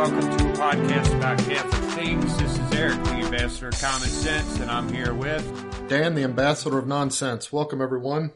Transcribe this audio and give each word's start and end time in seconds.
welcome 0.00 0.38
to 0.38 0.48
a 0.48 0.52
podcast 0.54 1.14
about 1.14 1.38
Catholic 1.40 1.82
things. 1.92 2.38
This 2.38 2.58
is 2.58 2.72
Eric, 2.72 3.04
the 3.04 3.16
ambassador 3.16 3.68
of 3.68 3.78
common 3.78 4.08
sense, 4.08 4.58
and 4.58 4.70
I'm 4.70 4.90
here 4.90 5.12
with, 5.12 5.88
Dan, 5.90 6.14
the 6.14 6.24
ambassador 6.24 6.78
of 6.78 6.86
nonsense. 6.86 7.52
Welcome, 7.52 7.82
everyone. 7.82 8.32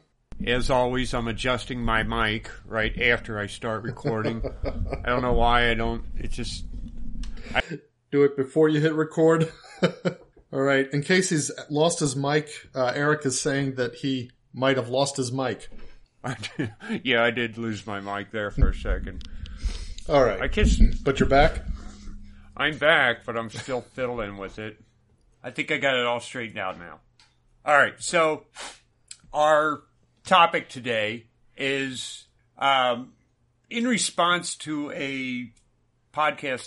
as 0.46 0.68
always, 0.68 1.14
I'm 1.14 1.26
adjusting 1.26 1.82
my 1.82 2.02
mic 2.02 2.50
right 2.66 2.94
after 3.00 3.38
I 3.38 3.46
start 3.46 3.82
recording. 3.82 4.42
I 4.62 5.08
don't 5.08 5.22
know 5.22 5.32
why 5.32 5.70
I 5.70 5.74
don't, 5.74 6.04
it 6.18 6.32
just, 6.32 6.66
I... 7.54 7.62
Do 8.12 8.24
it 8.24 8.36
before 8.36 8.68
you 8.68 8.80
hit 8.82 8.92
record. 8.92 9.50
All 10.52 10.60
right. 10.60 10.86
In 10.92 11.02
case 11.02 11.30
he's 11.30 11.50
lost 11.70 11.98
his 11.98 12.14
mic, 12.14 12.50
uh, 12.74 12.92
Eric 12.94 13.24
is 13.24 13.40
saying 13.40 13.76
that 13.76 13.94
he 13.94 14.30
might 14.52 14.76
have 14.76 14.90
lost 14.90 15.16
his 15.16 15.32
mic. 15.32 15.70
yeah, 17.02 17.24
I 17.24 17.30
did 17.30 17.56
lose 17.56 17.86
my 17.86 18.00
mic 18.00 18.32
there 18.32 18.50
for 18.50 18.68
a 18.68 18.74
second. 18.74 19.26
All 20.08 20.16
I 20.24 20.36
right. 20.38 20.52
guess 20.52 20.76
But 20.76 21.18
you're 21.20 21.28
back? 21.28 21.62
I'm 22.56 22.76
back, 22.78 23.24
but 23.24 23.36
I'm 23.36 23.50
still 23.50 23.80
fiddling 23.94 24.36
with 24.36 24.58
it. 24.58 24.78
I 25.42 25.50
think 25.50 25.72
I 25.72 25.78
got 25.78 25.96
it 25.96 26.04
all 26.06 26.20
straightened 26.20 26.58
out 26.58 26.78
now. 26.78 27.00
All 27.64 27.74
right, 27.76 27.94
so 27.98 28.44
our 29.32 29.82
topic 30.26 30.68
today 30.68 31.26
is 31.56 32.26
um, 32.58 33.12
in 33.70 33.86
response 33.86 34.54
to 34.56 34.90
a 34.92 35.50
podcast 36.14 36.66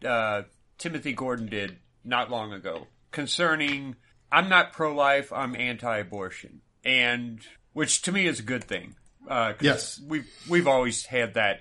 that 0.00 0.08
uh, 0.08 0.42
Timothy 0.78 1.12
Gordon 1.12 1.46
did 1.46 1.76
not 2.04 2.30
long 2.30 2.52
ago 2.54 2.86
concerning 3.10 3.96
I'm 4.32 4.48
not 4.48 4.72
pro-life, 4.72 5.32
I'm 5.32 5.54
anti-abortion, 5.54 6.60
and 6.84 7.40
which 7.74 8.02
to 8.02 8.12
me 8.12 8.26
is 8.26 8.40
a 8.40 8.44
good 8.44 8.64
thing. 8.64 8.94
Uh, 9.28 9.52
Yes. 9.60 10.00
we've 10.06 10.28
we've 10.48 10.66
always 10.66 11.04
had 11.04 11.34
that 11.34 11.60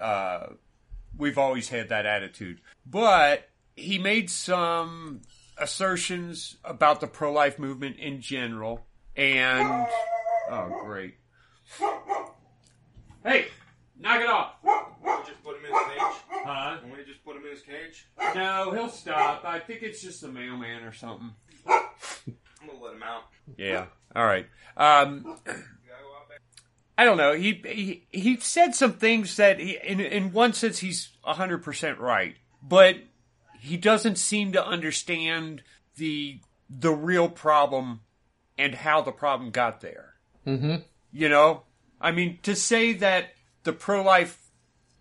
uh, 0.00 0.46
we've 1.16 1.38
always 1.38 1.68
had 1.68 1.88
that 1.90 2.06
attitude. 2.06 2.60
But 2.86 3.48
he 3.76 3.98
made 3.98 4.30
some 4.30 5.22
assertions 5.58 6.56
about 6.64 7.00
the 7.00 7.06
pro 7.06 7.32
life 7.32 7.58
movement 7.58 7.96
in 7.98 8.20
general. 8.20 8.86
And. 9.16 9.86
Oh, 10.50 10.80
great. 10.84 11.14
Hey! 13.24 13.46
Knock 13.98 14.20
it 14.22 14.28
off! 14.28 14.52
Just 15.26 15.42
put 15.44 15.56
him 15.58 15.64
in 15.66 15.72
his 15.72 15.82
cage. 15.88 16.16
Huh? 16.30 16.78
Want 16.82 16.96
me 16.96 16.96
to 16.96 17.04
just 17.04 17.22
put 17.24 17.36
him 17.36 17.44
in 17.44 17.50
his 17.50 17.60
cage? 17.62 18.08
No, 18.34 18.72
he'll 18.72 18.88
stop. 18.88 19.44
I 19.44 19.58
think 19.58 19.82
it's 19.82 20.00
just 20.00 20.22
the 20.22 20.28
mailman 20.28 20.82
or 20.84 20.92
something. 20.92 21.30
I'm 21.68 22.66
gonna 22.66 22.82
let 22.82 22.94
him 22.94 23.02
out. 23.02 23.24
Yeah. 23.58 23.86
All 24.16 24.24
right. 24.24 24.46
Um, 24.76 25.22
You 25.26 25.32
gotta 25.34 25.44
go 25.46 26.16
out 26.16 26.28
there. 26.28 26.38
I 27.00 27.04
don't 27.06 27.16
know. 27.16 27.32
He 27.32 27.62
he 27.64 28.06
he 28.10 28.36
said 28.36 28.74
some 28.74 28.92
things 28.92 29.36
that 29.36 29.58
he, 29.58 29.78
in 29.82 30.00
in 30.00 30.32
one 30.32 30.52
sense 30.52 30.80
he's 30.80 31.08
hundred 31.24 31.62
percent 31.64 31.98
right, 31.98 32.36
but 32.62 32.96
he 33.58 33.78
doesn't 33.78 34.18
seem 34.18 34.52
to 34.52 34.62
understand 34.62 35.62
the 35.96 36.40
the 36.68 36.92
real 36.92 37.30
problem 37.30 38.00
and 38.58 38.74
how 38.74 39.00
the 39.00 39.12
problem 39.12 39.50
got 39.50 39.80
there. 39.80 40.16
Mm-hmm. 40.46 40.74
You 41.10 41.30
know, 41.30 41.62
I 42.02 42.10
mean, 42.10 42.38
to 42.42 42.54
say 42.54 42.92
that 42.92 43.30
the 43.62 43.72
pro 43.72 44.02
life 44.02 44.50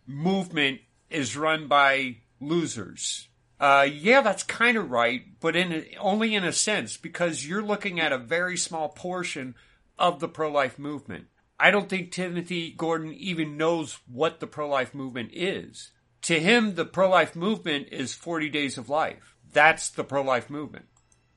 movement 0.07 0.79
is 1.09 1.35
run 1.35 1.67
by 1.67 2.19
losers. 2.39 3.27
Uh, 3.59 3.85
yeah, 3.91 4.21
that's 4.21 4.43
kind 4.43 4.77
of 4.77 4.89
right, 4.89 5.37
but 5.41 5.57
in 5.57 5.73
a, 5.73 5.97
only 5.99 6.33
in 6.33 6.45
a 6.45 6.53
sense 6.53 6.95
because 6.95 7.45
you're 7.45 7.61
looking 7.61 7.99
at 7.99 8.13
a 8.13 8.17
very 8.17 8.55
small 8.55 8.87
portion 8.87 9.53
of 9.97 10.21
the 10.21 10.29
pro 10.29 10.49
life 10.49 10.79
movement. 10.79 11.25
I 11.59 11.71
don't 11.71 11.89
think 11.89 12.11
Timothy 12.11 12.71
Gordon 12.71 13.13
even 13.13 13.57
knows 13.57 13.99
what 14.07 14.39
the 14.39 14.47
pro 14.47 14.69
life 14.69 14.93
movement 14.93 15.31
is. 15.33 15.91
To 16.23 16.39
him, 16.39 16.75
the 16.75 16.85
pro 16.85 17.09
life 17.09 17.35
movement 17.35 17.89
is 17.91 18.13
40 18.13 18.49
days 18.49 18.77
of 18.77 18.89
life. 18.89 19.35
That's 19.51 19.89
the 19.89 20.03
pro 20.03 20.21
life 20.21 20.49
movement. 20.49 20.85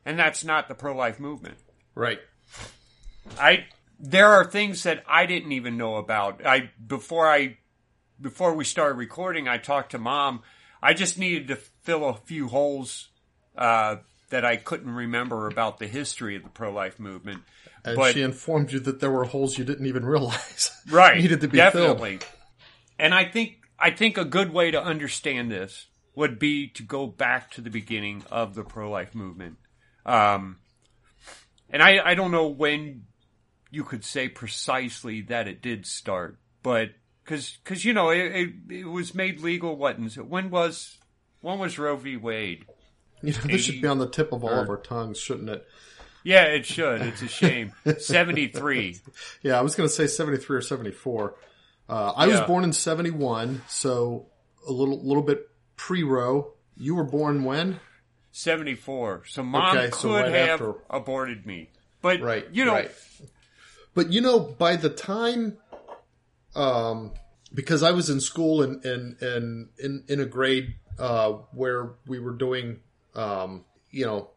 And 0.04 0.18
that's 0.18 0.44
not 0.44 0.68
the 0.68 0.74
pro 0.74 0.94
life 0.94 1.18
movement. 1.18 1.58
Right. 1.94 2.20
I 3.38 3.66
there 3.98 4.28
are 4.28 4.44
things 4.44 4.82
that 4.82 5.04
I 5.08 5.26
didn't 5.26 5.52
even 5.52 5.76
know 5.76 5.96
about. 5.96 6.44
I 6.44 6.70
before 6.84 7.28
I 7.28 7.58
before 8.20 8.54
we 8.54 8.64
started 8.64 8.96
recording, 8.96 9.48
I 9.48 9.58
talked 9.58 9.92
to 9.92 9.98
mom. 9.98 10.42
I 10.82 10.94
just 10.94 11.18
needed 11.18 11.48
to 11.48 11.56
fill 11.56 12.08
a 12.08 12.14
few 12.14 12.48
holes 12.48 13.08
uh, 13.56 13.96
that 14.30 14.44
I 14.44 14.56
couldn't 14.56 14.90
remember 14.90 15.46
about 15.46 15.78
the 15.78 15.86
history 15.86 16.36
of 16.36 16.42
the 16.42 16.48
pro 16.48 16.72
life 16.72 16.98
movement. 16.98 17.42
And 17.84 17.96
But- 17.96 18.14
she 18.14 18.22
informed 18.22 18.72
you 18.72 18.80
that 18.80 19.00
there 19.00 19.10
were 19.10 19.24
holes 19.24 19.58
you 19.58 19.64
didn't 19.64 19.86
even 19.86 20.04
realize. 20.04 20.70
Right, 20.90 21.20
Needed 21.20 21.40
to 21.42 21.48
be 21.48 21.56
definitely. 21.56 22.18
And 22.98 23.14
I 23.14 23.24
think 23.24 23.58
I 23.78 23.90
think 23.90 24.18
a 24.18 24.24
good 24.24 24.52
way 24.52 24.70
to 24.70 24.82
understand 24.82 25.50
this 25.50 25.86
would 26.14 26.38
be 26.38 26.68
to 26.68 26.82
go 26.82 27.06
back 27.06 27.50
to 27.52 27.60
the 27.60 27.70
beginning 27.70 28.24
of 28.30 28.54
the 28.54 28.62
pro 28.62 28.90
life 28.90 29.14
movement. 29.14 29.56
Um, 30.04 30.58
and 31.70 31.82
I, 31.82 32.00
I 32.04 32.14
don't 32.14 32.30
know 32.30 32.48
when 32.48 33.04
you 33.70 33.84
could 33.84 34.04
say 34.04 34.28
precisely 34.28 35.22
that 35.22 35.48
it 35.48 35.62
did 35.62 35.86
start, 35.86 36.38
but 36.62 36.90
because 37.24 37.58
because 37.64 37.84
you 37.84 37.92
know 37.92 38.10
it, 38.10 38.18
it, 38.18 38.50
it 38.70 38.84
was 38.84 39.14
made 39.14 39.40
legal. 39.40 39.76
What? 39.76 39.98
When 39.98 40.50
was 40.50 40.98
when 41.40 41.58
was 41.58 41.78
Roe 41.78 41.96
v. 41.96 42.16
Wade? 42.16 42.66
You 43.22 43.32
know, 43.32 43.40
this 43.44 43.62
should 43.62 43.80
be 43.80 43.86
on 43.88 43.98
the 43.98 44.08
tip 44.08 44.32
of 44.32 44.44
all 44.44 44.50
of 44.50 44.68
our 44.68 44.76
tongues, 44.76 45.18
shouldn't 45.18 45.48
it? 45.48 45.66
Yeah, 46.24 46.44
it 46.44 46.64
should. 46.66 47.00
It's 47.02 47.22
a 47.22 47.28
shame. 47.28 47.72
Seventy 47.98 48.48
three. 48.48 49.00
Yeah, 49.42 49.58
I 49.58 49.62
was 49.62 49.74
going 49.74 49.88
to 49.88 49.94
say 49.94 50.06
73 50.06 50.56
or 50.58 50.60
74. 50.60 51.34
Uh, 51.88 52.12
I 52.16 52.26
was 52.28 52.40
born 52.42 52.64
in 52.64 52.72
71, 52.72 53.62
so 53.68 54.26
a 54.66 54.72
little 54.72 55.02
little 55.04 55.22
bit 55.22 55.48
pre-Roe. 55.76 56.52
You 56.76 56.94
were 56.94 57.04
born 57.04 57.44
when? 57.44 57.80
74. 58.30 59.24
So 59.26 59.42
mom 59.42 59.76
Okay, 59.76 59.90
so 59.90 60.08
could 60.08 60.22
right 60.22 60.32
have 60.32 60.50
after. 60.50 60.74
aborted 60.88 61.44
me. 61.44 61.70
But, 62.00 62.20
Right. 62.20 62.46
you 62.52 62.64
know, 62.64 62.72
right. 62.72 62.90
But 63.94 64.10
you 64.12 64.20
know, 64.20 64.38
by 64.40 64.76
the 64.76 64.88
time, 64.88 65.58
um, 66.54 67.12
because 67.52 67.82
I 67.82 67.90
was 67.90 68.08
in 68.10 68.20
school 68.20 68.62
and 68.62 68.84
in 68.84 69.16
in 69.20 69.68
in, 69.78 70.04
in 70.08 70.20
a 70.20 70.24
grade 70.24 70.74
uh, 70.98 71.32
where 71.52 71.90
we 72.06 72.18
were 72.18 72.32
doing, 72.32 72.80
um, 73.14 73.64
you 73.90 74.06
know, 74.06 74.30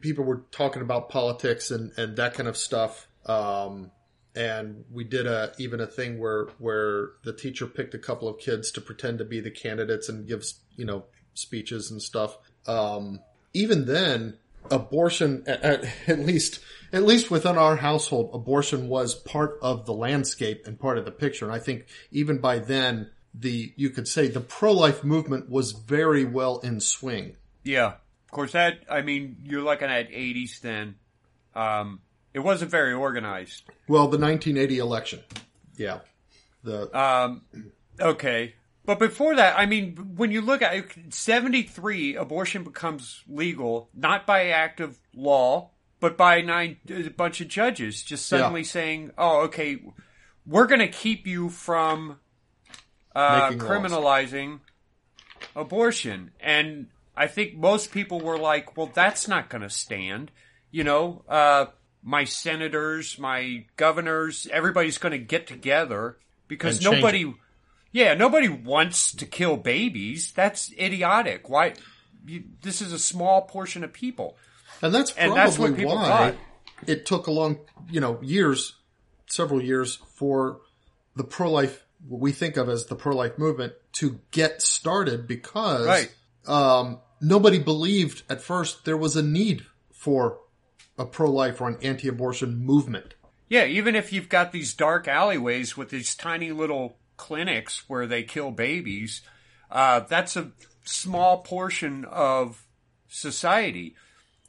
people 0.00 0.24
were 0.24 0.42
talking 0.50 0.82
about 0.82 1.08
politics 1.08 1.70
and 1.70 1.92
and 1.96 2.16
that 2.16 2.34
kind 2.34 2.48
of 2.48 2.56
stuff. 2.56 3.08
Um, 3.26 3.90
and 4.34 4.84
we 4.90 5.04
did 5.04 5.26
a 5.26 5.52
even 5.58 5.80
a 5.80 5.86
thing 5.86 6.18
where 6.18 6.46
where 6.58 7.10
the 7.24 7.32
teacher 7.32 7.66
picked 7.66 7.94
a 7.94 7.98
couple 7.98 8.28
of 8.28 8.38
kids 8.38 8.70
to 8.72 8.80
pretend 8.80 9.18
to 9.18 9.24
be 9.24 9.40
the 9.40 9.50
candidates 9.50 10.08
and 10.08 10.26
gives 10.26 10.60
you 10.76 10.84
know 10.84 11.04
speeches 11.34 11.90
and 11.90 12.00
stuff. 12.00 12.38
Um, 12.66 13.20
even 13.52 13.84
then, 13.86 14.38
abortion 14.70 15.44
at, 15.46 15.84
at 16.06 16.18
least 16.20 16.60
at 16.92 17.04
least 17.04 17.30
within 17.30 17.56
our 17.58 17.76
household, 17.76 18.30
abortion 18.32 18.88
was 18.88 19.14
part 19.14 19.58
of 19.62 19.86
the 19.86 19.94
landscape 19.94 20.66
and 20.66 20.78
part 20.78 20.98
of 20.98 21.04
the 21.04 21.10
picture. 21.10 21.44
And 21.44 21.54
I 21.54 21.58
think 21.58 21.86
even 22.10 22.38
by 22.38 22.58
then, 22.58 23.10
the 23.34 23.72
you 23.76 23.90
could 23.90 24.08
say 24.08 24.28
the 24.28 24.40
pro 24.40 24.72
life 24.72 25.04
movement 25.04 25.50
was 25.50 25.72
very 25.72 26.24
well 26.24 26.58
in 26.58 26.80
swing. 26.80 27.36
yeah. 27.64 27.94
Of 28.32 28.36
course, 28.36 28.52
that, 28.52 28.84
I 28.88 29.02
mean, 29.02 29.36
you're 29.44 29.60
looking 29.60 29.90
at 29.90 30.10
80s 30.10 30.60
then. 30.60 30.94
Um, 31.54 32.00
it 32.32 32.38
wasn't 32.38 32.70
very 32.70 32.94
organized. 32.94 33.64
Well, 33.86 34.08
the 34.08 34.16
1980 34.16 34.78
election, 34.78 35.20
yeah, 35.76 35.98
the 36.64 36.98
Um, 36.98 37.42
okay. 38.00 38.54
But 38.86 38.98
before 38.98 39.36
that, 39.36 39.58
I 39.58 39.66
mean, 39.66 40.14
when 40.16 40.30
you 40.30 40.40
look 40.40 40.62
at 40.62 40.74
it, 40.74 40.86
73, 41.10 42.16
abortion 42.16 42.64
becomes 42.64 43.22
legal, 43.28 43.90
not 43.92 44.26
by 44.26 44.46
act 44.46 44.80
of 44.80 44.98
law, 45.14 45.68
but 46.00 46.16
by 46.16 46.40
nine, 46.40 46.78
a 46.88 47.10
bunch 47.10 47.42
of 47.42 47.48
judges 47.48 48.02
just 48.02 48.24
suddenly 48.26 48.64
saying, 48.64 49.10
oh, 49.18 49.42
okay, 49.42 49.76
we're 50.46 50.66
going 50.66 50.80
to 50.80 50.88
keep 50.88 51.26
you 51.26 51.50
from 51.50 52.18
uh, 53.14 53.50
Making 53.50 53.58
laws. 53.58 53.68
criminalizing 53.68 54.60
abortion. 55.54 56.30
And 56.40 56.86
I 57.16 57.26
think 57.26 57.56
most 57.56 57.92
people 57.92 58.20
were 58.20 58.38
like, 58.38 58.76
well, 58.76 58.90
that's 58.92 59.28
not 59.28 59.48
going 59.50 59.62
to 59.62 59.70
stand. 59.70 60.30
You 60.70 60.84
know, 60.84 61.24
uh, 61.28 61.66
my 62.02 62.24
senators, 62.24 63.18
my 63.18 63.66
governors, 63.76 64.48
everybody's 64.50 64.98
going 64.98 65.12
to 65.12 65.18
get 65.18 65.46
together 65.46 66.16
because 66.48 66.84
And 66.84 66.94
nobody, 66.94 67.32
yeah, 67.92 68.14
nobody 68.14 68.48
wants 68.48 69.12
to 69.12 69.26
kill 69.26 69.56
babies. 69.56 70.32
That's 70.32 70.72
idiotic. 70.78 71.48
Why? 71.48 71.74
You, 72.26 72.44
this 72.62 72.80
is 72.80 72.92
a 72.92 72.98
small 72.98 73.42
portion 73.42 73.84
of 73.84 73.92
people. 73.92 74.36
And 74.80 74.94
that's 74.94 75.10
And 75.12 75.32
probably 75.32 75.44
that's 75.44 75.58
what 75.58 75.76
people 75.76 75.96
why 75.96 76.08
thought. 76.08 76.34
it 76.86 77.06
took 77.06 77.26
a 77.26 77.30
long, 77.30 77.58
you 77.90 78.00
know, 78.00 78.18
years, 78.22 78.74
several 79.26 79.62
years 79.62 79.96
for 80.14 80.60
the 81.14 81.24
pro-life, 81.24 81.84
what 82.08 82.20
we 82.20 82.32
think 82.32 82.56
of 82.56 82.68
as 82.68 82.86
the 82.86 82.96
pro-life 82.96 83.38
movement 83.38 83.74
to 83.92 84.18
get 84.30 84.62
started 84.62 85.28
because 85.28 85.86
Right. 85.86 86.14
Um, 86.46 87.00
nobody 87.20 87.58
believed 87.58 88.22
at 88.28 88.42
first 88.42 88.84
there 88.84 88.96
was 88.96 89.16
a 89.16 89.22
need 89.22 89.64
for 89.92 90.38
a 90.98 91.06
pro-life 91.06 91.60
or 91.60 91.68
an 91.68 91.78
anti-abortion 91.82 92.58
movement. 92.58 93.14
Yeah, 93.48 93.64
even 93.66 93.94
if 93.94 94.12
you've 94.12 94.28
got 94.28 94.52
these 94.52 94.74
dark 94.74 95.06
alleyways 95.06 95.76
with 95.76 95.90
these 95.90 96.14
tiny 96.14 96.52
little 96.52 96.96
clinics 97.16 97.88
where 97.88 98.06
they 98.06 98.22
kill 98.22 98.50
babies, 98.50 99.22
uh, 99.70 100.00
that's 100.00 100.36
a 100.36 100.52
small 100.84 101.38
portion 101.42 102.04
of 102.04 102.66
society. 103.08 103.94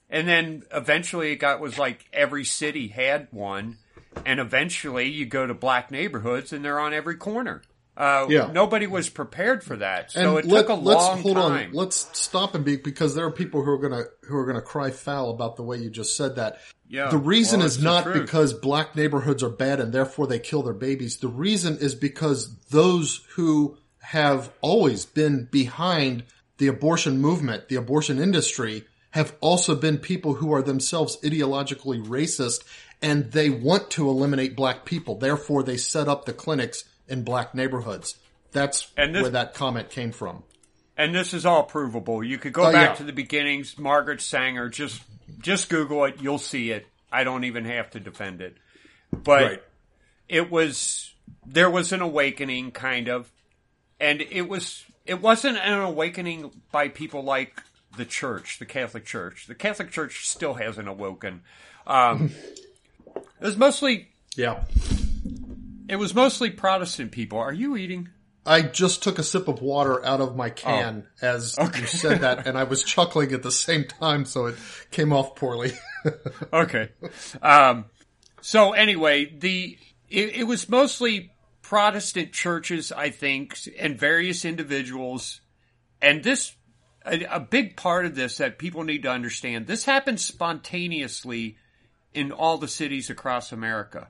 And 0.10 0.28
then 0.28 0.64
eventually 0.72 1.32
it 1.32 1.38
got 1.38 1.60
was 1.60 1.78
like 1.78 2.06
every 2.14 2.46
city 2.46 2.88
had 2.88 3.28
one. 3.32 3.78
And 4.26 4.40
eventually 4.40 5.10
you 5.10 5.26
go 5.26 5.48
to 5.48 5.54
black 5.54 5.92
neighborhoods 5.92 6.54
and 6.54 6.64
they're 6.64 6.80
on 6.80 6.94
every 6.94 7.16
corner. 7.16 7.64
Uh, 7.96 8.26
Yeah. 8.30 8.50
Nobody 8.52 8.88
was 8.88 9.10
prepared 9.10 9.64
for 9.64 9.78
that. 9.78 10.12
So 10.12 10.38
it 10.38 10.46
let, 10.46 10.62
took 10.68 10.70
a 10.70 10.74
let's 10.74 11.04
long 11.04 11.22
hold 11.22 11.36
time. 11.36 11.68
on. 11.68 11.74
Let's 11.74 12.08
stop 12.20 12.56
and 12.56 12.66
be 12.66 12.78
because 12.78 13.14
there 13.14 13.26
are 13.26 13.32
people 13.32 13.64
who 13.64 13.72
are 13.72 13.78
gonna 13.78 14.04
who 14.24 14.36
are 14.36 14.46
gonna 14.46 14.62
cry 14.62 14.90
foul 14.92 15.30
about 15.30 15.56
the 15.58 15.64
way 15.64 15.78
you 15.78 15.90
just 15.90 16.18
said 16.18 16.38
that. 16.38 16.60
Yeah, 16.88 17.10
The 17.10 17.18
reason 17.18 17.60
well, 17.60 17.68
is 17.68 17.82
not 17.82 18.14
because 18.14 18.54
black 18.54 18.96
neighborhoods 18.96 19.42
are 19.44 19.50
bad 19.50 19.80
and 19.80 19.92
therefore 19.94 20.28
they 20.28 20.40
kill 20.40 20.64
their 20.64 20.74
babies. 20.74 21.18
The 21.18 21.28
reason 21.28 21.78
is 21.78 21.96
because 21.96 22.56
those 22.70 23.26
who 23.36 23.78
have 24.00 24.52
always 24.62 25.06
been 25.06 25.48
behind 25.52 26.24
the 26.58 26.68
abortion 26.68 27.20
movement, 27.20 27.70
the 27.70 27.76
abortion 27.78 28.20
industry, 28.20 28.86
have 29.12 29.36
also 29.40 29.76
been 29.76 29.98
people 29.98 30.36
who 30.36 30.54
are 30.54 30.62
themselves 30.62 31.18
ideologically 31.24 32.04
racist 32.06 32.64
and 33.02 33.32
they 33.32 33.50
want 33.50 33.90
to 33.92 34.10
eliminate 34.10 34.56
black 34.56 34.86
people. 34.86 35.16
Therefore, 35.18 35.62
they 35.64 35.78
set 35.78 36.08
up 36.08 36.26
the 36.26 36.34
clinics 36.34 36.84
in 37.14 37.24
black 37.24 37.56
neighborhoods. 37.56 38.18
That's 38.52 38.88
this- 38.98 39.22
where 39.22 39.30
that 39.32 39.54
comment 39.54 39.90
came 39.90 40.12
from. 40.12 40.44
and 40.98 41.16
this 41.16 41.34
is 41.34 41.46
all 41.46 41.64
provable. 41.64 42.24
You 42.24 42.38
could 42.38 42.54
go 42.54 42.66
Oh, 42.66 42.72
back 42.72 42.90
yeah. 42.90 42.96
to 42.96 43.04
the 43.04 43.14
beginnings. 43.14 43.78
Margaret 43.80 44.22
Sanger, 44.22 44.70
just 44.70 45.02
just 45.40 45.70
Google 45.70 46.04
it. 46.06 46.18
You'll 46.22 46.38
see 46.38 46.70
it. 46.72 46.86
I 47.12 47.24
don't 47.24 47.46
even 47.46 47.66
have 47.66 47.90
to 47.92 48.00
defend 48.00 48.42
it. 48.42 48.58
But 49.12 49.44
Right. 49.44 49.64
it 50.30 50.52
was 50.52 51.14
there 51.46 51.70
was 51.70 51.92
an 51.94 52.02
awakening, 52.02 52.72
kind 52.72 53.08
of, 53.08 53.32
and 54.00 54.22
it 54.22 54.48
was 54.50 54.84
it 55.06 55.20
wasn't 55.22 55.58
an 55.58 55.80
awakening 55.80 56.52
by 56.72 56.90
people 56.90 57.24
like 57.24 57.62
the 57.98 58.06
church, 58.06 58.60
the 58.60 58.66
Catholic 58.66 59.06
Church. 59.06 59.48
The 59.48 59.56
Catholic 59.56 59.90
Church 59.92 60.28
still 60.28 60.54
hasn't 60.56 60.88
awoken. 60.88 61.42
Um, 61.88 62.32
it 63.16 63.26
was 63.42 63.58
mostly 63.58 64.10
Yeah. 64.36 64.64
It 65.94 66.00
was 66.00 66.16
mostly 66.16 66.50
Protestant 66.50 67.12
people. 67.12 67.38
Are 67.38 67.54
you 67.54 67.78
eating? 67.78 68.10
I 68.46 68.62
just 68.62 69.04
took 69.04 69.20
a 69.20 69.24
sip 69.24 69.48
of 69.48 69.62
water 69.62 70.04
out 70.06 70.20
of 70.20 70.36
my 70.36 70.50
can 70.50 71.06
as 71.22 71.56
you 71.58 71.88
said 71.88 72.22
that, 72.22 72.46
and 72.46 72.58
I 72.58 72.64
was 72.64 72.84
chuckling 72.84 73.32
at 73.32 73.44
the 73.44 73.52
same 73.52 73.86
time, 73.86 74.26
so 74.26 74.48
it 74.48 74.56
came 74.92 75.14
off 75.14 75.36
poorly. 75.36 75.72
okay. 76.54 76.90
Um, 77.42 77.86
so 78.42 78.74
anyway, 78.74 79.34
the 79.38 79.78
it, 80.10 80.36
it 80.36 80.44
was 80.44 80.68
mostly 80.68 81.32
Protestant 81.62 82.34
churches, 82.34 82.92
I 82.92 83.12
think, 83.12 83.58
and 83.80 83.98
various 83.98 84.44
individuals, 84.44 85.40
and 86.02 86.24
this 86.24 86.54
a, 87.06 87.24
a 87.26 87.40
big 87.40 87.78
part 87.78 88.06
of 88.06 88.16
this 88.16 88.38
that 88.38 88.58
people 88.58 88.84
need 88.84 89.04
to 89.04 89.10
understand. 89.10 89.68
This 89.68 89.86
happened 89.86 90.20
spontaneously 90.20 91.58
in 92.14 92.32
all 92.32 92.58
the 92.58 92.68
cities 92.68 93.10
across 93.10 93.52
America. 93.52 94.10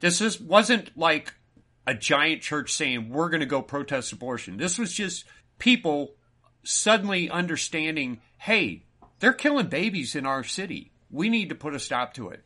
This 0.00 0.20
is, 0.20 0.40
wasn't 0.40 0.96
like 0.96 1.34
a 1.86 1.94
giant 1.94 2.42
church 2.42 2.72
saying 2.72 3.08
we're 3.08 3.30
going 3.30 3.40
to 3.40 3.46
go 3.46 3.62
protest 3.62 4.12
abortion. 4.12 4.56
This 4.56 4.78
was 4.78 4.92
just 4.92 5.24
people 5.58 6.14
suddenly 6.62 7.30
understanding, 7.30 8.20
hey, 8.36 8.84
they're 9.20 9.32
killing 9.32 9.68
babies 9.68 10.14
in 10.14 10.26
our 10.26 10.44
city. 10.44 10.92
We 11.10 11.28
need 11.28 11.48
to 11.48 11.54
put 11.54 11.74
a 11.74 11.80
stop 11.80 12.14
to 12.14 12.28
it. 12.28 12.44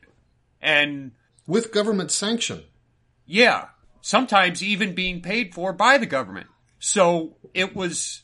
And 0.61 1.13
With 1.47 1.73
government 1.73 2.11
sanction. 2.13 2.63
yeah, 3.27 3.67
sometimes 4.01 4.63
even 4.63 4.95
being 4.95 5.21
paid 5.21 5.55
for 5.55 5.73
by 5.73 5.99
the 5.99 6.07
government. 6.07 6.47
So 6.79 7.37
it 7.53 7.75
was, 7.75 8.23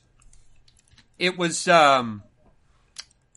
it 1.19 1.37
was, 1.37 1.67
um, 1.69 2.23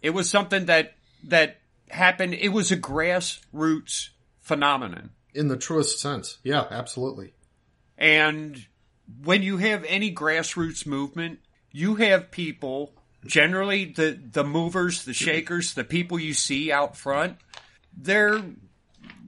it 0.02 0.12
was 0.12 0.30
something 0.30 0.66
that, 0.66 0.94
that 1.26 1.58
happened. 1.90 2.36
It 2.36 2.50
was 2.50 2.72
a 2.72 2.78
grassroots 2.78 4.10
phenomenon. 4.40 5.12
In 5.33 5.48
the 5.48 5.57
truest 5.57 6.00
sense. 6.00 6.38
Yeah, 6.44 6.66
absolutely. 6.69 7.33
And 7.98 8.66
when 9.24 9.44
you 9.44 9.57
have 9.57 9.83
any 9.86 10.13
grassroots 10.13 10.86
movement, 10.86 11.39
you 11.72 11.95
have 11.95 12.31
people, 12.31 12.94
generally 13.25 13.86
the, 13.86 14.19
the 14.31 14.44
movers, 14.44 15.06
the 15.06 15.13
shakers, 15.13 15.74
the 15.74 15.83
people 15.83 16.19
you 16.19 16.33
see 16.33 16.72
out 16.72 16.98
front, 16.98 17.38
they're, 17.95 18.42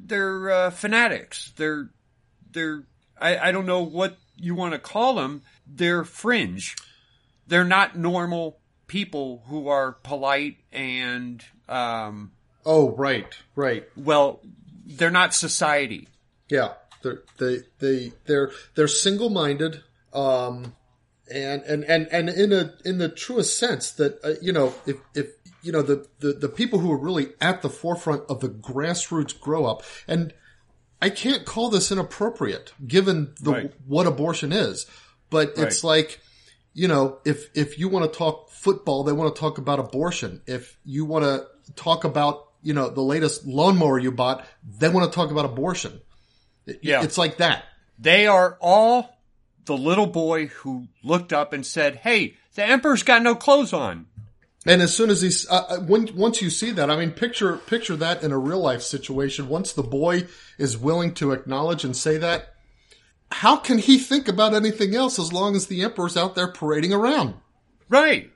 they're, 0.05 0.49
uh, 0.49 0.71
fanatics. 0.71 1.53
They're, 1.55 1.89
they're, 2.51 2.83
I, 3.19 3.37
I 3.49 3.51
don't 3.51 3.65
know 3.65 3.83
what 3.83 4.17
you 4.35 4.55
want 4.55 4.73
to 4.73 4.79
call 4.79 5.15
them. 5.15 5.43
They're 5.67 6.03
fringe. 6.03 6.75
They're 7.47 7.63
not 7.63 7.97
normal 7.97 8.59
people 8.87 9.43
who 9.47 9.67
are 9.67 9.93
polite 9.93 10.57
and, 10.71 11.43
um, 11.69 12.31
Oh, 12.65 12.91
right, 12.91 13.27
right. 13.55 13.83
well, 13.97 14.39
they're 14.85 15.11
not 15.11 15.33
society. 15.33 16.07
Yeah. 16.49 16.73
They're, 17.01 17.23
they, 17.37 17.57
they, 17.79 18.13
they're, 18.25 18.51
they're 18.75 18.87
single-minded, 18.87 19.81
um, 20.13 20.73
and, 21.29 21.61
and, 21.63 21.83
and, 21.83 22.07
and 22.07 22.29
in 22.29 22.53
a, 22.53 22.73
in 22.85 22.97
the 22.97 23.09
truest 23.09 23.59
sense 23.59 23.91
that, 23.93 24.23
uh, 24.23 24.33
you 24.41 24.53
know, 24.53 24.73
if, 24.85 24.97
if, 25.13 25.27
you 25.61 25.71
know, 25.71 25.81
the, 25.81 26.07
the, 26.19 26.33
the 26.33 26.49
people 26.49 26.79
who 26.79 26.91
are 26.91 26.97
really 26.97 27.29
at 27.41 27.61
the 27.61 27.69
forefront 27.69 28.23
of 28.29 28.39
the 28.39 28.47
grassroots 28.49 29.37
grow 29.37 29.65
up, 29.65 29.83
and 30.07 30.33
I 31.01 31.09
can't 31.09 31.45
call 31.45 31.69
this 31.69 31.91
inappropriate 31.91 32.71
given 32.85 33.33
the, 33.41 33.51
Right. 33.51 33.73
what 33.85 34.07
abortion 34.07 34.53
is, 34.53 34.85
but 35.29 35.53
it's 35.57 35.83
like, 35.83 36.21
you 36.73 36.87
know, 36.87 37.19
if, 37.25 37.49
if 37.53 37.77
you 37.77 37.89
want 37.89 38.11
to 38.11 38.17
talk 38.17 38.49
football, 38.49 39.03
they 39.03 39.11
want 39.11 39.35
to 39.35 39.39
talk 39.39 39.57
about 39.57 39.79
abortion. 39.79 40.41
If 40.45 40.77
you 40.85 41.03
want 41.03 41.25
to 41.25 41.45
talk 41.75 42.05
about, 42.05 42.47
you 42.63 42.73
know, 42.73 42.89
the 42.89 43.01
latest 43.01 43.45
lawnmower 43.45 43.99
you 43.99 44.11
bought, 44.11 44.45
they 44.79 44.89
want 44.89 45.11
to 45.11 45.15
talk 45.15 45.31
about 45.31 45.45
abortion. 45.45 46.01
Yeah. 46.81 47.03
It's 47.03 47.17
like 47.17 47.37
that. 47.37 47.65
They 47.99 48.25
are 48.25 48.57
all 48.61 49.17
the 49.65 49.77
little 49.77 50.07
boy 50.07 50.47
who 50.47 50.87
looked 51.03 51.33
up 51.33 51.53
and 51.53 51.65
said, 51.65 51.97
Hey, 51.97 52.37
the 52.55 52.65
emperor's 52.65 53.03
got 53.03 53.21
no 53.21 53.35
clothes 53.35 53.73
on. 53.73 54.07
And 54.65 54.81
as 54.81 54.95
soon 54.95 55.09
as 55.09 55.21
he's, 55.21 55.49
uh, 55.49 55.65
uh, 55.69 55.79
when, 55.79 56.15
once 56.15 56.41
you 56.41 56.49
see 56.49 56.71
that, 56.71 56.89
I 56.89 56.95
mean, 56.95 57.11
picture, 57.11 57.57
picture 57.57 57.97
that 57.97 58.23
in 58.23 58.31
a 58.31 58.37
real 58.37 58.61
life 58.61 58.81
situation. 58.81 59.49
Once 59.49 59.73
the 59.73 59.83
boy 59.83 60.27
is 60.57 60.77
willing 60.77 61.13
to 61.15 61.33
acknowledge 61.33 61.83
and 61.83 61.95
say 61.95 62.17
that, 62.17 62.53
how 63.29 63.57
can 63.57 63.77
he 63.77 63.97
think 63.97 64.27
about 64.29 64.53
anything 64.53 64.95
else 64.95 65.19
as 65.19 65.33
long 65.33 65.55
as 65.55 65.67
the 65.67 65.81
emperor's 65.81 66.15
out 66.15 66.35
there 66.35 66.47
parading 66.47 66.93
around? 66.93 67.33
Right. 67.89 68.31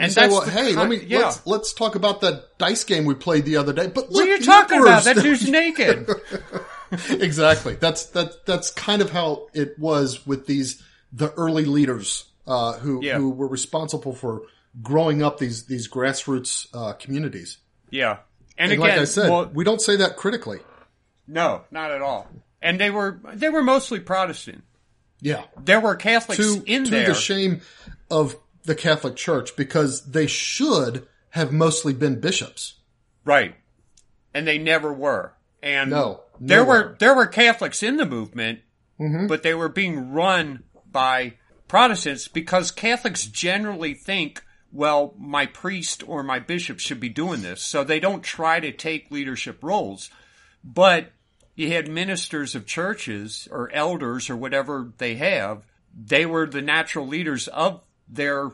And 0.00 0.12
Say, 0.12 0.20
that's 0.22 0.32
well, 0.32 0.42
hey, 0.48 0.74
let 0.76 0.88
me, 0.88 1.02
yeah. 1.04 1.18
let's, 1.18 1.46
let's 1.46 1.72
talk 1.72 1.96
about 1.96 2.20
that 2.20 2.56
dice 2.58 2.84
game 2.84 3.04
we 3.04 3.14
played 3.14 3.44
the 3.44 3.56
other 3.56 3.72
day. 3.72 3.88
But 3.88 4.10
what 4.10 4.28
are 4.28 4.30
you 4.36 4.40
talking 4.40 4.80
about? 4.80 5.02
That 5.04 5.16
dude's 5.16 5.48
naked. 5.50 6.08
exactly. 7.10 7.74
That's 7.74 8.06
that. 8.06 8.46
That's 8.46 8.70
kind 8.70 9.02
of 9.02 9.10
how 9.10 9.48
it 9.54 9.78
was 9.78 10.26
with 10.26 10.46
these 10.46 10.82
the 11.12 11.32
early 11.32 11.64
leaders 11.64 12.24
uh, 12.46 12.74
who 12.74 13.04
Yeah. 13.04 13.18
who 13.18 13.30
were 13.30 13.48
responsible 13.48 14.14
for 14.14 14.42
growing 14.82 15.22
up 15.22 15.38
these 15.38 15.64
these 15.66 15.88
grassroots 15.88 16.66
uh, 16.74 16.92
communities. 16.94 17.58
yeah. 17.90 18.18
And, 18.60 18.72
And 18.72 18.80
again, 18.82 18.90
like 18.96 18.98
I 19.00 19.04
said, 19.04 19.30
well, 19.30 19.48
we 19.54 19.62
don't 19.62 19.80
say 19.80 19.96
that 19.96 20.16
critically. 20.16 20.58
no, 21.28 21.62
not 21.70 21.92
at 21.92 22.02
all. 22.02 22.26
And 22.60 22.80
they 22.80 22.90
were 22.90 23.20
they 23.34 23.48
were 23.50 23.62
mostly 23.62 24.00
Protestant. 24.00 24.64
Yeah, 25.20 25.44
There 25.64 25.80
were 25.80 25.94
Catholics 25.96 26.38
to 26.40 26.62
in 26.66 26.84
to 26.84 26.90
there. 26.90 27.06
the 27.08 27.14
shame 27.14 27.60
of 28.10 28.36
the 28.64 28.74
Catholic 28.74 29.16
Church 29.16 29.56
because 29.56 30.04
they 30.04 30.26
should 30.26 31.06
have 31.30 31.52
mostly 31.52 31.92
been 31.92 32.20
bishops. 32.20 32.74
Right. 33.24 33.54
And 34.34 34.46
they 34.46 34.58
never 34.58 34.92
were. 34.92 35.34
And 35.62 35.90
No, 35.90 36.22
there 36.40 36.64
were 36.64 36.96
there 36.98 37.14
were 37.14 37.26
Catholics 37.26 37.82
in 37.82 37.96
the 37.96 38.06
movement, 38.06 38.60
mm-hmm. 39.00 39.26
but 39.26 39.42
they 39.42 39.54
were 39.54 39.68
being 39.68 40.12
run 40.12 40.62
by 40.90 41.34
Protestants 41.66 42.28
because 42.28 42.70
Catholics 42.70 43.26
generally 43.26 43.94
think, 43.94 44.42
well, 44.72 45.14
my 45.18 45.46
priest 45.46 46.06
or 46.06 46.22
my 46.22 46.38
bishop 46.38 46.78
should 46.78 47.00
be 47.00 47.08
doing 47.08 47.42
this, 47.42 47.62
so 47.62 47.82
they 47.82 48.00
don't 48.00 48.22
try 48.22 48.60
to 48.60 48.72
take 48.72 49.10
leadership 49.10 49.62
roles. 49.62 50.10
But 50.62 51.12
you 51.54 51.72
had 51.72 51.88
ministers 51.88 52.54
of 52.54 52.66
churches 52.66 53.48
or 53.50 53.70
elders 53.72 54.30
or 54.30 54.36
whatever 54.36 54.92
they 54.98 55.16
have, 55.16 55.64
they 55.92 56.24
were 56.24 56.46
the 56.46 56.62
natural 56.62 57.06
leaders 57.06 57.48
of 57.48 57.82
their 58.08 58.52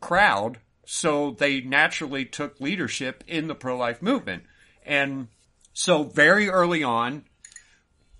crowd, 0.00 0.58
so 0.84 1.30
they 1.32 1.60
naturally 1.60 2.24
took 2.24 2.60
leadership 2.60 3.22
in 3.26 3.48
the 3.48 3.54
pro 3.54 3.76
life 3.76 4.02
movement. 4.02 4.44
And 4.84 5.28
so 5.72 6.04
very 6.04 6.48
early 6.48 6.82
on, 6.82 7.24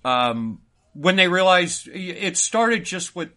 um, 0.03 0.61
when 0.93 1.15
they 1.15 1.27
realized 1.27 1.87
it 1.87 2.37
started 2.37 2.83
just 2.83 3.15
with 3.15 3.29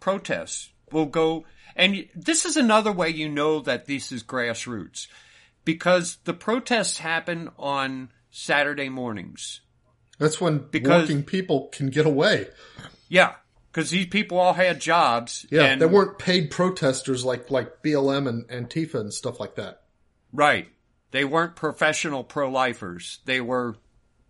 protests, 0.00 0.70
we'll 0.92 1.06
go, 1.06 1.44
and 1.76 2.08
this 2.14 2.44
is 2.44 2.56
another 2.56 2.92
way 2.92 3.08
you 3.08 3.28
know 3.28 3.60
that 3.60 3.86
this 3.86 4.12
is 4.12 4.22
grassroots 4.22 5.06
because 5.64 6.18
the 6.24 6.34
protests 6.34 6.98
happen 6.98 7.50
on 7.58 8.10
Saturday 8.30 8.88
mornings. 8.88 9.60
That's 10.18 10.40
when 10.40 10.58
Because- 10.70 11.02
working 11.08 11.22
people 11.22 11.68
can 11.72 11.88
get 11.90 12.06
away. 12.06 12.48
Yeah. 13.08 13.34
Because 13.72 13.90
these 13.90 14.06
people 14.06 14.38
all 14.38 14.52
had 14.54 14.80
jobs. 14.80 15.46
Yeah, 15.50 15.64
and, 15.64 15.80
they 15.80 15.86
weren't 15.86 16.18
paid 16.18 16.50
protesters 16.50 17.24
like 17.24 17.50
like 17.50 17.82
BLM 17.82 18.28
and 18.28 18.48
Antifa 18.48 18.96
and 19.00 19.12
stuff 19.12 19.40
like 19.40 19.54
that. 19.56 19.82
right. 20.32 20.68
They 21.12 21.24
weren't 21.24 21.56
professional 21.56 22.22
pro-lifers. 22.22 23.18
They 23.24 23.40
were 23.40 23.74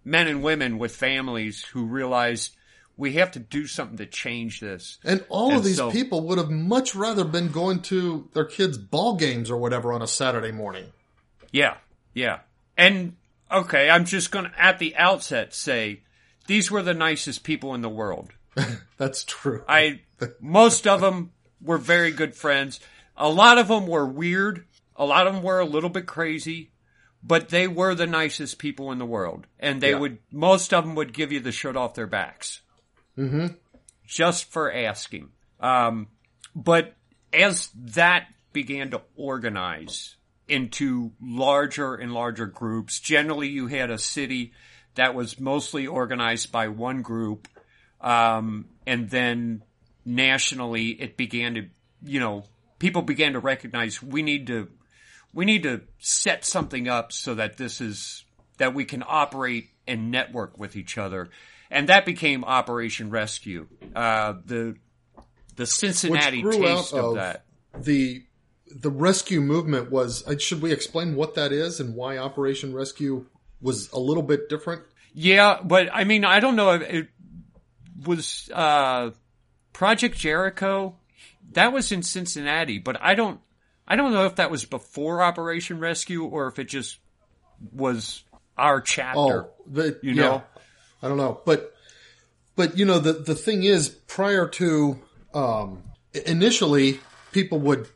men 0.03 0.29
and 0.29 0.43
women 0.43 0.79
with 0.79 0.97
families 0.97 1.63
who 1.63 1.85
realized 1.85 2.57
we 2.97 3.13
have 3.15 3.33
to 3.33 3.39
do 3.39 3.67
something 3.67 3.99
to 3.99 4.07
change 4.07 4.61
this. 4.61 4.99
And 5.05 5.23
all 5.29 5.49
And 5.51 5.59
of 5.59 5.65
these 5.65 5.77
so- 5.77 5.91
people 5.91 6.23
would 6.29 6.39
have 6.39 6.51
much 6.51 6.95
rather 6.95 7.23
been 7.25 7.49
going 7.53 7.83
to 7.83 8.31
their 8.33 8.47
kids' 8.47 8.79
ball 8.79 9.17
games 9.17 9.51
or 9.51 9.59
whatever 9.59 9.93
on 9.93 10.01
a 10.01 10.07
Saturday 10.07 10.53
morning. 10.53 10.87
Yeah, 11.53 11.77
yeah. 12.15 12.39
And 12.79 13.17
okay, 13.53 13.91
I'm 13.91 14.07
just 14.07 14.31
going 14.31 14.47
to 14.47 14.59
at 14.59 14.79
the 14.79 14.97
outset 14.97 15.53
say 15.53 16.01
these 16.47 16.71
were 16.71 16.83
the 16.83 16.95
nicest 16.95 17.43
people 17.45 17.75
in 17.75 17.83
the 17.83 17.91
world. 17.91 18.31
That's 18.97 19.25
true. 19.25 19.65
I 19.69 20.01
most 20.41 20.87
of 20.87 21.01
them 21.01 21.33
were 21.61 21.79
very 21.79 22.11
good 22.11 22.35
friends. 22.35 22.81
A 23.17 23.29
lot 23.29 23.59
of 23.59 23.69
them 23.69 23.87
were 23.87 24.07
weird. 24.07 24.65
A 24.97 25.05
lot 25.05 25.27
of 25.27 25.35
them 25.35 25.43
were 25.43 25.61
a 25.61 25.65
little 25.65 25.91
bit 25.91 26.07
crazy, 26.07 26.71
but 27.23 27.49
they 27.49 27.67
were 27.69 27.95
the 27.95 28.07
nicest 28.07 28.59
people 28.59 28.93
in 28.93 28.99
the 28.99 29.07
world. 29.07 29.47
And 29.59 29.81
they 29.81 29.91
Yeah. 29.91 29.99
would 29.99 30.19
most 30.31 30.75
of 30.75 30.85
them 30.85 30.95
would 30.95 31.13
give 31.13 31.33
you 31.33 31.41
the 31.41 31.53
shirt 31.53 31.77
off 31.77 31.95
their 31.95 32.07
backs. 32.07 32.61
Mhm. 33.17 33.57
Just 34.07 34.51
for 34.51 34.73
asking. 34.73 35.31
Um, 35.61 36.09
but 36.55 36.97
as 37.33 37.71
that 37.75 38.27
began 38.53 38.91
to 38.91 39.03
organize 39.17 40.17
into 40.49 41.13
larger 41.21 41.95
and 41.95 42.13
larger 42.13 42.47
groups, 42.47 42.99
generally 42.99 43.49
you 43.49 43.69
had 43.69 43.91
a 43.91 43.99
city 43.99 44.53
that 44.97 45.15
was 45.15 45.39
mostly 45.39 45.87
organized 45.87 46.51
by 46.51 46.67
one 46.67 47.03
group 47.03 47.47
um, 48.01 48.67
and 48.87 49.11
then 49.11 49.63
nationally 50.05 50.89
it 50.89 51.17
began 51.17 51.55
to, 51.55 51.67
you 52.05 52.21
know, 52.21 52.45
people 52.79 53.03
began 53.03 53.33
to 53.35 53.39
recognize 53.39 54.03
we 54.03 54.23
need 54.23 54.47
to, 54.49 54.69
we 55.33 55.45
need 55.45 55.63
to 55.65 55.83
set 55.99 56.45
something 56.45 56.89
up 56.89 57.13
so 57.13 57.35
that 57.35 57.57
this 57.57 57.81
is, 57.81 58.25
that 58.59 58.75
we 58.75 58.85
can 58.85 59.03
operate 59.07 59.69
and 59.87 60.11
network 60.11 60.59
with 60.59 60.77
each 60.77 60.99
other. 60.99 61.29
And 61.71 61.89
that 61.89 62.05
became 62.05 62.45
Operation 62.45 63.11
Rescue. 63.11 63.69
Uh, 63.95 64.35
the, 64.45 64.77
the 65.57 65.67
Cincinnati 65.67 66.43
taste 66.43 66.93
of 66.93 67.05
of- 67.05 67.15
that. 67.17 67.45
the 67.79 68.25
the 68.73 68.91
rescue 68.91 69.41
movement 69.41 69.91
was. 69.91 70.25
uh, 70.29 70.39
Should 70.39 70.63
we 70.63 70.73
explain 70.73 71.17
what 71.17 71.35
that 71.35 71.51
is 71.53 71.81
and 71.81 71.95
why 71.97 72.19
Operation 72.19 72.73
Rescue 72.73 73.27
was 73.61 73.91
a 73.93 73.99
little 73.99 74.23
bit 74.23 74.49
different? 74.49 74.83
Yeah, 75.13 75.59
but 75.63 75.89
I 75.93 76.05
mean, 76.05 76.25
I 76.25 76.39
don't 76.39 76.55
know 76.55 76.71
if 76.75 76.83
it 76.83 77.09
was, 78.05 78.51
uh, 78.53 79.11
Project 79.73 80.17
Jericho. 80.17 80.97
That 81.53 81.73
was 81.73 81.91
in 81.93 82.03
Cincinnati, 82.03 82.79
but 82.79 83.01
I 83.01 83.15
don't, 83.15 83.41
I 83.87 83.97
don't 83.97 84.13
know 84.13 84.27
if 84.27 84.37
that 84.37 84.51
was 84.51 84.65
before 84.65 85.23
Operation 85.23 85.81
Rescue 85.81 86.25
or 86.25 86.47
if 86.47 86.59
it 86.59 86.69
just 86.69 86.99
was 87.73 88.23
our 88.57 88.81
chapter. 88.81 89.19
Oh, 89.47 89.51
the, 89.67 89.99
You 90.03 90.13
yeah. 90.13 90.23
know? 90.23 90.43
I 91.03 91.09
don't 91.09 91.17
know, 91.17 91.41
but 91.45 91.75
but 92.57 92.77
you 92.77 92.85
know 92.85 92.99
the 92.99 93.15
the 93.15 93.35
thing 93.35 93.63
is, 93.63 93.89
prior 93.89 94.47
to 94.49 94.99
um, 95.33 95.83
initially, 96.13 97.01
people 97.33 97.59
would 97.61 97.89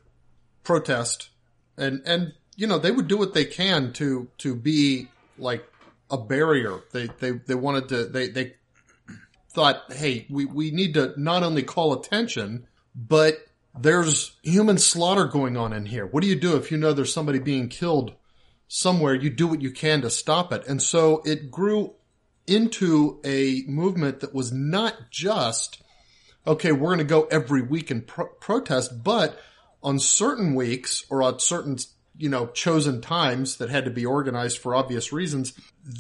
protest, 0.63 1.29
and 1.77 2.03
and 2.07 2.33
you 2.57 2.67
know 2.67 2.79
they 2.79 2.91
would 2.91 3.07
do 3.07 3.19
what 3.19 3.35
they 3.35 3.45
can 3.45 3.93
to 3.95 4.29
to 4.39 4.55
be 4.55 5.09
like 5.37 5.65
a 6.11 6.17
barrier. 6.17 6.81
They 6.93 7.09
they 7.19 7.33
they 7.33 7.55
wanted 7.55 7.89
to 7.91 8.07
they 8.07 8.29
they 8.29 8.55
thought, 9.55 9.93
hey, 9.93 10.27
we 10.29 10.45
we 10.45 10.71
need 10.71 10.95
to 10.95 11.15
not 11.17 11.43
only 11.43 11.63
call 11.63 11.93
attention, 11.93 12.67
but 12.95 13.39
there's 13.79 14.37
human 14.43 14.79
slaughter 14.79 15.25
going 15.25 15.57
on 15.57 15.73
in 15.73 15.87
here. 15.87 16.07
What 16.07 16.23
do 16.23 16.29
you 16.29 16.39
do 16.39 16.57
if 16.57 16.71
you 16.71 16.77
know 16.77 16.93
there's 16.93 17.13
somebody 17.13 17.39
being 17.39 17.69
killed 17.69 18.15
somewhere? 18.69 19.15
You 19.15 19.31
do 19.31 19.47
what 19.47 19.63
you 19.63 19.71
can 19.71 20.03
to 20.03 20.11
stop 20.11 20.53
it, 20.53 20.67
and 20.67 20.83
so 20.83 21.23
it 21.25 21.51
grew 21.51 21.95
into 22.47 23.21
a 23.25 23.63
movement 23.67 24.21
that 24.21 24.35
was 24.35 24.53
not 24.53 25.11
just 25.11 25.83
okay, 26.47 26.73
we're 26.73 26.89
going 26.89 26.99
to 26.99 27.05
go 27.05 27.25
every 27.25 27.63
week 27.63 27.91
and 27.91 28.07
pro- 28.07 28.27
protest, 28.27 29.03
but 29.03 29.39
on 29.83 29.99
certain 29.99 30.55
weeks 30.55 31.05
or 31.11 31.23
on 31.23 31.39
certain, 31.41 31.79
you 32.17 32.29
know, 32.29 32.47
chosen 32.49 33.01
times 33.01 33.57
that 33.57 33.71
had 33.71 33.85
to 33.85 33.91
be 33.91 34.07
organized 34.07 34.59
for 34.59 34.75
obvious 34.75 35.13
reasons, 35.13 35.53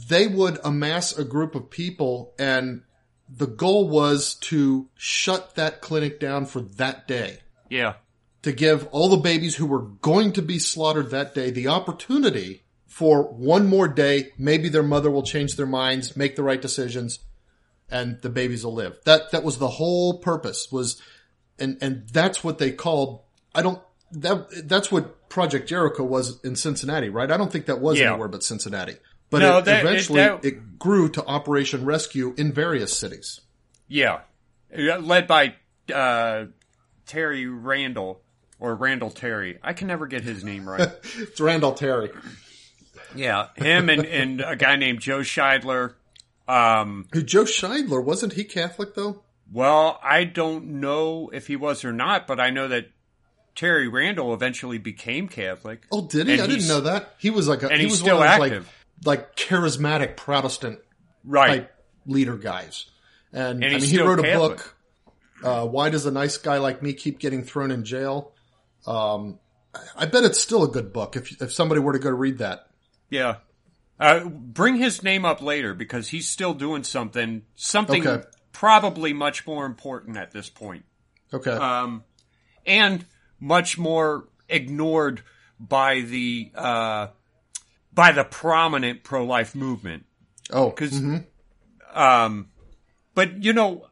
they 0.08 0.26
would 0.26 0.58
amass 0.64 1.16
a 1.16 1.24
group 1.24 1.54
of 1.54 1.70
people 1.70 2.34
and 2.38 2.82
the 3.28 3.46
goal 3.46 3.88
was 3.88 4.34
to 4.36 4.88
shut 4.96 5.54
that 5.54 5.80
clinic 5.80 6.20
down 6.20 6.46
for 6.46 6.60
that 6.60 7.08
day. 7.08 7.38
Yeah. 7.68 7.94
To 8.42 8.52
give 8.52 8.86
all 8.88 9.08
the 9.08 9.16
babies 9.16 9.56
who 9.56 9.66
were 9.66 9.80
going 9.80 10.32
to 10.32 10.42
be 10.42 10.58
slaughtered 10.58 11.10
that 11.10 11.34
day 11.34 11.50
the 11.50 11.68
opportunity 11.68 12.64
for 12.86 13.22
one 13.22 13.66
more 13.66 13.88
day. 13.88 14.30
Maybe 14.38 14.68
their 14.68 14.82
mother 14.82 15.10
will 15.10 15.22
change 15.22 15.56
their 15.56 15.66
minds, 15.66 16.16
make 16.16 16.36
the 16.36 16.44
right 16.44 16.60
decisions, 16.60 17.18
and 17.90 18.20
the 18.22 18.30
babies 18.30 18.64
will 18.64 18.74
live. 18.74 18.98
That 19.04 19.32
that 19.32 19.42
was 19.42 19.58
the 19.58 19.68
whole 19.68 20.18
purpose 20.18 20.70
was, 20.70 21.00
and 21.58 21.76
and 21.80 22.08
that's 22.10 22.44
what 22.44 22.58
they 22.58 22.70
called. 22.70 23.22
I 23.54 23.62
don't 23.62 23.80
that 24.12 24.68
that's 24.68 24.92
what 24.92 25.28
Project 25.28 25.68
Jericho 25.68 26.04
was 26.04 26.38
in 26.44 26.54
Cincinnati, 26.54 27.08
right? 27.08 27.30
I 27.30 27.36
don't 27.36 27.50
think 27.50 27.66
that 27.66 27.80
was 27.80 27.98
Yeah. 27.98 28.10
anywhere 28.10 28.28
but 28.28 28.44
Cincinnati. 28.44 28.96
But 29.34 29.46
No, 29.46 29.58
it, 29.58 29.64
that- 29.66 29.84
it- 29.84 29.88
eventually 29.88 30.20
that- 30.20 30.44
it 30.44 30.78
grew 30.78 31.08
to 31.10 31.24
Operation 31.24 31.84
Rescue 31.84 32.34
in 32.36 32.52
various 32.52 32.96
cities. 32.96 33.40
Yeah. 33.88 34.20
Led 34.76 35.26
by, 35.26 35.54
uh, 35.94 36.46
Terry 37.06 37.46
Randall 37.46 38.20
or 38.58 38.74
Randall 38.74 39.10
Terry. 39.10 39.58
I 39.62 39.72
can 39.72 39.88
never 39.88 40.06
get 40.06 40.22
his 40.22 40.42
name 40.44 40.68
right. 40.68 40.88
It's 41.18 41.40
Randall 41.40 41.72
Terry. 41.74 42.10
yeah. 43.14 43.48
Him 43.56 43.88
and, 43.90 44.04
and 44.06 44.40
a 44.40 44.56
guy 44.56 44.76
named 44.76 45.00
Joe 45.00 45.20
Scheidler. 45.20 45.94
Um, 46.48 47.06
Joe 47.24 47.44
Scheidler 47.44 48.02
wasn't 48.02 48.34
he 48.34 48.44
Catholic 48.44 48.94
though? 48.94 49.22
Well, 49.52 49.98
I 50.02 50.24
don't 50.24 50.80
know 50.80 51.30
if 51.32 51.46
he 51.46 51.56
was 51.56 51.84
or 51.84 51.92
not, 51.92 52.26
but 52.26 52.40
I 52.40 52.50
know 52.50 52.68
that 52.68 52.86
Terry 53.54 53.86
Randall 53.88 54.34
eventually 54.34 54.78
became 54.78 55.28
Catholic. 55.28 55.82
Oh, 55.92 56.06
did 56.06 56.26
he? 56.26 56.40
I 56.40 56.46
didn't 56.46 56.66
know 56.68 56.80
that. 56.80 57.14
He 57.18 57.30
was 57.30 57.46
like 57.46 57.62
a 57.62 57.68
and 57.68 57.76
he 57.76 57.84
he's 57.84 57.92
was 57.92 58.00
still 58.00 58.22
active. 58.22 58.64
like 58.64 58.74
like 59.04 59.36
charismatic 59.36 60.16
Protestant 60.16 60.78
Right. 61.24 61.48
type 61.62 61.74
leader 62.06 62.36
guys. 62.36 62.86
And, 63.32 63.64
And 63.64 63.74
I 63.76 63.78
mean, 63.78 63.88
he 63.88 64.00
wrote 64.00 64.20
a 64.20 64.36
book. 64.36 64.76
Uh, 65.42 65.66
Why 65.66 65.90
does 65.90 66.06
a 66.06 66.10
nice 66.10 66.36
guy 66.36 66.58
like 66.58 66.82
me 66.82 66.92
keep 66.94 67.18
getting 67.18 67.44
thrown 67.44 67.70
in 67.70 67.84
jail? 67.84 68.32
Um, 68.86 69.38
I- 69.74 69.80
I 70.04 70.06
bet 70.06 70.24
it's 70.24 70.40
still 70.40 70.62
a 70.64 70.68
good 70.68 70.92
book 70.92 71.16
if 71.16 71.40
if 71.42 71.52
somebody 71.52 71.80
were 71.80 71.92
to 71.92 71.98
go 71.98 72.10
read 72.10 72.38
that. 72.38 72.68
Yeah. 73.10 73.36
Uh, 73.98 74.24
bring 74.28 74.76
his 74.76 75.02
name 75.02 75.24
up 75.24 75.40
later 75.42 75.72
because 75.74 76.08
he's 76.08 76.28
still 76.28 76.52
doing 76.54 76.82
something, 76.84 77.42
something 77.54 78.06
Okay. 78.06 78.26
probably 78.52 79.12
much 79.12 79.46
more 79.46 79.66
important 79.66 80.16
at 80.16 80.30
this 80.32 80.48
point. 80.48 80.84
Okay. 81.32 81.50
Um, 81.52 82.04
and 82.66 83.04
much 83.40 83.78
more 83.78 84.28
ignored 84.48 85.22
by 85.60 86.00
the, 86.00 86.50
uh, 86.54 87.08
by 87.94 88.12
the 88.12 88.24
prominent 88.24 89.04
pro-life 89.04 89.54
movement. 89.54 90.04
oh, 90.52 90.70
Cause, 90.70 91.00
um, 91.92 92.48
but 93.14 93.42
you 93.42 93.52
know, 93.52 93.86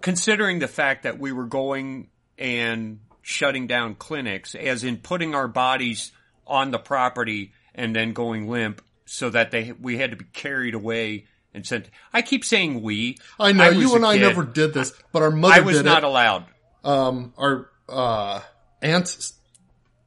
considering 0.00 0.58
the 0.58 0.68
fact 0.68 1.02
that 1.04 1.18
we 1.18 1.32
were 1.32 1.46
going 1.46 2.10
and 2.36 3.00
shutting 3.22 3.66
down 3.66 3.94
clinics, 3.94 4.54
as 4.54 4.84
in 4.84 4.98
putting 4.98 5.34
our 5.34 5.48
bodies 5.48 6.12
on 6.46 6.70
the 6.70 6.78
property 6.78 7.52
and 7.74 7.94
then 7.94 8.12
going 8.12 8.48
limp 8.48 8.82
so 9.06 9.30
that 9.30 9.50
they, 9.50 9.72
we 9.80 9.98
had 9.98 10.10
to 10.10 10.16
be 10.16 10.24
carried 10.26 10.74
away 10.74 11.26
and 11.54 11.66
sent. 11.66 11.88
I 12.12 12.22
keep 12.22 12.44
saying 12.44 12.82
we. 12.82 13.18
I 13.40 13.52
know 13.52 13.68
was 13.68 13.78
you 13.78 13.96
and 13.96 14.04
I 14.04 14.16
kid. 14.16 14.22
never 14.22 14.44
did 14.44 14.74
this, 14.74 14.92
but 15.12 15.22
our 15.22 15.30
mother 15.30 15.54
I 15.54 15.60
was 15.60 15.82
not 15.82 15.98
it. 15.98 16.04
allowed. 16.04 16.44
um, 16.84 17.32
our 17.38 17.70
uh, 17.88 18.40
aunts, 18.82 19.32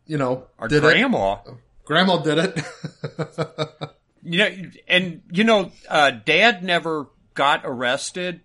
you 0.06 0.18
know, 0.18 0.48
Our 0.60 0.68
did 0.68 0.84
it. 0.84 0.98
Grandma. 1.86 2.18
Did 2.18 2.38
it. 2.38 2.60
You 4.24 4.38
know, 4.38 4.50
and 4.88 5.24
you 5.32 5.44
know, 5.44 5.72
uh, 5.90 6.12
dad 6.12 6.64
never 6.64 7.08
got 7.34 7.62
arrested, 7.64 8.42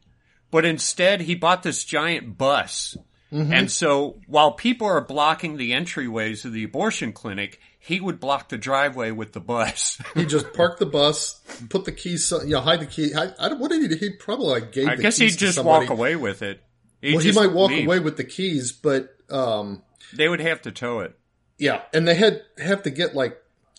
but 0.50 0.64
instead 0.64 1.21
he 1.21 1.35
bought 1.35 1.62
this 1.62 1.85
giant 1.85 2.38
bus. 2.38 2.97
And 3.31 3.71
so 3.71 4.19
while 4.26 4.52
people 4.52 4.87
are 4.87 5.02
blocking 5.02 5.59
the 5.59 5.73
entryways 5.73 6.47
of 6.47 6.55
the 6.55 6.64
abortion 6.64 7.12
clinic, 7.12 7.61
he 7.78 8.00
would 8.00 8.19
block 8.21 8.49
the 8.49 8.57
driveway 8.57 9.11
with 9.11 9.35
the 9.35 9.40
bus. 9.40 10.00
he 10.14 10.25
just 10.25 10.55
parked 10.55 10.78
the 10.78 10.87
bus, 10.87 11.43
put 11.69 11.85
the 11.85 11.93
keys, 11.93 12.33
you 12.45 12.52
know, 12.55 12.61
hide 12.62 12.81
the 12.81 12.87
key. 12.87 13.12
I, 13.14 13.33
I, 13.38 13.50
don't- 13.50 13.59
what 13.61 13.71
did 13.71 13.90
he? 13.90 13.97
He 13.99 14.11
probably 14.16 14.47
like 14.47 14.73
gave. 14.73 14.88
I 14.88 14.97
guess 14.97 15.19
he'd 15.19 15.37
just 15.37 15.62
walk 15.62 15.90
away 15.90 16.16
with 16.16 16.40
it. 16.40 16.62
He'd 17.02 17.16
Well, 17.16 17.23
he 17.23 17.33
might 17.33 17.52
walk 17.52 17.71
leave. 17.73 17.85
away 17.87 17.99
with 17.99 18.16
the 18.16 18.25
keys, 18.25 18.73
but 18.73 19.11
um, 19.28 19.83
They 20.14 20.26
would 20.31 20.40
have 20.40 20.62
to 20.62 20.73
tow 20.73 21.00
it. 21.00 21.14
Yeah, 21.59 21.83
and 21.93 22.07
they 22.07 22.15
had 22.15 22.43
have 22.59 22.83
to 22.85 22.91
get 22.91 23.15
like 23.15 23.37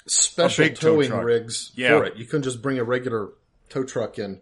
special 0.07 0.65
big 0.65 0.75
tow 0.75 0.95
towing 1.01 1.11
rigs 1.11 1.71
Yeah. 1.75 1.97
for 1.97 2.05
it. 2.05 2.15
You 2.15 2.25
couldn't 2.25 2.43
just 2.43 2.61
bring 2.61 2.79
a 2.79 2.83
regular 2.83 3.29
tow 3.69 3.83
truck 3.83 4.17
in. 4.17 4.41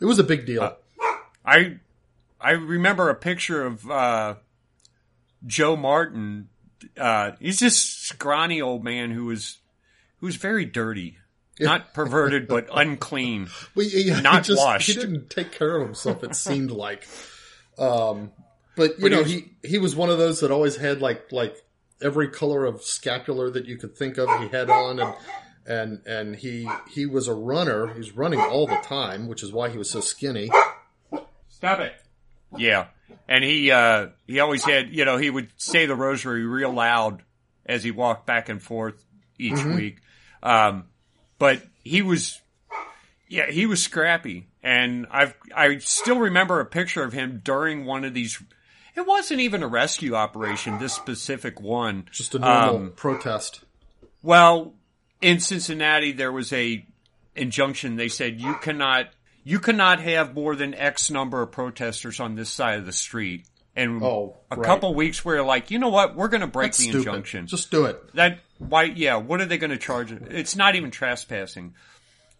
It 0.00 0.04
was 0.04 0.18
a 0.18 0.24
big 0.24 0.46
deal. 0.46 0.76
I 1.44 1.78
I 2.40 2.52
remember 2.52 3.08
a 3.10 3.14
picture 3.14 3.64
of 3.64 3.90
uh, 3.90 4.34
Joe 5.46 5.76
Martin. 5.76 6.48
Uh, 6.96 7.32
he's 7.40 7.58
this 7.58 7.76
scrawny 7.76 8.60
old 8.60 8.84
man 8.84 9.10
who 9.10 9.26
was 9.26 9.58
who 10.20 10.26
was 10.26 10.36
very 10.36 10.64
dirty, 10.64 11.18
not 11.58 11.94
perverted 11.94 12.46
but 12.48 12.68
unclean. 12.72 13.48
Well, 13.74 13.86
yeah, 13.86 14.20
Not 14.20 14.46
he 14.46 14.52
just, 14.52 14.60
washed. 14.62 14.86
He 14.88 14.94
didn't 14.94 15.30
take 15.30 15.52
care 15.52 15.76
of 15.76 15.82
himself. 15.82 16.22
It 16.22 16.34
seemed 16.36 16.70
like, 16.70 17.06
um, 17.78 18.30
but 18.76 18.98
you 18.98 19.02
But 19.02 19.10
he 19.12 19.16
know, 19.16 19.22
was- 19.22 19.32
he 19.32 19.50
he 19.64 19.78
was 19.78 19.96
one 19.96 20.10
of 20.10 20.18
those 20.18 20.40
that 20.40 20.50
always 20.50 20.76
had 20.76 21.00
like 21.00 21.32
like 21.32 21.56
every 22.02 22.28
color 22.28 22.64
of 22.64 22.82
scapular 22.82 23.50
that 23.50 23.66
you 23.66 23.76
could 23.76 23.96
think 23.96 24.18
of. 24.18 24.28
He 24.40 24.48
had 24.48 24.70
on, 24.70 25.00
and 25.00 25.14
and 25.66 26.06
and 26.06 26.36
he 26.36 26.68
he 26.90 27.06
was 27.06 27.28
a 27.28 27.34
runner. 27.34 27.92
He's 27.94 28.12
running 28.12 28.40
all 28.40 28.66
the 28.66 28.76
time, 28.76 29.28
which 29.28 29.42
is 29.42 29.52
why 29.52 29.68
he 29.68 29.78
was 29.78 29.90
so 29.90 30.00
skinny. 30.00 30.50
Stop 31.48 31.80
it. 31.80 31.92
Yeah, 32.56 32.86
and 33.28 33.44
he 33.44 33.70
uh, 33.70 34.08
he 34.26 34.40
always 34.40 34.64
had 34.64 34.94
you 34.94 35.04
know 35.04 35.16
he 35.18 35.30
would 35.30 35.48
say 35.56 35.86
the 35.86 35.94
rosary 35.94 36.46
real 36.46 36.72
loud 36.72 37.22
as 37.66 37.84
he 37.84 37.90
walked 37.90 38.26
back 38.26 38.48
and 38.48 38.62
forth 38.62 39.04
each 39.38 39.62
week. 39.64 39.98
Um, 40.42 40.84
but 41.38 41.62
he 41.84 42.02
was 42.02 42.40
yeah 43.28 43.50
he 43.50 43.66
was 43.66 43.82
scrappy, 43.82 44.48
and 44.62 45.06
I've 45.10 45.34
I 45.54 45.78
still 45.78 46.18
remember 46.18 46.60
a 46.60 46.66
picture 46.66 47.02
of 47.02 47.12
him 47.12 47.40
during 47.44 47.84
one 47.84 48.04
of 48.04 48.14
these. 48.14 48.42
It 48.98 49.06
wasn't 49.06 49.38
even 49.40 49.62
a 49.62 49.68
rescue 49.68 50.14
operation. 50.16 50.78
This 50.80 50.92
specific 50.92 51.60
one, 51.60 52.06
Just 52.10 52.34
a 52.34 52.40
normal 52.40 52.76
Um, 52.76 52.92
protest. 52.96 53.60
Well, 54.22 54.74
in 55.22 55.38
Cincinnati, 55.38 56.10
there 56.10 56.32
was 56.32 56.52
a 56.52 56.84
injunction. 57.36 57.94
They 57.94 58.08
said 58.08 58.40
you 58.40 58.54
cannot 58.60 59.10
you 59.44 59.60
cannot 59.60 60.00
have 60.00 60.34
more 60.34 60.56
than 60.56 60.74
X 60.74 61.10
number 61.12 61.40
of 61.40 61.52
protesters 61.52 62.18
on 62.18 62.34
this 62.34 62.50
side 62.50 62.80
of 62.80 62.86
the 62.86 62.92
street. 62.92 63.46
And 63.76 64.02
Oh, 64.02 64.36
a 64.50 64.56
right. 64.56 64.66
couple 64.66 64.92
weeks 64.94 65.24
where 65.24 65.44
like, 65.44 65.70
you 65.70 65.78
know 65.78 65.88
what, 65.90 66.16
we're 66.16 66.26
going 66.28 66.40
to 66.40 66.48
break 66.48 66.72
That's 66.72 66.78
the 66.78 66.84
stupid. 66.88 67.06
injunction. 67.06 67.46
Just 67.46 67.70
do 67.70 67.84
it. 67.84 68.14
that 68.14 68.40
why? 68.58 68.82
Yeah, 68.82 69.14
what 69.16 69.40
are 69.40 69.46
they 69.46 69.56
going 69.58 69.70
to 69.70 69.78
charge? 69.78 70.10
It's 70.10 70.56
not 70.56 70.74
even 70.74 70.90
trespassing. 70.90 71.74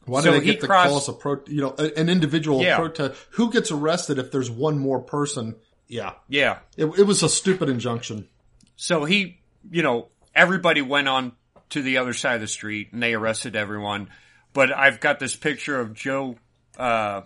Why 0.07 0.23
So 0.23 0.33
do 0.33 0.41
they 0.41 0.45
get 0.47 0.61
to 0.63 0.67
crossed- 0.67 0.89
call 0.89 0.97
us 0.99 1.07
a 1.09 1.13
pro? 1.13 1.41
You 1.47 1.61
know, 1.63 1.75
an 1.77 2.09
individual 2.09 2.61
Yeah. 2.63 2.77
protest. 2.77 3.15
Who 3.33 3.53
gets 3.53 3.71
arrested 3.71 4.19
if 4.19 4.33
there's 4.33 4.51
one 4.51 4.79
more 4.81 5.01
person? 5.01 5.55
Yeah, 5.89 6.13
Yeah. 6.29 6.59
it, 6.77 6.85
it 6.85 7.05
was 7.05 7.23
a 7.23 7.29
stupid 7.29 7.69
injunction. 7.69 8.29
So 8.77 9.05
he, 9.05 9.41
you 9.71 9.83
know, 9.83 10.09
everybody 10.35 10.83
went 10.83 11.09
on 11.09 11.33
to 11.71 11.83
the 11.83 11.99
other 11.99 12.13
side 12.13 12.37
of 12.37 12.41
the 12.43 12.47
street 12.47 12.93
and 12.93 13.03
they 13.03 13.15
arrested 13.15 13.57
everyone. 13.57 14.09
But 14.53 14.71
I've 14.73 15.01
got 15.01 15.19
this 15.19 15.35
picture 15.35 15.81
of 15.81 15.95
Joe 15.95 16.37
uh, 16.79 17.23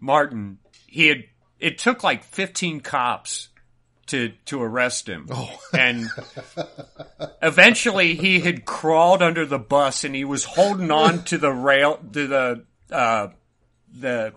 Martin. 0.00 0.58
He 0.86 1.08
had 1.08 1.24
it 1.58 1.78
took 1.78 2.02
like 2.04 2.22
15 2.24 2.80
cops 2.80 3.48
to 4.06 4.32
to 4.46 4.62
arrest 4.62 5.08
him. 5.08 5.28
And 5.72 6.08
eventually 7.42 8.14
he 8.14 8.40
had 8.40 8.64
crawled 8.64 9.22
under 9.22 9.44
the 9.46 9.58
bus 9.58 10.04
and 10.04 10.14
he 10.14 10.24
was 10.24 10.44
holding 10.44 10.90
on 10.90 11.24
to 11.24 11.38
the 11.38 11.52
rail 11.52 11.98
to 12.12 12.26
the 12.26 12.64
uh, 12.90 13.28
the 13.92 14.32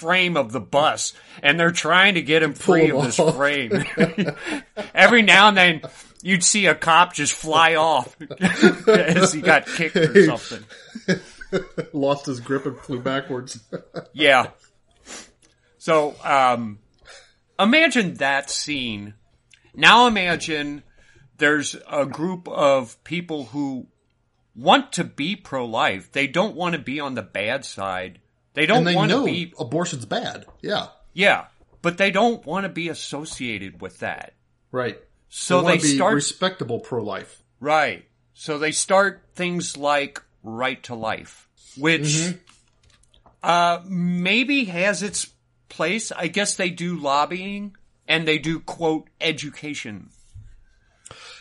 frame 0.00 0.36
of 0.36 0.52
the 0.52 0.60
bus 0.60 1.12
and 1.42 1.60
they're 1.60 1.70
trying 1.70 2.14
to 2.14 2.22
get 2.22 2.42
him 2.42 2.54
free 2.54 2.90
of 2.90 3.04
this 3.04 3.18
off. 3.18 3.36
frame. 3.36 3.84
Every 4.94 5.22
now 5.22 5.48
and 5.48 5.56
then 5.56 5.82
you'd 6.22 6.42
see 6.42 6.66
a 6.66 6.74
cop 6.74 7.12
just 7.12 7.34
fly 7.34 7.74
off 7.74 8.16
as 8.88 9.32
he 9.32 9.42
got 9.42 9.66
kicked 9.66 9.96
or 9.96 10.24
something. 10.24 10.64
Lost 11.92 12.26
his 12.26 12.40
grip 12.40 12.64
and 12.64 12.78
flew 12.78 13.00
backwards. 13.00 13.60
Yeah. 14.12 14.50
So, 15.78 16.14
um, 16.24 16.78
imagine 17.58 18.14
that 18.14 18.50
scene. 18.50 19.14
Now 19.74 20.06
imagine 20.06 20.82
there's 21.38 21.76
a 21.90 22.06
group 22.06 22.48
of 22.48 23.02
people 23.04 23.44
who 23.46 23.86
want 24.54 24.92
to 24.92 25.04
be 25.04 25.36
pro-life. 25.36 26.12
They 26.12 26.26
don't 26.26 26.54
want 26.54 26.74
to 26.74 26.80
be 26.80 27.00
on 27.00 27.14
the 27.14 27.22
bad 27.22 27.64
side. 27.64 28.20
They 28.54 28.66
don't 28.66 28.84
they 28.84 28.94
want 28.94 29.10
to 29.12 29.24
be, 29.24 29.52
abortion's 29.58 30.04
bad. 30.06 30.46
Yeah, 30.62 30.88
yeah, 31.12 31.46
but 31.82 31.98
they 31.98 32.10
don't 32.10 32.44
want 32.44 32.64
to 32.64 32.68
be 32.68 32.88
associated 32.88 33.80
with 33.80 33.98
that. 34.00 34.34
right. 34.72 34.98
So 35.32 35.62
they 35.62 35.76
be 35.78 35.94
start 35.94 36.14
respectable 36.14 36.80
pro-life. 36.80 37.42
Right. 37.60 38.04
So 38.34 38.58
they 38.58 38.72
start 38.72 39.22
things 39.36 39.76
like 39.76 40.20
right 40.42 40.82
to 40.84 40.96
life, 40.96 41.48
which 41.78 42.02
Mm-hmm. 42.02 42.38
uh, 43.42 43.78
maybe 43.86 44.64
has 44.64 45.02
its 45.04 45.28
place. 45.68 46.10
I 46.10 46.26
guess 46.26 46.56
they 46.56 46.70
do 46.70 46.96
lobbying 46.96 47.76
and 48.08 48.26
they 48.26 48.38
do 48.38 48.58
quote 48.58 49.08
education. 49.20 50.10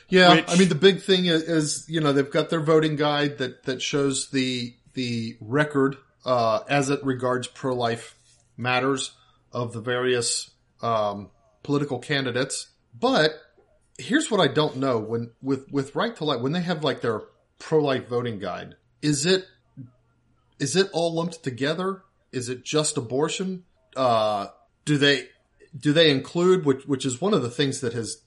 Yeah, 0.08 0.36
Which- 0.36 0.46
I 0.50 0.56
mean 0.56 0.70
the 0.70 0.76
big 0.76 1.02
thing 1.02 1.26
is, 1.26 1.42
is 1.44 1.86
you 1.88 2.00
know 2.02 2.14
they've 2.14 2.30
got 2.30 2.50
their 2.50 2.62
voting 2.62 2.96
guide 2.96 3.38
that 3.40 3.64
that 3.64 3.82
shows 3.82 4.30
the 4.30 4.76
the 4.94 5.36
record 5.42 5.98
uh, 6.26 6.60
as 6.70 6.90
it 6.90 7.04
regards 7.04 7.48
pro 7.48 7.74
life 7.74 8.16
matters 8.58 9.12
of 9.52 9.74
the 9.74 9.82
various 9.82 10.52
um, 10.82 11.30
political 11.64 12.00
candidates. 12.00 12.68
But 12.98 13.32
here's 13.98 14.32
what 14.32 14.40
I 14.40 14.52
don't 14.52 14.78
know 14.78 15.00
when 15.00 15.32
with 15.42 15.72
with 15.72 15.96
right 15.96 16.16
to 16.16 16.26
life 16.26 16.42
when 16.42 16.52
they 16.52 16.62
have 16.62 16.84
like 16.84 17.02
their 17.02 17.24
pro 17.58 17.80
life 17.84 18.08
voting 18.08 18.40
guide 18.40 18.76
is 19.02 19.26
it 19.26 19.46
is 20.60 20.76
it 20.76 20.90
all 20.92 21.14
lumped 21.14 21.44
together? 21.44 22.04
Is 22.32 22.50
it 22.50 22.64
just 22.64 22.98
abortion? 22.98 23.64
Uh, 23.96 24.48
do 24.86 24.98
they 24.98 25.28
do 25.78 25.94
they 25.94 26.12
include 26.12 26.66
which 26.66 26.86
which 26.86 27.06
is 27.06 27.22
one 27.22 27.34
of 27.34 27.42
the 27.42 27.50
things 27.50 27.82
that 27.82 27.94
has 27.94 28.24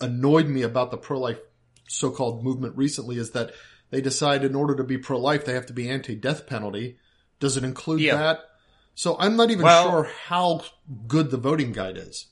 annoyed 0.00 0.46
me 0.46 0.62
about 0.62 0.90
the 0.90 0.96
pro 0.96 1.18
life 1.18 1.38
so 1.88 2.10
called 2.10 2.44
movement 2.44 2.76
recently 2.76 3.16
is 3.16 3.32
that 3.32 3.52
they 3.90 4.00
decide 4.00 4.44
in 4.44 4.54
order 4.54 4.74
to 4.74 4.84
be 4.84 4.96
pro 4.96 5.18
life 5.18 5.44
they 5.44 5.54
have 5.54 5.66
to 5.66 5.72
be 5.72 5.88
anti 5.88 6.14
death 6.14 6.46
penalty. 6.46 6.98
Does 7.42 7.56
it 7.56 7.64
include 7.64 8.00
Yeah. 8.00 8.16
that? 8.16 8.40
So 8.94 9.16
I'm 9.18 9.34
not 9.34 9.50
even 9.50 9.64
Well- 9.64 9.90
sure 9.90 10.10
how 10.28 10.62
good 11.08 11.32
the 11.32 11.36
voting 11.36 11.72
guide 11.72 11.96
is. 11.96 12.26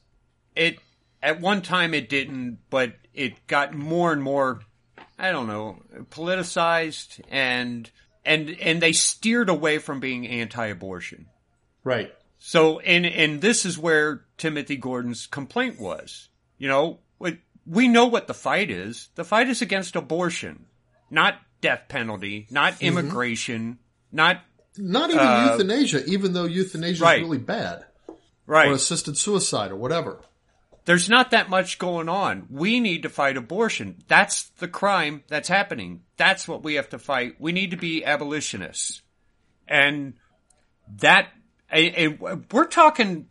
It 0.54 0.78
at 1.20 1.40
one 1.40 1.62
time 1.62 1.94
it 1.94 2.08
didn't, 2.08 2.58
but 2.70 2.94
it 3.12 3.44
got 3.48 3.74
more 3.74 4.12
and 4.12 4.22
more. 4.22 4.62
I 5.18 5.32
don't 5.32 5.48
know, 5.48 5.82
politicized 6.10 7.20
and 7.28 7.90
and 8.24 8.50
and 8.60 8.80
they 8.80 8.92
steered 8.92 9.48
away 9.48 9.78
from 9.78 9.98
being 9.98 10.28
anti-abortion. 10.28 11.26
Right. 11.82 12.14
So, 12.38 12.78
and 12.78 13.04
and 13.04 13.40
this 13.40 13.66
is 13.66 13.76
where 13.76 14.24
Timothy 14.38 14.76
Gordon's 14.76 15.26
complaint 15.26 15.80
was. 15.80 16.28
You 16.56 16.68
know, 16.68 17.00
what- 17.18 17.38
we 17.66 17.88
know 17.88 18.06
what 18.06 18.28
the 18.28 18.34
fight 18.34 18.70
is. 18.70 19.08
The 19.16 19.24
fight 19.24 19.48
is 19.48 19.60
against 19.60 19.96
abortion, 19.96 20.66
not 21.10 21.40
death 21.60 21.82
penalty, 21.88 22.46
not 22.50 22.74
Mm-hmm. 22.74 22.84
immigration, 22.86 23.78
not 24.12 24.42
Not 24.76 25.10
even 25.10 25.26
Uh, 25.26 25.50
euthanasia, 25.52 26.04
even 26.06 26.32
though 26.32 26.44
euthanasia 26.44 27.02
right. 27.04 27.18
is 27.18 27.24
really 27.24 27.38
bad. 27.38 27.84
Right. 28.46 28.68
Or 28.68 28.72
assisted 28.74 29.16
suicide 29.16 29.70
or 29.70 29.76
whatever. 29.76 30.20
There's 30.86 31.08
not 31.08 31.30
that 31.30 31.48
much 31.50 31.78
going 31.78 32.08
on. 32.08 32.46
We 32.50 32.80
need 32.80 33.02
to 33.02 33.08
fight 33.08 33.36
abortion. 33.36 34.02
That's 34.08 34.44
the 34.58 34.66
crime 34.66 35.22
that's 35.28 35.48
happening. 35.48 36.02
That's 36.16 36.48
what 36.48 36.62
we 36.64 36.74
have 36.74 36.88
to 36.90 36.98
fight. 36.98 37.36
We 37.38 37.52
need 37.52 37.70
to 37.72 37.76
be 37.76 38.04
abolitionists, 38.04 39.02
and 39.68 40.14
that 40.96 41.28
we're 41.70 42.66
talking 42.66 43.28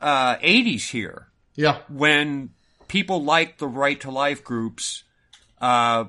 uh, 0.00 0.36
80s 0.36 0.90
here. 0.90 1.28
Yeah. 1.54 1.78
when 1.88 2.50
people 2.86 3.22
like 3.24 3.56
the 3.56 3.66
right 3.66 3.98
to 4.02 4.10
life 4.10 4.44
groups 4.44 5.04
uh, 5.60 6.04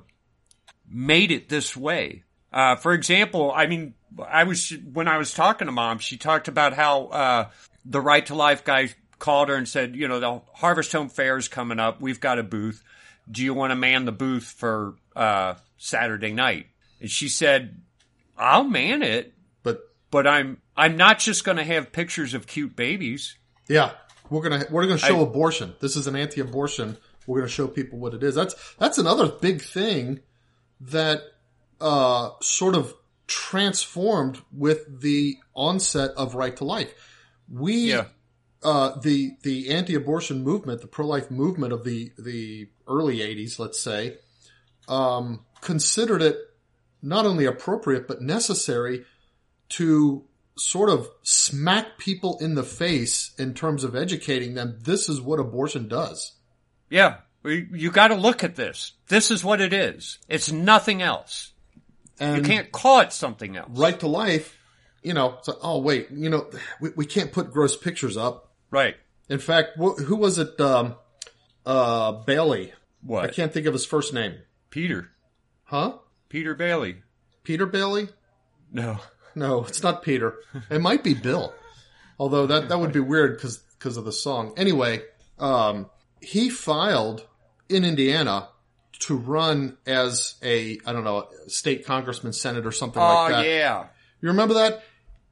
made 0.90 1.32
it 1.32 1.48
this 1.48 1.76
way. 1.78 2.24
Uh, 2.52 2.76
for 2.76 2.92
example, 2.94 3.54
I 3.56 3.68
mean, 3.68 3.94
I 4.28 4.44
was 4.46 4.74
when 4.94 5.08
I 5.08 5.18
was 5.18 5.34
talking 5.34 5.66
to 5.68 5.72
mom, 5.72 6.00
she 6.00 6.18
talked 6.18 6.48
about 6.48 6.74
how 6.74 7.06
uh, 7.08 7.50
the 7.86 8.02
right 8.02 8.26
to 8.28 8.36
life 8.36 8.64
guy 8.64 8.90
called 9.20 9.50
her 9.50 9.56
and 9.56 9.68
said, 9.68 9.96
you 9.96 10.08
know, 10.08 10.20
the 10.20 10.42
Harvest 10.54 10.92
Home 10.94 11.10
Fair 11.10 11.38
is 11.38 11.48
coming 11.48 11.80
up. 11.80 12.02
We've 12.02 12.20
got 12.20 12.40
a 12.40 12.44
booth. 12.44 12.84
Do 13.30 13.44
you 13.44 13.54
want 13.54 13.72
to 13.72 13.76
man 13.76 14.06
the 14.06 14.12
booth 14.12 14.46
for 14.46 14.96
uh, 15.16 15.56
Saturday 15.78 16.34
night? 16.34 16.68
And 17.02 17.10
she 17.10 17.28
said, 17.30 17.82
I'll 18.38 18.64
man 18.64 19.02
it, 19.04 19.34
But 19.64 19.82
but 20.12 20.26
I'm 20.28 20.62
I'm 20.76 20.96
not 20.98 21.20
just 21.20 21.44
going 21.44 21.58
to 21.58 21.64
have 21.64 21.92
pictures 21.92 22.34
of 22.34 22.48
cute 22.48 22.76
babies. 22.76 23.36
yeah, 23.68 23.92
we're 24.30 24.42
gonna 24.42 24.66
we're 24.70 24.86
gonna 24.86 24.98
show 24.98 25.20
I- 25.20 25.24
abortion. 25.24 25.74
This 25.80 25.96
is 25.96 26.08
an 26.08 26.16
anti-abortion. 26.16 26.98
We're 27.26 27.40
gonna 27.40 27.50
show 27.50 27.68
people 27.68 28.00
what 28.00 28.14
it 28.14 28.24
is. 28.24 28.36
That's 28.36 28.56
that's 28.78 28.98
another 28.98 29.28
big 29.28 29.62
thing 29.62 30.22
that 30.82 31.22
uh, 31.82 32.30
sort 32.42 32.76
of 32.76 32.94
transformed 33.28 34.40
with 34.52 35.02
the 35.02 35.38
onset 35.54 36.12
of 36.12 36.36
right 36.36 36.56
to 36.58 36.64
life. 36.64 36.94
We 37.52 37.92
Yeah. 37.92 38.06
uh, 38.64 39.00
the 39.00 39.38
the 39.44 39.70
anti-abortion 39.70 40.44
movement, 40.44 40.82
the 40.82 40.88
pro-life 40.88 41.30
movement 41.30 41.74
of 41.74 41.84
the 41.84 42.12
the 42.18 42.70
early 42.88 43.18
'80s, 43.20 43.60
let's 43.60 43.80
say, 43.80 44.18
um, 44.88 45.46
considered 45.62 46.22
it 46.22 46.38
not 47.02 47.26
only 47.26 47.46
appropriate 47.46 48.08
but 48.08 48.22
necessary 48.22 49.06
to 49.70 50.24
sort 50.58 50.90
of 50.90 51.08
smack 51.22 51.98
people 52.00 52.38
in 52.40 52.56
the 52.56 52.64
face 52.64 53.32
in 53.38 53.54
terms 53.54 53.84
of 53.84 53.96
educating 53.96 54.56
them. 54.56 54.80
This 54.82 55.08
is 55.08 55.22
what 55.22 55.40
abortion 55.40 55.88
does. 55.88 56.34
Yeah. 56.90 57.18
You 57.46 57.92
got 57.92 58.08
to 58.08 58.16
look 58.16 58.44
at 58.44 58.56
this. 58.56 58.94
This 59.08 59.30
is 59.32 59.44
what 59.44 59.62
it 59.62 59.72
is. 59.72 60.18
It's 60.28 60.52
nothing 60.52 61.02
else. 61.02 61.52
And 62.20 62.38
You 62.38 62.44
can't 62.44 62.72
call 62.72 63.02
it 63.02 63.14
something 63.14 63.56
else. 63.56 63.70
right 63.72 64.00
to 64.00 64.08
life, 64.08 64.58
you 65.04 65.14
know, 65.14 65.36
it's 65.38 65.48
like, 65.48 65.58
oh 65.62 65.80
wait, 65.80 66.10
you 66.12 66.30
know, 66.30 66.50
we, 66.82 66.90
we 66.96 67.06
can't 67.06 67.32
put 67.32 67.52
gross 67.52 67.76
pictures 67.78 68.18
up. 68.18 68.52
Right. 68.72 68.96
In 69.30 69.40
fact, 69.40 69.72
wh- 69.78 70.00
who 70.02 70.16
was 70.16 70.38
it? 70.38 70.60
Um, 70.60 70.96
uh, 71.66 72.12
Bailey. 72.24 72.74
What? 73.02 73.26
I 73.26 73.28
can't 73.30 73.54
think 73.54 73.66
of 73.68 73.74
his 73.74 73.86
first 73.86 74.14
name. 74.14 74.36
Peter. 74.70 75.10
Huh? 75.66 75.98
Peter 76.30 76.56
Bailey. 76.56 76.98
Peter 77.44 77.66
Bailey? 77.66 78.10
No. 78.72 79.00
No, 79.36 79.64
it's 79.66 79.84
not 79.84 80.02
Peter. 80.02 80.36
It 80.70 80.82
might 80.82 81.04
be 81.04 81.14
Bill. 81.14 81.54
Although 82.20 82.48
that, 82.48 82.70
that 82.70 82.80
would 82.80 82.92
be 82.92 83.00
weird 83.00 83.38
because 83.38 83.98
of 83.98 84.04
the 84.06 84.12
song. 84.12 84.54
Anyway, 84.58 85.02
um, 85.38 85.90
he 86.22 86.50
filed 86.50 87.26
in 87.70 87.86
Indiana 87.86 88.50
to 89.00 89.16
run 89.16 89.78
as 89.86 90.36
a, 90.44 90.80
I 90.86 90.94
don't 90.94 91.04
know, 91.04 91.28
state 91.48 91.86
congressman, 91.86 92.34
senate 92.34 92.66
or 92.66 92.72
something 92.72 93.02
Oh, 93.02 93.06
like 93.06 93.32
that. 93.34 93.46
yeah. 93.46 93.86
You 94.22 94.30
remember 94.30 94.56
that? 94.56 94.84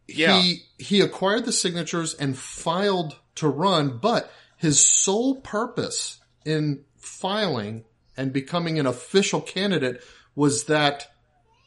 Yeah. 0.07 0.39
He, 0.39 0.63
he 0.77 1.01
acquired 1.01 1.45
the 1.45 1.51
signatures 1.51 2.13
and 2.13 2.37
filed 2.37 3.17
to 3.35 3.47
run, 3.47 3.97
but 3.97 4.31
his 4.57 4.79
sole 4.79 5.35
purpose 5.41 6.19
in 6.45 6.83
filing 6.97 7.83
and 8.15 8.31
becoming 8.31 8.79
an 8.79 8.85
official 8.85 9.41
candidate 9.41 10.01
was 10.35 10.65
that 10.65 11.11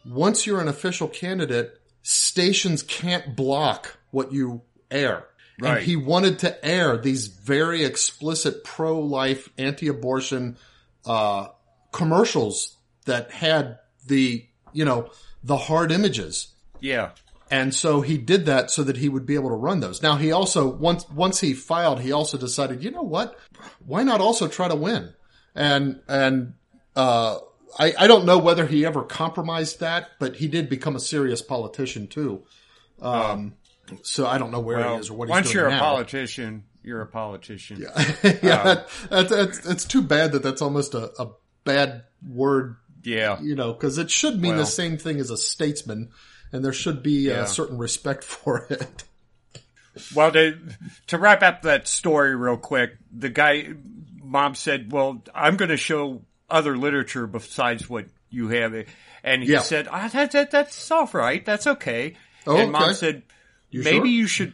once 0.07 0.47
you're 0.47 0.61
an 0.61 0.69
official 0.69 1.09
candidate, 1.09 1.81
stations 2.03 2.83
can't 2.83 3.35
block 3.37 3.99
what 4.11 4.33
you 4.33 4.63
air. 4.91 5.25
Right. 5.61 5.79
And 5.79 5.85
he 5.87 5.97
wanted 5.97 6.39
to 6.41 6.65
air 6.65 6.97
these 6.97 7.27
very 7.27 7.85
explicit 7.85 8.63
pro-life, 8.63 9.49
anti-abortion, 9.59 10.57
uh, 11.05 11.49
commercials 11.93 12.77
that 13.07 13.31
had 13.31 13.79
the, 14.07 14.47
you 14.73 14.85
know, 14.85 15.11
the 15.43 15.57
hard 15.57 15.93
images. 15.93 16.49
Yeah. 16.81 17.11
And 17.51 17.75
so 17.75 18.03
he 18.03 18.19
did 18.19 18.47
that 18.47 18.71
so 18.71 18.83
that 18.83 18.99
he 18.99 19.09
would 19.09 19.25
be 19.25 19.35
able 19.35 19.49
to 19.49 19.55
run 19.57 19.81
those. 19.81 20.03
Now 20.03 20.17
he 20.17 20.33
also, 20.33 20.69
once, 20.69 21.09
once 21.09 21.41
he 21.41 21.55
filed, 21.55 22.01
he 22.01 22.13
also 22.13 22.37
decided, 22.37 22.85
you 22.85 22.91
know 22.91 23.03
what? 23.03 23.39
Why 23.87 24.03
not 24.03 24.21
also 24.21 24.49
try 24.49 24.69
to 24.69 24.75
win? 24.77 25.15
And, 25.55 26.01
and, 26.09 26.55
uh, 26.95 27.39
I, 27.79 27.95
I 27.99 28.07
don't 28.07 28.25
know 28.25 28.39
whether 28.39 28.67
he 28.67 28.85
ever 28.85 29.03
compromised 29.03 29.81
that, 29.81 30.09
but 30.19 30.37
he 30.37 30.49
did 30.49 30.69
become 30.69 30.97
a 30.97 31.01
serious 31.01 31.43
politician 31.43 32.07
too. 32.07 32.43
Um, 33.01 33.55
so 34.03 34.27
I 34.27 34.39
don't 34.39 34.51
know 34.51 34.61
where 34.61 34.79
Well, 34.79 34.95
he 34.95 35.01
is 35.01 35.11
or 35.11 35.17
what 35.17 35.29
he's 35.29 35.35
doing 35.35 35.45
once 35.45 35.55
you're 35.55 35.71
now. 35.71 35.77
a 35.77 35.81
politician, 35.81 36.65
you're 36.83 37.01
a 37.03 37.07
politician. 37.07 37.79
yeah, 37.81 37.91
that, 38.23 38.89
that, 39.11 39.29
that's, 39.29 39.67
it's 39.67 39.85
too 39.85 40.03
bad 40.03 40.33
that 40.33 40.43
that's 40.43 40.61
almost 40.63 40.95
a, 40.95 41.11
a 41.23 41.29
bad 41.69 42.03
word 42.29 42.77
Yeah. 43.05 43.41
you 43.41 43.55
know, 43.55 43.73
because 43.73 43.99
it 43.99 44.11
should 44.11 44.41
mean 44.41 44.53
Well. 44.57 44.61
the 44.61 44.67
same 44.67 44.99
thing 44.99 45.21
as 45.21 45.31
a 45.31 45.37
statesman, 45.37 46.11
and 46.53 46.65
there 46.65 46.73
should 46.73 47.03
be 47.03 47.29
Yeah. 47.29 47.43
a 47.45 47.47
certain 47.47 47.79
respect 47.79 48.25
for 48.35 48.67
it. 48.71 49.05
Well, 50.15 50.31
to, 50.33 50.57
to 51.09 51.19
wrap 51.19 51.43
up 51.43 51.63
that 51.63 51.89
story 51.89 52.35
real 52.37 52.57
quick, 52.57 52.97
the 53.13 53.29
guy, 53.29 53.69
mom 54.23 54.55
said, 54.55 54.93
well, 54.93 55.23
I'm 55.35 55.57
going 55.57 55.71
to 55.71 55.77
show 55.77 56.23
other 56.49 56.77
literature 56.77 57.27
besides 57.27 57.89
what 57.91 58.07
you 58.31 58.49
have. 58.49 58.75
And 59.25 59.43
he 59.43 59.51
Yeah. 59.53 59.63
said, 59.63 59.89
ah, 59.91 60.09
that, 60.13 60.31
that, 60.33 60.51
that's 60.53 60.91
all 60.91 61.09
right. 61.13 61.45
That's 61.45 61.67
okay. 61.67 62.15
Oh, 62.47 62.57
and 62.57 62.71
mom 62.73 62.83
okay. 62.85 62.93
said, 62.95 63.23
You 63.71 63.83
maybe 63.83 63.97
sure? 63.99 64.07
you 64.07 64.27
should, 64.29 64.53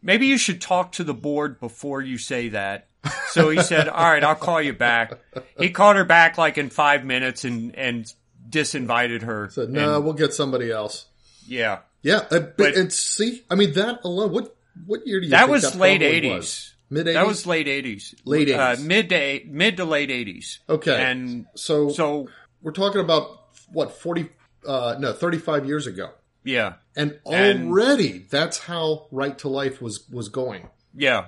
maybe 0.00 0.26
you 0.26 0.38
should 0.38 0.60
talk 0.60 0.92
to 0.92 1.04
the 1.04 1.14
board 1.14 1.58
before 1.58 2.00
you 2.00 2.16
say 2.16 2.50
that. 2.50 2.86
So 3.30 3.50
he 3.50 3.62
said, 3.62 3.88
all 3.88 4.10
right, 4.10 4.24
I'll 4.24 4.34
call 4.34 4.60
you 4.60 4.72
back. 4.72 5.12
He 5.58 5.70
called 5.70 5.96
her 5.96 6.04
back 6.04 6.36
like 6.38 6.58
in 6.58 6.70
five 6.70 7.04
minutes 7.04 7.44
and, 7.44 7.74
and 7.76 8.12
disinvited 8.48 9.22
her. 9.22 9.50
But 9.54 9.70
no, 9.70 9.96
And, 9.96 10.04
we'll 10.04 10.14
get 10.14 10.34
somebody 10.34 10.70
else. 10.70 11.06
yeah. 11.46 11.80
Yeah, 12.02 12.18
uh, 12.18 12.26
but, 12.30 12.56
But- 12.56 12.74
it's 12.76 12.96
see, 12.96 13.42
I 13.50 13.54
mean 13.56 13.72
that 13.74 14.00
alone. 14.04 14.30
What 14.32 14.54
what 14.86 15.04
year 15.06 15.18
do 15.20 15.26
you 15.26 15.30
That 15.32 15.48
was 15.48 15.62
that 15.62 15.74
late 15.76 16.00
eighties. 16.00 16.74
Mid 16.90 17.06
That 17.08 17.26
was 17.26 17.44
late 17.44 17.66
eighties. 17.66 18.14
Late 18.24 18.48
Uh, 18.50 18.76
80s. 18.76 18.84
mid 18.84 19.08
to 19.10 19.40
mid 19.46 19.76
to 19.78 19.84
late 19.84 20.08
eighties. 20.10 20.60
okay. 20.68 21.02
And 21.10 21.46
so 21.56 21.88
so 21.90 22.28
we're 22.62 22.70
talking 22.72 23.00
about 23.00 23.26
what 23.72 23.92
forty? 24.00 24.28
Uh, 24.66 24.94
no, 25.00 25.12
thirty 25.12 25.38
five 25.38 25.66
years 25.66 25.86
ago, 25.88 26.10
yeah, 26.44 26.74
and 26.96 27.18
And- 27.26 27.68
already 27.68 28.26
that's 28.30 28.58
how 28.58 29.06
right 29.10 29.36
to 29.38 29.48
life 29.48 29.82
was 29.82 30.08
was 30.08 30.28
going. 30.28 30.68
yeah, 30.94 31.26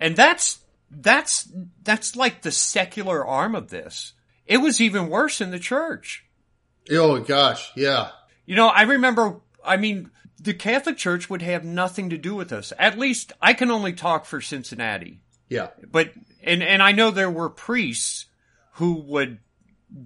and 0.00 0.16
that's 0.16 0.60
that's 0.90 1.48
that's 1.82 2.16
like 2.16 2.42
the 2.42 2.52
secular 2.52 3.24
arm 3.26 3.54
of 3.54 3.68
this. 3.68 4.12
It 4.46 4.58
was 4.58 4.80
even 4.80 5.08
worse 5.08 5.40
in 5.40 5.50
the 5.50 5.58
church. 5.58 6.24
Oh 6.90 7.18
gosh, 7.20 7.72
yeah, 7.74 8.10
You 8.44 8.54
know, 8.56 8.68
I 8.68 8.82
remember. 8.82 9.40
I 9.64 9.76
mean, 9.76 10.10
the 10.40 10.54
Catholic 10.54 10.96
Church 10.96 11.28
would 11.28 11.42
have 11.42 11.64
nothing 11.64 12.10
to 12.10 12.16
do 12.18 12.36
with 12.36 12.52
us. 12.52 12.72
At 12.78 12.96
least 12.98 13.32
I 13.42 13.52
can 13.54 13.70
only 13.72 13.92
talk 13.92 14.24
for 14.26 14.40
Cincinnati. 14.40 15.20
yeah. 15.48 15.68
but 15.90 16.12
and 16.44 16.62
and 16.62 16.80
I 16.82 16.92
know 16.92 17.10
there 17.10 17.30
were 17.30 17.50
priests 17.50 18.26
who 18.74 19.00
would 19.08 19.38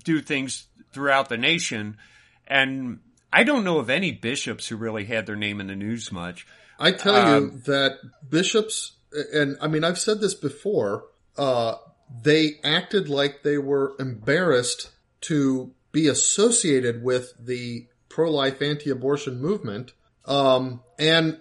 do 0.05 0.21
things 0.23 0.66
throughout 0.95 1.29
the 1.29 1.37
nation, 1.37 1.99
and 2.47 3.01
I 3.31 3.45
don't 3.45 3.64
know 3.64 3.79
of 3.79 3.90
any 3.90 4.12
bishops 4.12 4.66
who 4.69 4.77
really 4.77 5.05
had 5.05 5.27
their 5.27 5.37
name 5.37 5.61
in 5.61 5.66
the 5.66 5.77
news 5.77 6.11
much. 6.11 6.47
I 6.79 6.93
tell 6.93 7.14
Um, 7.16 7.43
you 7.43 7.51
that 7.66 7.99
bishops, 8.27 8.93
and 9.33 9.57
I 9.61 9.68
mean, 9.68 9.85
I've 9.85 9.99
said 9.99 10.20
this 10.20 10.35
before, 10.35 11.07
uh, 11.37 11.75
they 12.23 12.61
acted 12.64 13.09
like 13.09 13.42
they 13.42 13.59
were 13.59 13.94
embarrassed 13.99 14.90
to 15.23 15.73
be 15.92 16.09
associated 16.09 17.03
with 17.03 17.33
the 17.38 17.87
pro 18.09 18.31
life 18.31 18.61
anti 18.62 18.90
abortion 18.90 19.40
movement. 19.40 19.92
Um, 20.25 20.83
and 20.99 21.38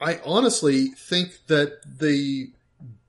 I 0.00 0.20
honestly 0.24 0.86
think 0.88 1.46
that 1.46 1.80
the 1.98 2.52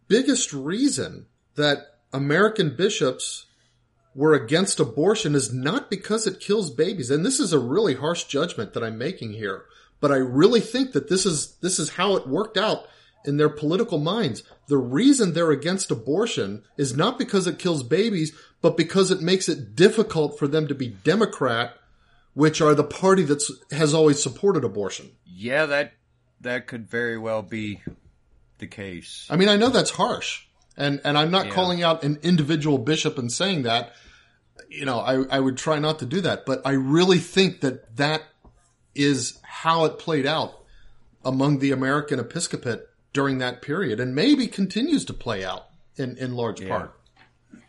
biggest 0.08 0.54
reason 0.54 1.26
that 1.56 1.98
American 2.14 2.76
bishops 2.76 3.46
were 4.16 4.34
against 4.34 4.80
abortion 4.80 5.36
is 5.36 5.54
not 5.54 5.90
because 5.90 6.26
it 6.26 6.40
kills 6.40 6.72
babies. 6.72 7.12
And 7.12 7.26
this 7.26 7.40
is 7.40 7.54
a 7.54 7.60
really 7.60 7.96
harsh 7.96 8.24
judgment 8.24 8.74
that 8.74 8.84
I'm 8.84 8.98
making 8.98 9.34
here. 9.34 9.66
But 10.00 10.12
I 10.12 10.18
really 10.18 10.62
think 10.62 10.94
that 10.94 11.10
this 11.10 11.26
is, 11.26 11.56
this 11.62 11.80
is 11.80 11.90
how 11.90 12.16
it 12.16 12.28
worked 12.28 12.58
out 12.58 12.88
in 13.28 13.38
their 13.38 13.50
political 13.50 14.00
minds. 14.00 14.44
The 14.68 14.78
reason 14.78 15.34
they're 15.34 15.52
against 15.52 15.92
abortion 15.92 16.64
is 16.78 16.96
not 16.96 17.18
because 17.20 17.46
it 17.48 17.60
kills 17.60 17.84
babies, 17.84 18.34
but 18.62 18.78
because 18.78 19.12
it 19.12 19.22
makes 19.22 19.48
it 19.50 19.76
difficult 19.76 20.40
for 20.40 20.48
them 20.48 20.68
to 20.68 20.76
be 20.76 20.88
Democrat, 20.88 21.76
which 22.34 22.62
are 22.62 22.74
the 22.76 22.84
party 22.84 23.24
that 23.24 23.44
has 23.72 23.94
always 23.94 24.22
supported 24.22 24.64
abortion. 24.64 25.12
Yeah, 25.26 25.66
that 25.68 25.94
that 26.42 26.68
could 26.68 26.90
very 26.90 27.18
well 27.18 27.42
be 27.42 27.82
the 28.60 28.68
case. 28.68 29.28
I 29.30 29.36
mean, 29.36 29.50
I 29.50 29.56
know 29.58 29.70
that's 29.70 29.92
harsh, 29.92 30.46
and 30.76 31.02
and 31.04 31.18
I'm 31.18 31.32
not 31.32 31.48
Yeah. 31.48 31.54
calling 31.54 31.84
out 31.84 32.04
an 32.04 32.20
individual 32.24 32.78
bishop 32.78 33.18
and 33.18 33.32
saying 33.32 33.64
that. 33.64 33.94
You 34.70 34.86
know, 34.86 35.00
I 35.00 35.24
I 35.38 35.40
would 35.40 35.58
try 35.58 35.78
not 35.80 36.00
to 36.00 36.06
do 36.06 36.22
that, 36.22 36.46
but 36.46 36.62
I 36.66 36.72
really 36.72 37.20
think 37.20 37.62
that 37.62 37.96
that 37.98 38.24
is 38.96 39.38
how 39.44 39.86
it 39.86 40.00
played 40.00 40.26
out 40.26 40.54
among 41.24 41.60
the 41.60 41.72
American 41.72 42.20
episcopate 42.20 42.82
during 43.18 43.40
that 43.40 43.64
period, 43.64 44.00
and 44.00 44.14
maybe 44.14 44.46
continues 44.46 45.04
to 45.04 45.12
play 45.12 45.44
out 45.44 45.66
in 45.96 46.16
in 46.18 46.36
large 46.36 46.66
part. 46.68 46.94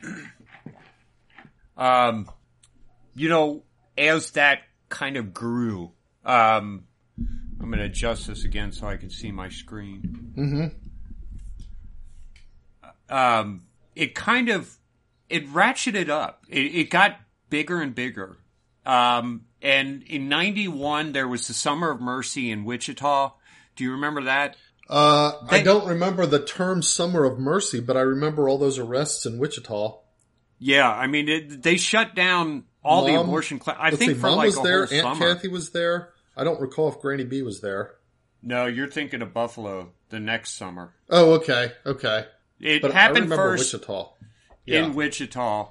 Um, 1.76 2.28
you 3.14 3.28
know, 3.28 3.62
as 3.96 4.32
that 4.32 4.62
kind 4.88 5.16
of 5.16 5.32
grew, 5.32 5.92
um, 6.24 6.88
I'm 7.16 7.66
going 7.66 7.78
to 7.78 7.84
adjust 7.84 8.26
this 8.26 8.42
again 8.44 8.72
so 8.72 8.88
I 8.88 8.96
can 8.96 9.10
see 9.10 9.30
my 9.30 9.48
screen. 9.48 10.32
Mm-hmm. 10.36 10.66
Um, 13.16 13.62
it 13.94 14.16
kind 14.16 14.48
of 14.48 14.76
it 15.28 15.48
ratcheted 15.50 16.08
up. 16.08 16.46
It, 16.48 16.74
it 16.74 16.90
got 16.90 17.20
bigger 17.48 17.80
and 17.80 17.94
bigger. 17.94 18.38
Um, 18.84 19.42
and 19.62 20.02
in 20.02 20.28
'91 20.28 21.12
there 21.12 21.28
was 21.28 21.46
the 21.46 21.54
Summer 21.54 21.92
of 21.92 22.00
Mercy 22.00 22.50
in 22.50 22.64
Wichita. 22.64 23.34
Do 23.76 23.84
you 23.84 23.92
remember 23.92 24.24
that? 24.24 24.56
Uh, 24.88 25.32
I 25.48 25.62
don't 25.62 25.86
remember 25.86 26.24
the 26.24 26.42
term 26.42 26.82
"Summer 26.82 27.24
of 27.24 27.38
Mercy," 27.38 27.80
but 27.80 27.96
I 27.96 28.00
remember 28.00 28.48
all 28.48 28.56
those 28.58 28.78
arrests 28.78 29.26
in 29.26 29.38
Wichita. 29.38 29.98
Yeah, 30.58 30.90
I 30.90 31.06
mean 31.06 31.28
it, 31.28 31.62
they 31.62 31.76
shut 31.76 32.14
down 32.14 32.64
all 32.82 33.04
the 33.04 33.20
abortion. 33.20 33.60
Cl- 33.60 33.76
I 33.78 33.86
Let's 33.86 33.98
think 33.98 34.12
see, 34.12 34.18
for 34.18 34.28
Mom 34.28 34.36
like 34.38 34.46
was 34.46 34.58
a 34.58 34.62
there, 34.62 34.86
whole 34.86 34.98
Aunt 34.98 35.18
summer. 35.18 35.34
Kathy 35.34 35.48
was 35.48 35.70
there. 35.70 36.10
I 36.36 36.44
don't 36.44 36.60
recall 36.60 36.88
if 36.88 37.00
Granny 37.00 37.24
B 37.24 37.42
was 37.42 37.60
there. 37.60 37.96
No, 38.42 38.66
you're 38.66 38.88
thinking 38.88 39.20
of 39.20 39.34
Buffalo 39.34 39.92
the 40.08 40.20
next 40.20 40.52
summer. 40.54 40.94
Oh, 41.10 41.34
okay, 41.34 41.72
okay. 41.84 42.26
It 42.60 42.80
But 42.82 42.92
I 42.92 42.94
happened 42.94 43.24
remember 43.24 43.56
first 43.56 43.72
Wichita. 43.72 44.12
Yeah. 44.64 44.84
in 44.84 44.94
Wichita, 44.94 45.70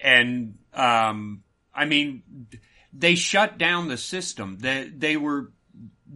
and 0.00 0.58
um, 0.74 1.44
I 1.74 1.86
mean, 1.86 2.22
they 2.92 3.14
shut 3.14 3.58
down 3.58 3.88
the 3.88 3.96
system. 3.96 4.58
They 4.60 4.90
they 4.94 5.16
were 5.16 5.52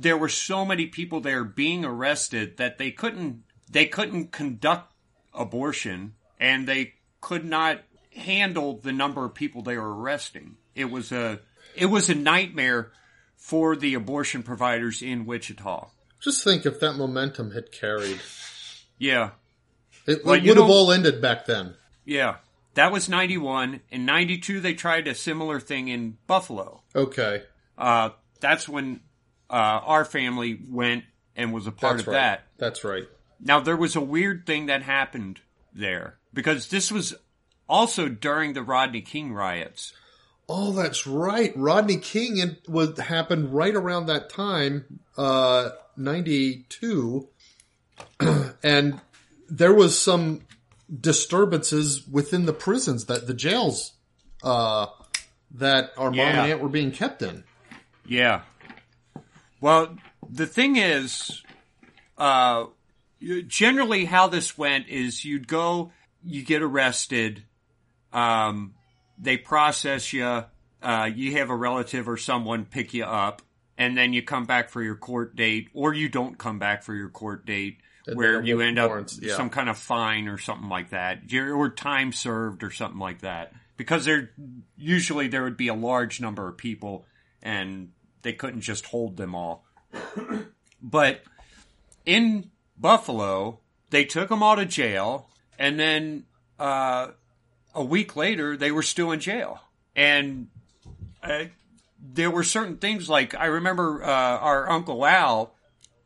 there 0.01 0.17
were 0.17 0.29
so 0.29 0.65
many 0.65 0.87
people 0.87 1.21
there 1.21 1.43
being 1.43 1.85
arrested 1.85 2.57
that 2.57 2.79
they 2.79 2.91
couldn't 2.91 3.43
they 3.71 3.87
couldn't 3.87 4.31
conduct 4.31 4.93
abortion 5.35 6.15
and 6.39 6.67
they 6.69 6.95
could 7.21 7.45
not 7.45 7.81
handle 8.15 8.79
the 8.79 8.93
number 8.93 9.25
of 9.25 9.35
people 9.35 9.63
they 9.63 9.77
were 9.77 9.95
arresting. 9.95 10.57
It 10.75 10.87
was 10.87 11.11
a 11.11 11.41
it 11.75 11.87
was 11.87 12.09
a 12.09 12.15
nightmare 12.15 12.93
for 13.37 13.77
the 13.77 13.95
abortion 13.95 14.43
providers 14.43 15.03
in 15.03 15.27
Wichita. 15.27 15.89
Just 16.21 16.43
think 16.45 16.65
if 16.65 16.81
that 16.81 16.95
momentum 16.95 17.53
had 17.53 17.71
carried. 17.73 18.21
Yeah. 18.99 19.31
It, 20.07 20.25
Well, 20.25 20.35
it 20.35 20.45
would 20.47 20.57
have 20.57 20.71
all 20.71 20.91
ended 20.91 21.21
back 21.21 21.47
then. 21.47 21.75
Yeah. 22.05 22.37
That 22.75 22.93
was 22.93 23.09
91. 23.09 23.81
In 23.91 24.05
92 24.05 24.61
they 24.61 24.75
tried 24.75 25.09
a 25.09 25.15
similar 25.15 25.59
thing 25.59 25.89
in 25.89 26.19
Buffalo. 26.29 26.83
Okay. 26.95 27.43
Uh 27.77 28.11
that's 28.41 28.69
when 28.69 29.01
uh 29.51 29.81
our 29.85 30.05
family 30.05 30.59
went 30.69 31.05
and 31.37 31.53
was 31.53 31.67
a 31.67 31.73
part 31.73 31.97
That's 31.97 32.03
of 32.03 32.09
right. 32.09 32.15
that. 32.15 32.43
That's 32.59 32.85
right. 32.85 33.05
Now 33.41 33.61
there 33.61 33.77
was 33.77 33.97
a 33.97 34.01
weird 34.01 34.47
thing 34.47 34.67
that 34.67 34.83
happened 34.83 35.41
there 35.73 36.19
because 36.35 36.69
this 36.69 36.91
was 36.91 37.15
also 37.69 38.09
during 38.09 38.53
the 38.53 38.63
Rodney 38.63 39.01
King 39.01 39.33
riots. 39.33 39.93
Oh, 40.49 40.73
that's 40.73 41.07
right. 41.07 41.53
Rodney 41.57 41.99
King 41.99 42.41
and 42.41 42.57
was 42.67 42.99
happened 42.99 43.53
right 43.53 43.75
around 43.75 44.07
that 44.07 44.31
time, 44.31 45.01
uh, 45.17 45.71
ninety 45.97 46.65
two, 46.69 47.29
and 48.63 49.01
there 49.49 49.75
was 49.75 50.01
some 50.01 50.41
disturbances 51.01 52.07
within 52.09 52.47
the 52.47 52.53
prisons 52.53 53.05
that 53.07 53.27
the 53.27 53.35
jails 53.35 53.93
uh, 54.43 54.87
that 55.53 55.93
our 55.99 56.11
mom 56.11 56.21
and 56.21 56.53
aunt 56.53 56.61
were 56.61 56.69
being 56.69 56.93
kept 56.93 57.23
in. 57.23 57.45
Yeah. 58.07 58.43
Well, 59.61 59.97
the 60.29 60.47
thing 60.47 60.77
is, 60.77 61.43
uh, 62.17 62.67
generally 63.47 64.05
how 64.05 64.29
this 64.29 64.57
went 64.57 64.89
is 64.89 65.25
you'd 65.25 65.49
go, 65.49 65.93
you 66.25 66.45
get 66.45 66.63
arrested, 66.63 67.43
um, 68.13 68.75
they 69.19 69.37
process 69.37 70.13
you, 70.13 70.45
uh, 70.83 71.11
you 71.13 71.33
have 71.39 71.51
a 71.51 71.57
relative 71.57 72.09
or 72.09 72.17
someone 72.17 72.65
pick 72.65 72.95
you 72.95 73.05
up, 73.05 73.43
and 73.77 73.97
then 73.97 74.13
you 74.13 74.23
come 74.23 74.45
back 74.45 74.71
for 74.71 74.83
your 74.83 74.95
court 74.95 75.35
date, 75.35 75.69
or 75.75 75.93
you 75.93 76.09
don't 76.09 76.39
come 76.39 76.59
back 76.59 76.83
for 76.83 76.95
your 76.95 77.09
court 77.09 77.47
date, 77.47 77.79
And 78.07 78.17
where 78.17 78.43
you 78.43 78.61
end 78.61 78.79
up 78.79 79.09
yeah. 79.21 79.37
some 79.37 79.51
kind 79.51 79.69
of 79.69 79.77
fine 79.77 80.29
or 80.29 80.39
something 80.39 80.69
like 80.69 80.91
that, 80.91 81.23
or 81.35 81.69
time 81.71 82.13
served 82.13 82.63
or 82.63 82.71
something 82.71 83.01
like 83.01 83.21
that. 83.21 83.53
Because 83.77 84.05
there, 84.05 84.31
usually 84.77 85.29
there 85.29 85.45
would 85.45 85.57
be 85.57 85.69
a 85.69 85.75
large 85.75 86.21
number 86.21 86.49
of 86.49 86.57
people, 86.57 87.07
and 87.43 87.91
they 88.29 88.35
couldn't 88.35 88.61
just 88.61 88.85
hold 88.85 89.17
them 89.17 89.35
all. 89.35 89.65
but 90.83 91.23
in 92.05 92.51
Buffalo, 92.79 93.61
they 93.89 94.05
took 94.05 94.29
them 94.29 94.43
all 94.43 94.55
to 94.57 94.67
jail, 94.67 95.31
and 95.59 95.81
then 95.81 96.25
uh, 96.59 97.09
a 97.75 97.83
week 97.83 98.17
later, 98.17 98.55
they 98.55 98.71
were 98.71 98.83
still 98.83 99.13
in 99.13 99.21
jail. 99.21 99.63
And 99.97 100.49
uh, 101.23 101.45
there 101.99 102.31
were 102.31 102.45
certain 102.45 102.77
things 102.77 103.09
like 103.09 103.35
I 103.35 103.47
remember 103.47 104.05
uh, 104.05 104.07
our 104.09 104.69
uncle 104.71 105.07
Al 105.07 105.55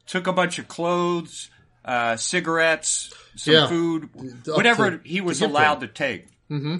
took 0.07 0.29
a 0.29 0.33
bunch 0.33 0.61
of 0.61 0.69
clothes, 0.69 1.51
uh, 1.85 2.15
cigarettes, 2.17 3.13
some 3.35 3.55
Yeah. 3.55 3.67
food, 3.67 4.11
whatever 4.47 4.99
to- 4.99 5.09
he 5.09 5.21
was 5.21 5.41
give 5.41 5.51
allowed 5.51 5.81
to 5.81 5.89
take. 5.89 6.29
Mm-hmm. 6.49 6.77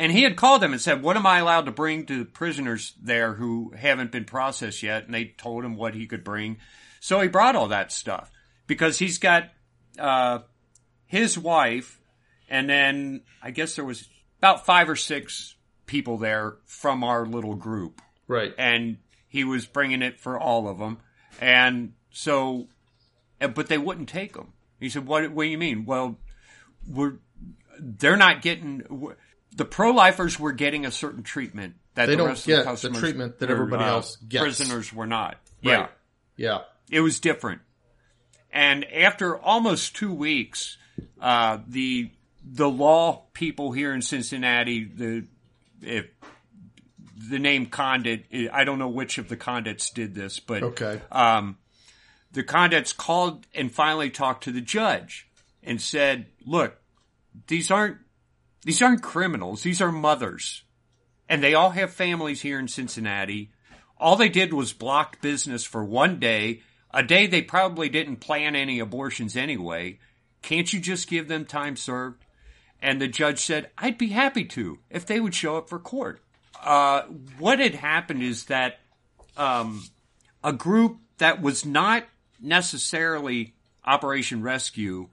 And 0.00 0.10
he 0.10 0.22
had 0.22 0.34
called 0.36 0.62
them 0.62 0.72
and 0.72 0.80
said, 0.80 1.02
"What 1.02 1.16
am 1.16 1.26
I 1.26 1.38
allowed 1.40 1.66
to 1.66 1.72
bring 1.72 2.06
to 2.06 2.20
the 2.20 2.24
prisoners 2.24 2.94
there 3.00 3.34
who 3.34 3.72
haven't 3.76 4.10
been 4.10 4.24
processed 4.24 4.82
yet?" 4.82 5.04
And 5.04 5.12
they 5.14 5.26
told 5.26 5.62
him 5.64 5.76
what 5.76 5.94
he 5.94 6.06
could 6.06 6.24
bring. 6.24 6.56
So 7.00 7.20
he 7.20 7.28
brought 7.28 7.54
all 7.54 7.68
that 7.68 7.92
stuff 7.92 8.30
because 8.66 8.98
he's 8.98 9.18
got 9.18 9.50
uh, 9.98 10.38
his 11.06 11.36
wife, 11.38 12.00
and 12.48 12.68
then 12.68 13.22
I 13.42 13.50
guess 13.50 13.76
there 13.76 13.84
was 13.84 14.08
about 14.38 14.64
five 14.64 14.88
or 14.88 14.96
six 14.96 15.54
people 15.84 16.16
there 16.16 16.56
from 16.64 17.04
our 17.04 17.26
little 17.26 17.54
group 17.54 18.00
Right. 18.26 18.54
and 18.56 18.96
he 19.28 19.44
was 19.44 19.66
bringing 19.66 20.00
it 20.02 20.18
for 20.18 20.38
all 20.38 20.66
of 20.68 20.78
them. 20.78 20.98
And 21.40 21.92
so, 22.10 22.68
uh, 23.40 23.48
but 23.48 23.66
they 23.68 23.76
wouldn't 23.78 24.08
take 24.08 24.32
them. 24.32 24.52
He 24.78 24.88
said, 24.88 25.06
"What? 25.06 25.30
What 25.32 25.42
do 25.44 25.48
you 25.50 25.58
mean? 25.58 25.84
Well, 25.84 26.16
we're 26.88 27.18
they're 27.78 28.16
not 28.16 28.40
getting 28.40 28.82
the 29.54 29.64
pro 29.64 29.90
lifers 29.92 30.38
were 30.38 30.52
getting 30.52 30.86
a 30.86 30.90
certain 30.90 31.22
treatment 31.22 31.74
that 31.94 32.06
They 32.06 32.12
the 32.12 32.18
don't 32.18 32.28
rest 32.28 32.46
get 32.46 32.60
of 32.60 32.64
the 32.64 32.64
the 32.64 32.70
customers 32.70 33.00
treatment 33.00 33.38
that 33.40 33.50
or, 33.50 33.54
everybody 33.54 33.84
uh, 33.84 33.88
else 33.90 34.16
gets. 34.16 34.42
Prisoners 34.42 34.92
were 34.92 35.06
not. 35.06 35.36
Right. 35.64 35.78
Yeah, 35.80 35.88
Yeah. 36.36 36.58
it 36.90 37.00
was 37.00 37.18
different. 37.20 37.60
And 38.52 38.84
after 38.92 39.36
almost 39.38 39.94
two 39.96 40.12
weeks, 40.12 40.76
uh, 41.20 41.58
the 41.66 42.10
the 42.42 42.68
law 42.68 43.24
people 43.34 43.70
here 43.72 43.92
in 43.92 44.02
Cincinnati, 44.02 44.84
the 44.84 45.24
if 45.82 46.06
the 47.28 47.38
name 47.38 47.66
Condit, 47.66 48.24
I 48.52 48.64
don't 48.64 48.78
know 48.78 48.88
which 48.88 49.18
of 49.18 49.28
the 49.28 49.36
Condits 49.36 49.90
did 49.90 50.14
this, 50.14 50.40
but 50.40 50.62
Okay. 50.62 51.00
um, 51.12 51.58
the 52.32 52.42
Condits 52.42 52.92
called 52.92 53.46
and 53.54 53.70
finally 53.70 54.10
talked 54.10 54.44
to 54.44 54.52
the 54.52 54.60
judge 54.60 55.28
and 55.62 55.80
said, 55.80 56.26
"Look, 56.46 56.76
these 57.46 57.70
aren't 57.70 57.98
these 58.62 58.82
aren't 58.82 59.02
criminals. 59.02 59.62
These 59.62 59.80
are 59.80 59.92
mothers, 59.92 60.64
and 61.28 61.42
they 61.42 61.54
all 61.54 61.70
have 61.70 61.92
families 61.92 62.42
here 62.42 62.58
in 62.58 62.68
Cincinnati. 62.68 63.50
All 63.98 64.16
they 64.16 64.28
did 64.28 64.52
was 64.52 64.72
block 64.72 65.20
business 65.20 65.64
for 65.64 65.84
one 65.84 66.18
day, 66.18 66.62
a 66.90 67.02
day 67.02 67.26
they 67.26 67.42
probably 67.42 67.88
didn't 67.88 68.16
plan 68.16 68.56
any 68.56 68.78
abortions 68.78 69.36
anyway. 69.36 69.98
Can't 70.42 70.72
you 70.72 70.80
just 70.80 71.08
give 71.08 71.28
them 71.28 71.44
time 71.44 71.76
served?" 71.76 72.24
And 72.82 73.00
the 73.00 73.08
judge 73.08 73.40
said, 73.40 73.70
"I'd 73.78 73.98
be 73.98 74.08
happy 74.08 74.44
to 74.46 74.78
if 74.90 75.06
they 75.06 75.20
would 75.20 75.34
show 75.34 75.56
up 75.56 75.68
for 75.68 75.78
court." 75.78 76.20
Uh, 76.62 77.02
what 77.38 77.58
had 77.58 77.74
happened 77.74 78.22
is 78.22 78.44
that 78.44 78.80
um, 79.36 79.84
a 80.44 80.52
group 80.52 80.98
that 81.18 81.40
was 81.40 81.64
not 81.64 82.04
necessarily 82.40 83.54
Operation 83.84 84.42
Rescue, 84.42 85.08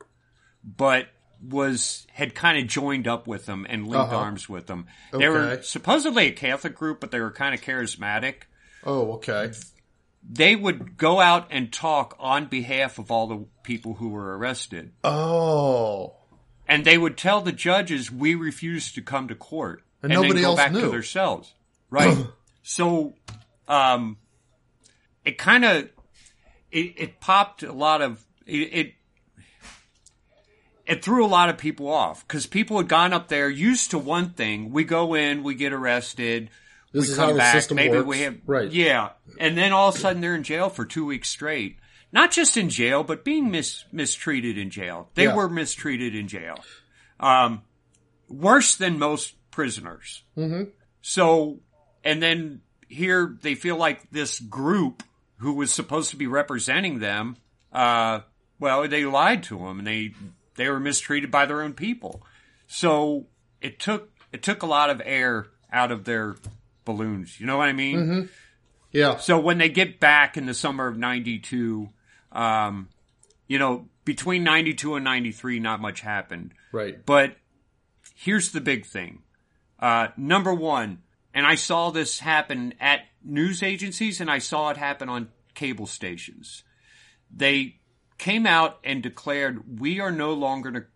but 0.63 1.07
was 1.41 2.05
had 2.13 2.33
kind 2.35 2.57
of 2.57 2.67
joined 2.67 3.07
up 3.07 3.27
with 3.27 3.45
them 3.45 3.65
and 3.69 3.87
linked 3.87 4.07
Uh-huh. 4.11 4.17
arms 4.17 4.47
with 4.49 4.67
them. 4.67 4.87
They 5.11 5.29
were 5.29 5.61
supposedly 5.61 6.27
a 6.27 6.31
Catholic 6.31 6.75
group, 6.75 6.99
but 6.99 7.11
they 7.11 7.19
were 7.19 7.31
kind 7.31 7.53
of 7.53 7.61
charismatic. 7.61 8.43
Oh, 8.83 9.13
okay. 9.13 9.51
They 10.29 10.55
would 10.55 10.97
go 10.97 11.19
out 11.19 11.47
and 11.51 11.71
talk 11.71 12.15
on 12.19 12.45
behalf 12.47 12.99
of 12.99 13.11
all 13.11 13.27
the 13.27 13.45
people 13.63 13.93
who 13.95 14.09
were 14.09 14.37
arrested. 14.37 14.91
Oh. 15.03 16.15
And 16.67 16.83
they 16.83 16.97
would 16.97 17.17
tell 17.17 17.39
the 17.41 17.51
judges, 17.53 18.11
we 18.11 18.35
refuse 18.35 18.91
to 18.93 19.01
come 19.01 19.27
to 19.29 19.35
court. 19.35 19.83
And 20.03 20.11
then 20.11 20.21
nobody 20.21 20.41
go 20.41 20.47
else 20.47 20.57
back 20.57 20.71
knew. 20.73 20.81
to 20.81 20.89
their 20.89 21.03
cells. 21.03 21.53
Right. 21.89 22.17
so, 22.63 23.13
um, 23.69 24.17
it 25.23 25.37
kind 25.37 25.63
of, 25.63 25.89
it, 26.71 26.93
it 26.97 27.19
popped 27.21 27.63
a 27.63 27.71
lot 27.71 28.01
of, 28.01 28.23
it, 28.45 28.55
it, 28.55 28.93
it 30.87 31.03
threw 31.03 31.25
a 31.25 31.27
lot 31.27 31.49
of 31.49 31.57
people 31.57 31.87
off 31.89 32.25
because 32.27 32.47
people 32.47 32.77
had 32.77 32.87
gone 32.87 33.13
up 33.13 33.27
there 33.27 33.49
used 33.49 33.91
to 33.91 33.97
one 33.99 34.29
thing. 34.31 34.71
We 34.71 34.83
go 34.83 35.13
in, 35.13 35.43
we 35.43 35.53
get 35.55 35.73
arrested, 35.73 36.49
This 36.93 37.07
we 37.07 37.11
is 37.11 37.15
come 37.17 37.25
how 37.27 37.31
the 37.33 37.37
back, 37.39 37.53
system 37.53 37.75
maybe 37.75 37.97
works. 37.97 38.07
we 38.07 38.19
have, 38.21 38.37
Right. 38.45 38.71
yeah. 38.71 39.09
And 39.39 39.57
then 39.57 39.71
all 39.73 39.89
of 39.89 39.95
a 39.95 39.97
sudden 39.99 40.21
they're 40.21 40.35
in 40.35 40.43
jail 40.43 40.69
for 40.69 40.85
two 40.85 41.05
weeks 41.05 41.29
straight. 41.29 41.77
Not 42.13 42.31
just 42.31 42.55
in 42.55 42.69
jail, 42.69 43.03
but 43.03 43.25
being 43.25 43.51
mis- 43.51 43.83
mistreated 43.91 44.57
in 44.57 44.69
jail. 44.69 45.09
They 45.15 45.25
Yeah. 45.25 45.35
were 45.35 45.49
mistreated 45.49 46.15
in 46.15 46.27
jail. 46.29 46.63
Um, 47.19 47.63
worse 48.29 48.75
than 48.75 48.97
most 48.97 49.35
prisoners. 49.51 50.23
Mhm. 50.37 50.69
So, 51.01 51.59
and 52.03 52.21
then 52.23 52.61
here 52.87 53.37
they 53.41 53.55
feel 53.55 53.75
like 53.75 54.09
this 54.11 54.39
group 54.39 55.03
who 55.39 55.53
was 55.53 55.73
supposed 55.73 56.11
to 56.11 56.15
be 56.15 56.27
representing 56.27 56.99
them, 56.99 57.35
uh, 57.73 58.21
well, 58.59 58.87
they 58.87 59.03
lied 59.05 59.43
to 59.43 59.57
them 59.57 59.79
and 59.79 59.87
they, 59.87 60.13
they 60.57 60.69
were 60.69 60.79
mistreated 60.79 61.31
by 61.31 61.45
their 61.45 61.61
own 61.61 61.73
people. 61.73 62.21
So 62.67 63.27
it 63.61 63.79
took, 63.79 64.09
it 64.33 64.43
took 64.43 64.61
a 64.61 64.65
lot 64.65 64.89
of 64.89 65.01
air 65.05 65.47
out 65.71 65.91
of 65.91 66.03
their 66.03 66.35
balloons. 66.83 67.39
You 67.39 67.45
know 67.45 67.57
what 67.57 67.69
I 67.69 67.73
mean? 67.73 68.29
Yeah. 68.91 69.17
So 69.17 69.39
when 69.39 69.57
they 69.57 69.69
get 69.69 69.99
back 69.99 70.35
in 70.37 70.45
the 70.45 70.53
summer 70.53 70.87
of 70.87 70.97
92, 70.97 71.89
um, 72.31 72.89
you 73.47 73.59
know, 73.59 73.87
between 74.03 74.43
92 74.43 74.95
and 74.95 75.03
93, 75.03 75.59
not 75.59 75.79
much 75.79 76.01
happened. 76.01 76.53
Right. 76.71 77.05
But 77.05 77.35
here's 78.15 78.51
the 78.51 78.61
big 78.61 78.85
thing. 78.85 79.23
Uh, 79.79 80.07
number 80.17 80.53
one, 80.53 80.99
and 81.33 81.45
I 81.45 81.55
saw 81.55 81.91
this 81.91 82.19
happen 82.19 82.73
at 82.79 83.01
news 83.23 83.61
agencies 83.61 84.19
and 84.19 84.31
I 84.31 84.39
saw 84.39 84.69
it 84.69 84.77
happen 84.77 85.09
on 85.09 85.29
cable 85.53 85.85
stations. 85.85 86.63
They 87.29 87.79
came 88.17 88.45
out 88.45 88.79
and 88.83 89.03
declared, 89.03 89.79
we 89.79 89.99
are 89.99 90.11
no 90.11 90.33
longer 90.33 90.89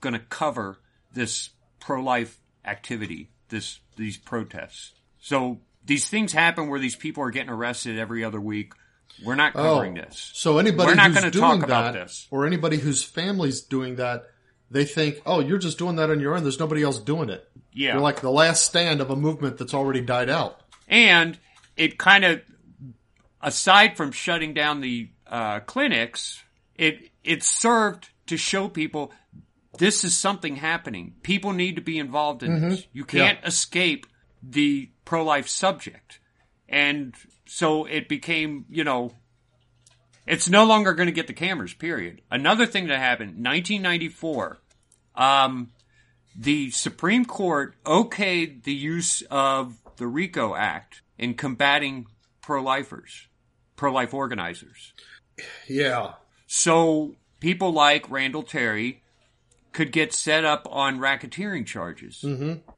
going 0.00 0.14
to 0.14 0.18
cover 0.18 0.78
this 1.12 1.50
pro-life 1.80 2.38
activity, 2.64 3.30
this, 3.48 3.80
these 3.96 4.16
protests. 4.16 4.92
So 5.20 5.60
these 5.84 6.08
things 6.08 6.32
happen 6.32 6.68
where 6.68 6.80
these 6.80 6.96
people 6.96 7.22
are 7.24 7.30
getting 7.30 7.50
arrested 7.50 7.98
every 7.98 8.24
other 8.24 8.40
week. 8.40 8.72
We're 9.24 9.34
not 9.34 9.52
covering 9.52 9.94
this. 9.94 10.30
So 10.34 10.58
anybody 10.58 10.88
We're 10.88 10.94
not 10.94 11.10
who's 11.10 11.32
doing 11.32 11.32
talk 11.32 11.60
that, 11.60 11.66
about 11.66 11.94
this. 11.94 12.26
or 12.30 12.46
anybody 12.46 12.78
whose 12.78 13.02
family's 13.02 13.60
doing 13.60 13.96
that, 13.96 14.24
they 14.70 14.86
think, 14.86 15.20
"Oh, 15.26 15.40
you're 15.40 15.58
just 15.58 15.76
doing 15.76 15.96
that 15.96 16.08
on 16.08 16.18
your 16.18 16.34
own. 16.34 16.42
There's 16.42 16.58
nobody 16.58 16.82
else 16.82 16.98
doing 16.98 17.28
it." 17.28 17.46
Yeah. 17.72 17.92
You're 17.92 18.00
like 18.00 18.22
the 18.22 18.30
last 18.30 18.64
stand 18.64 19.02
of 19.02 19.10
a 19.10 19.16
movement 19.16 19.58
that's 19.58 19.74
already 19.74 20.00
died 20.00 20.30
out. 20.30 20.60
And 20.88 21.38
it 21.76 21.98
kind 21.98 22.24
of, 22.24 22.40
aside 23.42 23.98
from 23.98 24.12
shutting 24.12 24.54
down 24.54 24.80
the 24.80 25.10
uh, 25.26 25.60
clinics, 25.60 26.42
it 26.82 27.10
it 27.22 27.42
served 27.44 28.10
to 28.26 28.36
show 28.36 28.68
people 28.68 29.12
this 29.78 30.02
is 30.04 30.16
something 30.16 30.56
happening. 30.56 31.14
People 31.22 31.52
need 31.52 31.76
to 31.76 31.80
be 31.82 31.98
involved 31.98 32.42
in 32.42 32.60
this. 32.68 32.86
You 32.92 33.04
can't 33.04 33.38
escape 33.44 34.06
the 34.42 34.90
pro 35.04 35.24
life 35.24 35.48
subject, 35.48 36.18
and 36.68 37.14
so 37.46 37.84
it 37.84 38.08
became, 38.08 38.66
you 38.68 38.84
know. 38.84 39.12
It's 40.24 40.48
no 40.48 40.64
longer 40.64 40.94
going 40.94 41.08
to 41.08 41.12
get 41.12 41.26
the 41.26 41.32
cameras, 41.32 41.74
period. 41.74 42.22
Another 42.30 42.64
thing 42.64 42.86
that 42.86 42.98
happened, 42.98 43.44
1994, 43.44 44.60
um, 45.16 45.72
the 46.36 46.70
Supreme 46.70 47.24
Court 47.24 47.74
okayed 47.84 48.62
the 48.62 48.72
use 48.72 49.22
of 49.32 49.78
the 49.96 50.06
RICO 50.06 50.54
Act 50.54 51.02
in 51.18 51.34
combating 51.34 52.06
pro-lifers, 52.40 53.26
pro-life 53.74 54.14
organizers. 54.14 54.92
Yeah. 55.68 56.12
So 56.54 57.14
people 57.40 57.72
like 57.72 58.10
Randall 58.10 58.42
Terry 58.42 59.02
could 59.72 59.90
get 59.90 60.12
set 60.12 60.44
up 60.44 60.68
on 60.70 60.98
racketeering 60.98 61.64
charges 61.64 62.22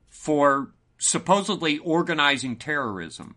for 0.06 0.70
supposedly 0.96 1.78
organizing 1.78 2.54
terrorism. 2.54 3.34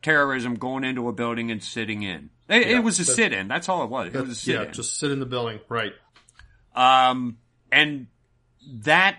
Terrorism 0.00 0.54
going 0.54 0.84
into 0.84 1.08
a 1.08 1.12
building 1.12 1.50
and 1.50 1.60
sitting 1.60 2.04
in. 2.04 2.30
It, 2.48 2.68
it 2.68 2.84
was 2.84 3.00
a 3.00 3.04
sit-in. 3.04 3.48
That's 3.48 3.68
all 3.68 3.82
it 3.82 3.90
was. 3.90 4.14
It 4.14 4.20
was 4.20 4.30
a 4.30 4.34
sit-in. 4.36 4.62
Yeah, 4.62 4.70
just 4.70 5.00
sit 5.00 5.10
in 5.10 5.18
the 5.18 5.26
building. 5.26 5.58
Right. 5.68 5.94
Um, 6.76 7.38
and 7.72 8.06
that, 8.84 9.18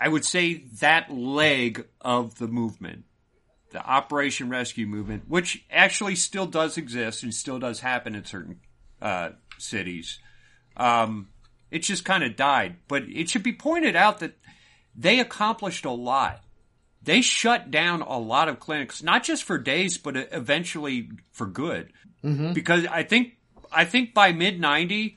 I 0.00 0.08
would 0.08 0.24
say 0.24 0.64
that 0.80 1.12
leg 1.12 1.86
of 2.00 2.38
the 2.38 2.48
movement, 2.48 3.04
the 3.70 3.84
Operation 3.84 4.48
Rescue 4.48 4.86
movement, 4.86 5.24
which 5.28 5.62
actually 5.70 6.16
still 6.16 6.46
does 6.46 6.78
exist 6.78 7.22
and 7.22 7.34
still 7.34 7.58
does 7.58 7.80
happen 7.80 8.14
in 8.14 8.24
certain, 8.24 8.60
uh, 9.02 9.32
cities, 9.60 10.18
um, 10.76 11.28
it 11.70 11.80
just 11.80 12.04
kind 12.04 12.22
of 12.24 12.36
died. 12.36 12.76
But 12.88 13.04
it 13.04 13.28
should 13.30 13.42
be 13.42 13.52
pointed 13.52 13.96
out 13.96 14.20
that 14.20 14.32
they 14.96 15.20
accomplished 15.20 15.84
a 15.84 15.90
lot. 15.90 16.42
They 17.02 17.22
shut 17.22 17.70
down 17.70 18.02
a 18.02 18.18
lot 18.18 18.48
of 18.48 18.60
clinics, 18.60 19.02
not 19.02 19.24
just 19.24 19.44
for 19.44 19.56
days, 19.58 19.96
but 19.96 20.16
eventually 20.16 21.08
for 21.32 21.46
good. 21.46 21.92
Because 22.22 22.84
I 22.86 23.02
think, 23.04 23.38
I 23.72 23.86
think 23.86 24.12
by 24.12 24.32
mid 24.32 24.60
90, 24.60 25.16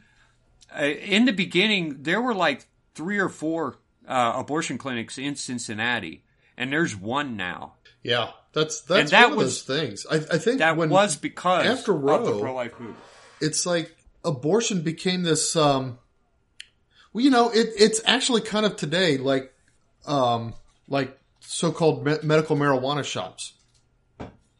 uh, 0.73 0.83
in 0.85 1.25
the 1.25 1.33
beginning, 1.33 2.03
there 2.03 2.21
were 2.21 2.33
like 2.33 2.65
three 2.95 3.19
or 3.19 3.27
four 3.27 3.75
uh, 4.07 4.33
abortion 4.37 4.77
clinics 4.77 5.17
in 5.17 5.35
Cincinnati, 5.35 6.23
and 6.55 6.71
there's 6.71 6.95
one 6.95 7.35
now. 7.35 7.73
Yeah. 8.03 8.29
That's 8.53 8.81
that's 8.81 9.11
that 9.11 9.23
one 9.23 9.31
of 9.33 9.37
was- 9.39 9.63
those 9.65 9.79
things. 9.79 10.05
I, 10.09 10.15
I 10.15 10.37
think 10.37 10.59
That 10.59 10.77
when 10.77 10.89
was 10.89 11.17
because 11.17 11.65
after 11.65 11.91
of 11.93 12.01
the 12.25 12.31
Roe- 12.33 12.39
pro-life 12.39 12.79
movement. 12.79 12.99
it's 13.41 13.65
like 13.65 13.93
abortion 14.25 14.81
became 14.81 15.23
this 15.23 15.55
um 15.55 15.97
well 17.13 17.23
you 17.23 17.29
know 17.29 17.49
it 17.49 17.69
it's 17.77 18.01
actually 18.05 18.41
kind 18.41 18.65
of 18.65 18.75
today 18.75 19.17
like 19.17 19.53
um 20.05 20.53
like 20.87 21.17
so-called 21.39 22.05
me- 22.05 22.17
medical 22.23 22.55
marijuana 22.55 23.03
shops. 23.03 23.53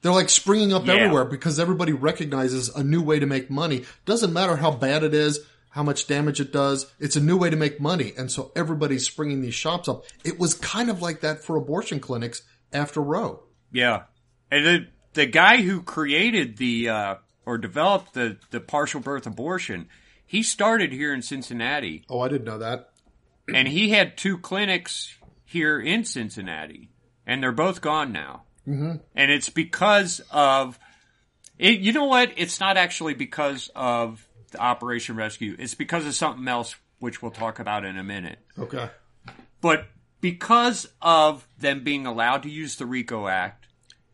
They're 0.02 0.12
like 0.12 0.28
springing 0.30 0.74
up 0.74 0.86
Yeah. 0.86 0.96
everywhere 0.96 1.24
because 1.26 1.60
everybody 1.60 1.94
recognizes 1.94 2.68
a 2.76 2.84
new 2.84 3.02
way 3.02 3.20
to 3.20 3.26
make 3.26 3.50
money. 3.50 3.86
Doesn't 4.06 4.34
matter 4.34 4.58
how 4.58 4.72
bad 4.72 5.04
it 5.04 5.14
is 5.14 5.40
how 5.70 5.82
much 5.82 6.06
damage 6.06 6.40
it 6.40 6.52
does 6.54 6.86
it's 7.00 7.16
a 7.16 7.20
new 7.22 7.36
way 7.38 7.50
to 7.50 7.56
make 7.56 7.80
money. 7.80 8.14
And 8.18 8.30
so 8.32 8.52
everybody's 8.56 9.06
springing 9.08 9.42
these 9.42 9.56
shops 9.56 9.88
up. 9.88 10.04
It 10.24 10.38
was 10.38 10.54
kind 10.54 10.90
of 10.90 11.02
like 11.02 11.22
that 11.22 11.44
for 11.44 11.56
abortion 11.56 12.00
clinics 12.00 12.42
after 12.72 13.02
roe. 13.02 13.44
Yeah, 13.72 14.04
and 14.52 14.66
the 14.66 14.88
the 15.14 15.26
guy 15.26 15.62
who 15.62 15.82
created 15.82 16.58
the 16.58 16.90
uh, 16.90 17.16
or 17.46 17.58
developed 17.58 18.14
the 18.14 18.38
the 18.52 18.60
partial 18.60 19.00
birth 19.00 19.26
abortion, 19.26 19.88
he 20.26 20.44
started 20.44 20.92
here 20.92 21.14
in 21.14 21.22
Cincinnati, 21.22 22.04
oh 22.10 22.22
i 22.22 22.28
didn't 22.28 22.46
know 22.46 22.58
that 22.58 22.90
and 23.54 23.68
he 23.68 23.90
had 23.90 24.18
two 24.18 24.38
clinics 24.38 25.16
here 25.46 25.80
in 25.80 26.04
Cincinnati, 26.04 26.90
and 27.26 27.42
they're 27.42 27.52
both 27.52 27.82
gone 27.82 28.12
now. 28.12 28.44
Mm-hmm. 28.68 28.96
And 29.16 29.32
it's 29.32 29.50
because 29.50 30.22
of 30.32 30.80
it. 31.58 31.80
You 31.80 31.94
know 31.94 32.06
what? 32.06 32.32
It's 32.38 32.60
not 32.60 32.78
actually 32.78 33.14
because 33.14 33.70
of 33.76 34.28
the 34.52 34.60
Operation 34.60 35.16
Rescue. 35.16 35.56
It's 35.60 35.76
because 35.76 36.06
of 36.06 36.14
something 36.16 36.48
else, 36.48 36.76
which 37.00 37.22
we'll 37.22 37.32
talk 37.32 37.60
about 37.60 37.86
in 37.86 37.98
a 37.98 38.04
minute. 38.04 38.40
okay 38.58 38.90
But 39.62 39.88
because 40.22 40.88
of 41.02 41.46
them 41.60 41.84
being 41.84 42.06
allowed 42.06 42.44
to 42.44 42.50
use 42.50 42.78
the 42.78 42.86
RICO 42.86 43.28
Act, 43.28 43.68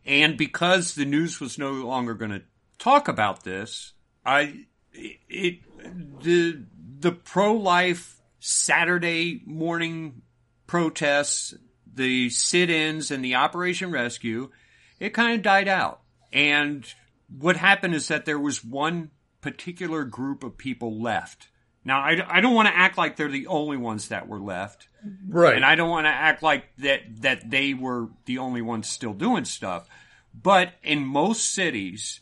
and 0.04 0.36
because 0.36 0.94
the 0.94 1.04
news 1.04 1.40
was 1.40 1.56
no 1.56 1.70
longer 1.70 2.14
going 2.14 2.32
to 2.32 2.42
talk 2.80 3.06
about 3.06 3.44
this, 3.44 3.92
I 4.26 4.64
it 4.92 5.60
the 6.22 6.64
the 6.98 7.12
pro 7.12 7.54
life 7.54 8.20
Saturday 8.40 9.42
morning 9.46 10.22
protests, 10.66 11.54
the 11.94 12.30
sit-ins, 12.30 13.10
and 13.10 13.24
the 13.24 13.36
Operation 13.36 13.92
Rescue, 13.92 14.50
it 14.98 15.10
kind 15.10 15.36
of 15.36 15.42
died 15.42 15.68
out. 15.68 16.00
And 16.32 16.84
what 17.38 17.56
happened 17.56 17.94
is 17.94 18.08
that 18.08 18.24
there 18.24 18.38
was 18.38 18.64
one 18.64 19.10
particular 19.40 20.04
group 20.04 20.42
of 20.42 20.56
people 20.56 21.00
left. 21.00 21.48
Now, 21.84 22.00
I, 22.00 22.22
I 22.28 22.40
don't 22.40 22.54
want 22.54 22.68
to 22.68 22.76
act 22.76 22.98
like 22.98 23.16
they're 23.16 23.28
the 23.28 23.46
only 23.46 23.78
ones 23.78 24.08
that 24.08 24.28
were 24.28 24.40
left. 24.40 24.88
right 25.28 25.56
And 25.56 25.64
I 25.64 25.74
don't 25.74 25.88
want 25.88 26.06
to 26.06 26.10
act 26.10 26.42
like 26.42 26.64
that 26.78 27.00
that 27.22 27.50
they 27.50 27.72
were 27.74 28.08
the 28.26 28.38
only 28.38 28.62
ones 28.62 28.88
still 28.88 29.14
doing 29.14 29.44
stuff. 29.44 29.88
But 30.34 30.74
in 30.82 31.04
most 31.04 31.52
cities, 31.52 32.20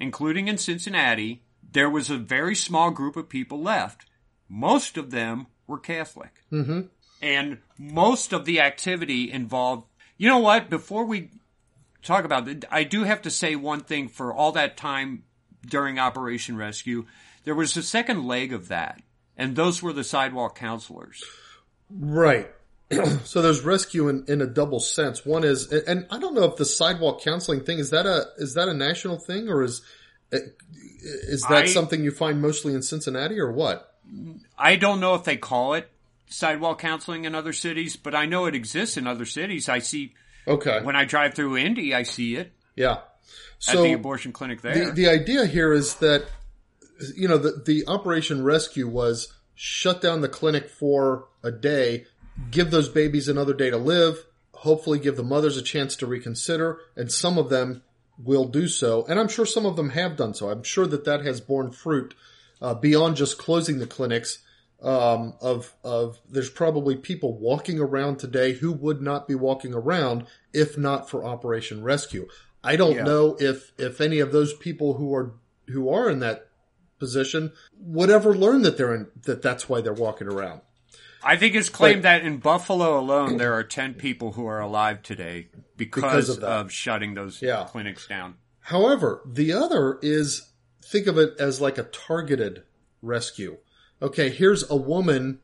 including 0.00 0.48
in 0.48 0.58
Cincinnati, 0.58 1.42
there 1.72 1.90
was 1.90 2.10
a 2.10 2.16
very 2.16 2.54
small 2.54 2.90
group 2.90 3.16
of 3.16 3.28
people 3.28 3.60
left. 3.60 4.06
Most 4.48 4.96
of 4.96 5.10
them 5.10 5.46
were 5.66 5.78
Catholic. 5.78 6.44
Mm-hmm. 6.52 6.82
And 7.22 7.58
most 7.78 8.32
of 8.32 8.44
the 8.44 8.60
activity 8.60 9.30
involved, 9.30 9.84
you 10.16 10.28
know 10.28 10.38
what, 10.38 10.70
before 10.70 11.04
we 11.04 11.30
talk 12.02 12.24
about 12.24 12.48
it, 12.48 12.64
I 12.70 12.84
do 12.84 13.04
have 13.04 13.22
to 13.22 13.30
say 13.30 13.56
one 13.56 13.80
thing 13.80 14.08
for 14.08 14.32
all 14.32 14.52
that 14.52 14.76
time 14.76 15.24
during 15.66 15.98
Operation 15.98 16.56
Rescue. 16.56 17.06
There 17.44 17.54
was 17.54 17.76
a 17.76 17.82
second 17.82 18.26
leg 18.26 18.52
of 18.52 18.68
that, 18.68 19.02
and 19.36 19.56
those 19.56 19.82
were 19.82 19.92
the 19.92 20.04
sidewalk 20.04 20.56
counselors. 20.56 21.22
Right. 21.90 22.50
so 23.24 23.42
there's 23.42 23.62
rescue 23.62 24.08
in, 24.08 24.24
in 24.28 24.40
a 24.40 24.46
double 24.46 24.78
sense. 24.80 25.26
One 25.26 25.44
is, 25.44 25.72
and 25.72 26.06
I 26.10 26.18
don't 26.18 26.34
know 26.34 26.44
if 26.44 26.56
the 26.56 26.64
sidewalk 26.64 27.20
counseling 27.22 27.64
thing 27.64 27.78
is 27.78 27.90
that 27.90 28.06
a 28.06 28.26
is 28.38 28.54
that 28.54 28.68
a 28.68 28.74
national 28.74 29.18
thing 29.18 29.48
or 29.48 29.62
is 29.64 29.82
is 30.30 31.42
that 31.42 31.64
I- 31.64 31.66
something 31.66 32.02
you 32.02 32.10
find 32.10 32.40
mostly 32.40 32.74
in 32.74 32.82
Cincinnati 32.82 33.38
or 33.40 33.50
what? 33.52 33.92
I 34.56 34.76
don't 34.76 35.00
know 35.00 35.14
if 35.14 35.24
they 35.24 35.36
call 35.36 35.74
it 35.74 35.88
sidewalk 36.28 36.78
counseling 36.80 37.24
in 37.24 37.34
other 37.34 37.52
cities, 37.52 37.96
but 37.96 38.14
I 38.14 38.26
know 38.26 38.46
it 38.46 38.54
exists 38.54 38.96
in 38.96 39.06
other 39.06 39.24
cities. 39.24 39.68
I 39.68 39.80
see 39.80 40.14
Okay. 40.46 40.80
when 40.82 40.94
I 40.94 41.04
drive 41.04 41.34
through 41.34 41.56
Indy, 41.56 41.92
I 41.92 42.04
see 42.04 42.36
it 42.36 42.52
yeah. 42.76 42.92
at 42.92 43.04
So 43.58 43.82
the 43.82 43.92
abortion 43.94 44.32
clinic 44.32 44.62
there. 44.62 44.86
the, 44.86 44.92
the 44.92 45.08
idea 45.08 45.44
here 45.46 45.72
is 45.72 45.96
that 45.96 46.26
you 47.16 47.26
know 47.28 47.36
the 47.38 47.62
the 47.64 47.84
Operation 47.88 48.44
Rescue 48.44 48.86
was 48.88 49.32
shut 49.56 50.00
down 50.00 50.20
the 50.20 50.28
clinic 50.28 50.68
for 50.68 51.26
a 51.42 51.50
day, 51.50 52.06
give 52.50 52.70
those 52.70 52.88
babies 52.88 53.28
another 53.28 53.54
day 53.54 53.70
to 53.70 53.76
live, 53.76 54.26
hopefully 54.52 54.98
give 54.98 55.16
the 55.16 55.22
mothers 55.22 55.56
a 55.56 55.62
chance 55.62 55.96
to 55.96 56.06
reconsider, 56.06 56.78
and 56.96 57.10
some 57.10 57.38
of 57.38 57.48
them 57.48 57.82
will 58.18 58.46
do 58.46 58.66
so, 58.68 59.04
and 59.08 59.18
I'm 59.20 59.28
sure 59.28 59.44
some 59.44 59.66
of 59.66 59.76
them 59.76 59.90
have 59.90 60.16
done 60.16 60.34
so. 60.34 60.48
I'm 60.50 60.62
sure 60.62 60.86
that 60.86 61.04
that 61.04 61.24
has 61.24 61.40
borne 61.40 61.70
fruit 61.70 62.14
uh, 62.62 62.74
beyond 62.74 63.16
just 63.16 63.38
closing 63.38 63.78
the 63.78 63.86
clinics. 63.86 64.38
Um, 64.82 65.32
of 65.40 65.72
of 65.82 66.18
there's 66.30 66.50
probably 66.50 66.96
people 66.96 67.38
walking 67.38 67.80
around 67.80 68.18
today 68.18 68.52
who 68.52 68.72
would 68.72 69.00
not 69.00 69.26
be 69.26 69.34
walking 69.34 69.72
around 69.72 70.26
if 70.52 70.76
not 70.76 71.08
for 71.08 71.24
Operation 71.24 71.82
Rescue. 71.82 72.28
I 72.62 72.76
don't 72.76 72.96
Yeah. 72.96 73.04
know 73.04 73.36
if 73.40 73.72
if 73.78 74.02
any 74.02 74.18
of 74.20 74.32
those 74.32 74.52
people 74.52 74.94
who 74.94 75.14
are 75.14 75.32
who 75.68 75.88
are 75.88 76.10
in 76.10 76.18
that 76.18 76.48
position 76.98 77.52
would 77.80 78.10
ever 78.10 78.34
learn 78.34 78.62
that 78.62 78.76
they're 78.76 78.94
in 78.94 79.06
that 79.22 79.40
that's 79.40 79.66
why 79.66 79.80
they're 79.80 79.94
walking 79.94 80.28
around. 80.28 80.60
I 81.26 81.36
think 81.36 81.54
it's 81.54 81.68
claimed 81.68 82.02
But- 82.02 82.08
that 82.20 82.24
in 82.24 82.38
Buffalo 82.38 82.98
alone, 82.98 83.36
there 83.36 83.52
are 83.54 83.64
10 83.64 83.94
people 83.94 84.32
who 84.32 84.46
are 84.46 84.60
alive 84.60 85.02
today 85.02 85.48
because, 85.76 86.02
Because 86.02 86.28
of, 86.30 86.44
of 86.44 86.72
shutting 86.72 87.14
those 87.14 87.42
Yeah. 87.42 87.66
clinics 87.68 88.06
down. 88.06 88.36
However, 88.60 89.22
the 89.26 89.52
other 89.52 89.98
is 90.02 90.50
think 90.84 91.06
of 91.06 91.18
it 91.18 91.34
as 91.40 91.60
like 91.60 91.78
a 91.78 91.82
targeted 91.84 92.62
rescue. 93.02 93.58
Okay, 94.00 94.30
here's 94.30 94.68
a 94.70 94.76
woman 94.76 95.40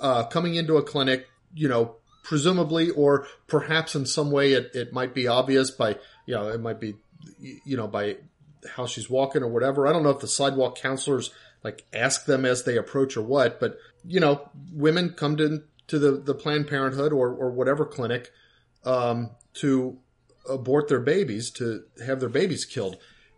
uh, 0.00 0.24
coming 0.24 0.54
into 0.54 0.76
a 0.76 0.82
clinic, 0.82 1.26
you 1.54 1.68
know, 1.68 1.96
presumably 2.22 2.90
or 2.90 3.26
perhaps 3.46 3.94
in 3.94 4.06
some 4.06 4.30
way 4.30 4.52
it, 4.52 4.70
it 4.74 4.92
might 4.92 5.14
be 5.14 5.26
obvious 5.26 5.70
by, 5.70 5.96
you 6.26 6.34
know, 6.34 6.48
it 6.48 6.60
might 6.60 6.78
be, 6.80 6.94
you 7.40 7.76
know, 7.76 7.86
by 7.88 8.16
how 8.76 8.86
she's 8.86 9.08
walking 9.10 9.42
or 9.42 9.48
whatever. 9.48 9.86
I 9.86 9.92
don't 9.92 10.02
know 10.02 10.10
if 10.10 10.20
the 10.20 10.28
sidewalk 10.28 10.76
counselors 10.76 11.30
like 11.64 11.84
ask 11.92 12.24
them 12.26 12.44
as 12.44 12.62
they 12.64 12.76
approach 12.76 13.16
or 13.16 13.22
what, 13.22 13.58
but 13.60 13.76
you 14.06 14.20
know, 14.20 14.48
women 14.72 15.10
come 15.10 15.36
to 15.36 15.62
to 15.88 15.98
the 15.98 16.12
the 16.12 16.34
Planned 16.34 16.68
Parenthood 16.68 17.12
or 17.12 17.30
or 17.30 17.50
whatever 17.50 17.84
clinic 17.84 18.30
um, 18.84 19.30
to 19.54 19.98
abort 20.48 20.88
their 20.88 21.00
babies 21.00 21.50
to 21.50 21.84
have 22.04 22.20
their 22.20 22.28
babies 22.28 22.64
killed. 22.64 22.96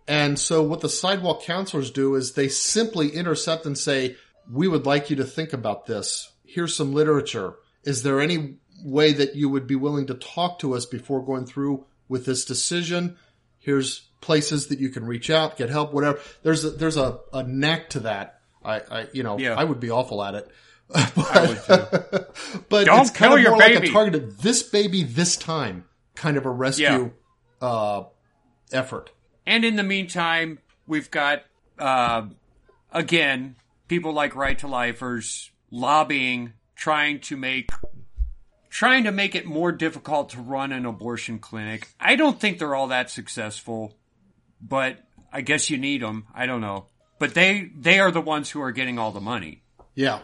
And 0.09 0.39
so 0.39 0.63
what 0.63 0.81
the 0.81 0.89
sidewalk 0.89 1.43
counselors 1.43 1.91
do 1.91 2.15
is 2.15 2.33
they 2.33 2.49
simply 2.49 3.11
intercept 3.11 3.67
and 3.67 3.77
say, 3.77 4.17
"We 4.51 4.69
would 4.69 4.87
like 4.87 5.11
you 5.11 5.17
to 5.17 5.25
think 5.25 5.53
about 5.53 5.87
this. 5.87 6.31
Here's 6.45 6.77
some 6.77 6.93
literature. 6.93 7.55
Is 7.85 8.03
there 8.03 8.21
any 8.21 8.57
way 8.85 9.13
that 9.13 9.37
you 9.37 9.49
would 9.49 9.67
be 9.67 9.75
willing 9.75 10.07
to 10.07 10.15
talk 10.15 10.59
to 10.61 10.75
us 10.75 10.87
before 10.87 11.25
going 11.25 11.47
through 11.47 11.87
with 12.09 12.27
this 12.27 12.45
decision? 12.45 13.17
Here's 13.59 14.09
places 14.21 14.69
that 14.69 14.79
you 14.79 14.89
can 14.89 15.05
reach 15.05 15.31
out, 15.31 15.57
get 15.57 15.71
help, 15.71 15.93
whatever. 15.93 16.19
There's 16.43 16.65
a, 16.65 16.71
there's 16.71 16.97
a, 16.97 17.21
a 17.33 17.43
knack 17.43 17.91
to 17.91 18.01
that. 18.01 18.41
I, 18.65 18.81
I 18.91 19.07
you 19.13 19.23
know, 19.23 19.39
Yeah. 19.39 19.55
I 19.55 19.65
would 19.65 19.81
be 19.81 19.91
awful 19.91 20.23
at 20.23 20.35
it. 20.35 20.51
I 20.95 21.47
would 21.49 21.65
too. 21.65 22.61
but 22.69 22.85
Don't 22.87 23.01
it's 23.01 23.11
kind 23.11 23.33
of 23.33 23.41
your 23.41 23.51
more 23.53 23.61
like 23.61 23.75
baby. 23.75 23.89
a 23.89 23.93
targeted 23.93 24.39
this 24.39 24.63
baby 24.63 25.03
this 25.03 25.37
time 25.37 25.85
kind 26.15 26.37
of 26.37 26.45
a 26.47 26.51
rescue 26.51 27.13
uh, 27.61 28.05
effort. 28.73 29.11
And 29.47 29.65
in 29.65 29.77
the 29.77 29.83
meantime, 29.83 30.59
we've 30.87 31.11
got, 31.11 31.43
uh, 31.79 32.27
again, 32.93 33.57
people 33.89 34.13
like 34.13 34.35
Right 34.37 34.59
to 34.59 34.69
Lifers 34.69 35.51
lobbying, 35.71 36.53
trying 36.77 37.21
to 37.21 37.37
make, 37.37 37.71
trying 38.69 39.05
to 39.05 39.13
make 39.13 39.35
it 39.35 39.47
more 39.47 39.73
difficult 39.73 40.31
to 40.31 40.41
run 40.41 40.73
an 40.73 40.85
abortion 40.87 41.39
clinic. 41.39 41.89
I 41.99 42.17
don't 42.17 42.39
think 42.39 42.59
they're 42.59 42.75
all 42.75 42.89
that 42.89 43.11
successful, 43.11 43.97
but 44.61 44.99
I 45.33 45.41
guess 45.41 45.71
you 45.71 45.79
need 45.79 46.03
them. 46.03 46.27
I 46.35 46.47
don't 46.47 46.61
know. 46.61 46.87
But 47.23 47.35
they, 47.35 47.71
they 47.79 48.01
are 48.01 48.11
the 48.11 48.21
ones 48.21 48.51
who 48.51 48.61
are 48.63 48.73
getting 48.73 48.99
all 48.99 49.13
the 49.13 49.21
money. 49.21 49.63
Yeah. 49.95 50.19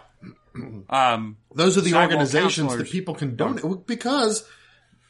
Um, 0.91 1.37
Those 1.55 1.79
are 1.79 1.83
the 1.83 1.95
organizations 1.95 2.77
that 2.77 2.89
people 2.89 3.15
can 3.15 3.37
donate 3.37 3.87
because 3.87 4.45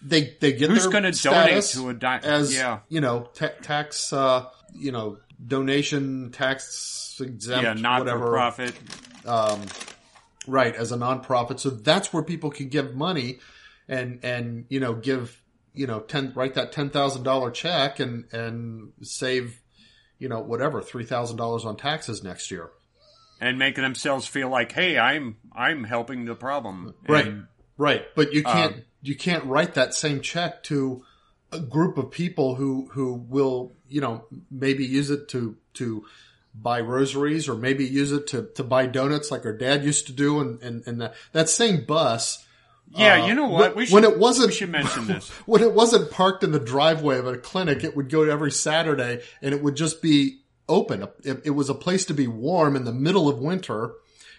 they 0.03 0.36
they 0.41 0.53
get 0.53 0.68
Who's 0.68 0.86
gonna 0.89 1.12
donate 1.12 1.64
to 1.64 1.89
a 1.89 1.95
di- 1.95 2.20
as 2.22 2.55
yeah. 2.55 2.80
you 2.91 3.01
know 3.01 3.30
ta- 3.32 3.55
tax 3.62 4.12
uh, 4.12 4.45
you 4.74 4.93
know 4.93 5.16
donation 5.47 6.32
tax 6.32 7.18
exempt 7.24 7.64
yeah, 7.64 7.72
not 7.72 8.01
whatever 8.01 8.28
profit. 8.28 8.74
right 10.47 10.74
as 10.74 10.93
a 10.93 10.99
nonprofit 10.99 11.59
so 11.59 11.70
that's 11.70 12.12
where 12.12 12.22
people 12.22 12.51
can 12.51 12.68
give 12.68 12.95
money 12.95 13.39
and 13.89 14.22
and 14.22 14.66
you 14.68 14.80
know 14.80 14.93
give 14.93 15.41
you 15.72 15.86
know 15.86 16.01
ten 16.01 16.34
write 16.34 16.55
that 16.55 16.72
ten 16.72 16.91
thousand 16.91 17.22
dollar 17.22 17.51
check 17.51 18.01
and 18.01 18.30
and 18.32 18.93
save 19.01 19.62
you 20.18 20.28
know 20.28 20.40
whatever 20.40 20.80
three 20.82 21.04
thousand 21.04 21.36
dollars 21.36 21.64
on 21.64 21.76
taxes 21.76 22.22
next 22.22 22.50
year 22.50 22.70
and 23.40 23.58
making 23.58 23.82
themselves 23.82 24.26
feel 24.26 24.48
like, 24.48 24.72
hey, 24.72 24.98
I'm 24.98 25.36
I'm 25.52 25.84
helping 25.84 26.24
the 26.24 26.34
problem. 26.34 26.94
Right. 27.08 27.26
And, 27.26 27.46
Right. 27.76 28.04
But 28.16 28.32
you 28.32 28.42
can't 28.42 28.74
Um, 28.74 28.82
you 29.02 29.14
can't 29.14 29.44
write 29.44 29.74
that 29.74 29.94
same 29.94 30.20
check 30.20 30.64
to 30.64 31.04
a 31.52 31.60
group 31.60 31.96
of 31.96 32.10
people 32.10 32.56
who 32.56 32.88
who 32.92 33.14
will, 33.14 33.72
you 33.88 34.00
know, 34.00 34.24
maybe 34.50 34.84
use 34.84 35.10
it 35.10 35.28
to 35.28 35.56
to 35.74 36.04
buy 36.52 36.80
rosaries 36.80 37.48
or 37.48 37.54
maybe 37.54 37.86
use 37.86 38.10
it 38.10 38.26
to, 38.26 38.48
to 38.56 38.64
buy 38.64 38.86
donuts 38.86 39.30
like 39.30 39.46
our 39.46 39.52
dad 39.52 39.84
used 39.84 40.08
to 40.08 40.12
do 40.12 40.40
and, 40.40 40.60
and, 40.60 40.82
and 40.88 41.00
that, 41.00 41.14
that 41.30 41.48
same 41.48 41.84
bus 41.84 42.44
yeah, 42.95 43.22
uh, 43.22 43.26
you 43.26 43.34
know 43.34 43.47
what? 43.49 43.70
when- 43.70 43.76
We 43.76 43.86
should, 43.86 43.95
when 43.95 44.05
it 44.05 44.18
wasn't 44.18 44.49
we 44.49 44.55
should 44.55 44.70
mention 44.70 45.07
this. 45.09 45.28
when 45.47 45.62
it 45.62 45.72
wasn't 45.72 46.11
parked 46.11 46.43
in 46.45 46.53
the 46.53 46.61
driveway 46.61 47.18
of 47.18 47.26
a 47.26 47.36
clinic, 47.39 47.84
it 47.84 47.97
would 47.97 48.09
go 48.11 48.22
every 48.22 48.51
Saturday 48.53 49.20
and 49.43 49.55
it 49.55 49.62
would 49.62 49.76
just 49.76 50.01
be 50.03 50.41
open. 50.68 51.03
It, 51.24 51.43
it 51.45 51.51
was 51.51 51.68
a 51.68 51.74
place 51.74 52.05
to 52.07 52.14
be 52.14 52.26
warm 52.26 52.76
in 52.76 52.84
the 52.84 52.93
middle 52.93 53.28
of 53.28 53.39
winter. 53.39 53.95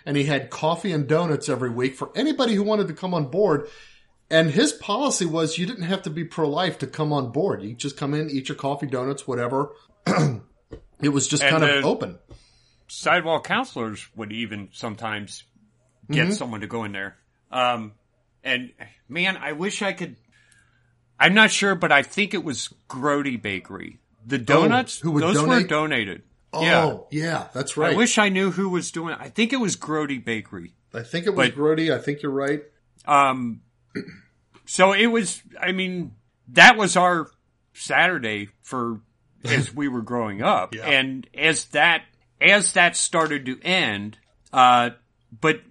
And 0.06 0.16
he 0.18 0.24
had 0.24 0.50
coffee 0.50 0.92
and 0.92 1.08
donuts 1.08 1.50
every 1.50 1.70
week 1.70 1.96
for 1.96 2.10
anybody 2.16 2.56
who 2.56 2.64
wanted 2.64 2.88
to 2.88 2.94
come 2.94 3.14
on 3.14 3.26
board. 3.30 3.68
And 4.32 4.50
his 4.52 4.72
policy 4.72 5.26
was 5.26 5.58
you 5.58 5.66
didn't 5.66 5.84
have 5.84 6.04
to 6.04 6.10
be 6.10 6.24
pro 6.24 6.48
life 6.50 6.78
to 6.80 6.88
come 6.88 7.12
on 7.12 7.32
board. 7.32 7.62
You 7.64 7.74
just 7.76 7.98
come 7.98 8.14
in, 8.14 8.30
eat 8.30 8.48
your 8.50 8.56
coffee, 8.56 8.86
donuts, 8.88 9.28
whatever. 9.28 9.72
it 11.02 11.10
was 11.10 11.28
just 11.28 11.44
And 11.44 11.52
kind 11.52 11.64
of 11.64 11.86
open. 11.86 12.18
sidewalk 12.88 13.44
counselors 13.46 14.08
would 14.16 14.32
even 14.32 14.70
sometimes 14.72 15.44
get 16.10 16.26
Mm-hmm. 16.28 16.34
someone 16.34 16.62
to 16.62 16.68
go 16.68 16.84
in 16.86 16.92
there. 16.92 17.18
Um, 17.52 17.94
and 18.44 18.72
man, 19.08 19.38
I 19.38 19.54
wish 19.54 19.82
I 19.82 19.94
could. 19.94 20.16
I'm 21.20 21.34
not 21.34 21.52
sure, 21.52 21.76
but 21.76 21.92
I 21.92 22.02
think 22.04 22.34
it 22.34 22.44
was 22.44 22.74
Grody 22.90 23.42
Bakery. 23.42 24.00
The 24.26 24.38
donuts, 24.38 25.00
Oh, 25.02 25.04
who 25.04 25.12
would 25.12 25.24
those 25.24 25.38
were 25.42 25.48
donate? 25.48 25.68
donated. 25.68 26.24
Oh, 26.52 26.62
yeah. 26.64 26.98
yeah, 27.12 27.48
that's 27.54 27.78
right. 27.78 27.94
I 27.94 27.98
wish 27.98 28.18
I 28.18 28.30
knew 28.30 28.52
who 28.52 28.70
was 28.70 28.92
doing 28.92 29.14
it. 29.14 29.20
I 29.22 29.30
think 29.30 29.54
it 29.54 29.58
was 29.60 29.76
Grody 29.76 30.24
Bakery. 30.24 30.74
I 30.94 31.04
think 31.04 31.26
it 31.28 31.36
was 31.36 31.50
but- 31.50 31.58
Grody. 31.58 31.94
I 31.94 32.00
think 32.02 32.22
you're 32.22 32.32
right. 32.32 32.64
Um, 33.06 33.62
so 34.66 34.94
it 34.94 35.08
was, 35.08 35.42
I 35.60 35.72
mean, 35.72 36.14
that 36.50 36.78
was 36.78 36.96
our 36.96 37.30
Saturday 37.74 38.50
for 38.62 39.02
as 39.44 39.74
we 39.74 39.88
were 39.88 40.02
growing 40.02 40.42
up. 40.42 40.74
Yeah. 40.74 40.86
And 40.88 41.28
as 41.34 41.66
that, 41.66 42.04
as 42.42 42.74
that 42.74 42.96
started 42.96 43.46
to 43.48 43.62
end, 43.62 44.18
uh, 44.54 44.92
but 45.40 45.62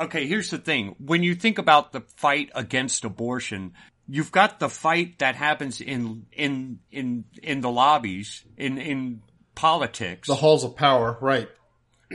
okay, 0.00 0.26
here's 0.26 0.50
the 0.50 0.58
thing. 0.58 0.96
When 0.98 1.22
you 1.22 1.34
think 1.34 1.58
about 1.58 1.92
the 1.92 2.00
fight 2.16 2.50
against 2.54 3.04
abortion, 3.04 3.74
you've 4.08 4.32
got 4.32 4.58
the 4.58 4.68
fight 4.68 5.18
that 5.18 5.36
happens 5.36 5.80
in, 5.80 6.26
in, 6.32 6.80
in, 6.90 7.24
in 7.42 7.60
the 7.60 7.70
lobbies, 7.70 8.44
in, 8.56 8.78
in 8.78 9.22
politics 9.54 10.26
The 10.26 10.34
halls 10.34 10.64
of 10.64 10.74
power, 10.74 11.18
right. 11.20 11.48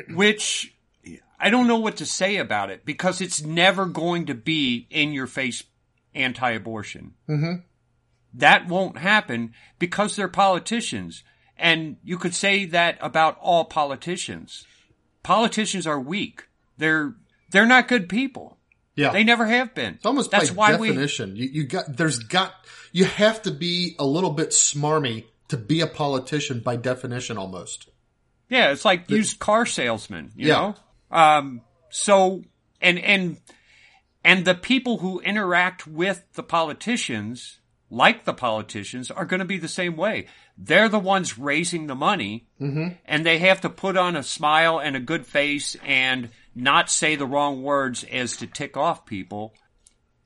which 0.09 0.75
I 1.39 1.49
don't 1.49 1.67
know 1.67 1.79
what 1.79 1.97
to 1.97 2.05
say 2.05 2.37
about 2.37 2.71
it 2.71 2.85
because 2.85 3.21
it's 3.21 3.43
never 3.43 3.85
going 3.85 4.25
to 4.27 4.35
be 4.35 4.87
in 4.89 5.13
your 5.13 5.27
face 5.27 5.63
anti-abortion. 6.13 7.13
Mm-hmm. 7.29 7.53
That 8.35 8.67
won't 8.67 8.97
happen 8.97 9.53
because 9.79 10.15
they're 10.15 10.27
politicians. 10.27 11.23
And 11.57 11.97
you 12.03 12.17
could 12.17 12.33
say 12.33 12.65
that 12.65 12.97
about 12.99 13.37
all 13.39 13.65
politicians. 13.65 14.65
Politicians 15.23 15.87
are 15.87 15.99
weak. 15.99 16.47
They're, 16.77 17.15
they're 17.55 17.65
not 17.65 17.87
good 17.87 18.09
people. 18.09 18.57
Yeah. 18.95 19.11
They 19.11 19.23
never 19.23 19.45
have 19.45 19.73
been. 19.75 19.95
It's 19.95 20.05
almost 20.05 20.31
That's 20.31 20.49
by 20.51 20.55
why 20.55 20.75
we, 20.77 20.87
definition. 20.89 21.35
You, 21.35 21.49
you 21.51 21.63
got 21.65 21.97
there's 21.97 22.19
got 22.19 22.53
you 22.91 23.05
have 23.05 23.41
to 23.43 23.51
be 23.51 23.95
a 23.99 24.05
little 24.05 24.29
bit 24.31 24.49
smarmy 24.51 25.25
to 25.49 25.57
be 25.57 25.81
a 25.81 25.87
politician 25.87 26.59
by 26.61 26.75
definition 26.77 27.37
almost. 27.37 27.89
Yeah, 28.49 28.71
it's 28.71 28.85
like 28.85 29.09
used 29.09 29.39
car 29.39 29.65
salesman, 29.65 30.31
you 30.35 30.47
Yeah. 30.47 30.53
know? 30.53 30.75
Um, 31.17 31.61
so, 31.89 32.43
and, 32.81 32.99
and, 32.99 33.37
and 34.23 34.45
the 34.45 34.55
people 34.55 34.99
who 34.99 35.19
interact 35.19 35.87
with 35.87 36.23
the 36.33 36.43
politicians, 36.43 37.59
like 37.89 38.25
the 38.25 38.33
politicians, 38.33 39.11
are 39.11 39.25
going 39.25 39.39
to 39.39 39.45
be 39.45 39.57
the 39.57 39.67
same 39.67 39.95
way. 39.97 40.27
They're 40.57 40.89
the 40.89 40.99
ones 40.99 41.37
raising 41.37 41.87
the 41.87 41.95
money, 41.95 42.47
and 42.59 43.25
they 43.25 43.39
have 43.39 43.61
to 43.61 43.69
put 43.69 43.97
on 43.97 44.15
a 44.15 44.23
smile 44.23 44.79
and 44.79 44.95
a 44.95 44.99
good 44.99 45.25
face 45.25 45.75
and 45.85 46.29
not 46.55 46.89
say 46.89 47.15
the 47.15 47.25
wrong 47.25 47.61
words 47.61 48.03
as 48.05 48.37
to 48.37 48.47
tick 48.47 48.77
off 48.77 49.05
people. 49.05 49.53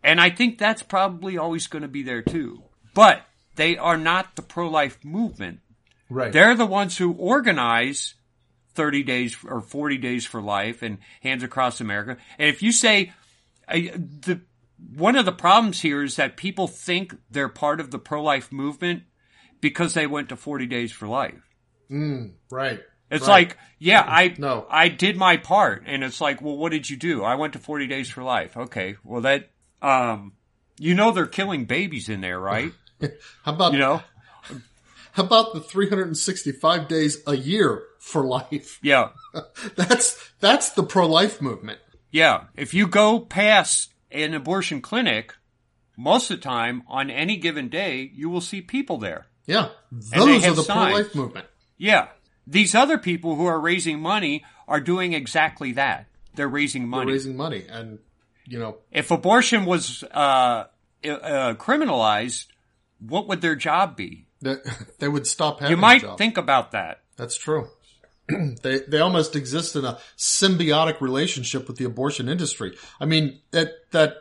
And 0.03 0.21
I 0.21 0.30
think 0.30 0.57
that's 0.57 0.84
probably 0.84 1.38
always 1.38 1.67
going 1.67 1.82
to 1.82 1.88
be 1.88 2.03
there 2.03 2.21
too. 2.21 2.63
But 2.93 3.23
they 3.55 3.77
are 3.77 3.97
not 3.97 4.36
the 4.36 4.41
pro-life 4.41 5.03
movement. 5.03 5.59
Right. 6.09 6.32
They're 6.32 6.55
the 6.55 6.65
ones 6.65 6.97
who 6.97 7.13
organize 7.13 8.15
30 8.75 9.03
days 9.03 9.38
or 9.43 9.61
40 9.61 9.97
days 9.97 10.25
for 10.25 10.41
life 10.41 10.82
and 10.82 10.99
Hands 11.21 11.43
Across 11.43 11.82
America. 11.82 12.17
And 12.38 12.49
if 12.49 12.63
you 12.63 12.71
say 12.71 13.11
uh, 13.67 13.73
the 13.73 14.41
one 14.95 15.17
of 15.17 15.25
the 15.25 15.34
problems 15.34 15.82
here 15.82 16.03
is 16.03 16.15
that 16.15 16.38
people 16.38 16.67
think 16.67 17.13
they're 17.30 17.49
part 17.49 17.82
of 17.82 17.91
the 17.91 17.99
pro-life 17.99 18.51
movement 18.51 19.03
because 19.59 19.93
they 19.93 20.07
went 20.07 20.30
to 20.30 20.38
40 20.38 20.67
days 20.67 20.91
for 20.91 21.07
life. 21.07 21.41
right. 22.49 22.80
It's 23.12 23.28
Right. 23.28 23.47
like, 23.47 23.57
yeah, 23.80 24.03
I 24.07 24.36
No. 24.38 24.66
I 24.70 24.88
did 24.89 25.18
my 25.18 25.38
part, 25.38 25.84
and 25.86 26.03
it's 26.03 26.22
like, 26.22 26.41
well, 26.41 26.57
what 26.57 26.72
did 26.72 26.89
you 26.89 26.97
do? 26.97 27.24
I 27.24 27.36
went 27.36 27.53
to 27.53 27.60
40 27.60 27.88
days 27.88 28.10
for 28.10 28.24
life. 28.24 28.55
Okay, 28.57 28.95
well 29.03 29.22
that, 29.22 29.49
um, 29.82 30.34
you 30.78 30.93
know, 30.95 31.12
they're 31.12 31.26
killing 31.26 31.66
babies 31.66 32.10
in 32.10 32.22
there, 32.22 32.39
right? 32.39 32.72
How 33.43 33.53
about 33.53 33.74
You 33.74 33.80
know, 33.80 34.01
how 35.14 35.24
about 35.24 35.53
the 35.53 35.62
365 35.62 36.88
days 36.88 37.22
a 37.28 37.36
year 37.36 37.84
for 37.99 38.26
life? 38.26 38.80
yeah. 38.82 39.10
That's 39.76 40.32
that's 40.39 40.72
the 40.72 40.84
pro 40.84 41.07
life 41.07 41.41
movement. 41.41 41.80
Yeah, 42.12 42.45
if 42.55 42.74
you 42.74 42.88
go 42.88 43.20
past 43.20 43.93
an 44.12 44.34
abortion 44.34 44.82
clinic, 44.82 45.36
most 45.97 46.32
of 46.32 46.38
the 46.39 46.43
time 46.43 46.84
on 46.88 47.10
any 47.10 47.38
given 47.38 47.70
day, 47.70 48.10
you 48.14 48.30
will 48.30 48.41
see 48.41 48.62
people 48.62 48.97
there. 48.97 49.28
Yeah. 49.45 49.70
Those 49.91 50.45
are 50.45 50.53
the 50.53 50.64
pro 50.64 50.76
life 50.76 51.14
movement. 51.16 51.45
Yeah. 51.78 52.07
These 52.49 52.73
other 52.73 52.97
people 52.97 53.35
who 53.35 53.45
are 53.45 53.59
raising 53.59 53.99
money 53.99 54.43
are 54.67 54.79
doing 54.79 55.13
exactly 55.13 55.71
that. 55.73 56.07
They're 56.33 56.47
raising 56.47 56.83
They're 56.83 56.99
money. 56.99 57.11
raising 57.11 57.37
money 57.37 57.65
and 57.69 57.99
you 58.45 58.57
know, 58.57 58.77
if 58.91 59.11
abortion 59.11 59.65
was 59.65 60.03
uh, 60.11 60.65
uh, 61.03 61.53
criminalized, 61.53 62.47
what 62.99 63.27
would 63.27 63.41
their 63.41 63.55
job 63.55 63.95
be? 63.95 64.25
That 64.41 64.63
they 64.99 65.07
would 65.07 65.27
stop 65.27 65.59
having 65.59 65.71
You 65.71 65.77
might 65.77 66.17
think 66.17 66.37
about 66.37 66.71
that. 66.71 67.01
That's 67.15 67.35
true. 67.35 67.69
they 68.63 68.79
they 68.79 68.99
almost 68.99 69.35
exist 69.35 69.75
in 69.75 69.85
a 69.85 69.99
symbiotic 70.17 70.99
relationship 71.01 71.67
with 71.67 71.77
the 71.77 71.85
abortion 71.85 72.27
industry. 72.27 72.75
I 72.99 73.05
mean 73.05 73.39
that 73.51 73.91
that 73.91 74.15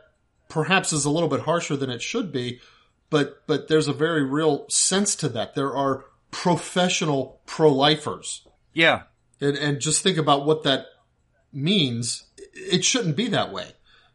perhaps 0.49 0.93
is 0.93 1.05
a 1.05 1.11
little 1.11 1.29
bit 1.29 1.41
harsher 1.41 1.77
than 1.77 1.89
it 1.89 2.03
should 2.03 2.31
be, 2.31 2.61
but 3.09 3.43
but 3.47 3.69
there's 3.69 3.89
a 3.89 3.93
very 3.93 4.25
real 4.25 4.67
sense 4.69 5.15
to 5.17 5.29
that. 5.31 5.55
There 5.55 5.75
are 5.75 6.05
professional 6.31 7.41
pro-lifers. 7.47 8.47
Yeah. 8.73 9.03
And, 9.41 9.57
and 9.57 9.81
just 9.81 10.03
think 10.03 10.19
about 10.19 10.47
what 10.47 10.65
that 10.65 10.87
means. 11.53 12.25
It 12.55 12.85
shouldn't 12.85 13.17
be 13.17 13.29
that 13.29 13.53
way. 13.53 13.69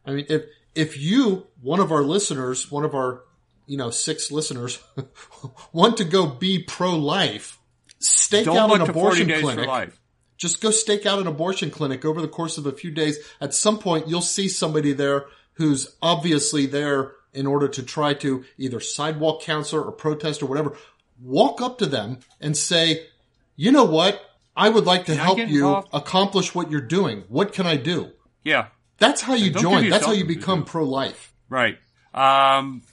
I 0.05 0.11
mean, 0.11 0.25
if, 0.29 0.43
if 0.75 0.99
you, 0.99 1.47
one 1.61 1.79
of 1.79 1.91
our 1.91 2.03
listeners, 2.03 2.71
one 2.71 2.85
of 2.85 2.93
our, 2.93 3.23
you 3.65 3.77
know, 3.77 3.89
six 3.89 4.31
listeners 4.31 4.81
want 5.73 5.97
to 5.97 6.03
go 6.03 6.27
be 6.27 6.63
pro-life, 6.63 7.59
stake 7.99 8.45
Don't 8.45 8.57
out 8.57 8.75
an 8.75 8.89
abortion 8.89 9.27
clinic. 9.27 9.93
Just 10.37 10.61
go 10.61 10.71
stake 10.71 11.05
out 11.05 11.19
an 11.19 11.27
abortion 11.27 11.71
clinic 11.71 12.03
over 12.03 12.19
the 12.19 12.27
course 12.27 12.57
of 12.57 12.65
a 12.65 12.71
few 12.71 12.91
days. 12.91 13.17
At 13.39 13.53
some 13.53 13.79
point, 13.79 14.07
you'll 14.07 14.21
see 14.21 14.49
somebody 14.49 14.91
there 14.91 15.27
who's 15.53 15.95
obviously 16.01 16.65
there 16.65 17.13
in 17.33 17.47
order 17.47 17.67
to 17.67 17.83
try 17.83 18.13
to 18.13 18.43
either 18.57 18.79
sidewalk 18.79 19.41
counsel 19.41 19.83
or 19.83 19.91
protest 19.91 20.43
or 20.43 20.47
whatever. 20.47 20.75
Walk 21.23 21.61
up 21.61 21.77
to 21.79 21.85
them 21.85 22.19
and 22.41 22.55
say, 22.57 23.07
you 23.55 23.71
know 23.71 23.85
what? 23.85 24.21
I 24.55 24.69
would 24.69 24.85
like 24.85 25.05
to 25.05 25.13
Can 25.15 25.23
help 25.23 25.37
you 25.39 25.65
involved?" 25.67 25.87
accomplish 25.93 26.53
what 26.53 26.69
you're 26.69 26.81
doing. 26.81 27.23
What 27.27 27.53
can 27.53 27.65
I 27.65 27.77
do? 27.77 28.11
Yeah. 28.43 28.67
That's 28.99 29.21
how 29.21 29.33
you 29.33 29.49
join. 29.51 29.89
That's 29.89 30.05
how 30.05 30.11
you 30.11 30.25
become 30.25 30.63
pro-life. 30.65 31.33
Right. 31.49 31.77
Um, 32.13 32.83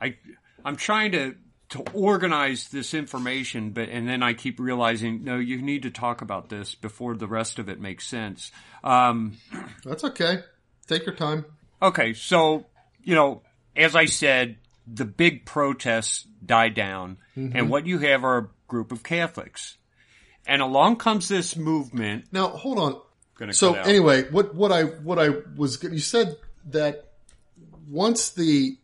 I 0.00 0.16
I'm 0.64 0.76
trying 0.76 1.12
to 1.12 1.34
to 1.70 1.84
organize 1.94 2.68
this 2.68 2.94
information, 2.94 3.70
but 3.70 3.88
and 3.88 4.08
then 4.08 4.22
I 4.22 4.34
keep 4.34 4.58
realizing 4.60 5.24
no, 5.24 5.38
you 5.38 5.62
need 5.62 5.82
to 5.84 5.90
talk 5.90 6.20
about 6.20 6.48
this 6.50 6.74
before 6.74 7.16
the 7.16 7.26
rest 7.26 7.58
of 7.58 7.68
it 7.68 7.80
makes 7.80 8.06
sense. 8.06 8.50
Um, 8.84 9.38
That's 9.84 10.04
okay. 10.04 10.40
Take 10.86 11.06
your 11.06 11.14
time. 11.14 11.44
okay, 11.80 12.12
so 12.12 12.66
you 13.02 13.14
know, 13.14 13.42
as 13.76 13.96
I 13.96 14.06
said, 14.06 14.56
the 14.92 15.04
big 15.04 15.46
protests 15.46 16.26
die 16.44 16.68
down, 16.68 17.18
and 17.36 17.70
what 17.70 17.86
you 17.86 17.98
have 17.98 18.24
are 18.24 18.38
a 18.38 18.48
group 18.68 18.92
of 18.92 19.02
Catholics, 19.02 19.76
and 20.46 20.62
along 20.62 20.96
comes 20.96 21.28
this 21.28 21.56
movement. 21.56 22.26
Now, 22.32 22.48
hold 22.48 22.78
on. 22.78 23.00
So 23.52 23.74
anyway, 23.74 24.24
what 24.30 24.54
what 24.54 24.72
I 24.72 24.82
what 24.84 25.18
I 25.18 25.30
was 25.56 25.82
you 25.82 25.98
said 25.98 26.36
that 26.70 27.10
once 27.88 28.30
the 28.30 28.76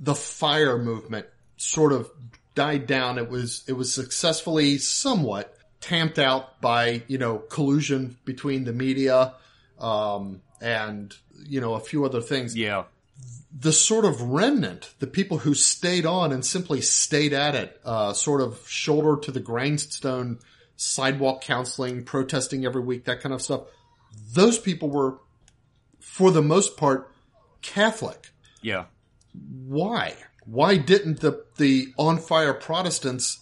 the 0.00 0.14
fire 0.14 0.78
movement 0.78 1.26
sort 1.56 1.92
of 1.92 2.10
died 2.54 2.86
down, 2.86 3.18
it 3.18 3.30
was 3.30 3.64
it 3.66 3.72
was 3.72 3.92
successfully 3.92 4.78
somewhat 4.78 5.56
tamped 5.80 6.18
out 6.18 6.60
by 6.60 7.02
you 7.08 7.18
know 7.18 7.38
collusion 7.38 8.16
between 8.24 8.64
the 8.64 8.72
media 8.72 9.34
um, 9.78 10.42
and 10.60 11.14
you 11.46 11.60
know 11.60 11.74
a 11.74 11.80
few 11.80 12.04
other 12.04 12.20
things. 12.20 12.56
yeah, 12.56 12.84
The 13.56 13.72
sort 13.72 14.04
of 14.04 14.20
remnant, 14.20 14.94
the 14.98 15.06
people 15.06 15.38
who 15.38 15.54
stayed 15.54 16.06
on 16.06 16.32
and 16.32 16.44
simply 16.44 16.80
stayed 16.80 17.32
at 17.32 17.54
it, 17.54 17.80
uh, 17.84 18.12
sort 18.12 18.40
of 18.40 18.66
shoulder 18.68 19.20
to 19.22 19.30
the 19.30 19.40
grindstone, 19.40 20.38
sidewalk 20.76 21.42
counseling, 21.42 22.04
protesting 22.04 22.64
every 22.64 22.82
week, 22.82 23.04
that 23.04 23.20
kind 23.20 23.34
of 23.34 23.42
stuff 23.42 23.62
those 24.34 24.58
people 24.58 24.90
were, 24.90 25.18
for 26.00 26.30
the 26.30 26.42
most 26.42 26.76
part, 26.76 27.10
Catholic. 27.62 28.30
yeah. 28.60 28.86
Why? 29.66 30.14
Why 30.44 30.76
didn't 30.76 31.20
the 31.20 31.44
the 31.56 31.94
on 31.96 32.18
fire 32.18 32.52
Protestants 32.52 33.40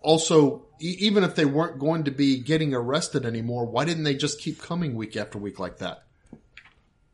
also, 0.00 0.66
e- 0.80 0.96
even 0.98 1.22
if 1.22 1.36
they 1.36 1.44
weren't 1.44 1.78
going 1.78 2.04
to 2.04 2.10
be 2.10 2.38
getting 2.40 2.74
arrested 2.74 3.24
anymore, 3.24 3.66
why 3.66 3.84
didn't 3.84 4.04
they 4.04 4.14
just 4.14 4.40
keep 4.40 4.60
coming 4.60 4.94
week 4.94 5.16
after 5.16 5.38
week 5.38 5.58
like 5.58 5.78
that? 5.78 6.04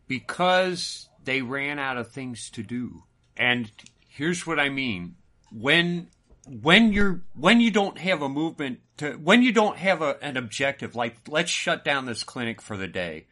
because 0.07 1.09
they 1.25 1.43
ran 1.43 1.79
out 1.79 1.97
of 1.97 2.11
things 2.11 2.51
to 2.51 2.63
do. 2.63 3.05
And 3.37 3.71
here's 4.09 4.47
what 4.47 4.61
I 4.61 4.69
mean. 4.69 5.17
When 5.51 6.09
when 6.47 6.93
you're 6.93 7.23
when 7.35 7.61
you 7.61 7.71
don't 7.71 7.99
have 7.99 8.23
a 8.23 8.29
movement 8.29 8.81
to 8.99 9.13
when 9.13 9.43
you 9.43 9.53
don't 9.53 9.79
have 9.79 10.03
a, 10.03 10.23
an 10.23 10.37
objective 10.37 10.95
like 10.95 11.17
let's 11.29 11.51
shut 11.51 11.85
down 11.85 12.07
this 12.07 12.25
clinic 12.25 12.61
for 12.61 12.77
the 12.77 12.89
day. 12.89 13.27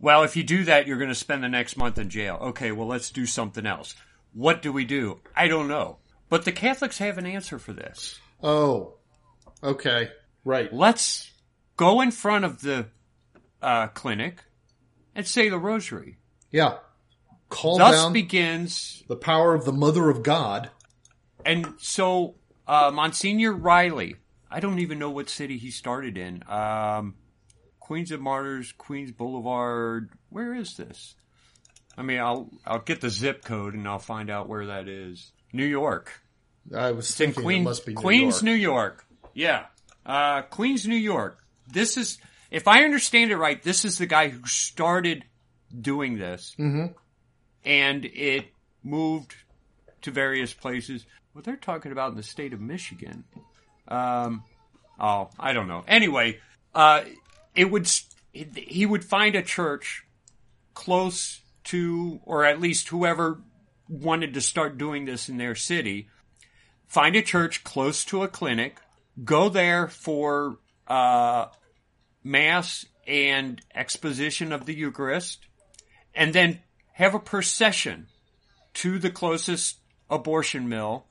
Well, 0.00 0.22
if 0.22 0.36
you 0.36 0.44
do 0.44 0.64
that, 0.64 0.86
you're 0.86 0.98
going 0.98 1.08
to 1.08 1.14
spend 1.14 1.42
the 1.42 1.48
next 1.48 1.76
month 1.76 1.98
in 1.98 2.08
jail. 2.08 2.38
Okay, 2.40 2.70
well, 2.70 2.86
let's 2.86 3.10
do 3.10 3.26
something 3.26 3.66
else. 3.66 3.96
What 4.32 4.62
do 4.62 4.72
we 4.72 4.84
do? 4.84 5.20
I 5.34 5.48
don't 5.48 5.66
know. 5.66 5.98
But 6.28 6.44
the 6.44 6.52
Catholics 6.52 6.98
have 6.98 7.18
an 7.18 7.26
answer 7.26 7.58
for 7.58 7.72
this. 7.72 8.20
Oh, 8.40 8.94
okay, 9.60 10.10
right. 10.44 10.72
Let's 10.72 11.32
go 11.76 12.00
in 12.00 12.12
front 12.12 12.44
of 12.44 12.60
the 12.60 12.86
uh, 13.60 13.88
clinic 13.88 14.44
and 15.16 15.26
say 15.26 15.48
the 15.48 15.58
rosary. 15.58 16.18
Yeah. 16.52 16.76
Call 17.48 17.78
Thus 17.78 17.94
down 17.94 18.12
begins 18.12 19.02
the 19.08 19.16
power 19.16 19.54
of 19.54 19.64
the 19.64 19.72
Mother 19.72 20.10
of 20.10 20.22
God. 20.22 20.70
And 21.46 21.74
so, 21.78 22.34
uh, 22.66 22.90
Monsignor 22.92 23.52
Reilly, 23.52 24.16
I 24.50 24.60
don't 24.60 24.80
even 24.80 24.98
know 24.98 25.10
what 25.10 25.28
city 25.30 25.56
he 25.56 25.70
started 25.70 26.18
in. 26.18 26.42
Um, 26.48 27.14
Queens 27.80 28.10
of 28.10 28.20
Martyrs, 28.20 28.72
Queens 28.72 29.12
Boulevard. 29.12 30.10
Where 30.28 30.54
is 30.54 30.76
this? 30.76 31.14
I 31.96 32.02
mean, 32.02 32.18
I'll 32.20 32.50
I'll 32.66 32.80
get 32.80 33.00
the 33.00 33.10
zip 33.10 33.44
code 33.44 33.74
and 33.74 33.88
I'll 33.88 33.98
find 33.98 34.30
out 34.30 34.48
where 34.48 34.66
that 34.66 34.88
is. 34.88 35.32
New 35.52 35.64
York. 35.64 36.20
I 36.76 36.92
was 36.92 37.08
It's 37.08 37.20
in 37.20 37.28
thinking 37.28 37.42
it 37.42 37.44
Queens, 37.44 37.64
must 37.64 37.86
be 37.86 37.94
New 37.94 38.00
Queens, 38.00 38.34
York. 38.34 38.42
New 38.42 38.52
York. 38.52 39.06
Yeah, 39.32 39.66
uh, 40.04 40.42
Queens, 40.42 40.86
New 40.86 40.96
York. 40.96 41.38
This 41.66 41.96
is, 41.96 42.18
if 42.50 42.68
I 42.68 42.84
understand 42.84 43.30
it 43.30 43.36
right, 43.36 43.62
this 43.62 43.84
is 43.84 43.96
the 43.98 44.06
guy 44.06 44.28
who 44.28 44.46
started 44.46 45.24
doing 45.80 46.18
this, 46.18 46.54
mm-hmm. 46.58 46.92
And 47.64 48.04
it 48.04 48.46
moved 48.82 49.34
to 50.02 50.10
various 50.10 50.52
places. 50.52 51.06
What 51.32 51.44
they're 51.44 51.56
talking 51.56 51.92
about 51.92 52.10
in 52.10 52.16
the 52.16 52.22
state 52.22 52.52
of 52.52 52.60
Michigan. 52.60 53.24
Um, 53.86 54.44
oh, 54.98 55.30
I 55.38 55.52
don't 55.52 55.68
know. 55.68 55.84
Anyway, 55.86 56.40
uh, 56.74 57.02
it 57.54 57.70
would 57.70 57.88
he 58.32 58.86
would 58.86 59.04
find 59.04 59.34
a 59.34 59.42
church 59.42 60.04
close 60.74 61.40
to, 61.64 62.20
or 62.24 62.44
at 62.44 62.60
least 62.60 62.88
whoever 62.88 63.40
wanted 63.88 64.34
to 64.34 64.40
start 64.40 64.78
doing 64.78 65.04
this 65.04 65.28
in 65.28 65.38
their 65.38 65.54
city, 65.54 66.08
find 66.86 67.16
a 67.16 67.22
church 67.22 67.64
close 67.64 68.04
to 68.04 68.22
a 68.22 68.28
clinic, 68.28 68.80
go 69.24 69.48
there 69.48 69.88
for 69.88 70.58
uh, 70.86 71.46
mass 72.22 72.86
and 73.06 73.60
exposition 73.74 74.52
of 74.52 74.66
the 74.66 74.74
Eucharist, 74.74 75.46
and 76.14 76.32
then 76.32 76.60
have 76.98 77.14
a 77.14 77.20
procession 77.20 78.08
to 78.74 78.98
the 78.98 79.08
closest 79.08 79.78
abortion 80.10 80.68
mill 80.68 81.06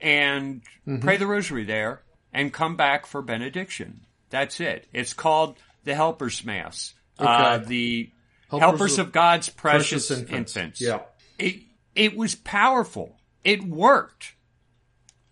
and 0.00 0.62
pray 1.00 1.16
the 1.16 1.26
rosary 1.26 1.64
there 1.64 2.00
and 2.32 2.52
come 2.52 2.76
back 2.76 3.06
for 3.06 3.20
benediction. 3.22 4.02
That's 4.30 4.60
it. 4.60 4.86
It's 4.92 5.14
called 5.14 5.56
the 5.82 5.96
Helper's 5.96 6.44
Mass. 6.44 6.94
Uh, 7.18 7.58
the 7.58 8.10
Helpers 8.48 8.60
Helpers, 8.60 8.98
of 8.98 9.06
of, 9.08 9.12
God's 9.12 9.48
precious, 9.48 10.06
precious 10.06 10.10
infants. 10.12 10.56
infants. 10.56 10.80
Yeah. 10.80 11.00
It, 11.40 11.56
it 11.96 12.16
was 12.16 12.36
powerful. 12.36 13.16
It 13.42 13.64
worked. 13.64 14.34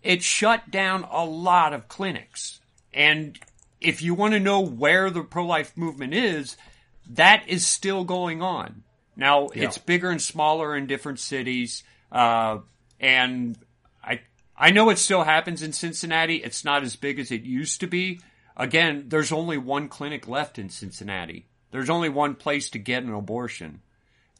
It 0.03 0.23
shut 0.23 0.69
down 0.69 1.07
a 1.09 1.23
lot 1.23 1.71
of 1.71 1.87
clinics. 1.87 2.59
And 2.93 3.39
if 3.79 4.01
you 4.01 4.13
want 4.13 4.33
to 4.33 4.41
know 4.41 4.59
where 4.59 5.09
the 5.09 5.23
pro-life 5.23 5.77
movement 5.77 6.13
is, 6.13 6.57
that 7.11 7.47
is 7.47 7.65
still 7.65 8.03
going 8.03 8.41
on. 8.41 8.83
Now, 9.15 9.47
it's 9.47 9.77
bigger 9.77 10.09
and 10.09 10.21
smaller 10.21 10.75
in 10.75 10.87
different 10.87 11.19
cities. 11.19 11.83
Uh, 12.11 12.59
and 12.99 13.57
I, 14.03 14.21
I 14.57 14.71
know 14.71 14.89
it 14.89 14.97
still 14.97 15.23
happens 15.23 15.61
in 15.61 15.73
Cincinnati. 15.73 16.37
It's 16.37 16.65
not 16.65 16.83
as 16.83 16.95
big 16.95 17.19
as 17.19 17.31
it 17.31 17.43
used 17.43 17.79
to 17.81 17.87
be. 17.87 18.19
Again, 18.57 19.05
there's 19.07 19.31
only 19.31 19.57
one 19.57 19.87
clinic 19.89 20.27
left 20.27 20.59
in 20.59 20.69
Cincinnati. 20.69 21.45
There's 21.71 21.89
only 21.89 22.09
one 22.09 22.35
place 22.35 22.69
to 22.71 22.79
get 22.79 23.03
an 23.03 23.13
abortion. 23.13 23.81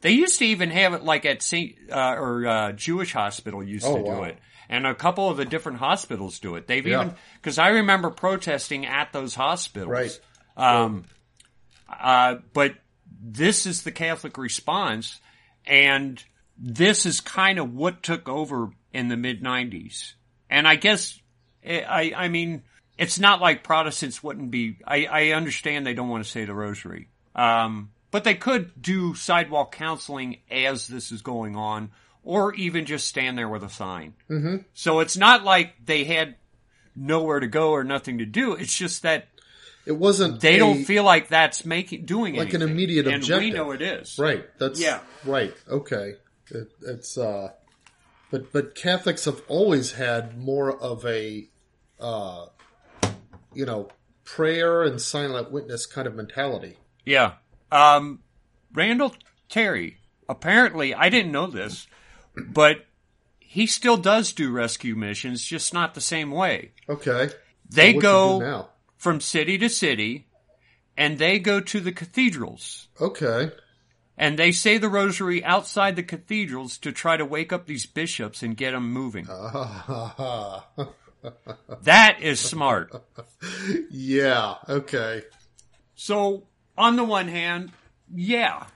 They 0.00 0.10
used 0.12 0.38
to 0.38 0.46
even 0.46 0.70
have 0.70 0.94
it 0.94 1.02
like 1.04 1.24
at 1.26 1.42
Saint 1.42 1.76
uh, 1.90 2.14
or 2.18 2.46
uh, 2.46 2.72
Jewish 2.72 3.12
hospital 3.12 3.62
used 3.62 3.86
Oh, 3.86 3.96
to 3.96 4.02
do 4.04 4.10
wow. 4.10 4.22
it, 4.24 4.38
and 4.68 4.86
a 4.86 4.94
couple 4.94 5.28
of 5.30 5.36
the 5.38 5.44
different 5.46 5.78
hospitals 5.78 6.38
do 6.38 6.56
it. 6.56 6.66
They've 6.66 6.86
Yeah. 6.86 7.02
even 7.02 7.14
because 7.40 7.58
I 7.58 7.68
remember 7.68 8.10
protesting 8.10 8.84
at 8.86 9.12
those 9.12 9.34
hospitals. 9.34 9.88
Right. 9.90 10.20
Um, 10.56 11.04
uh, 11.88 12.36
but 12.52 12.74
this 13.20 13.66
is 13.66 13.82
the 13.82 13.92
Catholic 13.92 14.38
response, 14.38 15.20
and 15.66 16.22
this 16.58 17.06
is 17.06 17.20
kind 17.20 17.58
of 17.58 17.74
what 17.74 18.02
took 18.02 18.28
over 18.28 18.70
in 18.92 19.08
the 19.08 19.16
mid 19.16 19.42
'90s. 19.42 20.14
And 20.48 20.66
I 20.66 20.76
guess 20.76 21.18
eh, 21.62 21.82
I, 21.86 22.12
I 22.16 22.28
mean, 22.28 22.62
it's 22.98 23.18
not 23.18 23.40
like 23.40 23.62
Protestants 23.62 24.22
wouldn't 24.22 24.50
be. 24.50 24.78
I, 24.86 25.06
I 25.06 25.28
understand 25.30 25.86
they 25.86 25.94
don't 25.94 26.08
want 26.08 26.24
to 26.24 26.30
say 26.30 26.44
the 26.44 26.54
Rosary, 26.54 27.08
um, 27.34 27.90
but 28.10 28.24
they 28.24 28.34
could 28.34 28.80
do 28.80 29.14
sidewalk 29.14 29.72
counseling 29.72 30.38
as 30.50 30.88
this 30.88 31.12
is 31.12 31.22
going 31.22 31.56
on, 31.56 31.90
or 32.22 32.54
even 32.54 32.86
just 32.86 33.08
stand 33.08 33.36
there 33.36 33.48
with 33.48 33.62
a 33.62 33.68
sign. 33.68 34.14
Mm-hmm. 34.30 34.56
So 34.74 35.00
it's 35.00 35.16
not 35.16 35.44
like 35.44 35.74
they 35.84 36.04
had 36.04 36.36
nowhere 36.94 37.40
to 37.40 37.46
go 37.46 37.72
or 37.72 37.84
nothing 37.84 38.18
to 38.18 38.26
do. 38.26 38.54
It's 38.54 38.76
just 38.76 39.02
that 39.02 39.28
It 39.86 39.92
wasn't. 39.92 40.40
they 40.40 40.56
a- 40.56 40.58
don't 40.58 40.84
feel 40.84 41.04
like 41.04 41.28
that's 41.28 41.64
making 41.64 42.04
doing 42.06 42.34
Like 42.36 42.48
an 42.54 42.56
anything. 42.62 42.70
immediate 42.74 43.06
and 43.06 43.16
objective. 43.16 43.44
we 43.44 43.50
know 43.52 43.70
it 43.70 43.80
is. 43.82 44.18
Right. 44.18 44.44
That's 44.58 44.80
Yeah. 44.80 45.00
Right. 45.24 45.54
Okay. 45.68 46.14
It, 46.50 46.68
it's 46.82 47.16
uh, 47.16 47.50
but 48.30 48.52
but 48.52 48.74
Catholics 48.74 49.24
have 49.26 49.42
always 49.48 49.92
had 49.92 50.36
more 50.38 50.76
of 50.76 51.04
a, 51.06 51.48
uh, 52.00 52.46
you 53.54 53.64
know, 53.66 53.88
prayer 54.24 54.82
and 54.82 55.00
silent 55.00 55.50
witness 55.52 55.86
kind 55.86 56.06
of 56.06 56.14
mentality. 56.14 56.76
Yeah. 57.04 57.34
Um, 57.70 58.20
Randall 58.74 59.14
Terry. 59.48 59.98
Apparently, 60.28 60.92
I 60.94 61.08
didn't 61.08 61.30
know 61.30 61.46
this, 61.46 61.86
but 62.36 62.84
he 63.38 63.66
still 63.66 63.96
does 63.96 64.32
do 64.32 64.50
rescue 64.50 64.96
missions, 64.96 65.42
just 65.42 65.72
not 65.72 65.94
the 65.94 66.00
same 66.00 66.32
way. 66.32 66.72
Okay. 66.88 67.30
They 67.70 67.92
What's 67.92 67.92
he 67.92 67.92
do 67.92 68.00
go 68.00 68.38
now. 68.40 68.68
From 68.96 69.20
city 69.20 69.58
to 69.58 69.68
city, 69.68 70.26
and 70.96 71.18
they 71.18 71.38
go 71.38 71.60
to 71.60 71.80
the 71.80 71.92
cathedrals. 71.92 72.88
Okay. 73.00 73.52
And 74.18 74.38
they 74.38 74.50
say 74.50 74.78
the 74.78 74.88
rosary 74.88 75.44
outside 75.44 75.96
the 75.96 76.02
cathedrals 76.02 76.78
to 76.78 76.90
try 76.90 77.16
to 77.16 77.24
wake 77.24 77.52
up 77.52 77.66
these 77.66 77.84
bishops 77.84 78.42
and 78.42 78.56
get 78.56 78.72
them 78.72 78.92
moving. 78.92 79.28
That 81.82 82.22
is 82.22 82.40
smart. 82.40 82.92
yeah. 83.90 84.56
Okay. 84.68 85.22
So, 85.94 86.44
on 86.76 86.96
the 86.96 87.04
one 87.04 87.28
hand, 87.28 87.72
yeah, 88.14 88.66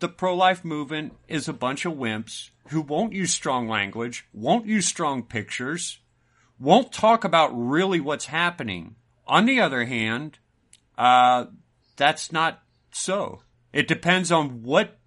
the 0.00 0.08
pro 0.08 0.34
life 0.34 0.64
movement 0.64 1.14
is 1.28 1.48
a 1.48 1.52
bunch 1.52 1.84
of 1.84 1.94
wimps 1.94 2.50
who 2.68 2.80
won't 2.80 3.12
use 3.12 3.32
strong 3.32 3.68
language, 3.68 4.26
won't 4.32 4.66
use 4.66 4.86
strong 4.86 5.22
pictures, 5.22 6.00
won't 6.58 6.92
talk 6.92 7.24
about 7.24 7.48
really 7.52 8.00
what's 8.00 8.26
happening. 8.26 8.96
On 9.26 9.46
the 9.46 9.60
other 9.60 9.84
hand, 9.84 10.38
uh, 10.96 11.46
that's 11.96 12.30
not 12.32 12.62
so. 12.92 13.40
It 13.72 13.88
depends 13.88 14.30
on 14.32 14.62
what 14.62 14.98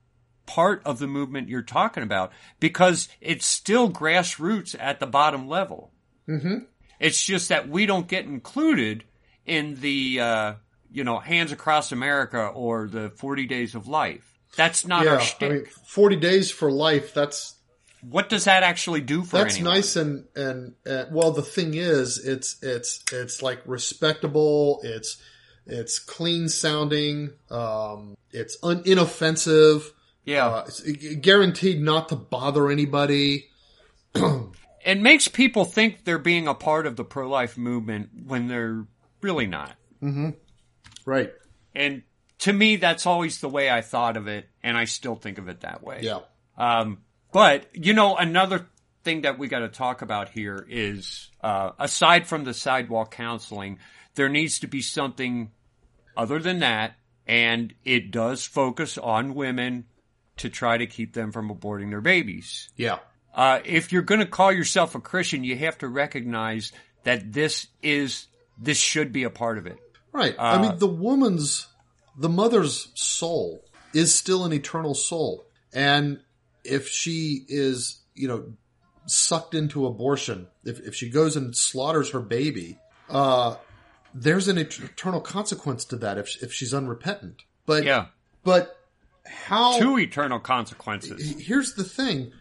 part 0.46 0.82
of 0.86 1.00
the 1.00 1.08
movement 1.08 1.48
you're 1.50 1.62
talking 1.62 2.04
about 2.04 2.32
because 2.60 3.08
it's 3.22 3.46
still 3.46 3.90
grassroots 3.92 4.76
at 4.80 5.00
the 5.00 5.08
bottom 5.08 5.48
level. 5.48 5.92
Mm-hmm. 6.28 6.60
It's 7.00 7.24
just 7.24 7.50
that 7.50 7.70
we 7.70 7.86
don't 7.86 8.08
get 8.08 8.26
included 8.26 9.04
in 9.46 9.76
the, 9.76 10.20
uh, 10.20 10.54
you 10.92 11.04
know, 11.04 11.20
Hands 11.20 11.52
Across 11.52 11.92
America 11.92 12.48
or 12.48 12.88
the 12.88 13.10
40 13.12 13.46
Days 13.46 13.76
of 13.76 13.88
Life. 13.88 14.26
That's 14.56 14.86
not 14.86 15.08
our 15.08 15.16
Yeah. 15.16 15.20
shtick. 15.20 15.52
I 15.52 15.54
mean, 15.54 15.66
forty 15.86 16.16
days 16.16 16.50
for 16.50 16.72
life. 16.72 17.14
That's 17.14 17.54
what 18.02 18.30
does 18.30 18.46
that 18.46 18.64
actually 18.64 19.02
do 19.02 19.24
for 19.24 19.38
that's 19.38 19.56
anyone? 19.56 19.74
nice 19.76 19.96
and 19.96 20.26
and 20.36 20.74
uh, 20.88 21.06
well 21.12 21.32
the 21.32 21.42
thing 21.42 21.74
is 21.74 22.18
it's 22.26 22.58
it's 22.64 23.04
it's 23.12 23.42
like 23.42 23.62
respectable 23.66 24.80
it's 24.84 25.18
it's 25.66 26.00
clean 26.00 26.48
sounding 26.50 27.32
um 27.52 28.16
it's 28.32 28.58
un- 28.64 28.84
inoffensive 28.86 29.92
Yeah. 30.26 30.48
uh, 30.48 30.64
it's 30.68 30.82
guaranteed 31.16 31.82
not 31.82 32.10
to 32.10 32.16
bother 32.16 32.70
anybody 32.70 33.48
it 34.16 35.00
makes 35.00 35.28
people 35.28 35.66
think 35.66 36.06
they're 36.06 36.18
being 36.18 36.48
a 36.48 36.54
part 36.54 36.88
of 36.88 36.96
the 36.96 37.04
pro 37.04 37.28
life 37.30 37.58
movement 37.58 38.10
when 38.26 38.48
they're 38.48 38.86
really 39.22 39.48
not. 39.48 39.76
mm-hmm. 40.02 40.30
right 41.06 41.32
And 41.76 42.04
to 42.40 42.54
me, 42.54 42.78
that's 42.78 43.06
always 43.06 43.42
the 43.42 43.50
way 43.50 43.70
I 43.70 43.82
thought 43.82 44.16
of 44.16 44.28
it, 44.28 44.48
and 44.64 44.78
I 44.78 44.86
still 44.86 45.16
think 45.16 45.38
of 45.40 45.50
it 45.50 45.60
that 45.62 45.84
way. 45.84 46.00
yeah 46.04 46.22
Um, 46.58 47.00
but 47.32 47.68
you 47.74 47.94
know, 47.94 48.16
another 48.16 48.68
thing 49.04 49.22
that 49.22 49.38
we 49.40 49.48
got 49.48 49.60
to 49.60 49.70
talk 49.70 50.02
about 50.02 50.30
here 50.30 50.66
is, 50.70 51.30
uh, 51.42 51.72
aside 51.80 52.28
from 52.28 52.44
the 52.44 52.54
sidewalk 52.54 53.12
counseling, 53.12 53.80
there 54.16 54.30
needs 54.30 54.60
to 54.60 54.68
be 54.68 54.82
something 54.82 55.52
other 56.18 56.40
than 56.40 56.60
that, 56.60 56.96
and 57.28 57.74
it 57.86 58.12
does 58.12 58.44
focus 58.44 58.98
on 58.98 59.36
women 59.36 59.86
to 60.38 60.50
try 60.50 60.78
to 60.78 60.88
keep 60.88 61.14
them 61.14 61.32
from 61.32 61.50
aborting 61.50 61.90
their 61.90 62.02
babies. 62.02 62.70
yeah 62.76 63.00
Uh, 63.34 63.60
if 63.64 63.92
you're 63.92 64.02
going 64.02 64.20
to 64.20 64.26
call 64.26 64.52
yourself 64.52 64.96
a 64.96 65.00
Christian, 65.00 65.44
you 65.44 65.56
have 65.58 65.78
to 65.78 65.88
recognize 65.88 66.72
that 67.04 67.32
this 67.32 67.68
is 67.82 68.28
this 68.58 68.78
should 68.78 69.12
be 69.14 69.24
a 69.24 69.30
part 69.30 69.58
of 69.58 69.66
it. 69.68 69.78
right 70.12 70.36
i 70.38 70.62
mean 70.62 70.78
the 70.80 70.88
woman's 70.88 71.68
the 72.18 72.28
mother's 72.28 72.90
soul 72.96 73.64
is 73.94 74.14
still 74.14 74.44
an 74.44 74.52
eternal 74.52 74.94
soul 74.94 75.46
and 75.72 76.20
if 76.64 76.88
she 76.88 77.46
is 77.48 78.02
you 78.16 78.28
know 78.28 78.54
sucked 79.06 79.54
into 79.56 79.86
abortion 79.88 80.48
if, 80.66 80.80
if 80.82 80.94
she 80.96 81.10
goes 81.10 81.36
and 81.36 81.56
slaughters 81.56 82.12
her 82.12 82.20
baby 82.20 82.78
uh 83.10 83.56
there's 84.14 84.48
an 84.48 84.58
eternal 84.58 85.22
consequence 85.22 85.86
to 85.86 85.96
that 85.98 86.18
if, 86.18 86.42
if 86.42 86.52
she's 86.52 86.74
unrepentant. 86.74 87.44
But 87.68 87.84
Yeah, 87.84 88.08
but 88.44 88.76
how 89.26 89.78
two 89.80 90.00
eternal 90.00 90.40
consequences. 90.40 91.40
here's 91.40 91.74
the 91.76 91.84
thing. 91.84 92.32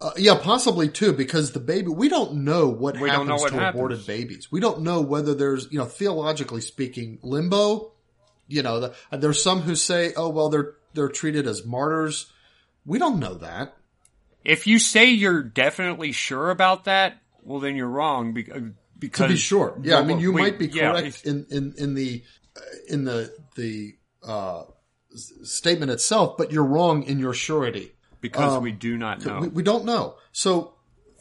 Uh, 0.00 0.10
yeah 0.16 0.36
possibly 0.42 0.88
too 0.88 1.12
because 1.12 1.52
the 1.52 1.60
baby 1.60 1.86
we 1.88 2.08
don't 2.08 2.34
know 2.44 2.66
what 2.68 2.98
We 2.98 3.08
happens 3.08 3.28
know 3.28 3.36
what 3.36 3.52
to 3.52 3.58
happens. 3.60 3.74
aborted 3.78 4.06
babies. 4.06 4.50
We 4.50 4.58
don't 4.58 4.80
know 4.82 5.00
whether 5.02 5.34
there's 5.34 5.68
you 5.70 5.78
know 5.78 5.84
theologically 5.84 6.60
speaking 6.60 7.20
limbo. 7.22 7.92
You 8.48 8.62
know 8.64 8.80
the, 8.80 8.94
there's 9.12 9.40
some 9.40 9.60
who 9.60 9.76
say 9.76 10.12
oh 10.16 10.30
well 10.30 10.48
they're 10.48 10.74
they're 10.94 11.08
treated 11.08 11.46
as 11.46 11.64
martyrs 11.64 12.30
we 12.84 12.98
don't 12.98 13.18
know 13.18 13.34
that 13.34 13.76
If 14.44 14.66
you 14.66 14.78
say 14.78 15.10
you're 15.10 15.42
definitely 15.42 16.12
sure 16.12 16.50
about 16.50 16.84
that, 16.84 17.18
well, 17.42 17.60
then 17.60 17.76
you're 17.76 17.88
wrong 17.88 18.32
because 18.32 18.62
because 18.98 19.26
to 19.26 19.32
be 19.32 19.36
sure 19.36 19.76
yeah 19.82 19.98
i 19.98 20.04
mean 20.04 20.20
you 20.20 20.32
might 20.32 20.60
be 20.60 20.68
correct 20.68 21.06
if- 21.08 21.26
in 21.26 21.44
in 21.50 21.74
in 21.76 21.94
the 21.94 22.22
uh, 22.56 22.60
in 22.88 23.04
the 23.04 23.34
the 23.56 23.96
uh 24.22 24.62
statement 25.42 25.90
itself 25.90 26.36
but 26.38 26.52
you're 26.52 26.64
wrong 26.64 27.02
in 27.02 27.18
your 27.18 27.34
surety 27.34 27.92
because 28.22 28.56
um, 28.56 28.62
we 28.62 28.72
do 28.72 28.96
not 28.96 29.22
know. 29.26 29.40
We, 29.40 29.48
we 29.48 29.62
don't 29.62 29.84
know. 29.84 30.14
So, 30.30 30.74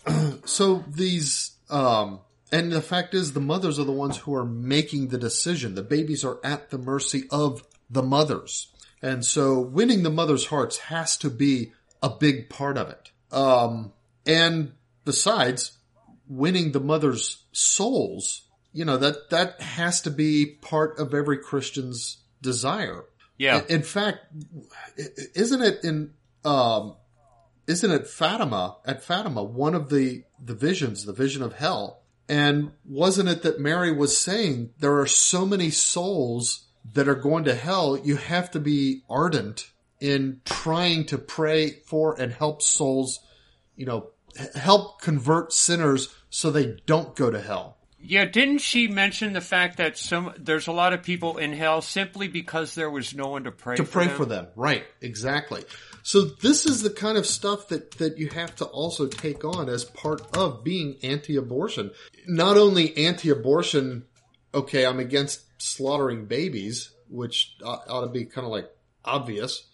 so 0.46 0.86
these, 0.88 1.58
um, 1.70 2.22
and 2.54 2.72
the 2.72 2.82
fact 2.82 3.14
is, 3.14 3.34
the 3.34 3.42
mothers 3.42 3.80
are 3.80 3.84
the 3.84 3.92
ones 3.92 4.18
who 4.18 4.34
are 4.36 4.46
making 4.46 5.10
the 5.10 5.18
decision. 5.18 5.76
The 5.76 5.82
babies 5.84 6.24
are 6.24 6.40
at 6.44 6.70
the 6.70 6.78
mercy 6.78 7.24
of 7.30 7.64
the 7.90 8.04
mothers, 8.04 8.68
and 9.02 9.26
so 9.26 9.60
winning 9.60 10.04
the 10.04 10.10
mothers' 10.10 10.48
hearts 10.48 10.78
has 10.78 11.18
to 11.18 11.30
be 11.30 11.74
a 12.02 12.10
big 12.10 12.50
part 12.50 12.78
of 12.78 12.90
it. 12.90 13.12
Um, 13.32 13.94
and 14.26 14.74
besides, 15.06 15.78
winning 16.28 16.72
the 16.72 16.80
mothers' 16.80 17.44
souls, 17.52 18.48
you 18.74 18.86
know 18.86 18.98
that 18.98 19.30
that 19.30 19.62
has 19.62 20.02
to 20.02 20.12
be 20.12 20.46
part 20.46 21.00
of 21.00 21.14
every 21.14 21.38
Christian's 21.38 22.18
desire. 22.42 23.06
yeah, 23.38 23.62
In 23.70 23.84
fact, 23.84 24.20
isn't 25.36 25.62
it 25.62 25.84
in 25.84 26.14
um, 26.46 26.96
isn't 27.68 27.92
it 27.92 28.08
Fatima 28.08 28.78
at 28.86 29.04
Fatima 29.04 29.44
one 29.44 29.76
of 29.76 29.90
the 29.90 30.24
the 30.44 30.56
visions, 30.56 31.06
the 31.06 31.14
vision 31.14 31.42
of 31.42 31.54
hell? 31.54 32.04
And 32.30 32.72
wasn't 32.86 33.28
it 33.28 33.42
that 33.42 33.60
Mary 33.60 33.92
was 33.92 34.18
saying 34.18 34.72
there 34.80 34.98
are 35.00 35.08
so 35.08 35.46
many 35.46 35.70
souls 35.70 36.68
that 36.94 37.08
are 37.08 37.16
going 37.16 37.44
to 37.46 37.56
hell? 37.56 37.98
You 37.98 38.18
have 38.18 38.52
to 38.52 38.60
be 38.60 39.04
ardent 39.10 39.72
in 40.00 40.42
trying 40.46 41.06
to 41.06 41.18
pray 41.18 41.72
for 41.86 42.20
and 42.20 42.34
help 42.34 42.62
souls, 42.62 43.20
you 43.76 43.86
know, 43.86 44.10
help 44.56 45.02
convert 45.02 45.54
sinners 45.54 46.14
so 46.30 46.50
they 46.50 46.78
don't 46.86 47.16
go 47.16 47.30
to 47.30 47.42
hell. 47.42 47.78
yeah. 48.02 48.26
Didn't 48.26 48.60
she 48.60 48.88
mention 48.88 49.34
the 49.34 49.42
fact 49.42 49.78
that 49.78 49.98
some 49.98 50.34
there's 50.38 50.68
a 50.68 50.72
lot 50.72 50.94
of 50.94 51.04
people 51.04 51.38
in 51.38 51.54
hell 51.54 51.82
simply 51.82 52.28
because 52.28 52.74
there 52.74 52.90
was 52.90 53.14
no 53.14 53.28
one 53.28 53.44
to 53.44 53.52
pray 53.52 53.76
to 53.76 53.86
for 53.86 53.92
pray 53.92 54.08
them? 54.08 54.16
for 54.18 54.26
them. 54.26 54.48
Right, 54.56 54.86
exactly. 55.02 55.64
So 56.04 56.22
this 56.22 56.66
is 56.66 56.82
the 56.82 56.90
kind 56.90 57.18
of 57.18 57.28
stuff 57.28 57.68
that 57.68 57.92
that 58.00 58.18
you 58.18 58.30
have 58.30 58.56
to 58.56 58.66
also 58.66 59.06
take 59.08 59.44
on 59.46 59.70
as 59.70 59.84
part 59.86 60.36
of 60.36 60.64
being 60.64 60.98
anti-abortion. 61.04 61.92
Not 62.28 62.58
only 62.58 62.98
anti-abortion, 62.98 64.06
okay, 64.54 64.86
I'm 64.86 65.00
against 65.00 65.42
slaughtering 65.62 66.26
babies, 66.26 66.92
which 67.10 67.56
ought 67.64 68.02
to 68.02 68.08
be 68.08 68.26
kind 68.26 68.46
of 68.46 68.52
like 68.52 68.70
obvious. 69.06 69.68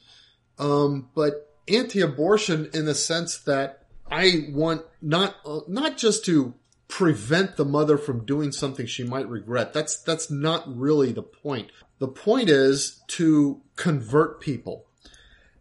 Um, 0.59 1.09
but 1.15 1.55
anti-abortion 1.67 2.69
in 2.73 2.85
the 2.85 2.95
sense 2.95 3.37
that 3.39 3.85
I 4.09 4.47
want 4.49 4.83
not 5.01 5.35
uh, 5.45 5.61
not 5.67 5.97
just 5.97 6.25
to 6.25 6.53
prevent 6.87 7.57
the 7.57 7.65
mother 7.65 7.97
from 7.97 8.25
doing 8.25 8.51
something 8.51 8.85
she 8.85 9.03
might 9.03 9.27
regret. 9.27 9.73
That's 9.73 10.01
that's 10.01 10.31
not 10.31 10.63
really 10.67 11.11
the 11.11 11.23
point. 11.23 11.71
The 11.99 12.07
point 12.07 12.49
is 12.49 13.01
to 13.07 13.61
convert 13.75 14.39
people. 14.39 14.85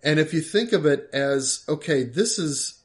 And 0.03 0.21
if 0.21 0.33
you 0.33 0.41
think 0.41 0.73
of 0.73 0.87
it 0.87 1.09
as 1.13 1.65
okay, 1.69 2.05
this 2.05 2.39
is 2.39 2.83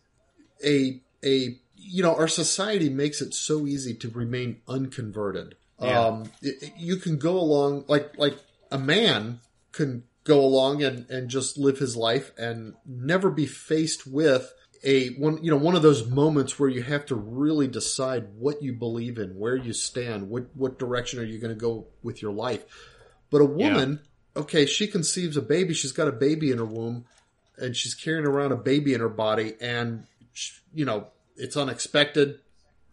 a 0.66 1.02
a 1.24 1.58
you 1.76 2.04
know 2.04 2.16
our 2.16 2.28
society 2.28 2.90
makes 2.90 3.22
it 3.22 3.34
so 3.34 3.68
easy 3.68 3.94
to 3.96 4.10
remain 4.10 4.62
unconverted. 4.68 5.56
Yeah. 5.82 6.00
Um, 6.00 6.24
it- 6.42 6.74
you 6.78 6.98
can 6.98 7.18
go 7.18 7.38
along 7.40 7.86
like 7.88 8.18
like 8.18 8.38
a 8.72 8.78
man 8.78 9.40
can 9.72 10.04
go 10.24 10.40
along 10.42 10.84
and 10.84 11.10
and 11.10 11.30
just 11.30 11.58
live 11.58 11.80
his 11.80 11.96
life 11.96 12.32
and 12.38 12.76
never 12.86 13.30
be 13.32 13.46
faced 13.48 14.06
with 14.06 14.54
a 14.84 15.10
one 15.16 15.44
you 15.44 15.50
know 15.52 15.58
one 15.58 15.76
of 15.76 15.82
those 15.82 16.08
moments 16.08 16.60
where 16.60 16.70
you 16.70 16.82
have 16.84 17.06
to 17.08 17.16
really 17.16 17.68
decide 17.68 18.28
what 18.38 18.62
you 18.64 18.74
believe 18.74 19.18
in, 19.18 19.38
where 19.38 19.56
you 19.56 19.74
stand, 19.74 20.30
what 20.30 20.46
what 20.56 20.78
direction 20.80 21.20
are 21.20 21.24
you 21.24 21.40
going 21.40 21.54
to 21.54 21.60
go 21.60 21.88
with 22.04 22.22
your 22.22 22.32
life. 22.34 22.64
But 23.30 23.42
a 23.42 23.46
woman, 23.46 24.02
okay, 24.36 24.66
she 24.66 24.88
conceives 24.88 25.38
a 25.38 25.42
baby, 25.42 25.74
she's 25.74 25.92
got 25.94 26.08
a 26.08 26.12
baby 26.12 26.52
in 26.52 26.58
her 26.58 26.66
womb, 26.66 27.06
and 27.58 27.76
she's 27.78 27.94
carrying 27.96 28.26
around 28.26 28.52
a 28.52 28.58
baby 28.58 28.94
in 28.94 29.00
her 29.02 29.10
body, 29.10 29.54
and 29.62 30.06
sh- 30.34 30.60
you 30.74 30.86
know 30.86 31.08
it's 31.38 31.56
unexpected, 31.58 32.40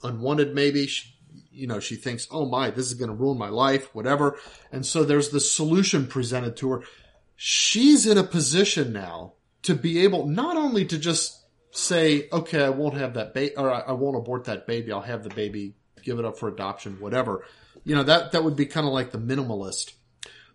unwanted, 0.03 0.55
maybe. 0.55 0.87
She, 0.87 1.15
you 1.59 1.67
know, 1.67 1.81
she 1.81 1.97
thinks, 1.97 2.29
"Oh 2.31 2.47
my, 2.47 2.71
this 2.71 2.87
is 2.87 2.95
going 2.95 3.11
to 3.11 3.15
ruin 3.17 3.37
my 3.39 3.49
life," 3.49 3.95
whatever. 3.95 4.39
And 4.73 4.87
so 4.87 5.05
there's 5.05 5.31
the 5.31 5.41
solution 5.41 6.07
presented 6.07 6.57
to 6.59 6.71
her. 6.71 6.83
She's 7.37 8.07
in 8.07 8.19
a 8.19 8.25
position 8.25 8.93
now 8.93 9.35
to 9.63 9.75
be 9.75 10.01
able 10.05 10.27
not 10.27 10.57
only 10.57 10.85
to 10.87 10.99
just 10.99 11.45
say, 11.71 12.29
"Okay, 12.33 12.65
I 12.65 12.71
won't 12.71 12.95
have 12.97 13.15
that 13.15 13.35
baby, 13.35 13.57
or 13.57 13.71
I, 13.73 13.81
I 13.81 13.93
won't 13.93 14.17
abort 14.17 14.45
that 14.45 14.67
baby. 14.67 14.93
I'll 14.93 15.01
have 15.01 15.23
the 15.25 15.35
baby, 15.35 15.75
give 16.03 16.19
it 16.19 16.25
up 16.25 16.39
for 16.39 16.49
adoption, 16.49 17.01
whatever." 17.01 17.45
You 17.85 17.95
know, 17.97 18.03
that 18.05 18.33
that 18.33 18.45
would 18.45 18.57
be 18.57 18.67
kind 18.67 18.87
of 18.87 18.93
like 18.93 19.11
the 19.11 19.19
minimalist. 19.19 19.93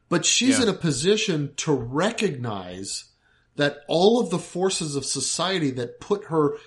But 0.09 0.25
she's 0.25 0.57
Yeah. 0.57 0.63
in 0.63 0.69
a 0.69 0.73
position 0.73 1.53
to 1.57 1.71
recognize 1.73 3.05
that 3.55 3.81
all 3.87 4.19
of 4.19 4.29
the 4.29 4.39
forces 4.39 4.95
of 4.95 5.05
society 5.05 5.71
that 5.71 5.99
put 5.99 6.25
her 6.25 6.57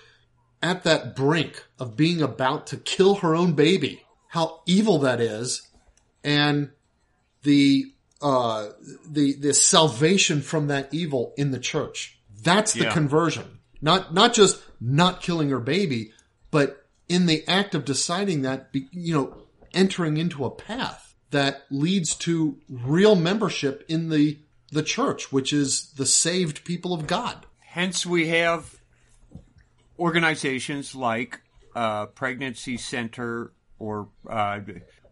at 0.61 0.83
that 0.83 1.15
brink 1.15 1.63
of 1.79 1.95
being 1.95 2.21
about 2.21 2.67
to 2.67 2.77
kill 2.77 3.15
her 3.15 3.35
own 3.35 3.53
baby, 3.53 4.03
how 4.29 4.61
evil 4.65 4.99
that 4.99 5.19
is, 5.21 5.67
and 6.23 6.71
the 7.43 7.85
uh, 8.21 8.69
the 9.07 9.33
the 9.33 9.53
salvation 9.53 10.41
from 10.41 10.67
that 10.67 10.93
evil 10.93 11.33
in 11.37 11.51
the 11.51 11.59
church. 11.59 12.19
That's 12.43 12.73
the 12.73 12.85
Yeah. 12.85 12.93
conversion. 12.93 13.59
Not 13.81 14.13
not 14.13 14.33
just 14.33 14.61
not 14.81 15.21
killing 15.21 15.49
her 15.49 15.59
baby, 15.59 16.11
but 16.51 16.87
in 17.07 17.25
the 17.25 17.47
act 17.47 17.73
of 17.75 17.85
deciding 17.85 18.41
that, 18.41 18.69
you 18.91 19.13
know, 19.13 19.43
entering 19.73 20.17
into 20.17 20.43
a 20.45 20.51
path 20.51 21.15
that 21.31 21.65
leads 21.69 22.15
to 22.15 22.57
real 22.69 23.15
membership 23.15 23.85
in 23.87 24.09
the 24.09 24.39
the 24.71 24.83
church, 24.83 25.31
which 25.31 25.53
is 25.53 25.91
the 25.95 26.05
saved 26.05 26.65
people 26.65 26.93
of 26.93 27.07
God. 27.07 27.45
Hence, 27.59 28.05
we 28.05 28.27
have 28.29 28.75
organizations 29.99 30.95
like 30.95 31.41
uh, 31.75 32.07
Pregnancy 32.07 32.77
Center 32.77 33.51
or 33.79 34.09
uh, 34.29 34.59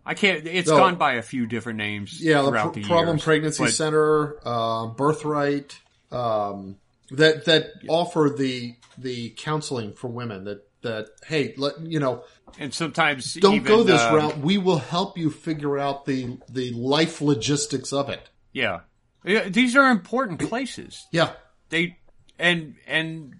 I 0.06 0.14
can't. 0.14 0.46
It's 0.46 0.70
No. 0.70 0.78
gone 0.78 0.96
by 0.96 1.14
a 1.14 1.22
few 1.22 1.48
different 1.48 1.78
names 1.78 2.22
Yeah, 2.22 2.42
the 2.44 2.52
Pro- 2.52 2.72
the 2.72 2.84
Problem 2.84 3.18
years, 3.18 3.24
Pregnancy 3.24 3.64
but- 3.64 3.74
Center, 3.74 4.38
uh, 4.46 4.88
Birthright, 4.88 5.80
um, 6.12 6.78
that 7.12 7.46
that 7.46 7.72
offer 7.88 8.34
the 8.36 8.76
the 8.98 9.32
counseling 9.32 9.94
for 9.94 10.08
women. 10.08 10.44
That 10.46 10.68
that 10.82 11.08
hey, 11.26 11.54
let 11.58 11.80
you 11.82 12.00
know, 12.00 12.24
and 12.60 12.74
sometimes 12.74 13.34
don't 13.34 13.56
even, 13.56 13.68
go 13.68 13.84
this 13.84 14.02
uh, 14.02 14.16
route. 14.16 14.38
We 14.40 14.58
will 14.58 14.78
help 14.78 15.18
you 15.18 15.32
figure 15.32 15.78
out 15.80 16.06
the 16.06 16.38
the 16.50 16.72
life 16.72 17.22
logistics 17.22 17.92
of 17.92 18.10
it. 18.10 18.30
Yeah. 18.54 18.82
yeah, 19.26 19.50
these 19.50 19.76
are 19.76 19.90
important 19.90 20.40
places. 20.40 21.08
Yeah, 21.12 21.32
They 21.70 21.98
and 22.40 22.76
and 22.88 23.34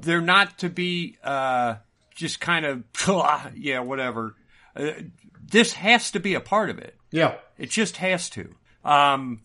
they're 0.00 0.20
not 0.22 0.60
to 0.60 0.68
be 0.70 1.18
uh, 1.24 1.76
just 2.14 2.40
kind 2.40 2.64
of 2.64 2.84
yeah, 3.56 3.80
whatever. 3.80 4.36
Uh, 4.76 4.92
this 5.42 5.72
has 5.74 6.10
to 6.12 6.20
be 6.20 6.34
a 6.34 6.40
part 6.40 6.70
of 6.70 6.78
it. 6.78 6.96
yeah, 7.10 7.36
It 7.58 7.70
just 7.70 7.98
has 7.98 8.30
to. 8.30 8.50
Um, 8.84 9.42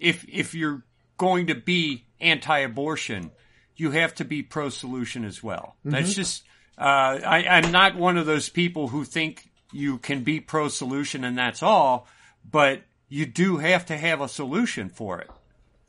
if 0.00 0.24
if 0.28 0.54
you're 0.54 0.82
going 1.16 1.48
to 1.48 1.54
be 1.54 2.04
anti-abortion, 2.20 3.30
you 3.76 3.90
have 3.92 4.14
to 4.16 4.24
be 4.24 4.42
pro-solution 4.42 5.24
as 5.24 5.42
well. 5.42 5.76
That's 5.84 6.14
just. 6.14 6.44
Uh, 6.78 7.20
I, 7.24 7.46
I'm 7.48 7.70
not 7.70 7.96
one 7.96 8.16
of 8.16 8.26
those 8.26 8.48
people 8.48 8.88
who 8.88 9.04
think 9.04 9.50
you 9.72 9.98
can 9.98 10.24
be 10.24 10.40
pro-solution 10.40 11.22
and 11.22 11.36
that's 11.36 11.62
all, 11.62 12.08
but 12.50 12.82
you 13.08 13.26
do 13.26 13.58
have 13.58 13.86
to 13.86 13.96
have 13.96 14.20
a 14.20 14.28
solution 14.28 14.88
for 14.88 15.20
it, 15.20 15.30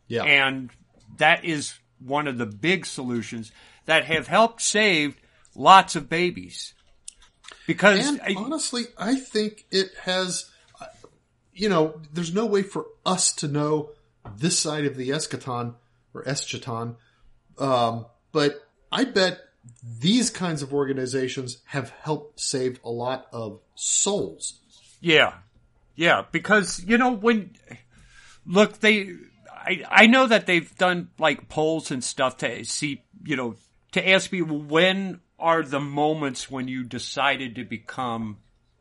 yeah. 0.08 0.24
and 0.24 0.70
that 1.18 1.46
is 1.46 1.74
one 2.00 2.28
of 2.28 2.38
the 2.38 2.46
big 2.46 2.86
solutions 2.86 3.52
that 3.86 4.06
have 4.06 4.28
helped 4.28 4.62
save 4.62 5.16
lots 5.56 5.96
of 5.96 6.10
babies. 6.10 6.73
Because 7.68 8.08
And 8.08 8.22
I- 8.22 8.36
honestly, 8.38 8.86
I 8.98 9.16
think 9.16 9.66
it 9.72 9.92
has. 10.04 10.50
You 11.56 11.70
know, 11.70 12.02
there's 12.12 12.34
no 12.34 12.48
way 12.48 12.64
for 12.64 12.88
us 13.06 13.32
to 13.34 13.48
know 13.48 13.92
this 14.38 14.58
side 14.58 14.86
of 14.86 14.98
the 14.98 15.10
eschaton 15.10 15.76
or 16.14 16.24
eschaton, 16.24 16.96
um, 17.60 18.08
but 18.32 18.68
I 18.92 19.04
bet 19.04 19.40
these 20.00 20.30
kinds 20.30 20.62
of 20.64 20.74
organizations 20.74 21.58
have 21.66 21.92
helped 21.92 22.40
save 22.40 22.80
a 22.84 22.90
lot 22.90 23.28
of 23.32 23.60
souls. 23.76 24.60
Yeah. 25.00 25.34
Yeah, 25.96 26.26
because 26.32 26.84
you 26.84 26.98
know 26.98 27.12
when 27.12 27.52
look 28.46 28.80
they 28.80 29.14
I 29.48 29.84
I 29.90 30.08
know 30.08 30.28
that 30.28 30.48
they've 30.48 30.76
done 30.78 31.10
like 31.20 31.50
polls 31.50 31.92
and 31.92 32.04
stuff 32.04 32.38
to 32.38 32.66
see, 32.66 33.04
you 33.24 33.36
know, 33.36 33.56
to 33.92 34.10
ask 34.10 34.32
people 34.32 34.60
when 34.60 35.22
are 35.44 35.62
the 35.62 35.80
moments 35.80 36.50
when 36.50 36.68
you 36.68 36.84
decided 36.84 37.56
to 37.56 37.66
become 37.66 38.38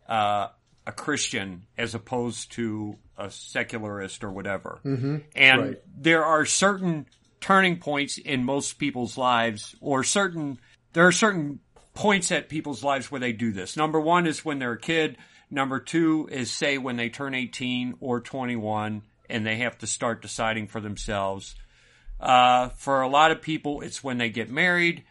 uh, 0.08 0.48
a 0.86 0.92
Christian 0.92 1.66
as 1.76 1.94
opposed 1.94 2.52
to 2.52 2.96
a 3.18 3.30
secularist 3.30 4.24
or 4.24 4.30
whatever. 4.30 4.80
Mm-hmm. 4.84 5.16
And 5.36 5.60
Right. 5.60 5.78
there 5.96 6.24
are 6.24 6.46
certain 6.46 7.06
turning 7.40 7.78
points 7.78 8.18
in 8.18 8.44
most 8.44 8.78
people's 8.78 9.18
lives 9.18 9.74
or 9.80 10.04
certain 10.04 10.58
there 10.92 11.06
are 11.06 11.12
certain 11.12 11.58
points 11.94 12.30
at 12.30 12.48
people's 12.48 12.84
lives 12.84 13.10
where 13.10 13.20
they 13.20 13.32
do 13.32 13.52
this. 13.52 13.76
Number 13.76 14.00
one 14.00 14.26
is 14.26 14.44
when 14.44 14.58
they're 14.58 14.72
a 14.72 14.78
kid. 14.80 15.18
Number 15.50 15.80
two 15.80 16.28
is 16.30 16.50
say 16.50 16.78
when 16.78 16.96
they 16.96 17.08
turn 17.08 17.34
18 17.34 17.96
or 18.00 18.20
21 18.20 19.02
and 19.28 19.46
they 19.46 19.56
have 19.56 19.78
to 19.78 19.86
start 19.86 20.22
deciding 20.22 20.66
for 20.68 20.80
themselves. 20.80 21.54
Uh, 22.20 22.68
for 22.70 23.00
a 23.02 23.08
lot 23.08 23.30
of 23.32 23.42
people, 23.42 23.80
it's 23.80 24.04
when 24.04 24.18
they 24.18 24.30
get 24.30 24.50
married. 24.50 25.04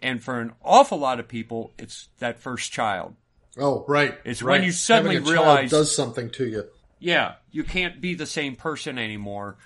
And 0.00 0.22
for 0.22 0.40
an 0.40 0.52
awful 0.64 0.98
lot 0.98 1.18
of 1.20 1.26
people, 1.28 1.72
it's 1.78 2.08
that 2.18 2.38
first 2.38 2.70
child. 2.72 3.14
Oh, 3.58 3.84
right. 3.88 4.16
It's 4.24 4.42
right. 4.42 4.58
when 4.58 4.64
you 4.64 4.72
suddenly 4.72 5.16
Having 5.16 5.28
a 5.28 5.32
realize- 5.32 5.70
does 5.70 5.94
something 5.94 6.30
to 6.30 6.46
you. 6.46 6.64
Yeah, 7.00 7.34
you 7.52 7.62
can't 7.64 8.00
be 8.00 8.14
the 8.14 8.26
same 8.26 8.56
person 8.56 8.98
anymore. 8.98 9.56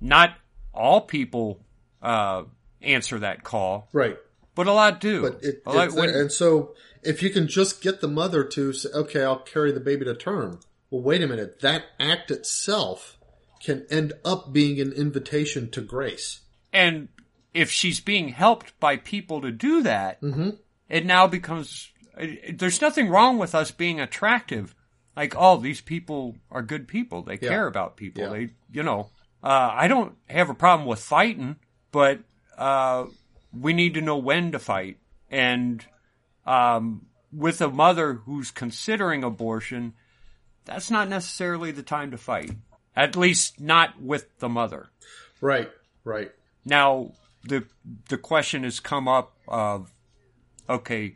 Not 0.00 0.36
all 0.72 1.00
people 1.00 1.60
uh, 2.02 2.44
answer 2.82 3.18
that 3.20 3.44
call, 3.44 3.88
Right. 3.92 4.16
but 4.54 4.66
a 4.66 4.72
lot 4.72 5.00
do. 5.00 5.22
But 5.22 5.42
it, 5.42 5.66
lot- 5.66 5.86
it's 5.86 5.94
when- 5.96 6.10
and 6.10 6.30
so 6.32 6.74
if 7.02 7.22
you 7.22 7.30
can 7.30 7.48
just 7.48 7.80
get 7.80 8.00
the 8.00 8.08
mother 8.08 8.44
to 8.44 8.72
say, 8.72 8.88
okay, 8.94 9.22
I'll 9.22 9.38
carry 9.38 9.72
the 9.72 9.80
baby 9.80 10.04
to 10.04 10.14
term. 10.14 10.60
Well, 10.90 11.02
wait 11.02 11.22
a 11.22 11.26
minute. 11.26 11.60
That 11.60 11.84
act 11.98 12.30
itself 12.30 13.18
can 13.62 13.86
end 13.90 14.12
up 14.24 14.52
being 14.52 14.80
an 14.80 14.92
invitation 14.92 15.70
to 15.70 15.80
grace. 15.80 16.40
And 16.72 17.08
if 17.54 17.70
she's 17.70 18.00
being 18.00 18.28
helped 18.28 18.78
by 18.80 18.96
people 18.96 19.40
to 19.40 19.50
do 19.50 19.82
that, 19.82 20.20
Mm-hmm. 20.20 20.50
it 20.88 21.06
now 21.06 21.26
becomes. 21.26 21.90
There's 22.52 22.80
nothing 22.80 23.08
wrong 23.08 23.38
with 23.38 23.54
us 23.54 23.70
being 23.70 23.98
attractive. 24.00 24.74
Like, 25.16 25.34
oh, 25.36 25.56
these 25.58 25.80
people 25.80 26.36
are 26.50 26.62
good 26.62 26.86
people. 26.88 27.22
They 27.22 27.34
Yeah. 27.40 27.48
care 27.48 27.66
about 27.66 27.96
people. 27.96 28.22
Yeah. 28.22 28.28
They, 28.30 28.48
you 28.72 28.82
know, 28.82 29.10
uh, 29.42 29.70
I 29.72 29.88
don't 29.88 30.16
have 30.28 30.50
a 30.50 30.54
problem 30.54 30.86
with 30.88 31.00
fighting, 31.00 31.56
but 31.92 32.20
uh, 32.58 33.06
we 33.52 33.72
need 33.72 33.94
to 33.94 34.00
know 34.00 34.16
when 34.18 34.52
to 34.52 34.58
fight. 34.58 34.98
And 35.30 35.84
um, 36.46 37.06
with 37.32 37.60
a 37.60 37.68
mother 37.68 38.14
who's 38.14 38.50
considering 38.50 39.24
abortion, 39.24 39.94
that's 40.64 40.90
not 40.90 41.08
necessarily 41.08 41.70
the 41.72 41.82
time 41.82 42.10
to 42.12 42.18
fight. 42.18 42.52
At 42.96 43.16
least 43.16 43.60
not 43.60 44.00
with 44.00 44.38
the 44.38 44.48
mother. 44.48 44.88
Right. 45.40 45.70
Right. 46.04 46.30
Now, 46.64 47.12
the 47.48 47.64
the 48.08 48.18
question 48.18 48.64
has 48.64 48.80
come 48.80 49.08
up 49.08 49.32
of, 49.48 49.92
okay, 50.68 51.14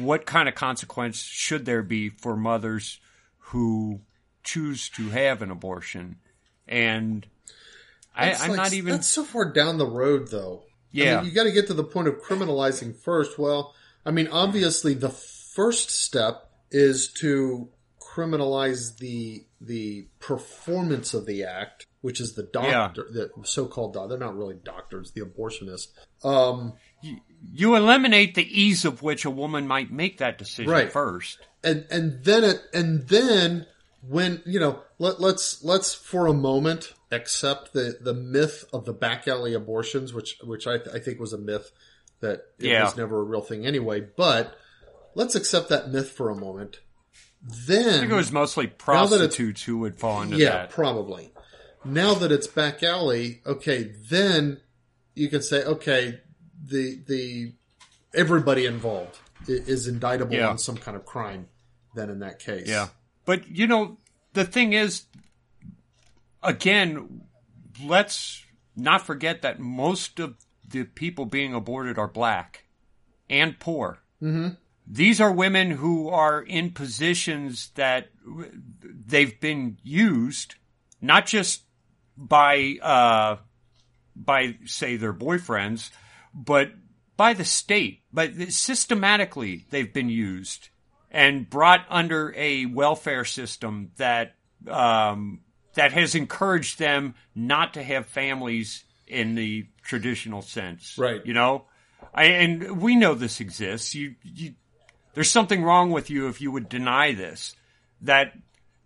what 0.00 0.26
kind 0.26 0.48
of 0.48 0.54
consequence 0.54 1.18
should 1.22 1.64
there 1.64 1.82
be 1.82 2.08
for 2.08 2.36
mothers 2.36 3.00
who 3.38 4.00
choose 4.42 4.88
to 4.90 5.10
have 5.10 5.42
an 5.42 5.50
abortion? 5.50 6.16
And 6.66 7.26
I, 8.14 8.32
I'm 8.32 8.50
like- 8.50 8.56
not 8.56 8.72
even. 8.72 8.92
That's 8.92 9.08
so 9.08 9.24
far 9.24 9.52
down 9.52 9.78
the 9.78 9.86
road, 9.86 10.28
though. 10.30 10.64
I 10.66 10.70
Yeah. 10.90 11.16
mean, 11.16 11.26
you 11.26 11.32
got 11.32 11.44
to 11.44 11.52
get 11.52 11.66
to 11.68 11.74
the 11.74 11.84
point 11.84 12.08
of 12.08 12.20
criminalizing 12.22 12.96
first. 12.96 13.38
Well, 13.38 13.74
I 14.04 14.10
mean, 14.10 14.28
obviously, 14.28 14.94
the 14.94 15.10
first 15.10 15.90
step 15.90 16.50
is 16.70 17.08
to 17.14 17.68
criminalize 18.00 18.98
the 18.98 19.44
the 19.60 20.06
performance 20.20 21.14
of 21.14 21.26
the 21.26 21.44
act, 21.44 21.86
which 22.00 22.20
is 22.20 22.34
the 22.34 22.44
doctor, 22.44 23.06
the 23.10 23.30
so-called 23.44 23.94
doctor. 23.94 24.10
They're 24.10 24.18
not 24.18 24.36
really 24.36 24.56
doctors, 24.62 25.10
the 25.12 25.22
abortionist. 25.22 25.88
Um, 26.24 26.74
you, 27.52 27.74
eliminate 27.76 28.34
the 28.34 28.42
ease 28.60 28.84
of 28.84 29.02
which 29.02 29.24
a 29.24 29.30
woman 29.30 29.66
might 29.66 29.90
make 29.92 30.18
that 30.18 30.38
decision 30.38 30.70
Right. 30.70 30.92
first. 30.92 31.38
and 31.64 31.86
and 31.90 32.24
then 32.24 32.44
it 32.44 32.60
and 32.72 33.06
then 33.08 33.66
when 34.08 34.42
you 34.46 34.60
know 34.60 34.80
let, 34.98 35.20
let's 35.20 35.62
let's 35.64 35.92
for 35.94 36.26
a 36.28 36.32
moment 36.32 36.94
accept 37.10 37.72
the 37.72 37.98
the 38.00 38.14
myth 38.14 38.64
of 38.72 38.84
the 38.84 38.92
back 38.92 39.26
alley 39.26 39.54
abortions 39.54 40.12
which 40.14 40.38
which 40.44 40.66
I, 40.68 40.74
I 40.94 40.98
think 41.00 41.18
was 41.18 41.32
a 41.32 41.38
myth 41.38 41.72
that 42.20 42.42
it 42.58 42.66
Yeah. 42.66 42.84
was 42.84 42.96
never 42.96 43.20
a 43.20 43.24
real 43.24 43.40
thing 43.40 43.66
anyway. 43.66 44.00
But 44.00 44.56
let's 45.14 45.34
accept 45.36 45.68
that 45.70 45.90
myth 45.90 46.10
for 46.10 46.30
a 46.30 46.34
moment. 46.36 46.78
I 47.46 47.54
Then 47.66 48.00
think 48.00 48.12
it 48.12 48.14
was 48.14 48.32
mostly 48.32 48.66
prostitutes 48.66 49.62
who 49.62 49.78
would 49.78 49.96
fall 49.98 50.22
into 50.22 50.36
yeah, 50.36 50.50
that. 50.50 50.70
Yeah, 50.70 50.74
probably. 50.74 51.32
Now 51.84 52.14
that 52.14 52.32
it's 52.32 52.46
back 52.46 52.82
alley, 52.82 53.40
okay, 53.46 53.92
then 54.10 54.60
you 55.14 55.28
can 55.28 55.42
say, 55.42 55.64
okay, 55.64 56.20
the 56.64 57.00
the 57.06 57.52
everybody 58.14 58.66
involved 58.66 59.18
is 59.46 59.86
indictable 59.86 60.34
Yeah. 60.34 60.48
on 60.48 60.58
some 60.58 60.76
kind 60.76 60.96
of 60.96 61.04
crime. 61.06 61.48
Then 61.94 62.10
in 62.10 62.18
that 62.20 62.38
case, 62.38 62.68
Yeah. 62.68 62.88
But, 63.24 63.48
you 63.48 63.66
know, 63.66 63.98
the 64.32 64.44
thing 64.44 64.72
is, 64.72 65.04
again, 66.42 67.22
let's 67.84 68.44
not 68.76 69.04
forget 69.06 69.42
that 69.42 69.58
most 69.60 70.18
of 70.18 70.36
the 70.66 70.84
people 70.84 71.26
being 71.26 71.54
aborted 71.54 71.98
are 71.98 72.08
black 72.08 72.64
and 73.28 73.58
poor. 73.58 74.00
Mm-hmm. 74.22 74.54
These 74.90 75.20
are 75.20 75.30
women 75.30 75.70
who 75.70 76.08
are 76.08 76.40
in 76.40 76.70
positions 76.70 77.70
that 77.74 78.08
they've 79.06 79.38
been 79.38 79.76
used, 79.82 80.54
not 81.02 81.26
just 81.26 81.62
by, 82.16 82.78
uh, 82.82 83.36
by, 84.16 84.56
say, 84.64 84.96
their 84.96 85.12
boyfriends, 85.12 85.90
but 86.32 86.72
by 87.16 87.34
the 87.34 87.44
state. 87.44 88.00
But 88.12 88.34
systematically, 88.50 89.66
they've 89.70 89.92
been 89.92 90.08
used 90.08 90.70
and 91.10 91.48
brought 91.48 91.84
under 91.90 92.34
a 92.36 92.66
welfare 92.66 93.24
system 93.24 93.90
that 93.96 94.34
um, 94.66 95.40
that 95.74 95.92
has 95.92 96.14
encouraged 96.14 96.78
them 96.78 97.14
not 97.34 97.74
to 97.74 97.82
have 97.82 98.06
families 98.06 98.84
in 99.06 99.34
the 99.34 99.66
traditional 99.82 100.42
sense. 100.42 100.98
Right. 100.98 101.24
You 101.24 101.34
know, 101.34 101.66
I, 102.12 102.24
and 102.24 102.80
we 102.82 102.96
know 102.96 103.14
this 103.14 103.40
exists. 103.40 103.94
You, 103.94 104.16
you, 104.22 104.54
there's 105.18 105.32
something 105.32 105.64
wrong 105.64 105.90
with 105.90 106.10
you 106.10 106.28
if 106.28 106.40
you 106.40 106.52
would 106.52 106.68
deny 106.68 107.12
this. 107.12 107.56
That 108.02 108.34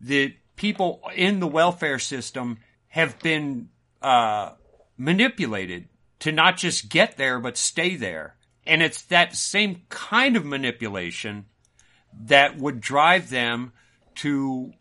the 0.00 0.34
people 0.56 1.02
in 1.14 1.40
the 1.40 1.46
welfare 1.46 1.98
system 1.98 2.56
have 2.88 3.18
been 3.18 3.68
uh, 4.00 4.52
manipulated 4.96 5.90
to 6.20 6.32
not 6.32 6.56
just 6.56 6.88
get 6.88 7.18
there 7.18 7.38
but 7.38 7.58
stay 7.58 7.96
there, 7.96 8.36
and 8.66 8.82
it's 8.82 9.02
that 9.02 9.36
same 9.36 9.82
kind 9.90 10.34
of 10.34 10.46
manipulation 10.46 11.44
that 12.22 12.56
would 12.56 12.80
drive 12.80 13.28
them 13.28 13.74
to 14.14 14.72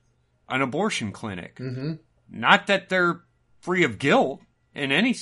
an 0.48 0.62
abortion 0.62 1.12
clinic. 1.12 1.58
Mm-hmm. 1.58 1.96
Not 2.30 2.68
that 2.68 2.88
they're 2.88 3.24
free 3.60 3.84
of 3.84 4.00
guilt 4.00 4.40
in 4.74 4.94
any 4.94 5.18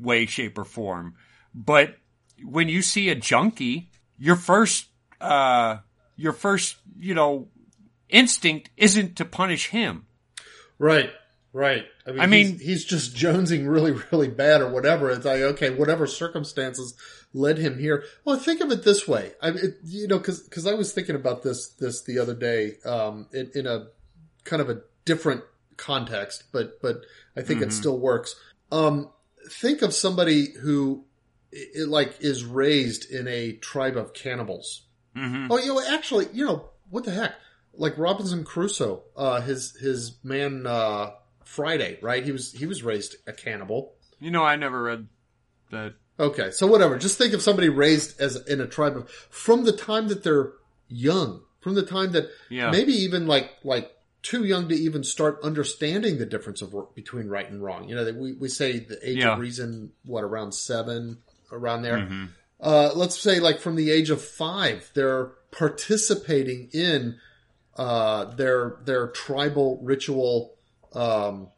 way, 0.00 0.24
shape, 0.24 0.56
or 0.56 0.64
form, 0.64 1.16
but 1.54 1.98
when 2.42 2.70
you 2.70 2.80
see 2.80 3.10
a 3.10 3.14
junkie, 3.14 3.90
your 4.18 4.36
first, 4.36 4.86
uh, 5.24 5.78
your 6.16 6.32
first, 6.32 6.76
you 6.98 7.14
know, 7.14 7.48
instinct 8.08 8.70
isn't 8.76 9.16
to 9.16 9.24
punish 9.24 9.68
him. 9.68 10.06
Right, 10.78 11.10
right. 11.52 11.84
I 12.06 12.10
mean, 12.10 12.20
I 12.20 12.26
mean- 12.26 12.46
he's, 12.52 12.60
he's 12.62 12.84
just 12.84 13.16
jonesing 13.16 13.68
really, 13.68 13.92
really 14.12 14.28
bad 14.28 14.60
or 14.60 14.70
whatever. 14.70 15.10
It's 15.10 15.24
like, 15.24 15.40
okay, 15.40 15.70
whatever 15.70 16.06
circumstances 16.06 16.94
led 17.32 17.58
him 17.58 17.78
here. 17.78 18.04
Well, 18.24 18.36
think 18.38 18.60
of 18.60 18.70
it 18.70 18.84
this 18.84 19.08
way. 19.08 19.32
I 19.42 19.48
it, 19.48 19.78
you 19.84 20.06
know, 20.06 20.20
cause, 20.20 20.46
cause 20.50 20.66
I 20.66 20.74
was 20.74 20.92
thinking 20.92 21.16
about 21.16 21.42
this, 21.42 21.68
this 21.70 22.02
the 22.04 22.18
other 22.18 22.34
day, 22.34 22.74
um, 22.84 23.26
in, 23.32 23.50
in 23.54 23.66
a 23.66 23.86
kind 24.44 24.62
of 24.62 24.70
a 24.70 24.82
different 25.04 25.42
context, 25.76 26.44
but, 26.52 26.80
but 26.80 27.00
I 27.36 27.42
think 27.42 27.60
it 27.62 27.72
still 27.72 27.98
works. 27.98 28.36
Um, 28.70 29.10
think 29.50 29.82
of 29.82 29.92
somebody 29.92 30.52
who 30.62 31.04
i 31.52 31.58
i- 31.80 31.84
like 31.84 32.16
is 32.20 32.44
raised 32.44 33.10
in 33.10 33.26
a 33.28 33.52
tribe 33.52 33.96
of 33.96 34.12
cannibals. 34.14 34.82
Mm-hmm. 35.16 35.46
Oh, 35.50 35.58
you 35.58 35.74
know, 35.74 35.82
actually, 35.94 36.28
you 36.32 36.44
know, 36.44 36.68
what 36.90 37.04
the 37.04 37.10
heck? 37.12 37.34
Like 37.76 37.98
Robinson 37.98 38.44
Crusoe, 38.44 39.02
uh, 39.16 39.40
his 39.40 39.76
his 39.76 40.16
man 40.22 40.66
uh, 40.66 41.10
Friday, 41.44 41.98
right? 42.02 42.24
He 42.24 42.32
was 42.32 42.52
he 42.52 42.66
was 42.66 42.82
raised 42.82 43.16
a 43.26 43.32
cannibal. 43.32 43.94
You 44.20 44.30
know, 44.30 44.44
I 44.44 44.56
never 44.56 44.82
read 44.82 45.08
that. 45.70 45.94
Okay, 46.18 46.50
so 46.52 46.66
whatever. 46.68 46.96
Just 46.98 47.18
think 47.18 47.32
of 47.34 47.42
somebody 47.42 47.68
raised 47.68 48.20
as 48.20 48.36
in 48.48 48.60
a 48.60 48.66
tribe 48.66 48.96
of 48.96 49.10
from 49.10 49.64
the 49.64 49.72
time 49.72 50.06
that 50.08 50.22
they're 50.22 50.52
young, 50.88 51.42
from 51.60 51.74
the 51.74 51.82
time 51.82 52.12
that 52.12 52.28
Yeah. 52.48 52.70
maybe 52.70 52.92
even 52.92 53.26
like 53.26 53.50
like 53.64 53.90
too 54.22 54.44
young 54.44 54.68
to 54.68 54.74
even 54.76 55.02
start 55.02 55.40
understanding 55.42 56.18
the 56.18 56.26
difference 56.26 56.62
of 56.62 56.72
between 56.94 57.28
right 57.28 57.50
and 57.50 57.62
wrong. 57.62 57.88
You 57.88 57.96
know, 57.96 58.12
we 58.12 58.32
we 58.34 58.48
say 58.48 58.78
the 58.78 58.98
age 59.08 59.18
Yeah. 59.18 59.32
of 59.34 59.40
reason, 59.40 59.90
what 60.04 60.22
around 60.22 60.52
seven, 60.52 61.18
around 61.50 61.82
there. 61.82 61.98
Mm-hmm. 61.98 62.24
Uh, 62.60 62.90
let's 62.94 63.18
say 63.18 63.40
like 63.40 63.60
from 63.60 63.76
the 63.76 63.90
age 63.90 64.10
of 64.10 64.22
five, 64.22 64.90
they're 64.94 65.32
participating 65.50 66.70
in 66.72 67.18
uh, 67.76 68.24
their 68.36 68.76
their 68.84 69.08
tribal 69.08 69.80
ritual. 69.82 70.54
Um, 70.92 71.48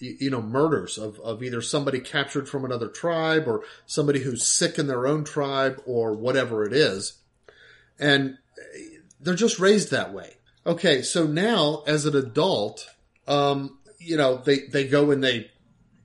y- 0.00 0.16
you 0.20 0.30
know, 0.30 0.42
murders 0.42 0.98
of, 0.98 1.18
of 1.20 1.42
either 1.42 1.60
somebody 1.60 2.00
captured 2.00 2.48
from 2.48 2.64
another 2.64 2.88
tribe 2.88 3.46
or 3.46 3.64
somebody 3.86 4.20
who's 4.20 4.46
sick 4.46 4.78
in 4.78 4.86
their 4.86 5.06
own 5.06 5.24
tribe 5.24 5.82
or 5.86 6.14
whatever 6.14 6.64
it 6.64 6.72
is. 6.72 7.18
And 7.98 8.38
they're 9.20 9.34
just 9.34 9.58
raised 9.58 9.90
that 9.90 10.12
way. 10.12 10.34
Okay, 10.66 11.02
so 11.02 11.26
now 11.26 11.82
as 11.86 12.04
an 12.04 12.14
adult, 12.14 12.88
um, 13.26 13.78
you 13.98 14.16
know, 14.16 14.36
they, 14.36 14.60
they 14.70 14.86
go 14.86 15.10
and 15.10 15.22
they 15.22 15.50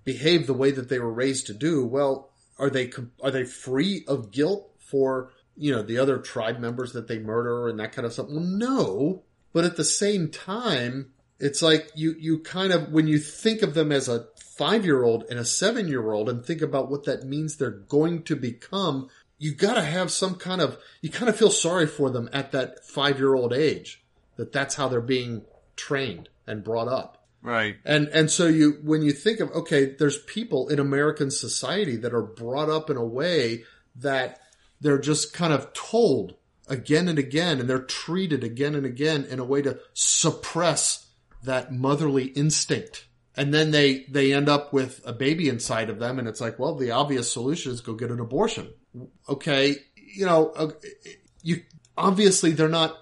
behave 0.03 0.47
the 0.47 0.53
way 0.53 0.71
that 0.71 0.89
they 0.89 0.99
were 0.99 1.13
raised 1.13 1.47
to 1.47 1.53
do. 1.53 1.85
Well, 1.85 2.31
are 2.59 2.69
they 2.69 2.91
are 3.21 3.31
they 3.31 3.43
free 3.43 4.03
of 4.07 4.31
guilt 4.31 4.71
for 4.77 5.31
you 5.55 5.71
know 5.71 5.81
the 5.81 5.97
other 5.97 6.17
tribe 6.17 6.59
members 6.59 6.93
that 6.93 7.07
they 7.07 7.19
murder 7.19 7.67
and 7.67 7.79
that 7.79 7.91
kind 7.91 8.05
of 8.05 8.13
stuff? 8.13 8.27
Well, 8.29 8.39
no, 8.39 9.23
but 9.53 9.65
at 9.65 9.77
the 9.77 9.83
same 9.83 10.29
time, 10.29 11.11
it's 11.39 11.61
like 11.61 11.91
you 11.95 12.15
you 12.19 12.39
kind 12.39 12.71
of 12.71 12.91
when 12.91 13.07
you 13.07 13.19
think 13.19 13.61
of 13.61 13.73
them 13.73 13.91
as 13.91 14.07
a 14.07 14.27
five 14.37 14.85
year 14.85 15.03
old 15.03 15.25
and 15.29 15.39
a 15.39 15.45
seven 15.45 15.87
year 15.87 16.11
old 16.11 16.29
and 16.29 16.45
think 16.45 16.61
about 16.61 16.89
what 16.89 17.05
that 17.05 17.23
means 17.23 17.57
they're 17.57 17.71
going 17.71 18.23
to 18.23 18.35
become. 18.35 19.09
You 19.39 19.53
got 19.53 19.73
to 19.73 19.81
have 19.81 20.11
some 20.11 20.35
kind 20.35 20.61
of 20.61 20.77
you 21.01 21.09
kind 21.09 21.29
of 21.29 21.35
feel 21.35 21.51
sorry 21.51 21.87
for 21.87 22.09
them 22.09 22.29
at 22.31 22.51
that 22.51 22.85
five 22.85 23.17
year 23.17 23.33
old 23.33 23.51
age 23.51 24.03
that 24.37 24.51
that's 24.51 24.75
how 24.75 24.87
they're 24.87 25.01
being 25.01 25.43
trained 25.75 26.29
and 26.47 26.63
brought 26.63 26.87
up. 26.87 27.22
Right. 27.43 27.75
And 27.83 28.07
and 28.07 28.31
so 28.31 28.47
you 28.47 28.79
when 28.83 29.01
you 29.01 29.11
think 29.11 29.41
of 29.41 29.51
okay, 29.51 29.95
there's 29.99 30.17
people 30.17 30.69
in 30.69 30.79
American 30.79 31.29
society 31.29 31.97
that 31.97 32.13
are 32.13 32.21
brought 32.21 32.69
up 32.69 32.89
in 32.89 32.95
a 32.95 33.05
way 33.05 33.65
that 33.97 34.39
they're 34.79 34.97
just 34.97 35.33
kind 35.33 35.51
of 35.51 35.73
told 35.73 36.35
again 36.67 37.09
and 37.09 37.19
again 37.19 37.59
and 37.59 37.69
they're 37.69 37.79
treated 37.79 38.45
again 38.45 38.75
and 38.75 38.85
again 38.85 39.25
in 39.25 39.39
a 39.39 39.45
way 39.45 39.61
to 39.61 39.77
suppress 39.93 41.07
that 41.43 41.73
motherly 41.73 42.27
instinct. 42.27 43.07
And 43.35 43.53
then 43.53 43.71
they 43.71 44.05
they 44.09 44.31
end 44.31 44.47
up 44.47 44.71
with 44.71 45.01
a 45.05 45.11
baby 45.11 45.49
inside 45.49 45.89
of 45.89 45.99
them 45.99 46.19
and 46.19 46.29
it's 46.29 46.39
like, 46.39 46.57
well, 46.57 46.75
the 46.75 46.91
obvious 46.91 47.29
solution 47.29 47.73
is 47.73 47.81
go 47.81 47.93
get 47.93 48.09
an 48.09 48.21
abortion. 48.21 48.71
Okay, 49.27 49.75
you 49.95 50.25
know, 50.25 50.51
uh, 50.51 50.71
you 51.41 51.61
obviously 51.97 52.51
they're 52.51 52.69
not 52.69 52.97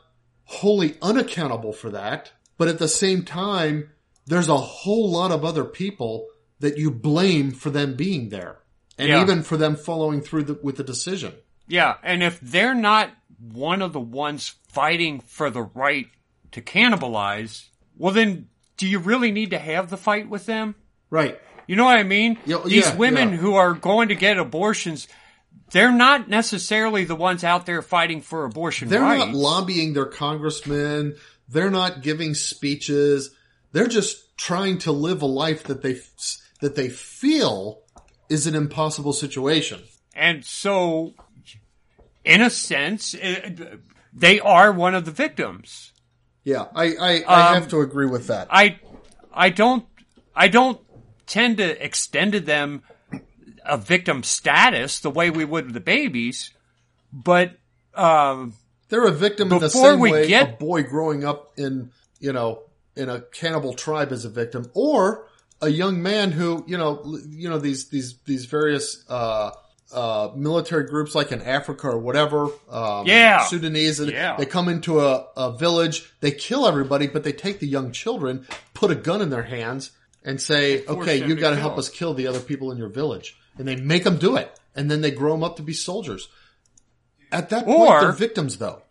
wholly 0.46 0.98
unaccountable 1.00 1.74
for 1.74 1.92
that, 1.92 2.32
but 2.58 2.68
at 2.68 2.80
the 2.80 2.88
same 2.88 3.24
time 3.24 3.92
there's 4.32 4.47
a 4.49 4.57
whole 4.57 5.11
lot 5.11 5.32
of 5.32 5.43
other 5.43 5.65
people 5.65 6.27
that 6.61 6.77
you 6.77 6.89
blame 6.89 7.51
for 7.51 7.69
them 7.69 7.95
being 7.95 8.29
there 8.29 8.59
and 8.97 9.09
Yeah. 9.09 9.21
even 9.21 9.43
for 9.43 9.57
them 9.57 9.75
following 9.75 10.21
through 10.21 10.43
the, 10.43 10.59
with 10.63 10.77
the 10.77 10.84
decision. 10.84 11.34
Yeah, 11.67 11.95
and 12.03 12.23
if 12.23 12.39
they're 12.41 12.73
not 12.73 13.11
one 13.51 13.82
of 13.82 13.91
the 13.93 13.99
ones 13.99 14.53
fighting 14.69 15.19
for 15.19 15.49
the 15.49 15.63
right 15.63 16.07
to 16.51 16.61
cannibalize, 16.61 17.65
well 17.97 18.13
then 18.13 18.47
do 18.77 18.88
you 18.88 18.99
really 18.99 19.32
need 19.32 19.51
to 19.51 19.59
have 19.59 19.89
the 19.89 19.97
fight 19.97 20.29
with 20.29 20.45
them? 20.45 20.75
Right. 21.09 21.39
You 21.67 21.75
know 21.75 21.86
what 21.86 21.97
I 21.97 22.03
mean? 22.03 22.38
Yeah, 22.45 22.61
These 22.65 22.86
yeah, 22.88 22.95
women 22.95 23.34
who 23.34 23.55
are 23.55 23.73
going 23.73 24.09
to 24.09 24.15
get 24.15 24.38
abortions, 24.38 25.07
they're 25.71 25.91
not 25.91 26.27
necessarily 26.29 27.05
the 27.05 27.15
ones 27.15 27.43
out 27.43 27.65
there 27.65 27.82
fighting 27.82 28.21
for 28.21 28.45
abortion 28.45 28.88
They're 28.89 29.01
rights. 29.01 29.25
not 29.27 29.36
lobbying 29.36 29.93
their 29.93 30.05
congressmen. 30.05 31.15
They're 31.49 31.69
not 31.71 32.01
giving 32.01 32.34
speeches. 32.34 33.32
They're 33.72 33.88
just 33.88 34.38
trying 34.38 34.78
to 34.80 34.91
live 34.91 35.22
a 35.22 35.26
life 35.28 35.63
that 35.63 35.82
they 35.82 35.99
that 36.61 36.76
they 36.76 36.89
feel 36.89 37.82
is 38.30 38.47
an 38.47 38.55
impossible 38.55 39.13
situation. 39.13 39.82
and 40.15 40.43
so, 40.45 41.13
in 42.24 42.41
a 42.41 42.49
sense, 42.49 43.13
it, 43.13 43.59
they 44.13 44.39
are 44.39 44.72
one 44.72 44.93
of 44.95 45.05
the 45.05 45.11
victims. 45.11 45.91
Yeah, 46.43 46.65
I 46.76 46.86
I, 46.95 47.24
I 47.28 47.47
Um, 47.49 47.53
have 47.55 47.69
to 47.69 47.82
agree 47.82 48.07
with 48.07 48.28
that. 48.28 48.47
I, 48.51 48.80
I 49.34 49.49
don't, 49.49 49.86
I 50.36 50.47
don't 50.47 50.80
tend 51.28 51.57
to 51.57 51.84
extend 51.86 52.34
to 52.34 52.39
them 52.39 52.84
a 53.65 53.78
victim 53.78 54.24
status 54.24 54.99
the 54.99 55.09
way 55.11 55.30
we 55.30 55.45
would 55.45 55.74
the 55.74 55.80
babies, 55.80 56.51
but 57.13 57.53
um, 57.95 58.53
They're 58.89 59.05
a 59.05 59.11
victim 59.11 59.51
in 59.51 59.59
the 59.59 59.69
same 59.69 59.99
way 59.99 60.28
get- 60.28 60.49
a 60.53 60.57
boy 60.57 60.84
growing 60.84 61.24
up 61.24 61.51
in, 61.57 61.91
you 62.19 62.34
know, 62.34 62.63
in 62.96 63.10
a 63.10 63.22
cannibal 63.22 63.74
tribe 63.74 64.12
as 64.12 64.26
a 64.26 64.30
victim, 64.30 64.70
or 64.74 65.28
a 65.62 65.70
young 65.70 66.02
man 66.02 66.32
who, 66.32 66.64
you 66.68 66.78
know, 66.78 67.18
you 67.30 67.50
know 67.50 67.58
these 67.60 67.89
these 67.89 68.18
these 68.26 68.46
various 68.46 69.04
uh, 69.10 69.52
uh, 69.94 70.30
military 70.36 70.86
groups 70.86 71.14
like 71.16 71.32
in 71.32 71.42
Africa 71.42 71.88
or 71.89 71.98
whatever. 72.00 72.50
Um, 72.70 73.06
Yeah. 73.08 73.44
Sudanese. 73.46 74.00
Yeah. 74.00 74.36
They 74.38 74.46
come 74.46 74.70
into 74.70 75.00
a, 75.02 75.28
a 75.38 75.58
village, 75.58 76.12
they 76.22 76.32
kill 76.32 76.66
everybody, 76.68 77.08
but 77.08 77.24
they 77.24 77.34
take 77.34 77.60
the 77.60 77.68
young 77.68 77.92
children, 77.92 78.46
put 78.74 78.92
a 78.92 78.96
gun 78.96 79.22
in 79.22 79.30
their 79.30 79.44
hands, 79.44 79.92
and 80.24 80.39
say, 80.42 80.86
"Okay, 80.86 81.26
you 81.28 81.36
got 81.36 81.52
to 81.52 81.56
help 81.58 81.78
us 81.78 81.89
kill 81.89 82.14
the 82.14 82.28
other 82.28 82.39
people 82.39 82.72
in 82.72 82.78
your 82.78 82.89
village," 82.89 83.38
and 83.58 83.68
they 83.68 83.76
make 83.76 84.04
them 84.04 84.18
do 84.18 84.36
it, 84.38 84.60
and 84.76 84.89
then 84.89 85.02
they 85.02 85.12
grow 85.12 85.32
them 85.34 85.44
up 85.44 85.58
to 85.58 85.64
be 85.64 85.74
soldiers. 85.74 86.28
At 87.32 87.50
that 87.50 87.66
point, 87.66 87.80
Or- 87.89 88.02
they're 88.02 88.12
victims, 88.12 88.58
though. 88.58 88.82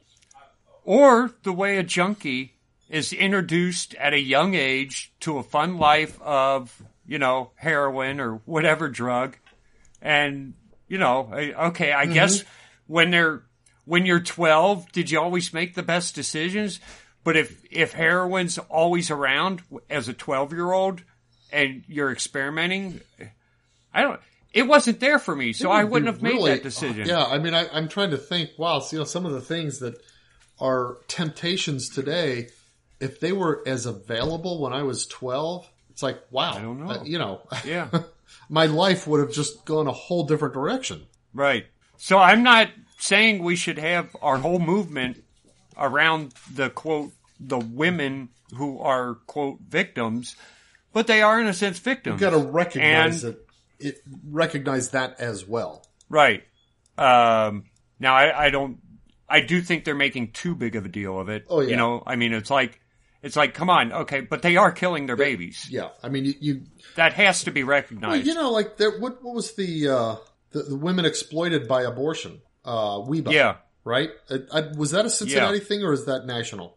Or 0.84 1.32
the 1.42 1.52
way 1.52 1.76
a 1.76 1.82
junkie 1.82 2.54
is 2.90 3.12
introduced 3.12 3.94
at 3.94 4.12
a 4.12 4.18
young 4.18 4.54
age 4.54 5.12
to 5.20 5.38
a 5.38 5.42
fun 5.42 5.78
life 5.78 6.20
of, 6.20 6.82
you 7.06 7.18
know, 7.18 7.52
heroin 7.54 8.20
or 8.20 8.42
whatever 8.44 8.88
drug. 8.88 9.36
And, 10.02 10.54
you 10.88 10.98
know, 10.98 11.30
okay, 11.32 11.92
I 11.92 12.06
guess 12.06 12.40
mm-hmm. 12.40 12.92
when 12.92 13.10
they're, 13.10 13.42
when 13.84 14.06
you're 14.06 14.20
12, 14.20 14.90
did 14.90 15.10
you 15.10 15.20
always 15.20 15.54
make 15.54 15.74
the 15.74 15.84
best 15.84 16.16
decisions? 16.16 16.80
But 17.22 17.36
if, 17.36 17.62
if 17.70 17.92
heroin's 17.92 18.58
always 18.58 19.10
around 19.10 19.62
as 19.88 20.08
a 20.08 20.12
12 20.12 20.52
year 20.52 20.72
old 20.72 21.02
and 21.52 21.84
you're 21.86 22.10
experimenting, 22.10 23.00
I 23.94 24.02
don't, 24.02 24.20
it 24.52 24.64
wasn't 24.64 24.98
there 24.98 25.20
for 25.20 25.36
me, 25.36 25.52
so 25.52 25.70
I 25.70 25.84
would 25.84 25.92
wouldn't 25.92 26.12
have 26.12 26.22
made 26.22 26.32
really- 26.32 26.50
that 26.50 26.64
decision. 26.64 27.06
Yeah, 27.06 27.24
I 27.24 27.38
mean, 27.38 27.54
I, 27.54 27.68
I'm 27.72 27.88
trying 27.88 28.10
to 28.10 28.18
think. 28.18 28.50
Wow, 28.58 28.80
so, 28.80 28.96
you 28.96 28.98
know, 28.98 29.04
some 29.04 29.26
of 29.26 29.32
the 29.32 29.40
things 29.40 29.78
that 29.78 29.94
are 30.58 30.96
temptations 31.06 31.88
today, 31.88 32.48
if 33.00 33.20
they 33.20 33.32
were 33.32 33.62
as 33.66 33.86
available 33.86 34.60
when 34.60 34.72
I 34.72 34.82
was 34.82 35.06
12, 35.06 35.68
it's 35.90 36.02
like, 36.02 36.20
wow, 36.30 36.52
I 36.54 36.60
don't 36.60 36.80
know. 36.84 36.90
uh, 36.90 37.02
you 37.04 37.18
know, 37.18 37.42
Yeah. 37.64 37.88
my 38.48 38.66
life 38.66 39.06
would 39.06 39.20
have 39.20 39.32
just 39.32 39.64
gone 39.64 39.86
a 39.86 39.92
whole 39.92 40.24
different 40.24 40.54
direction. 40.54 41.06
Right. 41.34 41.66
So 41.96 42.18
I'm 42.18 42.42
not 42.42 42.68
saying 42.98 43.42
we 43.42 43.56
should 43.56 43.78
have 43.78 44.14
our 44.22 44.36
whole 44.38 44.58
movement 44.58 45.22
around 45.76 46.34
the 46.54 46.70
quote 46.70 47.12
the 47.38 47.58
women 47.58 48.28
who 48.56 48.78
are 48.80 49.14
quote 49.26 49.60
victims, 49.66 50.36
but 50.92 51.06
they 51.06 51.22
are 51.22 51.40
in 51.40 51.46
a 51.46 51.54
sense 51.54 51.78
victims. 51.78 52.20
You've 52.20 52.30
got 52.32 52.38
to 52.38 52.44
recognize 52.46 53.24
And- 53.24 53.34
that. 53.34 53.46
It 53.82 54.02
recognize 54.28 54.90
that 54.90 55.18
as 55.20 55.46
well. 55.48 55.86
Right. 56.10 56.42
Um, 56.98 57.64
now 57.98 58.14
I, 58.14 58.46
I 58.46 58.50
don't. 58.50 58.78
I 59.26 59.40
do 59.40 59.62
think 59.62 59.84
they're 59.84 59.94
making 59.94 60.32
too 60.32 60.54
big 60.54 60.76
of 60.76 60.84
a 60.84 60.88
deal 60.88 61.18
of 61.18 61.28
it. 61.28 61.46
Oh, 61.48 61.60
yeah. 61.60 61.70
You 61.70 61.76
know, 61.76 62.02
I 62.06 62.16
mean, 62.16 62.32
it's 62.34 62.50
like, 62.50 62.79
it's 63.22 63.36
like, 63.36 63.54
come 63.54 63.68
on, 63.68 63.92
okay, 63.92 64.20
but 64.20 64.42
they 64.42 64.56
are 64.56 64.72
killing 64.72 65.06
their 65.06 65.16
babies. 65.16 65.66
Yeah, 65.70 65.88
I 66.02 66.08
mean, 66.08 66.24
you, 66.24 66.34
you 66.40 66.62
That 66.96 67.12
has 67.14 67.44
to 67.44 67.50
be 67.50 67.64
recognized. 67.64 68.26
well, 68.26 68.26
you 68.26 68.34
know, 68.34 68.50
like 68.50 68.76
there. 68.76 68.98
What 68.98 69.22
what 69.22 69.34
was 69.34 69.54
the 69.54 69.88
uh, 69.88 70.16
the, 70.52 70.62
the 70.62 70.76
women 70.76 71.04
exploited 71.04 71.68
by 71.68 71.82
abortion? 71.82 72.40
Uh, 72.64 72.98
Weba, 72.98 73.32
yeah, 73.32 73.56
right? 73.84 74.10
I, 74.30 74.58
I, 74.58 74.60
was 74.76 74.92
that 74.92 75.04
a 75.04 75.10
Cincinnati 75.10 75.60
thing 75.60 75.82
or 75.82 75.92
is 75.92 76.06
that 76.06 76.26
national? 76.26 76.76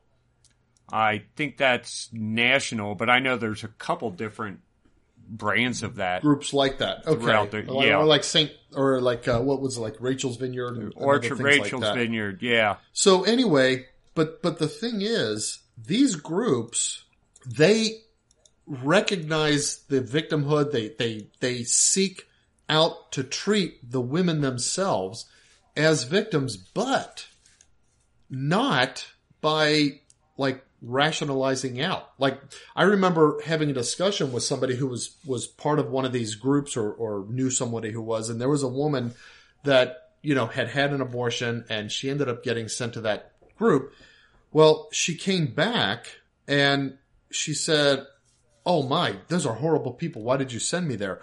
I 0.91 1.23
think 1.35 1.57
that's 1.57 2.09
national, 2.11 2.95
but 2.95 3.09
I 3.09 3.19
know 3.19 3.37
there's 3.37 3.63
a 3.63 3.69
couple 3.69 4.11
different 4.11 4.59
brands 5.27 5.81
of 5.83 5.95
that. 5.95 6.21
groups 6.21 6.53
like 6.53 6.79
that. 6.79 7.07
Okay, 7.07 7.49
the- 7.49 7.71
or, 7.71 7.85
yeah. 7.85 7.97
or 7.97 8.05
like 8.05 8.23
Saint, 8.23 8.51
or 8.75 9.01
like 9.01 9.27
uh, 9.27 9.39
what 9.39 9.61
was 9.61 9.77
it, 9.77 9.81
like 9.81 9.95
Rachel's 9.99 10.37
Vineyard, 10.37 10.77
and, 10.77 10.93
Orchard 10.95 11.39
like 11.39 11.45
Rachel's 11.45 11.81
that. 11.81 11.95
Vineyard, 11.95 12.41
yeah. 12.41 12.77
So 12.91 13.23
anyway, 13.23 13.85
but 14.13 14.41
but 14.41 14.59
the 14.59 14.67
thing 14.67 15.01
is, 15.01 15.59
these 15.77 16.15
groups 16.15 17.03
they 17.45 18.03
recognize 18.65 19.79
the 19.89 20.01
victimhood. 20.01 20.71
They 20.71 20.89
they 20.89 21.27
they 21.39 21.63
seek 21.63 22.27
out 22.69 23.11
to 23.11 23.23
treat 23.23 23.91
the 23.91 24.01
women 24.01 24.41
themselves 24.41 25.25
as 25.75 26.03
victims, 26.03 26.55
but 26.55 27.27
not 28.29 29.07
by 29.41 29.99
like 30.37 30.63
rationalizing 30.81 31.81
out. 31.81 32.11
Like 32.17 32.39
I 32.75 32.83
remember 32.83 33.39
having 33.45 33.69
a 33.69 33.73
discussion 33.73 34.31
with 34.31 34.43
somebody 34.43 34.75
who 34.75 34.87
was 34.87 35.15
was 35.25 35.47
part 35.47 35.79
of 35.79 35.89
one 35.89 36.05
of 36.05 36.13
these 36.13 36.35
groups 36.35 36.77
or 36.77 36.91
or 36.91 37.25
knew 37.29 37.49
somebody 37.49 37.91
who 37.91 38.01
was, 38.01 38.29
and 38.29 38.39
there 38.39 38.49
was 38.49 38.63
a 38.63 38.67
woman 38.67 39.13
that 39.63 40.11
you 40.21 40.35
know 40.35 40.47
had 40.47 40.69
had 40.69 40.93
an 40.93 41.01
abortion 41.01 41.65
and 41.69 41.91
she 41.91 42.09
ended 42.09 42.29
up 42.29 42.43
getting 42.43 42.67
sent 42.67 42.93
to 42.93 43.01
that 43.01 43.33
group. 43.57 43.93
Well, 44.53 44.87
she 44.91 45.15
came 45.15 45.47
back 45.47 46.07
and 46.47 46.97
she 47.31 47.53
said, 47.53 48.05
"Oh 48.65 48.83
my, 48.83 49.17
those 49.27 49.45
are 49.45 49.55
horrible 49.55 49.93
people. 49.93 50.23
Why 50.23 50.37
did 50.37 50.53
you 50.53 50.59
send 50.59 50.87
me 50.87 50.95
there?" 50.95 51.19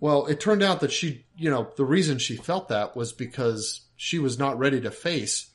Well, 0.00 0.26
it 0.26 0.40
turned 0.40 0.62
out 0.62 0.80
that 0.80 0.90
she, 0.90 1.26
you 1.36 1.48
know, 1.50 1.70
the 1.76 1.84
reason 1.84 2.18
she 2.18 2.36
felt 2.36 2.68
that 2.68 2.96
was 2.96 3.12
because 3.12 3.82
she 3.96 4.18
was 4.18 4.38
not 4.38 4.58
ready 4.58 4.80
to 4.80 4.90
face 4.90 5.50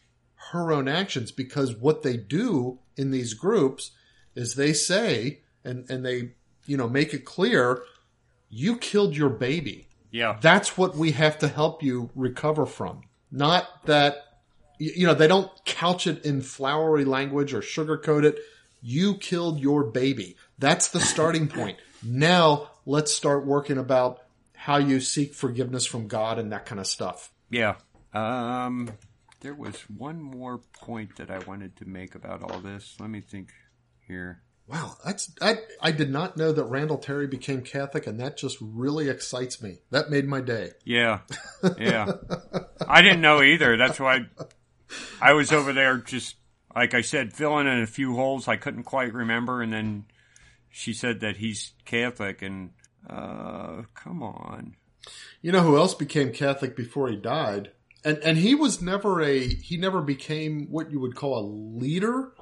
her 0.52 0.72
own 0.72 0.88
actions 0.88 1.32
because 1.32 1.76
what 1.76 2.04
they 2.04 2.16
do 2.16 2.80
in 2.96 3.12
these 3.12 3.34
groups 3.34 3.92
is 4.36 4.56
they 4.56 4.72
say 4.74 5.42
and 5.64 5.90
and 5.90 6.06
they, 6.06 6.34
you 6.66 6.78
know, 6.78 6.88
make 6.88 7.14
it 7.14 7.26
clear 7.26 7.82
you 8.50 8.78
killed 8.78 9.16
your 9.16 9.30
baby. 9.30 9.88
Yeah. 10.12 10.38
That's 10.42 10.78
what 10.78 10.96
we 10.96 11.12
have 11.12 11.38
to 11.40 11.48
help 11.48 11.84
you 11.84 12.10
recover 12.16 12.66
from. 12.66 13.02
Not 13.32 13.86
that 13.86 14.27
you 14.78 15.08
know, 15.08 15.14
they 15.14 15.28
don't 15.28 15.52
couch 15.66 16.08
it 16.08 16.26
in 16.26 16.42
flowery 16.42 17.06
language 17.06 17.54
or 17.54 17.62
sugarcoat 17.62 18.24
it. 18.24 18.40
You 18.82 19.16
killed 19.16 19.60
your 19.60 19.84
baby. 19.84 20.38
That's 20.60 20.90
the 20.90 21.00
starting 21.00 21.48
point. 21.48 21.78
Now 22.04 22.72
let's 22.86 23.14
start 23.14 23.46
working 23.46 23.78
about 23.78 24.22
how 24.54 24.78
you 24.78 25.00
seek 25.00 25.34
forgiveness 25.34 25.86
from 25.86 26.08
God 26.08 26.40
and 26.40 26.52
that 26.52 26.66
kind 26.66 26.80
of 26.80 26.88
stuff. 26.88 27.32
Yeah. 27.50 27.76
Um, 28.14 28.90
there 29.42 29.54
was 29.54 29.76
one 29.90 30.22
more 30.22 30.60
point 30.82 31.16
that 31.18 31.30
I 31.30 31.40
wanted 31.40 31.76
to 31.78 31.86
make 31.86 32.16
about 32.16 32.44
all 32.44 32.60
this. 32.60 32.96
Let 33.00 33.10
me 33.10 33.22
think 33.22 33.52
here. 34.08 34.42
Wow, 34.68 34.98
that's 35.06 35.32
I 35.42 35.60
I 35.82 35.92
did 35.92 36.10
not 36.10 36.36
know 36.36 36.52
that 36.52 36.66
Randall 36.66 36.98
Terry 36.98 37.26
became 37.26 37.62
Catholic 37.62 38.06
and 38.06 38.20
that 38.20 38.36
just 38.36 38.58
really 38.60 39.08
excites 39.08 39.62
me. 39.62 39.80
That 39.92 40.10
made 40.10 40.28
my 40.28 40.42
day. 40.42 40.72
Yeah. 40.84 41.20
Yeah. 41.80 42.12
I 42.88 43.02
didn't 43.02 43.22
know 43.22 43.42
either. 43.42 43.78
That's 43.78 44.00
why 44.00 44.26
I 45.22 45.34
was 45.34 45.52
over 45.52 45.74
there 45.74 45.98
just, 45.98 46.36
like 46.76 46.94
I 46.94 47.02
said, 47.02 47.34
filling 47.34 47.68
in 47.68 47.82
a 47.82 47.88
few 47.88 48.16
holes 48.16 48.48
I 48.48 48.58
couldn't 48.58 48.84
quite 48.84 49.14
remember. 49.14 49.62
And 49.62 49.74
then 49.74 50.06
she 50.70 50.94
said 50.94 51.20
that 51.22 51.38
he's 51.38 51.74
Catholic 51.86 52.42
and, 52.42 52.72
uh, 53.10 53.84
come 53.94 54.24
on. 54.24 54.76
You 55.42 55.52
know 55.52 55.62
who 55.62 55.78
else 55.78 55.94
became 55.94 56.32
Catholic 56.34 56.76
before 56.76 57.08
he 57.10 57.16
died? 57.16 57.72
And 58.04 58.18
and 58.20 58.38
he 58.38 58.56
was 58.56 58.82
never 58.82 59.22
a 59.22 59.48
he 59.48 59.78
never 59.78 60.02
became 60.02 60.68
what 60.70 60.92
you 60.92 61.00
would 61.00 61.16
call 61.16 61.40
a 61.40 61.48
leader, 61.80 62.34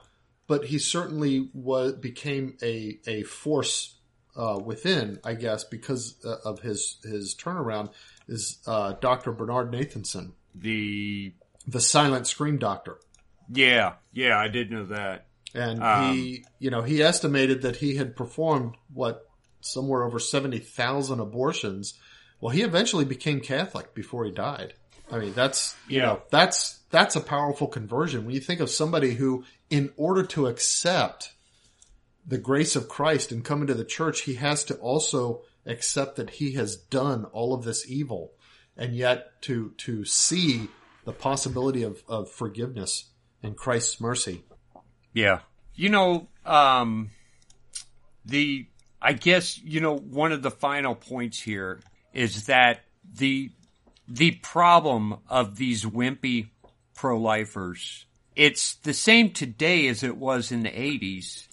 but 0.48 0.66
he 0.66 0.80
certainly 0.80 1.50
was 1.54 1.94
became 1.94 2.58
a 2.62 3.00
a 3.08 3.24
force 3.24 3.96
uh, 4.36 4.60
within, 4.64 5.20
I 5.24 5.34
guess, 5.36 5.64
because 5.64 6.16
uh, 6.26 6.38
of 6.44 6.60
his 6.62 6.98
his 7.04 7.36
turnaround. 7.36 7.92
Is 8.28 8.58
uh, 8.66 8.94
Dr. 8.94 9.32
Bernard 9.32 9.72
Nathanson, 9.72 10.32
The, 10.56 11.34
the 11.68 11.82
silent 11.82 12.28
scream 12.28 12.58
doctor, 12.58 12.98
yeah, 13.52 13.94
yeah, 14.14 14.38
I 14.38 14.48
did 14.48 14.72
know 14.72 14.86
that. 14.86 15.28
and 15.54 15.82
Um, 15.82 16.02
he 16.12 16.46
you 16.60 16.70
know 16.70 16.82
he 16.82 17.02
estimated 17.04 17.62
that 17.64 17.78
he 17.78 17.96
had 17.96 18.16
performed 18.16 18.76
what 18.94 19.28
somewhere 19.62 20.04
over 20.04 20.20
seventy 20.20 20.60
thousand 20.60 21.20
abortions. 21.20 21.94
Well, 22.42 22.52
he 22.52 22.62
eventually 22.64 23.06
became 23.06 23.40
Catholic 23.42 23.94
before 23.96 24.26
he 24.26 24.32
died. 24.32 24.74
I 25.12 25.20
mean, 25.20 25.34
that's 25.34 25.76
you 25.88 26.00
Yeah. 26.00 26.06
know 26.06 26.22
that's 26.32 26.80
that's 26.90 27.16
a 27.16 27.22
powerful 27.22 27.68
conversion 27.68 28.26
when 28.26 28.34
you 28.36 28.42
think 28.42 28.60
of 28.60 28.70
somebody 28.70 29.14
who, 29.16 29.44
in 29.70 29.92
order 29.98 30.24
to 30.24 30.48
accept 30.48 31.32
the 32.28 32.38
grace 32.40 32.76
of 32.76 32.90
Christ 32.90 33.32
and 33.32 33.44
come 33.46 33.62
into 33.62 33.74
the 33.76 33.86
church, 33.86 34.22
he 34.22 34.36
has 34.36 34.64
to 34.66 34.76
also 34.76 35.44
accept 35.66 36.16
that 36.16 36.30
he 36.32 36.54
has 36.54 36.76
done 36.76 37.26
all 37.26 37.54
of 37.54 37.64
this 37.64 37.90
evil, 37.90 38.34
and 38.78 38.96
yet 38.96 39.42
to 39.44 39.72
to 39.78 40.06
see 40.06 40.68
the 41.06 41.14
possibility 41.14 41.84
of, 41.84 42.04
of 42.08 42.30
forgiveness 42.30 43.06
and 43.42 43.56
Christ's 43.56 44.02
mercy. 44.02 44.44
Yeah. 45.14 45.40
You 45.76 45.90
know, 45.90 46.28
um, 46.46 47.12
the, 48.26 48.68
I 49.02 49.14
guess, 49.14 49.58
you 49.58 49.80
know, 49.80 49.96
one 49.96 50.32
of 50.32 50.42
the 50.42 50.52
final 50.52 50.96
points 50.96 51.40
here 51.40 51.80
is 52.14 52.48
that 52.48 52.82
the, 53.14 53.52
the 54.08 54.32
problem 54.32 55.18
of 55.30 55.58
these 55.58 55.86
wimpy 55.86 56.50
pro-lifers, 56.96 58.06
it's 58.36 58.76
the 58.76 58.94
same 58.94 59.32
today 59.32 59.88
as 59.88 60.04
it 60.04 60.18
was 60.18 60.52
in 60.52 60.64
the 60.64 60.70
80s. 60.70 61.48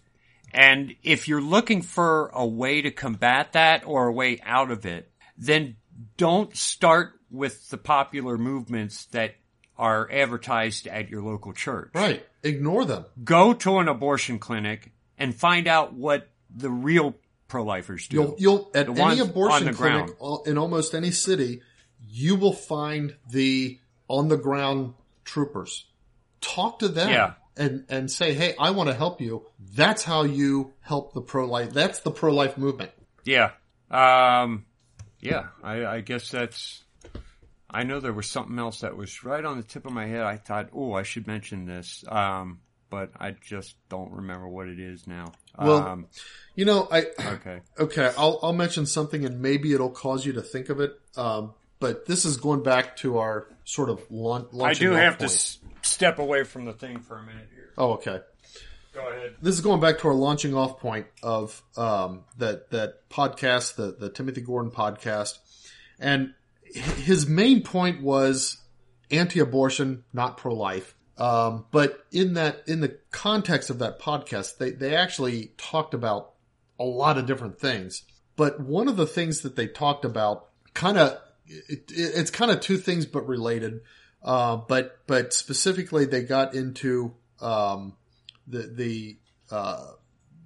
And 0.54 0.94
if 1.02 1.28
you're 1.28 1.40
looking 1.42 1.82
for 1.82 2.30
a 2.34 2.46
way 2.46 2.82
to 2.82 2.90
combat 2.90 3.52
that 3.52 3.84
or 3.86 4.06
a 4.06 4.12
way 4.12 4.38
out 4.44 4.70
of 4.70 4.86
it, 4.86 5.10
then 5.36 5.76
don't 6.16 6.56
start 6.56 7.12
with 7.30 7.70
the 7.70 7.78
popular 7.78 8.36
movements 8.36 9.06
that 9.06 9.34
are 9.78 10.08
advertised 10.12 10.86
at 10.86 11.08
your 11.08 11.22
local 11.22 11.52
church 11.52 11.90
Right. 11.94 12.24
Ignore 12.42 12.84
them. 12.84 13.04
go 13.24 13.52
to 13.54 13.78
an 13.78 13.88
abortion 13.88 14.38
clinic 14.38 14.92
and 15.18 15.34
find 15.34 15.66
out 15.66 15.92
what 15.94 16.28
the 16.54 16.70
real 16.70 17.14
pro-lifers 17.48 18.08
do. 18.08 18.16
You'll, 18.16 18.34
you'll 18.38 18.70
at 18.74 18.86
The 18.94 19.02
any 19.02 19.20
abortion 19.20 19.74
clinic 19.74 20.16
ground. 20.18 20.46
in 20.46 20.58
almost 20.58 20.94
any 20.94 21.10
city, 21.10 21.62
you 22.08 22.36
will 22.36 22.52
find 22.52 23.14
the 23.30 23.78
on 24.08 24.28
the 24.28 24.36
ground 24.36 24.94
troopers. 25.24 25.86
Talk 26.40 26.80
to 26.80 26.88
them. 26.88 27.10
Yeah. 27.10 27.34
And, 27.54 27.84
and 27.90 28.10
say, 28.10 28.32
hey, 28.32 28.54
I 28.58 28.70
want 28.70 28.88
to 28.88 28.94
help 28.94 29.20
you. 29.20 29.44
That's 29.74 30.02
how 30.02 30.22
you 30.24 30.72
help 30.80 31.12
the 31.12 31.20
pro 31.20 31.44
life. 31.46 31.72
That's 31.74 32.00
the 32.00 32.10
pro 32.10 32.32
life 32.32 32.56
movement. 32.56 32.90
Yeah. 33.24 33.50
Um, 33.90 34.64
yeah, 35.20 35.48
I, 35.62 35.84
I 35.84 36.00
guess 36.00 36.30
that's. 36.30 36.82
I 37.72 37.84
know 37.84 38.00
there 38.00 38.12
was 38.12 38.28
something 38.28 38.58
else 38.58 38.80
that 38.80 38.96
was 38.96 39.24
right 39.24 39.44
on 39.44 39.56
the 39.56 39.62
tip 39.62 39.86
of 39.86 39.92
my 39.92 40.06
head. 40.06 40.22
I 40.22 40.36
thought, 40.36 40.68
oh, 40.74 40.92
I 40.92 41.02
should 41.04 41.26
mention 41.26 41.64
this, 41.64 42.04
um, 42.08 42.60
but 42.90 43.10
I 43.18 43.30
just 43.30 43.74
don't 43.88 44.12
remember 44.12 44.46
what 44.46 44.68
it 44.68 44.78
is 44.78 45.06
now. 45.06 45.32
Well, 45.58 45.78
um, 45.78 46.06
You 46.54 46.64
know, 46.66 46.86
I, 46.90 47.06
okay. 47.18 47.60
Okay, 47.78 48.10
I'll 48.18 48.38
I'll 48.42 48.52
mention 48.52 48.84
something 48.86 49.24
and 49.24 49.40
maybe 49.40 49.72
it'll 49.72 49.90
cause 49.90 50.24
you 50.26 50.34
to 50.34 50.42
think 50.42 50.68
of 50.68 50.80
it. 50.80 50.92
Um, 51.16 51.54
but 51.80 52.06
this 52.06 52.24
is 52.24 52.36
going 52.36 52.62
back 52.62 52.96
to 52.98 53.18
our 53.18 53.48
sort 53.64 53.88
of 53.90 54.00
launch. 54.10 54.48
I 54.60 54.74
do 54.74 54.92
have 54.92 55.18
to 55.18 55.24
s- 55.24 55.58
step 55.82 56.18
away 56.18 56.44
from 56.44 56.64
the 56.66 56.72
thing 56.72 57.00
for 57.00 57.18
a 57.18 57.22
minute 57.22 57.48
here. 57.54 57.70
Oh, 57.78 57.92
okay. 57.94 58.20
Go 58.94 59.08
ahead. 59.08 59.36
This 59.40 59.54
is 59.54 59.62
going 59.62 59.80
back 59.80 59.98
to 60.00 60.08
our 60.08 60.14
launching 60.14 60.54
off 60.54 60.78
point 60.78 61.06
of 61.22 61.60
um, 61.78 62.24
that 62.36 62.70
that 62.70 63.08
podcast, 63.08 63.76
the 63.76 63.96
the 63.98 64.10
Timothy 64.10 64.42
Gordon 64.42 64.70
podcast, 64.70 65.38
and 65.98 66.34
his 66.74 67.26
main 67.26 67.62
point 67.62 68.02
was 68.02 68.58
anti-abortion, 69.10 70.04
not 70.12 70.36
pro-life. 70.36 70.94
Um, 71.18 71.66
but 71.70 72.04
in 72.10 72.34
that 72.34 72.62
in 72.66 72.80
the 72.80 72.98
context 73.10 73.70
of 73.70 73.78
that 73.80 74.00
podcast, 74.00 74.56
they 74.56 74.70
they 74.70 74.96
actually 74.96 75.52
talked 75.58 75.94
about 75.94 76.32
a 76.78 76.84
lot 76.84 77.18
of 77.18 77.26
different 77.26 77.60
things. 77.60 78.02
But 78.34 78.60
one 78.60 78.88
of 78.88 78.96
the 78.96 79.06
things 79.06 79.42
that 79.42 79.54
they 79.54 79.66
talked 79.66 80.04
about, 80.04 80.48
kind 80.72 80.96
of, 80.96 81.18
it, 81.46 81.90
it, 81.90 82.12
it's 82.16 82.30
kind 82.30 82.50
of 82.50 82.60
two 82.60 82.78
things 82.78 83.04
but 83.06 83.28
related. 83.28 83.82
Uh, 84.22 84.56
but 84.56 84.98
but 85.06 85.32
specifically, 85.32 86.06
they 86.06 86.22
got 86.22 86.54
into 86.54 87.14
um, 87.40 87.96
the 88.46 88.72
the 88.74 89.18
uh, 89.50 89.86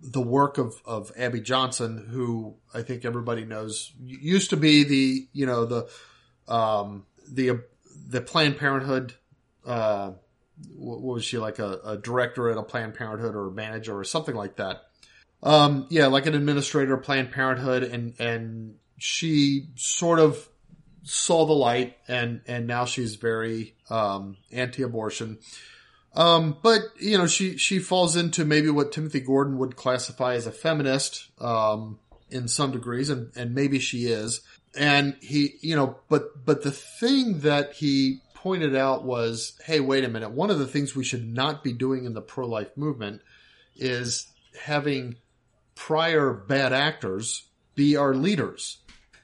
the 0.03 0.21
work 0.21 0.59
of, 0.59 0.75
of 0.85 1.13
Abby 1.17 1.41
Johnson, 1.41 2.09
who 2.11 2.57
I 2.75 2.83
think 2.83 3.05
everybody 3.05 3.45
knows 3.45 3.93
used 4.03 4.51
to 4.51 4.57
be 4.57 4.85
the 4.85 5.29
you 5.33 5.47
know 5.47 5.65
the 5.65 5.89
um, 6.49 7.07
the 7.29 7.61
the 8.09 8.21
Planned 8.21 8.59
Parenthood. 8.59 9.15
Uh, 9.65 10.13
what 10.75 11.03
was 11.03 11.25
she 11.25 11.39
like 11.39 11.59
a, 11.59 11.81
a 11.85 11.97
director 11.99 12.51
at 12.51 12.57
a 12.57 12.63
Planned 12.63 12.95
Parenthood 12.95 13.35
or 13.35 13.49
a 13.49 13.53
manager 13.53 13.99
or 13.99 14.05
something 14.05 14.35
like 14.35 14.57
that? 14.57 14.83
Um, 15.43 15.87
yeah, 15.91 16.07
like 16.07 16.27
an 16.27 16.35
administrator 16.35 16.95
of 16.95 17.03
Planned 17.03 17.31
Parenthood, 17.31 17.83
and 17.83 18.15
and 18.19 18.77
she 18.99 19.69
sort 19.77 20.19
of 20.19 20.49
saw 21.03 21.47
the 21.47 21.53
light, 21.53 21.97
and 22.09 22.41
and 22.47 22.67
now 22.67 22.85
she's 22.85 23.17
very 23.17 23.75
um, 23.91 24.39
anti-abortion. 24.51 25.39
Um, 26.15 26.57
but 26.63 26.81
you 26.99 27.19
know, 27.19 27.27
she 27.27 27.59
she 27.59 27.79
falls 27.79 28.17
into 28.17 28.45
maybe 28.45 28.71
what 28.71 28.93
Timothy 28.93 29.21
Gordon 29.21 29.59
would 29.59 29.77
classify 29.77 30.35
as 30.35 30.47
a 30.47 30.53
feminist 30.53 31.29
um, 31.41 31.99
in 32.31 32.49
some 32.49 32.73
degrees, 32.73 33.11
and 33.11 33.31
and 33.37 33.55
maybe 33.55 33.79
she 33.79 34.07
is. 34.07 34.41
And 34.77 35.17
he, 35.21 35.55
you 35.61 35.75
know, 35.75 35.99
but 36.09 36.45
but 36.45 36.63
the 36.63 36.71
thing 36.71 37.41
that 37.41 37.73
he 37.73 38.21
pointed 38.35 38.77
out 38.77 39.05
was, 39.05 39.59
hey, 39.65 39.81
wait 39.81 40.05
a 40.05 40.09
minute. 40.09 40.31
One 40.31 40.51
of 40.51 40.59
the 40.59 40.67
things 40.67 40.95
we 40.95 41.05
should 41.05 41.27
not 41.27 41.65
be 41.65 41.73
doing 41.73 42.05
in 42.05 42.15
the 42.15 42.21
pro-life 42.21 42.77
movement 42.77 43.23
is 43.75 44.29
having 44.61 45.17
prior 45.75 46.33
bad 46.33 46.73
actors 46.73 47.47
be 47.75 47.97
our 47.97 48.15
leaders 48.15 48.79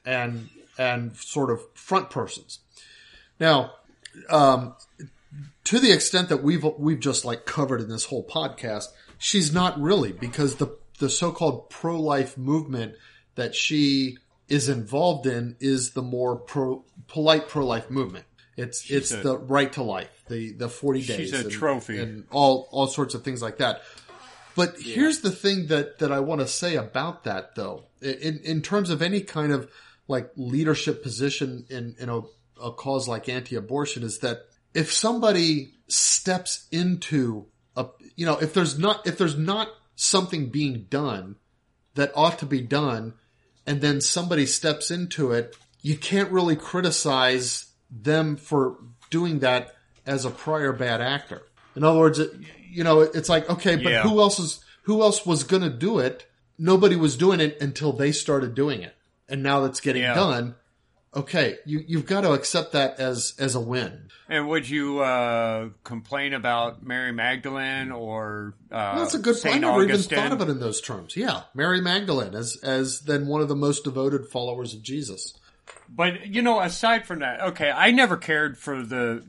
and 0.05 0.49
and 0.77 1.15
sort 1.15 1.51
of 1.51 1.61
front 1.73 2.09
persons. 2.09 2.59
Now, 3.39 3.73
um, 4.29 4.75
to 5.65 5.79
the 5.79 5.91
extent 5.91 6.29
that 6.29 6.43
we've 6.43 6.63
we've 6.77 6.99
just 6.99 7.25
like 7.25 7.45
covered 7.45 7.81
in 7.81 7.89
this 7.89 8.05
whole 8.05 8.25
podcast, 8.25 8.87
she's 9.17 9.53
not 9.53 9.79
really 9.79 10.11
because 10.11 10.55
the 10.55 10.77
the 10.99 11.09
so-called 11.09 11.69
pro-life 11.69 12.37
movement 12.37 12.95
that 13.35 13.55
she 13.55 14.17
is 14.53 14.69
involved 14.69 15.25
in 15.25 15.55
is 15.59 15.91
the 15.91 16.01
more 16.01 16.35
pro 16.35 16.83
polite 17.07 17.47
pro-life 17.47 17.89
movement. 17.89 18.25
It's 18.55 18.89
it's 18.89 19.11
a- 19.11 19.17
the 19.17 19.37
right 19.37 19.71
to 19.73 19.83
life, 19.83 20.11
the 20.29 20.53
the 20.53 20.69
forty 20.69 21.01
days, 21.03 21.29
She's 21.29 21.33
a 21.33 21.37
and- 21.39 21.51
trophy. 21.51 21.97
and 21.99 22.25
all 22.31 22.67
all 22.71 22.87
sorts 22.87 23.15
of 23.15 23.23
things 23.23 23.41
like 23.41 23.57
that. 23.57 23.81
But 24.55 24.75
here's 24.79 25.21
the 25.21 25.31
thing 25.31 25.67
that 25.67 25.97
that 25.99 26.11
I 26.11 26.19
want 26.19 26.41
to 26.41 26.47
say 26.47 26.75
about 26.75 27.23
that, 27.23 27.55
though, 27.55 27.85
in 28.01 28.39
in 28.43 28.61
terms 28.61 28.89
of 28.91 29.01
any 29.01 29.21
kind 29.21 29.51
of 29.51 29.69
like 30.07 30.29
leadership 30.35 31.01
position 31.01 31.65
in 31.69 31.95
in 31.99 32.09
a, 32.09 32.21
a 32.61 32.71
cause 32.71 33.07
like 33.07 33.27
anti-abortion, 33.29 34.03
is 34.03 34.19
that 34.19 34.41
if 34.75 34.93
somebody 34.93 35.73
steps 35.87 36.67
into 36.71 37.47
a 37.75 37.87
you 38.15 38.25
know 38.27 38.37
if 38.37 38.53
there's 38.53 38.77
not 38.77 39.07
if 39.07 39.17
there's 39.17 39.37
not 39.37 39.69
something 39.95 40.49
being 40.49 40.85
done 40.89 41.37
that 41.95 42.11
ought 42.15 42.37
to 42.39 42.45
be 42.45 42.61
done, 42.61 43.13
and 43.65 43.81
then 43.81 44.01
somebody 44.01 44.45
steps 44.45 44.91
into 44.91 45.31
it, 45.31 45.55
you 45.81 45.97
can't 45.97 46.31
really 46.31 46.55
criticize 46.55 47.65
them 47.91 48.35
for 48.37 48.77
doing 49.09 49.39
that 49.39 49.75
as 50.05 50.25
a 50.25 50.29
prior 50.29 50.73
bad 50.73 51.01
actor. 51.01 51.43
In 51.75 51.83
other 51.83 51.99
words, 51.99 52.19
it, 52.19 52.31
you 52.71 52.83
know, 52.83 53.01
it's 53.01 53.29
like, 53.29 53.49
okay, 53.49 53.75
but 53.75 53.91
Yeah. 53.91 54.03
who 54.03 54.19
else 54.19 54.39
is, 54.39 54.63
who 54.83 55.01
else 55.01 55.25
was 55.25 55.43
going 55.43 55.63
to 55.63 55.69
do 55.69 55.99
it? 55.99 56.25
Nobody 56.57 56.95
was 56.95 57.15
doing 57.15 57.39
it 57.39 57.57
until 57.61 57.93
they 57.93 58.11
started 58.11 58.53
doing 58.55 58.81
it. 58.81 58.95
And 59.29 59.41
now 59.43 59.61
that's 59.61 59.79
getting 59.79 60.01
Yeah. 60.03 60.13
done. 60.13 60.55
Okay. 61.15 61.57
You, 61.65 61.83
you've 61.87 62.05
got 62.05 62.21
to 62.21 62.33
accept 62.33 62.73
that 62.73 62.99
as, 62.99 63.33
as 63.39 63.55
a 63.55 63.59
win. 63.59 64.09
And 64.29 64.47
would 64.47 64.67
you 64.67 64.99
uh, 64.99 65.69
complain 65.83 66.33
about 66.33 66.83
Mary 66.83 67.11
Magdalene 67.11 67.91
or 67.91 68.55
uh, 68.71 68.97
that's 68.97 69.13
a 69.13 69.19
good 69.19 69.35
point. 69.35 69.45
I 69.45 69.49
Saint 69.51 69.61
never 69.61 69.83
even 69.83 70.01
thought 70.01 70.31
of 70.31 70.41
it 70.41 70.49
in 70.49 70.59
those 70.59 70.81
terms. 70.81 71.15
Yeah. 71.15 71.43
Mary 71.53 71.81
Magdalene 71.81 72.33
as, 72.33 72.57
as 72.63 73.01
then 73.01 73.27
one 73.27 73.41
of 73.41 73.47
the 73.47 73.55
most 73.55 73.83
devoted 73.83 74.27
followers 74.27 74.73
of 74.73 74.81
Jesus. 74.81 75.33
But 75.89 76.27
you 76.27 76.41
know, 76.41 76.59
aside 76.59 77.05
from 77.05 77.19
that, 77.19 77.41
okay, 77.41 77.69
I 77.69 77.91
never 77.91 78.17
cared 78.17 78.57
for 78.57 78.81
the 78.81 79.23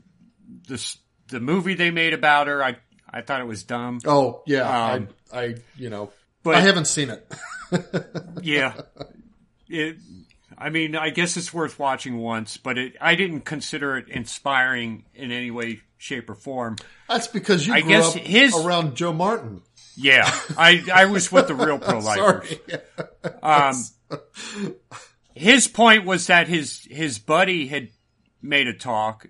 the 0.67 0.95
the 1.27 1.39
movie 1.39 1.75
they 1.75 1.91
made 1.91 2.13
about 2.13 2.47
her. 2.47 2.63
I 2.63 2.77
I 3.15 3.21
thought 3.21 3.39
it 3.39 3.47
was 3.47 3.63
dumb. 3.63 3.99
Oh, 4.05 4.43
yeah. 4.45 4.91
Um, 4.91 5.09
I, 5.31 5.39
I, 5.39 5.55
you 5.77 5.89
know, 5.89 6.11
But 6.43 6.55
I 6.55 6.59
haven't 6.59 6.85
seen 6.85 7.09
it. 7.09 7.31
yeah, 8.41 8.73
it. 9.69 9.97
I 10.57 10.69
mean, 10.69 10.95
I 10.95 11.09
guess 11.09 11.37
it's 11.37 11.53
worth 11.53 11.77
watching 11.79 12.17
once, 12.17 12.57
but 12.57 12.77
it, 12.77 12.95
I 13.01 13.15
didn't 13.15 13.41
consider 13.41 13.97
it 13.97 14.09
inspiring 14.09 15.05
in 15.13 15.31
any 15.31 15.51
way, 15.51 15.81
shape, 15.97 16.29
or 16.29 16.35
form. 16.35 16.77
That's 17.09 17.27
because 17.27 17.67
you 17.67 17.73
I 17.73 17.81
grew 17.81 17.89
guess 17.89 18.15
up 18.15 18.21
his- 18.21 18.55
around 18.55 18.95
Joe 18.95 19.13
Martin. 19.13 19.61
Yeah, 19.97 20.29
I 20.57 20.83
I 20.93 21.05
was 21.05 21.31
with 21.31 21.47
the 21.47 21.55
real 21.55 21.79
pro 21.79 21.99
lifers. 21.99 22.53
Um, 23.41 23.75
his 25.33 25.67
point 25.67 26.05
was 26.05 26.27
that 26.27 26.47
his 26.47 26.85
his 26.89 27.19
buddy 27.19 27.67
had 27.67 27.89
made 28.41 28.67
a 28.67 28.73
talk, 28.73 29.27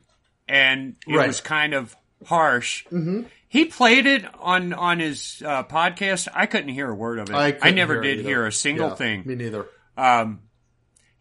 and 0.48 0.96
it 1.08 1.16
Right. 1.16 1.28
was 1.28 1.42
kind 1.42 1.74
of 1.74 1.96
harsh. 2.26 2.86
Mm-hmm. 2.88 3.24
He 3.48 3.66
played 3.66 4.06
it 4.06 4.26
on 4.40 4.74
on 4.74 5.00
his 5.00 5.42
uh, 5.46 5.64
podcast. 5.64 6.28
I 6.34 6.46
couldn't 6.46 6.70
hear 6.70 6.90
a 6.90 6.96
word 6.96 7.20
of 7.20 7.30
it. 7.30 7.36
I, 7.36 7.52
couldn't 7.52 7.76
never 7.76 7.94
hear 7.94 8.02
did 8.02 8.20
either. 8.20 8.30
hear 8.30 8.46
a 8.48 8.52
single 8.52 8.90
Yeah, 8.90 8.96
thing. 8.96 9.24
Me 9.26 9.36
neither. 9.36 9.68
Um, 9.98 10.42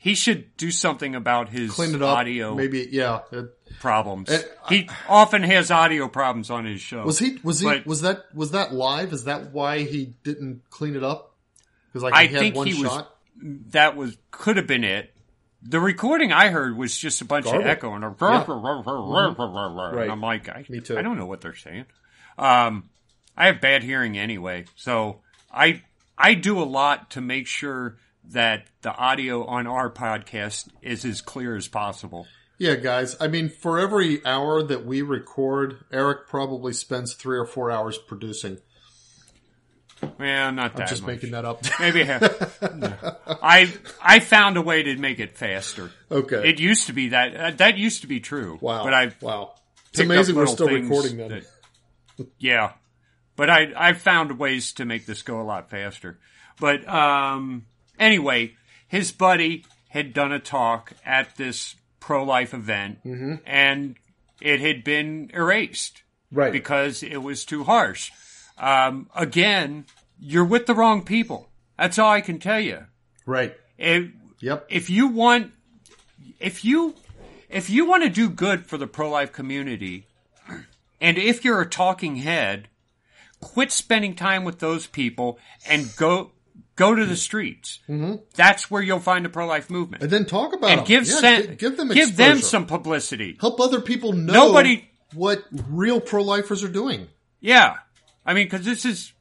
he 0.04 0.14
should 0.14 0.54
do 0.58 0.70
something 0.70 1.14
about 1.14 1.48
his 1.48 1.70
Clean 1.70 1.94
it 1.94 2.02
up. 2.02 2.18
audio 2.18 2.54
Maybe, 2.54 2.86
yeah. 2.92 3.20
It- 3.32 3.56
problems. 3.80 4.28
Uh, 4.28 4.42
he 4.68 4.86
often 5.08 5.42
has 5.42 5.70
audio 5.70 6.08
problems 6.08 6.50
on 6.50 6.66
his 6.66 6.82
show. 6.82 7.04
was 7.06 7.18
he? 7.18 7.38
Was 7.42 7.60
he? 7.60 7.66
Was 7.86 8.02
that? 8.02 8.24
Was 8.34 8.50
that 8.50 8.74
live? 8.74 9.14
Is 9.14 9.24
that 9.24 9.52
why 9.52 9.78
he 9.84 10.12
didn't 10.22 10.60
clean 10.68 10.94
it 10.94 11.02
up? 11.02 11.34
Because 11.88 12.02
like 12.02 12.12
I 12.12 12.26
he 12.26 12.34
had 12.34 12.40
think 12.40 12.66
he 12.66 12.82
was- 12.84 13.02
that 13.70 13.96
was 13.96 14.18
could 14.30 14.58
have 14.58 14.66
been 14.66 14.84
it. 14.84 15.10
The 15.62 15.80
recording 15.80 16.32
I 16.32 16.50
heard 16.50 16.76
was 16.76 16.94
just 16.94 17.22
a 17.22 17.24
bunch 17.24 17.46
Garble. 17.46 17.62
of 17.62 17.66
echo 17.66 17.94
and, 17.94 18.04
a 18.04 18.08
and 20.02 20.12
I'm 20.12 20.20
like, 20.20 20.50
I, 20.50 20.66
Me 20.68 20.80
too. 20.80 20.98
I 20.98 21.02
don't 21.02 21.16
know 21.16 21.24
what 21.24 21.40
they're 21.40 21.54
saying. 21.56 21.86
Um, 22.38 22.90
I 23.38 23.46
have 23.46 23.62
bad 23.62 23.82
hearing 23.82 24.18
anyway, 24.18 24.66
so 24.76 25.20
I 25.50 25.82
I 26.18 26.34
do 26.34 26.60
a 26.62 26.64
lot 26.64 27.10
to 27.12 27.22
make 27.22 27.46
sure 27.46 27.96
that 28.30 28.66
the 28.82 28.94
audio 28.94 29.44
on 29.44 29.66
our 29.66 29.90
podcast 29.90 30.68
is 30.82 31.04
as 31.04 31.20
clear 31.20 31.56
as 31.56 31.68
possible. 31.68 32.26
Yeah, 32.58 32.76
guys. 32.76 33.16
I 33.20 33.28
mean, 33.28 33.48
for 33.48 33.78
every 33.78 34.24
hour 34.24 34.62
that 34.62 34.86
we 34.86 35.02
record, 35.02 35.78
Eric 35.92 36.28
probably 36.28 36.72
spends 36.72 37.14
three 37.14 37.36
or 37.38 37.46
four 37.46 37.70
hours 37.70 37.98
producing. 37.98 38.58
Well, 40.18 40.52
not 40.52 40.76
that 40.76 40.88
Just 40.88 41.02
much. 41.02 41.08
making 41.16 41.30
that 41.32 41.44
up. 41.44 41.62
Maybe 41.80 42.04
half. 42.04 42.22
I 43.42 43.72
I 44.02 44.20
found 44.20 44.56
a 44.56 44.62
way 44.62 44.82
to 44.82 44.96
make 44.96 45.18
it 45.18 45.36
faster. 45.36 45.90
okay. 46.10 46.48
It 46.48 46.60
used 46.60 46.86
to 46.88 46.92
be 46.92 47.08
that 47.08 47.36
uh, 47.36 47.50
that 47.52 47.78
used 47.78 48.02
to 48.02 48.06
be 48.06 48.20
true. 48.20 48.58
wow. 48.60 48.84
But 48.84 48.94
I 48.94 49.12
wow. 49.20 49.54
It's 49.90 50.00
amazing 50.00 50.34
we're 50.36 50.46
still 50.46 50.68
recording 50.68 51.16
then. 51.16 51.28
that- 52.18 52.26
yeah, 52.38 52.72
but 53.36 53.48
I 53.50 53.72
I 53.76 53.92
found 53.94 54.38
ways 54.38 54.72
to 54.74 54.84
make 54.84 55.06
this 55.06 55.22
go 55.22 55.40
a 55.40 55.44
lot 55.44 55.70
faster. 55.70 56.18
But 56.60 56.86
um, 56.88 57.64
anyway, 57.98 58.54
his 58.88 59.12
buddy 59.12 59.64
had 59.88 60.12
done 60.12 60.32
a 60.32 60.38
talk 60.40 60.92
at 61.04 61.36
this 61.36 61.76
pro-life 62.00 62.52
event, 62.54 62.98
and 63.46 63.96
it 64.40 64.60
had 64.60 64.84
been 64.84 65.30
erased 65.32 66.02
Right. 66.32 66.52
because 66.52 67.02
it 67.02 67.18
was 67.22 67.44
too 67.44 67.64
harsh. 67.64 68.10
Um, 68.58 69.08
again, 69.14 69.86
you're 70.20 70.44
with 70.44 70.66
the 70.66 70.74
wrong 70.74 71.02
people. 71.04 71.48
That's 71.78 71.98
all 71.98 72.10
I 72.10 72.20
can 72.20 72.38
tell 72.38 72.60
you. 72.60 72.86
right. 73.26 73.54
If, 73.78 74.10
Yep. 74.40 74.66
if 74.68 74.90
you 74.90 75.08
want, 75.08 75.52
if 76.38 76.64
you, 76.64 76.94
if 77.48 77.70
you 77.70 77.86
want 77.86 78.02
to 78.04 78.10
do 78.10 78.28
good 78.28 78.66
for 78.66 78.76
the 78.76 78.86
pro-life 78.86 79.32
community, 79.32 80.06
and 81.00 81.16
if 81.18 81.44
you're 81.44 81.60
a 81.62 81.68
talking 81.68 82.16
head, 82.16 82.68
quit 83.40 83.72
spending 83.72 84.14
time 84.14 84.44
with 84.44 84.58
those 84.60 84.86
people 84.86 85.38
and 85.68 85.94
go, 85.96 86.32
go 86.76 86.94
to 86.94 87.06
the 87.06 87.16
streets. 87.16 87.78
Mm-hmm. 87.88 88.16
That's 88.34 88.70
where 88.70 88.82
you'll 88.82 89.00
find 89.00 89.24
the 89.24 89.28
pro-life 89.28 89.70
movement. 89.70 90.02
and 90.02 90.10
then 90.12 90.24
talk 90.26 90.54
about 90.54 90.70
And 90.70 90.80
them. 90.80 90.86
give, 90.86 91.06
Yeah, 91.06 91.14
sen- 91.20 91.42
gi- 91.42 91.54
give 91.56 91.76
them 91.76 91.88
give 91.88 92.16
them 92.16 92.38
some 92.40 92.66
publicity. 92.66 93.36
help 93.40 93.60
other 93.60 93.80
people 93.80 94.12
know 94.12 94.32
Nobody- 94.32 94.88
what 95.14 95.44
real 95.68 96.00
pro-lifers 96.00 96.64
are 96.64 96.68
doing. 96.68 97.06
Yeah. 97.40 97.76
I 98.26 98.34
mean, 98.34 98.48
cause 98.48 98.64
this 98.64 98.84
is, 98.84 99.12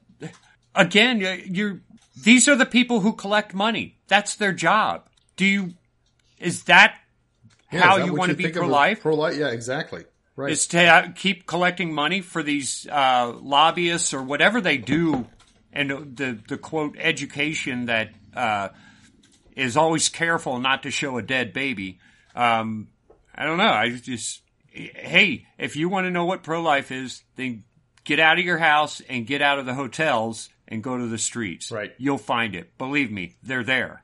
again, 0.73 1.19
you're, 1.47 1.81
these 2.23 2.47
are 2.47 2.55
the 2.55 2.65
people 2.65 3.01
who 3.01 3.13
collect 3.13 3.53
money. 3.53 3.97
That's 4.07 4.35
their 4.35 4.53
job. 4.53 5.07
Do 5.35 5.45
you, 5.45 5.73
is 6.39 6.63
that 6.63 6.95
Yeah, 7.71 7.81
how 7.81 7.93
is 7.95 7.99
that 7.99 8.05
you 8.07 8.13
want 8.15 8.31
to 8.31 8.37
be 8.37 8.49
pro-life? 8.49 9.01
Pro-life, 9.01 9.37
yeah, 9.37 9.49
exactly. 9.49 10.05
Right. 10.35 10.51
Is 10.51 10.65
to 10.67 10.83
uh, 10.83 11.07
keep 11.15 11.45
collecting 11.45 11.93
money 11.93 12.21
for 12.21 12.41
these, 12.41 12.87
uh, 12.91 13.33
lobbyists 13.39 14.15
or 14.15 14.23
whatever 14.23 14.61
they 14.61 14.77
do 14.77 15.27
and 15.73 15.89
the, 16.15 16.39
the 16.47 16.57
quote 16.57 16.95
education 16.97 17.87
that, 17.87 18.09
uh, 18.35 18.69
is 19.55 19.77
always 19.77 20.09
careful 20.09 20.59
not 20.59 20.83
to 20.83 20.89
show 20.91 21.17
a 21.17 21.21
dead 21.21 21.53
baby. 21.53 21.99
Um, 22.35 22.87
I 23.35 23.45
don't 23.45 23.57
know. 23.57 23.65
I 23.71 23.89
just, 23.91 24.41
hey, 24.71 25.45
if 25.59 25.75
you 25.75 25.89
want 25.89 26.05
to 26.07 26.11
know 26.11 26.25
what 26.25 26.41
pro-life 26.41 26.91
is, 26.91 27.23
then 27.35 27.63
get 28.03 28.19
out 28.19 28.39
of 28.39 28.45
your 28.45 28.57
house 28.57 29.01
and 29.07 29.27
get 29.27 29.41
out 29.41 29.59
of 29.59 29.65
the 29.65 29.73
hotels 29.75 30.49
and 30.67 30.81
go 30.83 30.97
to 30.97 31.05
the 31.07 31.17
streets. 31.19 31.71
Right. 31.71 31.93
You'll 31.99 32.17
find 32.17 32.55
it. 32.55 32.77
Believe 32.79 33.11
me, 33.11 33.35
they're 33.43 33.63
there. 33.63 34.03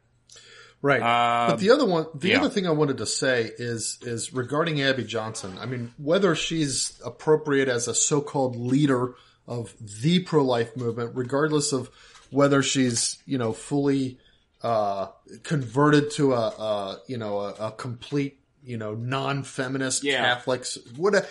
Right. 0.81 0.99
but 1.01 1.57
the 1.57 1.71
other 1.71 1.85
one, 1.85 2.05
the 2.15 2.29
Um, 2.29 2.31
yeah. 2.31 2.45
other 2.45 2.53
thing 2.53 2.67
I 2.67 2.71
wanted 2.71 2.99
to 2.99 3.05
say 3.05 3.51
is, 3.57 3.97
is 4.01 4.31
regarding 4.31 4.81
Abby 4.81 5.03
Johnson. 5.03 5.57
I 5.59 5.65
mean, 5.65 5.93
whether 5.97 6.35
she's 6.35 6.99
appropriate 7.03 7.67
as 7.67 7.87
a 7.87 7.93
so-called 7.95 8.55
leader 8.55 9.15
of 9.49 9.73
the 10.01 10.19
pro-life 10.19 10.77
movement, 10.77 11.11
regardless 11.15 11.73
of 11.73 11.89
whether 12.30 12.63
she's, 12.63 13.17
you 13.26 13.38
know, 13.38 13.51
fully, 13.51 14.19
uh, 14.63 15.07
converted 15.43 16.11
to 16.11 16.34
a, 16.34 16.47
a 16.47 17.01
you 17.07 17.17
know, 17.17 17.39
a, 17.39 17.67
a 17.67 17.71
complete, 17.71 18.39
you 18.63 18.77
know, 18.77 18.93
non-feminist 18.93 20.03
Yeah. 20.03 20.23
Catholics, 20.23 20.77
what, 20.95 21.27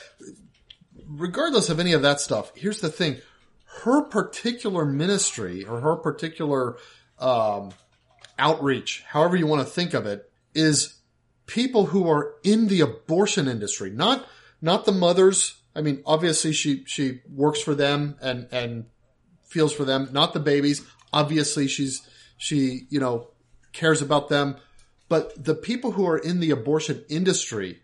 regardless 1.07 1.71
of 1.71 1.81
any 1.81 1.95
of 1.95 2.03
that 2.03 2.21
stuff, 2.21 2.53
here's 2.55 2.81
the 2.81 2.91
thing. 2.91 3.19
Her 3.85 4.03
particular 4.03 4.85
ministry 4.85 5.65
or 5.65 5.81
her 5.81 5.97
particular, 5.97 6.77
um, 7.19 7.71
outreach, 8.39 9.03
however 9.07 9.37
you 9.37 9.47
want 9.47 9.67
to 9.67 9.73
think 9.73 9.95
of 9.95 10.07
it, 10.07 10.31
is 10.55 10.95
people 11.47 11.87
who 11.87 12.09
are 12.09 12.35
in 12.43 12.69
the 12.69 12.81
abortion 12.81 13.49
industry, 13.49 13.91
not 13.91 14.27
not 14.61 14.85
the 14.85 14.93
mothers. 14.93 15.58
I 15.79 15.81
mean, 15.81 16.03
obviously 16.05 16.53
she 16.53 16.85
she 16.87 17.21
works 17.33 17.61
for 17.61 17.75
them 17.75 18.17
and 18.21 18.49
and 18.51 18.87
feels 19.45 19.73
for 19.73 19.85
them, 19.85 20.09
not 20.11 20.33
the 20.33 20.41
babies. 20.41 20.85
Obviously 21.13 21.69
she's 21.69 22.03
she, 22.37 22.89
you 22.91 22.99
know, 22.99 23.29
cares 23.73 24.03
about 24.03 24.29
them, 24.29 24.57
but 25.09 25.43
the 25.43 25.55
people 25.55 25.93
who 25.93 26.05
are 26.07 26.19
in 26.19 26.41
the 26.41 26.51
abortion 26.51 27.05
industry 27.09 27.79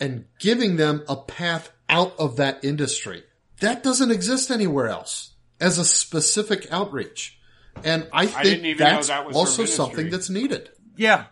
and 0.00 0.24
giving 0.40 0.74
them 0.74 1.04
a 1.08 1.14
path 1.14 1.70
out 1.88 2.18
of 2.18 2.36
that 2.36 2.64
industry. 2.64 3.22
That 3.60 3.84
doesn't 3.84 4.10
exist 4.10 4.50
anywhere 4.50 4.88
else 4.88 5.34
as 5.60 5.78
a 5.78 5.84
specific 5.84 6.66
outreach. 6.72 7.38
And 7.84 8.08
I 8.12 8.26
think 8.26 8.42
didn't 8.42 8.66
even 8.66 8.84
know 8.84 8.92
that's 8.94 9.08
that 9.08 9.26
was 9.26 9.36
also 9.36 9.66
something 9.66 10.10
that's 10.10 10.30
needed. 10.30 10.70
Yeah. 10.96 11.26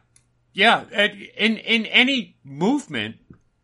Yeah. 0.53 0.85
In, 1.37 1.57
in 1.57 1.87
any 1.87 2.37
movement, 2.45 3.17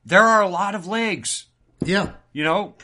there 0.05 0.23
are 0.23 0.43
a 0.43 0.49
lot 0.49 0.75
of 0.75 0.87
legs. 0.87 1.47
Yeah. 1.85 2.13
You 2.33 2.45
know, 2.45 2.75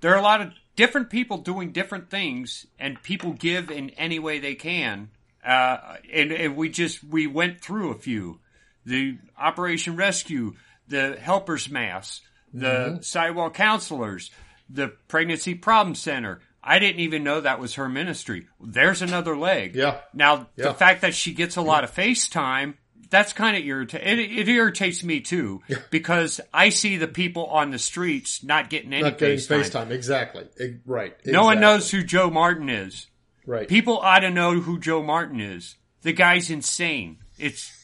there 0.00 0.12
are 0.14 0.18
a 0.18 0.22
lot 0.22 0.40
of 0.40 0.52
different 0.76 1.10
people 1.10 1.38
doing 1.38 1.72
different 1.72 2.10
things, 2.10 2.66
and 2.78 3.02
people 3.02 3.32
give 3.32 3.70
in 3.70 3.90
any 3.90 4.18
way 4.18 4.38
they 4.38 4.54
can. 4.54 5.10
Uh, 5.44 5.96
and, 6.12 6.32
and 6.32 6.56
we 6.56 6.68
just 6.68 7.02
we 7.02 7.26
went 7.26 7.60
through 7.60 7.90
a 7.90 7.98
few: 7.98 8.40
the 8.84 9.18
Operation 9.38 9.96
Rescue, 9.96 10.54
the 10.88 11.16
Helpers 11.20 11.70
Mass, 11.70 12.20
the 12.52 12.66
Mm-hmm. 12.66 13.02
Sidewalk 13.02 13.54
Counselors, 13.54 14.30
the 14.68 14.88
Pregnancy 15.08 15.54
Problem 15.54 15.94
Center. 15.94 16.40
I 16.62 16.78
didn't 16.78 17.00
even 17.00 17.24
know 17.24 17.40
that 17.40 17.58
was 17.58 17.74
her 17.76 17.88
ministry. 17.88 18.46
There's 18.60 19.00
another 19.00 19.34
leg. 19.34 19.74
Yeah. 19.74 20.00
Now 20.12 20.48
Yeah. 20.56 20.66
the 20.66 20.74
fact 20.74 21.00
that 21.02 21.14
she 21.14 21.32
gets 21.32 21.56
a 21.56 21.62
lot 21.62 21.84
of 21.84 21.94
FaceTime. 21.94 22.74
That's 23.10 23.32
kind 23.32 23.56
of 23.56 23.64
irritating. 23.64 24.06
It, 24.06 24.38
it 24.38 24.48
irritates 24.48 25.02
me 25.02 25.20
too 25.20 25.62
because 25.90 26.40
I 26.54 26.68
see 26.68 26.96
the 26.96 27.08
people 27.08 27.46
on 27.46 27.70
the 27.70 27.78
streets 27.78 28.42
not 28.44 28.70
getting 28.70 28.92
any 28.92 29.02
Not 29.02 29.18
getting 29.18 29.36
FaceTime. 29.38 29.64
FaceTime. 29.64 29.90
Exactly. 29.90 30.44
E- 30.60 30.76
right. 30.86 31.14
No 31.26 31.44
one 31.44 31.60
knows 31.60 31.90
who 31.90 32.02
Joe 32.04 32.30
Martin 32.30 32.68
is. 32.68 33.08
Right. 33.46 33.66
People 33.68 33.98
ought 33.98 34.20
to 34.20 34.30
know 34.30 34.60
who 34.60 34.78
Joe 34.78 35.02
Martin 35.02 35.40
is. 35.40 35.76
The 36.02 36.12
guy's 36.12 36.50
insane. 36.50 37.18
It's 37.38 37.76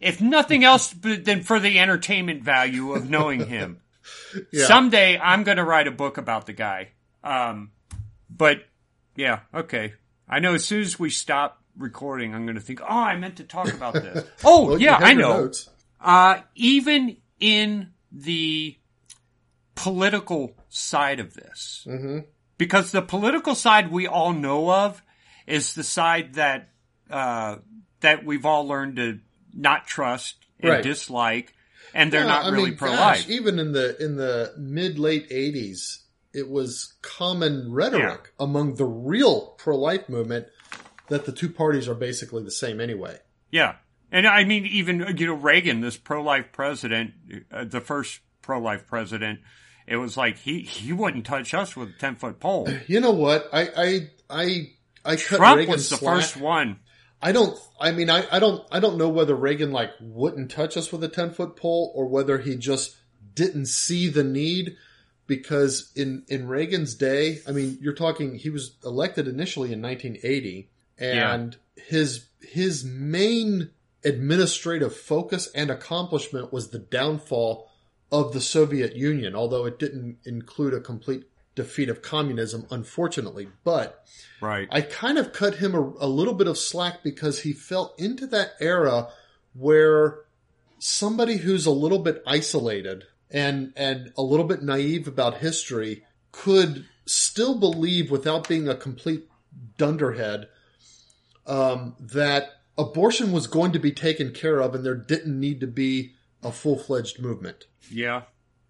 if 0.00 0.20
nothing 0.20 0.64
else 0.64 0.94
but 0.94 1.24
than 1.24 1.42
for 1.42 1.58
the 1.60 1.78
entertainment 1.78 2.42
value 2.42 2.92
of 2.92 3.08
knowing 3.10 3.46
him. 3.46 3.80
Yeah. 4.52 4.66
Someday 4.66 5.18
I'm 5.18 5.44
going 5.44 5.56
to 5.58 5.64
write 5.64 5.86
a 5.86 5.92
book 5.92 6.16
about 6.16 6.46
the 6.46 6.52
guy. 6.52 6.88
Um, 7.22 7.70
but 8.28 8.64
yeah, 9.16 9.40
okay. 9.54 9.94
I 10.28 10.38
know 10.40 10.54
as 10.54 10.64
soon 10.64 10.80
as 10.82 10.98
we 10.98 11.10
stop 11.10 11.59
recording, 11.80 12.34
I'm 12.34 12.44
going 12.46 12.56
to 12.56 12.60
think, 12.60 12.80
oh, 12.82 12.86
I 12.86 13.16
meant 13.16 13.36
to 13.36 13.44
talk 13.44 13.68
about 13.72 13.94
this. 13.94 14.24
Oh, 14.44 14.66
Well, 14.66 14.80
yeah, 14.80 14.96
I 14.96 15.14
know. 15.14 15.50
Uh, 16.00 16.40
even 16.54 17.16
in 17.40 17.90
the 18.12 18.76
political 19.74 20.54
side 20.68 21.20
of 21.20 21.34
this, 21.34 21.86
because 22.58 22.90
the 22.92 23.02
political 23.02 23.54
side 23.54 23.90
we 23.90 24.06
all 24.06 24.32
know 24.32 24.70
of 24.70 25.02
is 25.46 25.74
the 25.74 25.82
side 25.82 26.34
that 26.34 26.68
uh, 27.10 27.56
that 28.00 28.24
we've 28.24 28.46
all 28.46 28.66
learned 28.68 28.96
to 28.96 29.18
not 29.52 29.86
trust 29.86 30.36
and 30.60 30.70
Right. 30.70 30.82
dislike, 30.82 31.54
and 31.94 32.12
they're 32.12 32.20
Yeah, 32.22 32.26
not 32.28 32.44
I 32.46 32.48
really 32.50 32.72
pro 32.72 32.90
life. 32.92 33.28
even 33.28 33.58
in 33.58 33.72
the 33.72 33.96
in 34.02 34.16
the 34.16 34.54
mid 34.58 34.98
late 34.98 35.26
eighties, 35.30 36.04
it 36.32 36.48
was 36.48 36.94
common 37.02 37.72
rhetoric 37.72 38.32
among 38.38 38.76
the 38.76 38.84
real 38.84 39.54
pro 39.58 39.76
life 39.76 40.08
movement 40.08 40.46
that 41.10 41.26
the 41.26 41.32
two 41.32 41.50
parties 41.50 41.88
are 41.88 41.94
basically 41.94 42.42
the 42.42 42.50
same 42.50 42.80
anyway. 42.80 43.18
Yeah. 43.50 43.76
And 44.10 44.26
I 44.26 44.44
mean, 44.44 44.66
even, 44.66 45.04
you 45.16 45.26
know, 45.26 45.34
Reagan, 45.34 45.80
this 45.80 45.96
pro-life 45.96 46.46
president, 46.52 47.12
uh, 47.52 47.64
the 47.64 47.80
first 47.80 48.20
pro-life 48.42 48.86
president, 48.86 49.40
it 49.86 49.96
was 49.96 50.16
like 50.16 50.38
he, 50.38 50.62
he 50.62 50.92
wouldn't 50.92 51.26
touch 51.26 51.52
us 51.52 51.76
with 51.76 51.90
a 51.90 51.98
10 51.98 52.16
foot 52.16 52.40
pole. 52.40 52.68
You 52.86 53.00
know 53.00 53.12
what? 53.12 53.48
I 53.52 53.68
I 53.76 54.10
I 54.30 54.70
I 55.04 55.16
cut 55.16 55.36
Trump 55.36 55.58
Reagan 55.58 55.72
was 55.72 55.90
the 55.90 55.96
slack. 55.96 56.14
first 56.16 56.36
one. 56.36 56.80
I 57.22 57.32
don't. 57.32 57.58
I 57.80 57.92
mean, 57.92 58.08
I, 58.08 58.24
I 58.32 58.38
don't. 58.38 58.64
I 58.72 58.80
don't 58.80 58.96
know 58.96 59.08
whether 59.08 59.34
Reagan 59.34 59.72
like 59.72 59.90
wouldn't 60.00 60.50
touch 60.50 60.76
us 60.76 60.90
with 60.90 61.04
a 61.04 61.08
ten 61.08 61.30
foot 61.32 61.56
pole 61.56 61.92
or 61.94 62.06
whether 62.06 62.38
he 62.38 62.56
just 62.56 62.96
didn't 63.34 63.66
see 63.66 64.08
the 64.08 64.24
need. 64.24 64.76
Because 65.26 65.92
in 65.94 66.24
in 66.28 66.48
Reagan's 66.48 66.94
day, 66.94 67.40
I 67.46 67.52
mean, 67.52 67.78
you're 67.80 67.94
talking. 67.94 68.36
He 68.36 68.50
was 68.50 68.76
elected 68.84 69.28
initially 69.28 69.72
in 69.72 69.82
1980, 69.82 70.70
and 71.00 71.56
his 71.76 72.26
his 72.40 72.84
main 72.84 73.70
administrative 74.04 74.96
focus 74.96 75.48
and 75.54 75.70
accomplishment 75.70 76.52
was 76.52 76.70
the 76.70 76.78
downfall 76.78 77.70
of 78.10 78.32
the 78.32 78.40
Soviet 78.40 78.96
Union. 78.96 79.34
Although 79.34 79.66
it 79.66 79.78
didn't 79.78 80.18
include 80.24 80.74
a 80.74 80.80
complete 80.80 81.24
defeat 81.54 81.88
of 81.88 82.02
communism, 82.02 82.66
unfortunately, 82.70 83.48
but. 83.64 84.04
Right. 84.40 84.68
I 84.70 84.80
kind 84.80 85.18
of 85.18 85.32
cut 85.32 85.56
him 85.56 85.74
a, 85.74 85.80
a 85.80 86.08
little 86.08 86.34
bit 86.34 86.46
of 86.46 86.56
slack 86.56 87.02
because 87.02 87.42
he 87.42 87.52
fell 87.52 87.94
into 87.98 88.26
that 88.28 88.52
era 88.60 89.08
where 89.52 90.20
somebody 90.78 91.36
who's 91.36 91.66
a 91.66 91.70
little 91.70 91.98
bit 91.98 92.22
isolated 92.26 93.04
and 93.30 93.72
and 93.76 94.12
a 94.16 94.22
little 94.22 94.46
bit 94.46 94.62
naive 94.62 95.06
about 95.06 95.38
history 95.38 96.04
could 96.32 96.86
still 97.06 97.58
believe 97.58 98.10
without 98.10 98.48
being 98.48 98.68
a 98.68 98.74
complete 98.74 99.28
dunderhead 99.76 100.48
um, 101.50 101.96
that 101.98 102.60
abortion 102.78 103.32
was 103.32 103.46
going 103.46 103.72
to 103.72 103.78
be 103.78 103.92
taken 103.92 104.32
care 104.32 104.60
of 104.60 104.74
and 104.74 104.84
there 104.84 104.94
didn't 104.94 105.38
need 105.38 105.60
to 105.60 105.66
be 105.66 106.14
a 106.42 106.52
full 106.52 106.78
fledged 106.78 107.20
movement. 107.20 107.66
Yeah. 107.90 108.22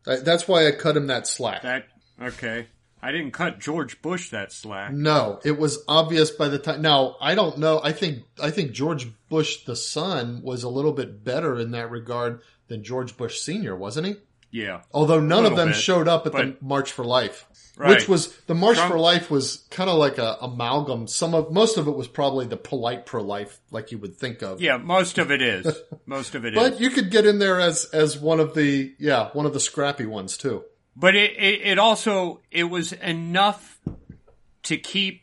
That's 0.05 0.49
why 0.49 0.67
I 0.67 0.73
cut 0.73 0.97
him 0.97 1.07
that 1.09 1.27
slack. 1.27 1.63
That, 1.63 1.87
okay. 2.21 2.67
I 3.03 3.13
didn't 3.13 3.33
cut 3.33 3.61
George 3.61 4.01
Bush 4.03 4.31
that 4.31 4.53
slack. 4.53 4.93
No, 4.93 5.41
it 5.45 5.59
was 5.59 5.85
obvious 5.89 6.31
by 6.31 6.49
the 6.49 6.59
time. 6.59 6.83
Now, 6.83 7.17
I 7.21 7.35
don't 7.35 7.59
know. 7.59 7.81
I 7.83 7.93
think 7.93 8.25
I 8.43 8.51
think 8.51 8.73
George 8.73 9.09
Bush 9.29 9.65
the 9.65 9.77
son 9.77 10.43
was 10.43 10.65
a 10.65 10.69
little 10.69 10.93
bit 10.93 11.25
better 11.25 11.59
in 11.59 11.71
that 11.71 11.91
regard 11.91 12.43
than 12.69 12.85
George 12.85 13.17
Bush 13.17 13.41
senior, 13.41 13.75
wasn't 13.75 14.07
he? 14.07 14.17
Yeah. 14.51 14.83
Although 14.93 15.21
none 15.21 15.47
of 15.47 15.57
them 15.57 15.69
bit, 15.69 15.77
showed 15.77 16.09
up 16.09 16.27
at 16.27 16.33
the 16.33 16.57
March 16.61 16.93
for 16.93 17.05
Life, 17.05 17.47
Right. 17.81 17.91
which 17.97 18.09
was 18.09 18.33
the 18.43 18.55
March 18.55 18.77
Trump- 18.77 18.93
for 18.93 18.99
Life 18.99 19.31
was 19.31 19.65
kind 19.71 19.89
of 19.89 19.97
like 19.99 20.19
a 20.19 20.37
amalgam. 20.43 21.07
Some 21.07 21.35
of 21.35 21.51
most 21.51 21.79
of 21.79 21.89
it 21.89 21.93
was 21.97 22.07
probably 22.09 22.45
the 22.47 22.57
polite 22.59 23.07
pro 23.07 23.23
life, 23.23 23.59
like 23.71 23.91
you 23.91 23.97
would 23.99 24.17
think 24.17 24.43
of. 24.43 24.61
Yeah, 24.61 24.77
most 24.77 25.17
of 25.19 25.31
it 25.31 25.41
is. 25.41 25.67
Most 26.07 26.35
of 26.35 26.45
it 26.45 26.55
is. 26.55 26.61
But 26.61 26.81
you 26.81 26.91
could 26.91 27.11
get 27.11 27.25
in 27.25 27.39
there 27.39 27.59
as 27.61 27.87
as 27.87 28.19
one 28.19 28.39
of 28.41 28.55
the 28.55 28.93
yeah 28.99 29.31
one 29.33 29.47
of 29.47 29.53
the 29.55 29.61
scrappy 29.61 30.05
ones 30.07 30.37
too. 30.37 30.65
But 30.97 31.15
it, 31.15 31.33
it, 31.39 31.61
it 31.63 31.79
also 31.79 32.41
it 32.51 32.65
was 32.65 32.93
enough 32.93 33.81
to 34.65 34.77
keep 34.77 35.23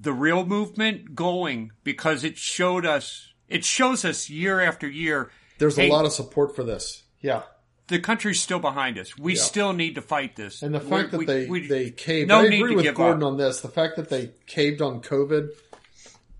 the 0.00 0.12
real 0.12 0.44
movement 0.46 1.14
going 1.14 1.70
because 1.84 2.24
it 2.24 2.36
showed 2.38 2.84
us 2.86 3.32
it 3.48 3.64
shows 3.64 4.04
us 4.04 4.28
year 4.30 4.60
after 4.60 4.88
year 4.88 5.30
There's 5.58 5.76
Hey. 5.76 5.88
a 5.88 5.92
lot 5.92 6.04
of 6.06 6.12
support 6.12 6.56
for 6.56 6.64
this. 6.64 7.02
Yeah, 7.20 7.42
the 7.88 7.98
country's 7.98 8.40
still 8.40 8.58
behind 8.60 8.98
us. 8.98 9.16
We 9.18 9.34
Yeah. 9.34 9.40
still 9.42 9.72
need 9.72 9.94
to 9.96 10.02
fight 10.02 10.36
this. 10.36 10.62
and 10.62 10.74
the 10.74 10.80
fact 10.80 11.10
that 11.10 11.18
we- 11.18 11.26
they 11.26 11.46
we- 11.46 11.66
they 11.66 11.90
caved. 11.90 12.28
no 12.28 12.40
I 12.40 12.44
agree 12.44 12.76
with 12.76 12.94
Gordon 12.94 13.22
up. 13.22 13.28
on 13.32 13.36
this. 13.38 13.60
The 13.60 13.68
fact 13.68 13.96
that 13.96 14.08
they 14.08 14.32
caved 14.46 14.80
on 14.82 15.00
COVID 15.02 15.48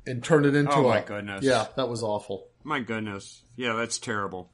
and 0.07 0.23
turned 0.25 0.47
it 0.47 0.55
into 0.55 0.73
Oh, 0.73 0.87
a 0.87 0.89
my 0.89 1.01
goodness. 1.03 1.45
yeah 1.45 1.67
that 1.77 1.89
was 1.89 2.03
awful. 2.03 2.49
my 2.65 2.81
goodness, 2.81 3.43
yeah, 3.57 3.73
that's 3.75 3.99
terrible. 3.99 4.51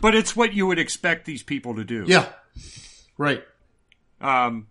But 0.00 0.14
it's 0.14 0.34
what 0.36 0.52
you 0.54 0.66
would 0.66 0.78
expect 0.78 1.24
these 1.24 1.42
people 1.42 1.74
to 1.76 1.84
do. 1.84 2.04
Yeah, 2.06 2.28
right. 3.18 3.42
Um, 4.20 4.66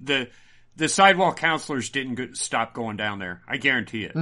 the 0.00 0.28
the 0.76 0.88
sidewalk 0.88 1.36
counselors 1.36 1.90
didn't 1.90 2.14
go, 2.14 2.32
stop 2.32 2.72
going 2.74 2.96
down 2.96 3.18
there. 3.18 3.42
I 3.46 3.58
guarantee 3.58 4.04
it. 4.04 4.16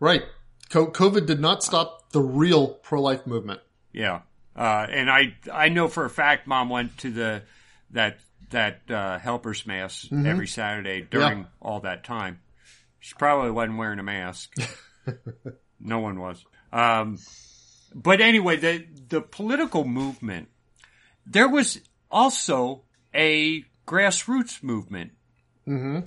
Right. 0.00 0.22
Co- 0.70 0.90
COVID 0.90 1.26
did 1.26 1.40
not 1.40 1.62
stop 1.64 2.10
the 2.12 2.20
real 2.20 2.68
pro 2.68 3.02
life 3.02 3.26
movement. 3.26 3.60
Yeah. 3.92 4.20
Uh, 4.56 4.86
and 4.90 5.10
I 5.10 5.36
I 5.52 5.68
know 5.68 5.86
for 5.88 6.04
a 6.06 6.10
fact 6.10 6.46
mom 6.46 6.68
went 6.70 6.96
to 6.98 7.10
the 7.10 7.42
that 7.90 8.18
that 8.50 8.80
uh, 8.90 9.18
helpers 9.18 9.66
mass 9.66 10.06
every 10.12 10.46
Saturday 10.46 11.02
during 11.02 11.40
Yeah. 11.40 11.44
all 11.60 11.80
that 11.80 12.04
time. 12.04 12.40
She 13.00 13.14
probably 13.18 13.50
wasn't 13.50 13.78
wearing 13.78 13.98
a 13.98 14.02
mask. 14.02 14.54
no 15.80 16.00
one 16.00 16.18
was. 16.18 16.44
Um, 16.72 17.18
but 17.94 18.20
anyway, 18.20 18.56
the 18.56 18.86
the 19.08 19.20
political 19.20 19.84
movement 19.84 20.48
there 21.26 21.48
was 21.48 21.80
also 22.10 22.82
a 23.14 23.64
grassroots 23.86 24.62
movement. 24.62 25.12
Mm-hmm. 25.66 26.00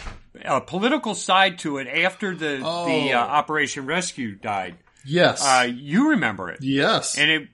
A 0.45 0.61
political 0.61 1.13
side 1.13 1.59
to 1.59 1.77
it 1.77 1.87
after 1.87 2.33
the 2.33 2.57
the 2.57 2.63
Oh. 2.63 3.09
uh, 3.13 3.17
Operation 3.17 3.85
Rescue 3.85 4.35
died. 4.35 4.77
Yes. 5.05 5.45
Uh, 5.45 5.67
you 5.71 6.09
remember 6.11 6.49
it, 6.49 6.59
yes. 6.61 7.17
and 7.17 7.29
it 7.29 7.47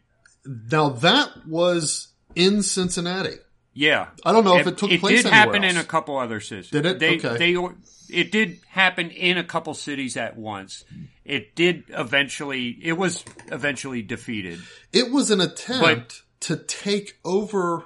now 0.46 0.90
that 0.90 1.48
was 1.48 2.10
in 2.36 2.64
Cincinnati. 2.64 3.38
Yeah, 3.74 4.08
I 4.24 4.32
don't 4.32 4.46
know 4.46 4.58
if 4.58 4.68
it 4.68 4.78
took 4.78 4.92
it 4.92 5.02
place 5.02 5.20
It 5.20 5.24
did 5.24 5.34
happen 5.34 5.64
in 5.66 5.76
a 5.76 5.84
couple 5.84 6.18
other 6.18 6.40
cities. 6.40 6.70
Did 6.70 6.86
it? 6.86 7.00
They, 7.00 7.18
Okay. 7.18 7.38
They 7.38 7.68
it 8.10 8.32
did 8.32 8.60
happen 8.68 9.10
in 9.10 9.38
a 9.38 9.44
couple 9.44 9.74
cities 9.74 10.16
at 10.16 10.38
once. 10.38 10.86
It 11.26 11.56
did 11.56 11.86
eventually. 11.90 12.70
It 12.82 12.94
was 12.94 13.26
eventually 13.52 14.02
defeated. 14.02 14.60
It 14.94 15.12
was 15.12 15.32
an 15.32 15.42
attempt 15.42 16.24
to 16.42 16.56
take 16.56 17.18
over 17.26 17.84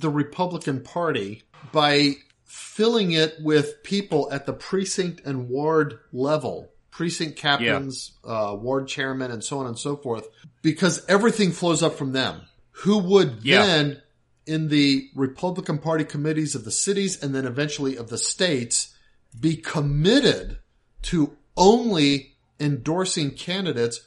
the 0.00 0.10
Republican 0.10 0.82
Party 0.82 1.42
by 1.72 2.16
filling 2.44 3.12
it 3.12 3.36
with 3.40 3.82
people 3.82 4.28
at 4.30 4.46
the 4.46 4.52
precinct 4.52 5.20
and 5.24 5.48
ward 5.48 5.98
level. 6.12 6.70
Precinct 6.96 7.36
captains, 7.38 8.12
uh, 8.24 8.56
ward 8.58 8.88
chairmen, 8.88 9.30
and 9.30 9.44
so 9.44 9.58
on 9.58 9.66
and 9.66 9.78
so 9.78 9.96
forth, 9.96 10.28
because 10.62 11.04
everything 11.10 11.52
flows 11.52 11.82
up 11.82 11.94
from 11.98 12.12
them. 12.12 12.40
Who 12.84 12.96
would 12.98 13.40
Yeah. 13.42 13.66
then, 13.66 14.02
in 14.46 14.68
the 14.68 15.10
Republican 15.14 15.76
Party 15.76 16.04
committees 16.04 16.54
of 16.54 16.64
the 16.64 16.70
cities 16.70 17.22
and 17.22 17.34
then 17.34 17.44
eventually 17.46 17.96
of 17.96 18.08
the 18.08 18.16
states, 18.16 18.94
be 19.38 19.56
committed 19.56 20.58
to 21.02 21.36
only 21.54 22.34
endorsing 22.58 23.32
candidates 23.32 24.00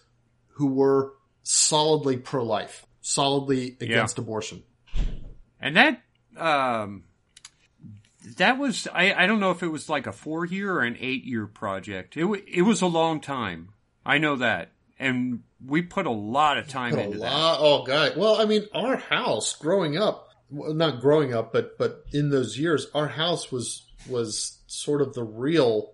who 0.54 0.66
were 0.66 1.14
solidly 1.44 2.18
pro-life, 2.18 2.88
solidly 3.02 3.78
against 3.82 4.18
abortion. 4.18 4.64
And 5.62 5.78
that 5.78 6.02
um, 6.38 7.04
that 8.38 8.58
was 8.58 8.88
I, 8.94 9.14
I 9.14 9.28
don't 9.28 9.40
know 9.40 9.52
if 9.52 9.64
it 9.64 9.68
was 9.70 9.90
like 9.90 10.08
a 10.08 10.12
four 10.12 10.46
year 10.46 10.74
or 10.76 10.82
an 10.82 10.98
eight 11.00 11.24
year 11.24 11.48
project. 11.48 12.18
It 12.18 12.26
it 12.48 12.62
was 12.64 12.82
a 12.82 12.88
long 12.88 13.20
time. 13.22 13.70
I 14.06 14.18
know 14.18 14.36
that, 14.38 14.72
and 14.98 15.44
we 15.66 15.82
put 15.82 16.06
a 16.06 16.12
lot 16.12 16.58
of 16.58 16.68
time 16.68 16.96
A 16.98 17.02
into 17.02 17.20
that. 17.20 17.30
oh, 17.32 17.84
God. 17.84 18.14
Well, 18.16 18.42
I 18.42 18.46
mean, 18.46 18.66
our 18.74 18.96
house 18.96 19.56
growing 19.58 19.98
up, 19.98 20.30
well, 20.50 20.74
not 20.74 21.02
growing 21.02 21.34
up, 21.34 21.52
but 21.54 21.78
but 21.78 22.06
in 22.14 22.30
those 22.30 22.58
years, 22.58 22.88
our 22.96 23.08
house 23.08 23.52
was 23.52 23.86
was 24.10 24.60
sort 24.68 25.02
of 25.02 25.14
the 25.14 25.24
real 25.24 25.94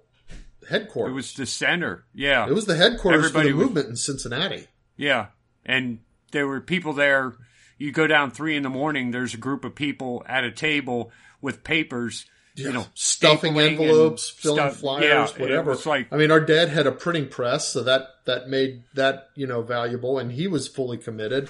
headquarters. 0.70 1.12
It 1.12 1.16
was 1.16 1.34
the 1.34 1.46
center. 1.46 2.06
Yeah, 2.14 2.48
It 2.48 2.54
was 2.54 2.66
the 2.66 2.76
headquarters 2.76 3.26
Everybody 3.26 3.50
for 3.50 3.54
the 3.54 3.58
was- 3.60 3.66
movement 3.68 3.90
in 3.90 3.96
Cincinnati. 3.96 4.68
Yeah. 4.98 5.28
And 5.66 6.00
there 6.32 6.48
were 6.48 6.62
people 6.62 6.94
there. 6.94 7.34
You 7.78 7.92
go 7.92 8.08
down 8.08 8.32
three 8.32 8.56
in 8.56 8.64
the 8.64 8.70
morning, 8.70 9.12
there's 9.12 9.34
a 9.34 9.38
group 9.38 9.66
of 9.66 9.76
people 9.76 10.24
at 10.28 10.44
a 10.44 10.52
table 10.52 11.12
with 11.46 11.64
papers, 11.64 12.26
you 12.56 12.74
know, 12.74 12.86
stuffing 12.96 13.58
envelopes, 13.58 14.30
filling 14.30 14.58
stuff- 14.58 14.78
flyers, 14.78 15.06
yeah, 15.06 15.42
whatever. 15.42 15.76
Like, 15.86 16.12
I 16.12 16.18
mean, 16.18 16.32
our 16.32 16.40
dad 16.42 16.70
had 16.70 16.88
a 16.88 16.92
printing 16.92 17.30
press, 17.30 17.70
so 17.70 17.84
that 17.84 18.08
that 18.26 18.50
made 18.50 18.84
that 18.96 19.30
you 19.36 19.48
know 19.48 19.62
valuable, 19.62 20.18
and 20.20 20.32
he 20.32 20.48
was 20.48 20.68
fully 20.68 20.98
committed. 20.98 21.50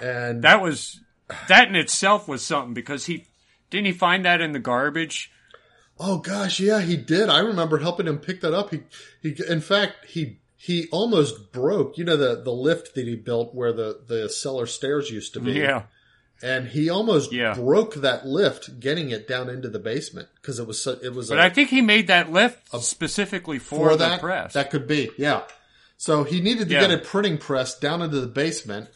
And 0.00 0.42
that 0.42 0.60
was, 0.60 1.00
that 1.48 1.68
in 1.68 1.76
itself 1.76 2.26
was 2.26 2.42
something 2.42 2.72
because 2.72 3.06
he, 3.06 3.26
didn't 3.70 3.86
he 3.86 3.92
find 3.92 4.24
that 4.24 4.40
in 4.40 4.52
the 4.52 4.58
garbage? 4.58 5.30
Oh 6.00 6.18
gosh, 6.18 6.58
yeah, 6.58 6.80
he 6.80 6.96
did. 6.96 7.28
I 7.28 7.40
remember 7.40 7.78
helping 7.78 8.06
him 8.06 8.18
pick 8.18 8.40
that 8.40 8.54
up. 8.54 8.70
He, 8.70 8.80
he, 9.22 9.36
in 9.48 9.60
fact, 9.60 10.06
he 10.06 10.38
he 10.56 10.88
almost 10.90 11.52
broke. 11.52 11.98
You 11.98 12.04
know 12.04 12.16
the 12.16 12.42
the 12.42 12.52
lift 12.52 12.94
that 12.94 13.06
he 13.06 13.16
built 13.16 13.54
where 13.54 13.72
the 13.72 14.00
the 14.06 14.28
cellar 14.28 14.66
stairs 14.66 15.10
used 15.10 15.34
to 15.34 15.40
be. 15.40 15.52
Yeah. 15.52 15.84
And 16.42 16.68
he 16.68 16.90
almost 16.90 17.32
Yeah. 17.32 17.54
broke 17.54 17.94
that 17.96 18.26
lift 18.26 18.80
getting 18.80 19.10
it 19.10 19.28
down 19.28 19.48
into 19.48 19.68
the 19.68 19.78
basement 19.78 20.28
because 20.36 20.58
it 20.58 20.66
was 20.66 20.82
so, 20.82 20.98
it 21.02 21.14
was. 21.14 21.28
But 21.28 21.38
a, 21.38 21.42
I 21.42 21.50
think 21.50 21.68
he 21.70 21.80
made 21.80 22.08
that 22.08 22.32
lift 22.32 22.58
specifically 22.82 23.58
for, 23.58 23.90
for 23.90 23.96
the 23.96 24.08
that 24.08 24.20
press. 24.20 24.52
that 24.54 24.70
could 24.70 24.86
be 24.86 25.10
yeah. 25.16 25.42
So 25.96 26.24
he 26.24 26.40
needed 26.40 26.68
to 26.68 26.74
Yeah. 26.74 26.80
get 26.80 26.90
a 26.90 26.98
printing 26.98 27.38
press 27.38 27.78
down 27.78 28.02
into 28.02 28.20
the 28.20 28.26
basement. 28.26 28.88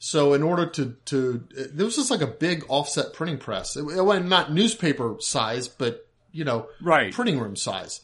So 0.00 0.32
in 0.34 0.42
order 0.42 0.66
to 0.66 0.96
to 1.06 1.44
there 1.72 1.84
was 1.86 1.96
just 1.96 2.10
like 2.10 2.20
a 2.20 2.26
big 2.26 2.64
offset 2.68 3.12
printing 3.12 3.38
press. 3.38 3.76
It, 3.76 3.84
it 3.84 4.02
went 4.04 4.26
not 4.28 4.52
newspaper 4.52 5.16
size, 5.20 5.68
but 5.68 6.06
you 6.32 6.44
know 6.44 6.68
Right. 6.80 7.12
printing 7.12 7.38
room 7.38 7.56
size. 7.56 8.00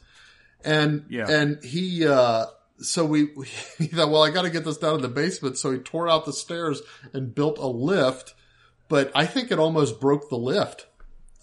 And 0.64 1.04
Yeah. 1.08 1.28
and 1.28 1.62
he 1.64 2.06
uh 2.06 2.46
so 2.80 3.04
we, 3.04 3.24
we 3.36 3.46
he 3.78 3.86
thought, 3.86 4.10
well, 4.10 4.22
I 4.24 4.30
got 4.30 4.42
to 4.42 4.50
get 4.50 4.64
this 4.64 4.78
down 4.78 4.96
in 4.96 5.02
the 5.02 5.08
basement. 5.08 5.58
So 5.58 5.70
he 5.70 5.78
tore 5.78 6.08
out 6.08 6.24
the 6.26 6.32
stairs 6.32 6.82
and 7.12 7.32
built 7.34 7.58
a 7.58 7.66
lift, 7.68 8.34
but 8.88 9.12
I 9.14 9.26
think 9.26 9.50
it 9.50 9.58
almost 9.58 10.00
broke 10.00 10.28
the 10.30 10.36
lift 10.36 10.86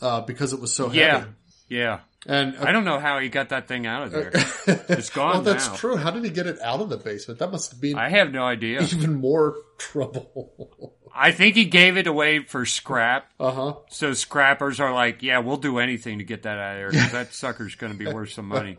uh, 0.01 0.21
because 0.21 0.53
it 0.53 0.59
was 0.59 0.73
so 0.73 0.91
yeah. 0.91 1.19
heavy. 1.19 1.31
Yeah. 1.69 1.99
And 2.27 2.55
I 2.57 2.71
don't 2.71 2.85
know 2.85 2.99
how 2.99 3.17
he 3.17 3.29
got 3.29 3.49
that 3.49 3.67
thing 3.67 3.87
out 3.87 4.03
of 4.03 4.11
there. 4.11 4.31
It's 4.89 5.09
gone 5.09 5.33
well, 5.35 5.41
that's 5.41 5.67
now. 5.69 5.75
true. 5.75 5.95
How 5.95 6.11
did 6.11 6.23
he 6.23 6.29
get 6.29 6.45
it 6.45 6.61
out 6.61 6.79
of 6.81 6.89
the 6.89 6.97
basement? 6.97 7.39
That 7.39 7.51
must 7.51 7.71
have 7.71 7.81
been 7.81 7.97
I 7.97 8.09
have 8.09 8.31
no 8.31 8.43
idea. 8.43 8.81
even 8.93 9.15
more 9.15 9.55
trouble. 9.79 10.93
I 11.15 11.31
think 11.31 11.55
he 11.55 11.65
gave 11.65 11.97
it 11.97 12.07
away 12.07 12.39
for 12.43 12.65
scrap. 12.65 13.31
uh 13.39 13.51
huh. 13.51 13.73
So 13.89 14.13
scrappers 14.13 14.79
are 14.79 14.93
like, 14.93 15.23
yeah, 15.23 15.39
we'll 15.39 15.57
do 15.57 15.79
anything 15.79 16.19
to 16.19 16.23
get 16.23 16.43
that 16.43 16.57
out 16.57 16.75
of 16.75 16.93
there 16.93 17.01
'cause 17.01 17.11
that 17.11 17.33
sucker's 17.33 17.75
going 17.75 17.91
to 17.91 17.97
be 17.97 18.05
worth 18.07 18.31
some 18.31 18.47
money. 18.47 18.77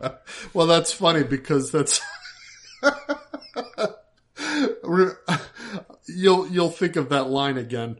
Well, 0.53 0.65
that's 0.67 0.91
funny 0.93 1.23
because 1.23 1.71
that's 1.71 2.01
you'll 6.07 6.47
you'll 6.47 6.69
think 6.69 6.95
of 6.95 7.09
that 7.09 7.29
line 7.29 7.57
again. 7.57 7.97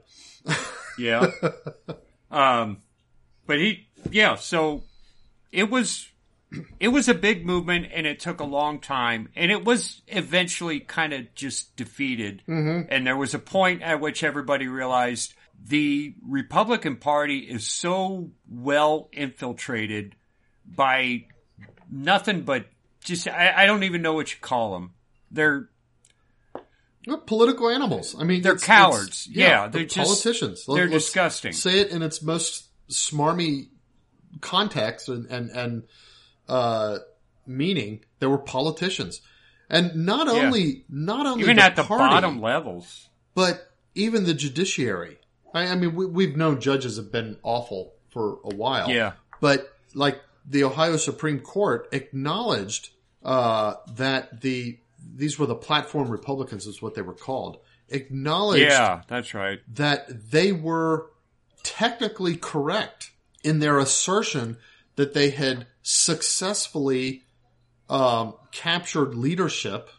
Yeah. 0.98 1.32
Um, 2.34 2.82
but 3.46 3.60
he, 3.60 3.88
yeah, 4.10 4.36
so 4.36 4.82
it 5.52 5.70
was, 5.70 6.10
it 6.80 6.88
was 6.88 7.08
a 7.08 7.14
big 7.14 7.46
movement 7.46 7.88
and 7.94 8.08
it 8.08 8.20
took 8.20 8.40
a 8.40 8.46
long 8.46 8.80
time 8.80 9.30
and 9.36 9.52
it 9.52 9.64
was 9.64 10.02
eventually 10.08 10.80
kind 10.80 11.14
of 11.14 11.34
just 11.36 11.76
defeated. 11.76 12.42
Mm-hmm. 12.48 12.88
And 12.92 13.06
there 13.06 13.16
was 13.16 13.36
a 13.36 13.40
point 13.40 13.84
at 13.84 14.02
which 14.02 14.24
everybody 14.24 14.68
realized 14.68 15.36
the 15.64 16.16
Republican 16.28 16.96
Party 16.98 17.38
is 17.38 17.68
so 17.68 18.32
well 18.50 19.10
infiltrated 19.14 20.16
by 20.66 21.26
nothing 21.92 22.42
but 22.42 22.66
just, 23.04 23.28
I, 23.28 23.54
I 23.56 23.66
don't 23.68 23.84
even 23.84 24.02
know 24.02 24.14
what 24.14 24.32
you 24.32 24.40
call 24.42 24.74
them. 24.74 24.94
They're, 25.30 25.70
Political 27.26 27.70
animals. 27.70 28.16
I 28.18 28.24
mean, 28.24 28.42
They're 28.42 28.54
it's- 28.54 28.66
cowards. 28.66 29.28
it's- 29.28 29.28
Yeah, 29.28 29.68
they're 29.68 29.84
just- 29.86 29.96
politicians. 30.24 30.66
they're 30.66 30.88
disgusting. 30.88 31.52
Say 31.54 31.80
it 31.80 31.90
in 31.90 32.02
its 32.02 32.22
most 32.22 32.66
smarmy 32.90 33.68
context 34.42 35.10
and 35.10 35.26
and, 35.28 35.50
and 35.52 35.84
uh, 36.48 37.00
meaning, 37.46 38.04
there 38.20 38.30
were 38.30 38.38
politicians, 38.38 39.22
and 39.70 40.06
not 40.06 40.28
Yeah. 40.28 40.34
only 40.46 40.86
not 40.90 41.26
only 41.26 41.44
Even 41.44 41.58
the 41.58 41.64
at 41.64 41.76
the 41.76 41.84
party, 41.84 42.04
bottom 42.04 42.42
levels. 42.42 43.10
but 43.36 43.70
even 43.96 44.24
the 44.26 44.34
judiciary. 44.34 45.18
I, 45.54 45.68
I 45.68 45.76
mean, 45.76 45.96
we, 45.96 46.06
we've 46.06 46.36
known 46.38 46.60
judges 46.62 46.98
have 46.98 47.12
been 47.12 47.38
awful 47.44 47.94
for 48.12 48.40
a 48.44 48.56
while. 48.56 48.90
Yeah. 48.90 49.14
But 49.40 49.72
like 49.94 50.22
the 50.48 50.64
Ohio 50.64 50.98
Supreme 50.98 51.40
Court 51.40 51.88
acknowledged 51.92 52.90
uh, 53.24 53.76
that 53.96 54.42
the 54.42 54.80
these 55.16 55.38
were 55.38 55.46
the 55.46 55.56
platform 55.56 56.10
Republicans, 56.10 56.66
is 56.68 56.82
what 56.82 56.96
they 56.96 57.02
were 57.02 57.14
called. 57.14 57.58
Acknowledged 57.90 58.64
Yeah, 58.64 59.02
that's 59.08 59.34
right. 59.34 59.60
that 59.76 60.32
they 60.32 60.52
were 60.52 61.12
technically 61.64 62.36
correct 62.36 63.12
in 63.44 63.60
their 63.60 63.78
assertion 63.80 64.58
that 64.96 65.14
they 65.14 65.30
had 65.32 65.68
successfully 65.82 67.24
um, 67.90 68.34
captured 68.52 69.14
leadership, 69.16 69.90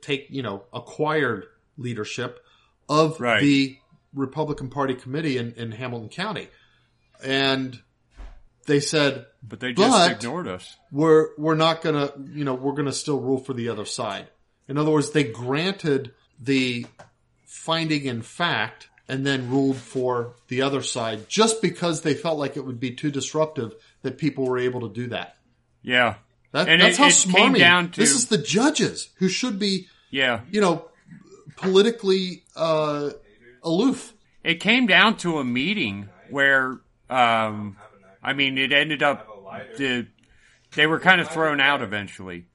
take 0.00 0.26
you 0.30 0.42
know 0.42 0.64
acquired 0.72 1.46
leadership 1.76 2.40
of 2.88 3.20
Right. 3.20 3.40
the 3.40 3.78
Republican 4.14 4.70
Party 4.70 4.94
committee 4.94 5.36
in, 5.38 5.52
in 5.54 5.72
Hamilton 5.72 6.08
County, 6.08 6.48
and 7.22 7.80
they 8.66 8.80
said 8.80 9.26
But 9.42 9.60
they 9.60 9.72
just 9.72 9.90
But- 9.90 10.12
ignored 10.12 10.46
us. 10.48 10.76
we're 10.92 11.30
we're 11.36 11.54
not 11.56 11.82
gonna 11.82 12.12
you 12.32 12.44
know 12.44 12.54
we're 12.54 12.72
gonna 12.74 12.92
still 12.92 13.20
rule 13.20 13.38
for 13.38 13.52
the 13.52 13.68
other 13.68 13.84
side. 13.84 14.28
In 14.68 14.78
other 14.78 14.90
words, 14.90 15.10
they 15.10 15.24
granted 15.24 16.12
the 16.40 16.86
finding 17.44 18.04
in 18.04 18.22
fact 18.22 18.88
and 19.08 19.26
then 19.26 19.50
ruled 19.50 19.76
for 19.76 20.34
the 20.48 20.62
other 20.62 20.82
side 20.82 21.28
just 21.28 21.60
because 21.62 22.00
they 22.02 22.14
felt 22.14 22.38
like 22.38 22.56
it 22.56 22.64
would 22.64 22.80
be 22.80 22.90
too 22.92 23.10
disruptive 23.10 23.74
that 24.02 24.16
people 24.18 24.46
were 24.46 24.58
able 24.58 24.80
to 24.80 24.88
do 24.94 25.08
that. 25.08 25.36
Yeah. 25.82 26.14
That, 26.52 26.68
And 26.68 26.80
that's 26.80 26.98
it- 26.98 27.00
how 27.02 27.08
it 27.08 27.10
smarmy. 27.10 27.58
down 27.58 27.90
to- 27.90 28.00
this 28.00 28.12
is 28.14 28.28
the 28.28 28.38
judges 28.38 29.10
who 29.16 29.28
should 29.28 29.58
be 29.58 29.88
Yeah. 30.10 30.40
you 30.50 30.60
know 30.60 30.88
politically 31.56 32.42
uh, 32.56 33.10
aloof. 33.62 34.12
It 34.42 34.60
came 34.60 34.86
down 34.86 35.16
to 35.18 35.38
a 35.38 35.44
meeting 35.44 36.08
where, 36.30 36.78
um, 37.08 37.76
I 38.22 38.32
mean, 38.34 38.58
it 38.58 38.72
ended 38.72 39.02
up 39.02 39.26
the 39.78 40.06
they 40.72 40.86
were 40.86 40.98
kind 40.98 41.20
of 41.20 41.28
thrown 41.28 41.60
out 41.60 41.82
eventually. 41.82 42.46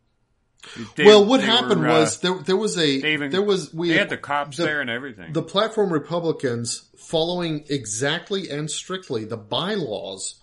They- 0.95 1.05
well, 1.05 1.25
what 1.25 1.41
happened 1.41 1.81
were, 1.81 1.89
uh, 1.89 1.99
was 2.01 2.19
there 2.19 2.35
there 2.35 2.55
was 2.57 2.77
a 2.77 2.99
they 3.01 3.13
even 3.13 3.31
there 3.31 3.41
was 3.41 3.73
we 3.73 3.89
they 3.89 3.97
had 3.97 4.09
the 4.09 4.17
cops 4.17 4.57
the- 4.57 4.63
there 4.63 4.81
and 4.81 4.89
everything. 4.89 5.33
the 5.33 5.41
platform 5.41 5.91
Republicans, 5.91 6.83
following 6.97 7.65
exactly 7.69 8.49
and 8.49 8.69
strictly 8.69 9.25
the 9.25 9.37
bylaws 9.37 10.35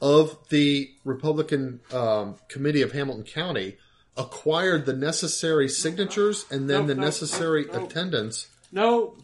of 0.00 0.36
the 0.48 0.90
Republican 1.04 1.80
um, 1.92 2.36
Committee 2.48 2.82
of 2.82 2.92
Hamilton 2.92 3.24
County, 3.24 3.76
acquired 4.16 4.86
the 4.86 4.94
necessary 4.94 5.68
signatures 5.68 6.46
and 6.50 6.68
then 6.68 6.80
Nope, 6.80 6.86
the 6.88 6.94
nope, 6.96 7.04
necessary 7.04 7.64
nope, 7.66 7.74
nope. 7.74 7.90
attendance. 7.90 8.48
no, 8.72 9.14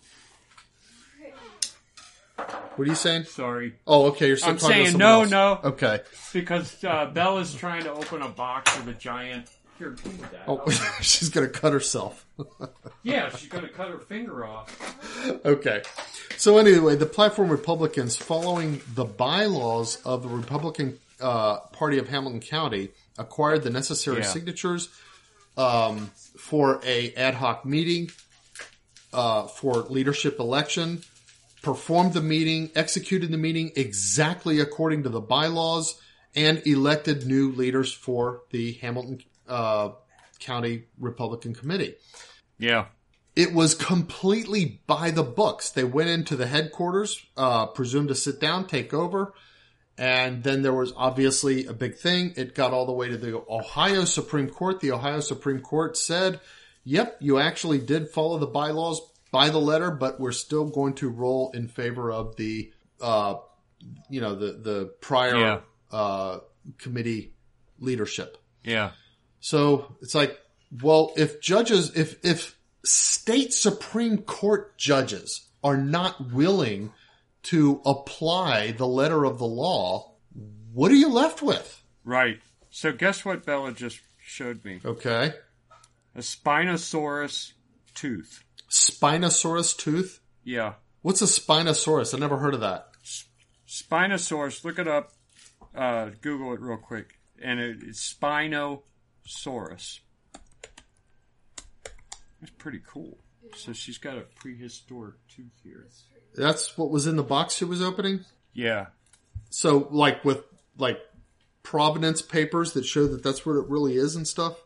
What 2.77 2.87
are 2.87 2.91
you 2.91 2.95
saying? 2.95 3.25
sorry, 3.25 3.75
Oh, 3.87 4.07
okay. 4.09 4.29
You're 4.29 4.37
still 4.37 4.51
I'm 4.51 4.59
talking 4.59 4.75
saying 4.75 4.87
someone 4.93 5.31
no, 5.31 5.53
else. 5.55 5.63
no. 5.63 5.69
Okay. 5.71 6.01
because 6.35 6.85
uh, 6.85 7.07
Bella's 7.07 7.55
trying 7.55 7.85
to 7.85 7.93
open 7.93 8.21
a 8.21 8.29
box 8.29 8.77
with 8.77 8.89
a 8.89 8.99
giant. 8.99 9.47
Here, 9.79 9.91
give 9.91 10.07
me 10.07 10.27
that. 10.33 10.45
Oh, 10.49 10.69
she's 11.01 11.29
gonna 11.29 11.49
cut 11.49 11.73
herself. 11.73 12.27
yeah, 13.03 13.29
she's 13.31 13.49
gonna 13.49 13.69
cut 13.69 13.89
her 13.91 13.99
finger 13.99 14.45
off. 14.45 15.41
Okay. 15.45 15.83
So 16.39 16.59
anyway, 16.59 16.97
the 16.97 17.07
platform 17.07 17.49
Republicans, 17.51 18.17
following 18.17 18.81
the 18.95 19.05
bylaws 19.05 20.01
of 20.05 20.23
the 20.23 20.29
Republican 20.29 20.99
uh, 21.21 21.59
Party 21.73 21.99
of 21.99 22.09
Hamilton 22.09 22.41
County, 22.41 22.91
acquired 23.19 23.63
the 23.63 23.71
necessary 23.71 24.19
Yeah. 24.19 24.25
signatures 24.25 24.89
um, 25.57 26.11
for 26.39 26.81
a 26.85 27.13
ad 27.15 27.35
hoc 27.35 27.65
meeting 27.65 28.11
uh, 29.13 29.47
for 29.47 29.75
leadership 29.83 30.39
election. 30.39 31.03
Performed 31.63 32.13
the 32.13 32.21
meeting, 32.23 32.71
executed 32.77 33.31
the 33.33 33.39
meeting 33.39 33.73
exactly 33.75 34.61
according 34.61 35.03
to 35.03 35.09
the 35.09 35.21
bylaws, 35.21 36.01
and 36.37 36.65
elected 36.67 37.27
new 37.27 37.51
leaders 37.51 37.93
for 37.93 38.43
the 38.51 38.73
Hamilton 38.75 39.21
uh, 39.49 39.91
County 40.41 40.85
Republican 40.99 41.55
Committee 41.55 41.95
Yeah, 42.59 42.87
it 43.35 43.53
was 43.53 43.75
completely 43.75 44.81
by 44.87 45.11
the 45.11 45.23
books. 45.23 45.71
They 45.71 45.85
went 45.85 46.09
into 46.11 46.37
the 46.37 46.47
headquarters, 46.47 47.25
uh, 47.37 47.67
presumed 47.67 48.09
to 48.09 48.15
sit 48.15 48.41
down, 48.41 48.67
take 48.67 48.93
over, 48.95 49.33
and 49.99 50.43
then 50.43 50.63
there 50.63 50.73
was 50.75 50.93
obviously 50.97 51.67
a 51.67 51.73
big 51.73 51.97
thing. 51.97 52.35
It 52.37 52.55
got 52.55 52.73
all 52.73 52.87
the 52.87 52.93
way 52.93 53.09
to 53.09 53.17
the 53.17 53.43
Ohio 53.49 54.05
Supreme 54.05 54.49
Court. 54.51 54.81
The 54.81 54.93
Ohio 54.93 55.21
Supreme 55.21 55.61
Court 55.61 55.97
said, 55.97 56.41
"Yep, 56.85 57.17
you 57.21 57.39
actually 57.39 57.79
did 57.79 58.11
follow 58.11 58.39
the 58.39 58.47
bylaws 58.47 59.01
by 59.33 59.49
the 59.51 59.59
letter, 59.61 59.91
but 59.91 60.21
we're 60.21 60.33
still 60.33 60.67
going 60.69 60.95
to 60.95 61.09
roll 61.09 61.51
in 61.53 61.69
favor 61.69 62.11
of 62.13 62.37
the, 62.37 62.73
uh, 63.01 63.37
you 64.11 64.21
know, 64.21 64.35
the 64.35 64.53
the 64.53 64.95
prior 65.01 65.37
Yeah. 65.37 65.61
uh, 65.91 66.41
committee 66.79 67.33
leadership." 67.79 68.37
yeah, 68.65 68.91
So 69.41 69.97
it's 70.03 70.15
like, 70.15 70.39
well, 70.83 71.13
if 71.17 71.41
judges, 71.41 71.97
if 71.97 72.25
if 72.25 72.57
state 72.85 73.53
supreme 73.53 74.19
court 74.19 74.77
judges 74.79 75.47
are 75.63 75.77
not 75.77 76.33
willing 76.33 76.93
to 77.45 77.81
apply 77.85 78.73
the 78.73 78.87
letter 78.87 79.25
of 79.25 79.39
the 79.39 79.47
law, 79.47 80.13
what 80.73 80.91
are 80.91 80.97
you 80.97 81.09
left 81.09 81.43
with? 81.43 81.83
right. 82.05 82.41
So 82.71 82.93
guess 82.93 83.25
what 83.25 83.47
Bella 83.47 83.73
just 83.73 84.01
showed 84.21 84.63
me? 84.63 84.81
Okay, 84.85 85.33
A 86.15 86.19
Spinosaurus 86.19 87.53
tooth. 87.95 88.45
Spinosaurus 88.69 89.75
tooth. 89.77 90.21
Yeah, 90.45 90.75
What's 91.01 91.23
a 91.23 91.27
Spinosaurus? 91.27 92.15
I 92.15 92.19
never 92.19 92.37
heard 92.37 92.53
of 92.53 92.61
that. 92.61 92.89
Spinosaurus. 93.67 94.65
Look 94.65 94.79
it 94.79 94.89
up. 94.89 95.13
Uh, 95.75 96.11
Google 96.21 96.53
it 96.55 96.61
real 96.61 96.77
quick, 96.77 97.19
and 97.43 97.61
it, 97.61 97.79
it's 97.83 98.15
Spinosaurus. 99.27 100.01
That's 102.41 102.53
pretty 102.59 102.81
cool. 102.87 103.19
So 103.55 103.73
she's 103.73 103.99
got 103.99 104.19
a 104.19 104.23
prehistoric 104.23 105.15
tooth 105.29 105.53
here. 105.63 105.87
That's 106.35 106.77
what 106.77 106.91
was 106.91 107.07
in 107.07 107.17
the 107.17 107.23
box 107.23 107.55
she 107.55 107.65
was 107.65 107.81
opening. 107.81 108.25
Yeah, 108.53 108.87
So, 109.51 109.87
like 109.91 110.25
with 110.25 110.43
like 110.79 110.99
provenance 111.63 112.23
papers 112.23 112.73
that 112.73 112.87
show 112.87 113.07
that 113.07 113.23
that's 113.23 113.45
what 113.45 113.57
it 113.57 113.69
really 113.69 113.97
is 113.97 114.17
and 114.17 114.27
stuff. 114.27 114.57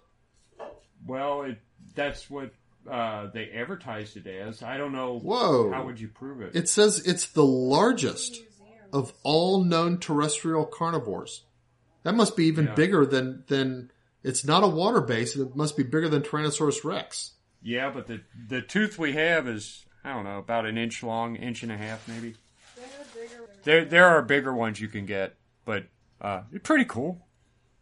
Well, 1.06 1.42
it, 1.42 1.58
that's 1.94 2.30
what 2.30 2.52
uh, 2.88 3.26
they 3.34 3.50
advertised 3.50 4.16
it 4.16 4.26
as. 4.28 4.62
I 4.62 4.76
don't 4.78 4.92
know. 4.92 5.18
Whoa. 5.18 5.72
How 5.72 5.84
would 5.84 5.98
you 5.98 6.06
prove 6.08 6.40
it? 6.40 6.54
It 6.54 6.68
says 6.68 7.00
it's 7.04 7.26
the 7.26 7.44
largest 7.44 8.40
of 8.92 9.12
all 9.24 9.64
known 9.64 9.98
terrestrial 9.98 10.66
carnivores. 10.66 11.42
That 12.04 12.14
must 12.14 12.36
be 12.36 12.46
even 12.46 12.66
Yeah. 12.66 12.74
bigger 12.74 13.04
than 13.06 13.44
than. 13.48 13.90
It's 14.22 14.44
not 14.44 14.64
a 14.64 14.68
water 14.68 15.00
base. 15.00 15.36
It 15.36 15.56
must 15.56 15.76
be 15.76 15.82
bigger 15.82 16.08
than 16.08 16.22
Tyrannosaurus 16.22 16.84
Rex. 16.84 17.32
yeah, 17.62 17.90
but 17.90 18.06
the 18.06 18.20
the 18.48 18.62
tooth 18.62 18.98
we 18.98 19.12
have 19.14 19.48
is 19.48 19.84
I 20.04 20.12
don't 20.12 20.24
know 20.24 20.38
about 20.38 20.66
an 20.66 20.78
inch 20.78 21.02
long, 21.02 21.36
inch 21.36 21.62
and 21.62 21.72
a 21.72 21.76
half 21.76 22.06
maybe. 22.08 22.34
There 23.64 23.84
there 23.84 24.06
are 24.06 24.22
bigger 24.22 24.54
ones 24.54 24.80
you 24.80 24.88
can 24.88 25.06
get, 25.06 25.36
but 25.64 25.84
uh, 26.20 26.42
it's 26.52 26.66
pretty 26.66 26.84
cool. 26.86 27.26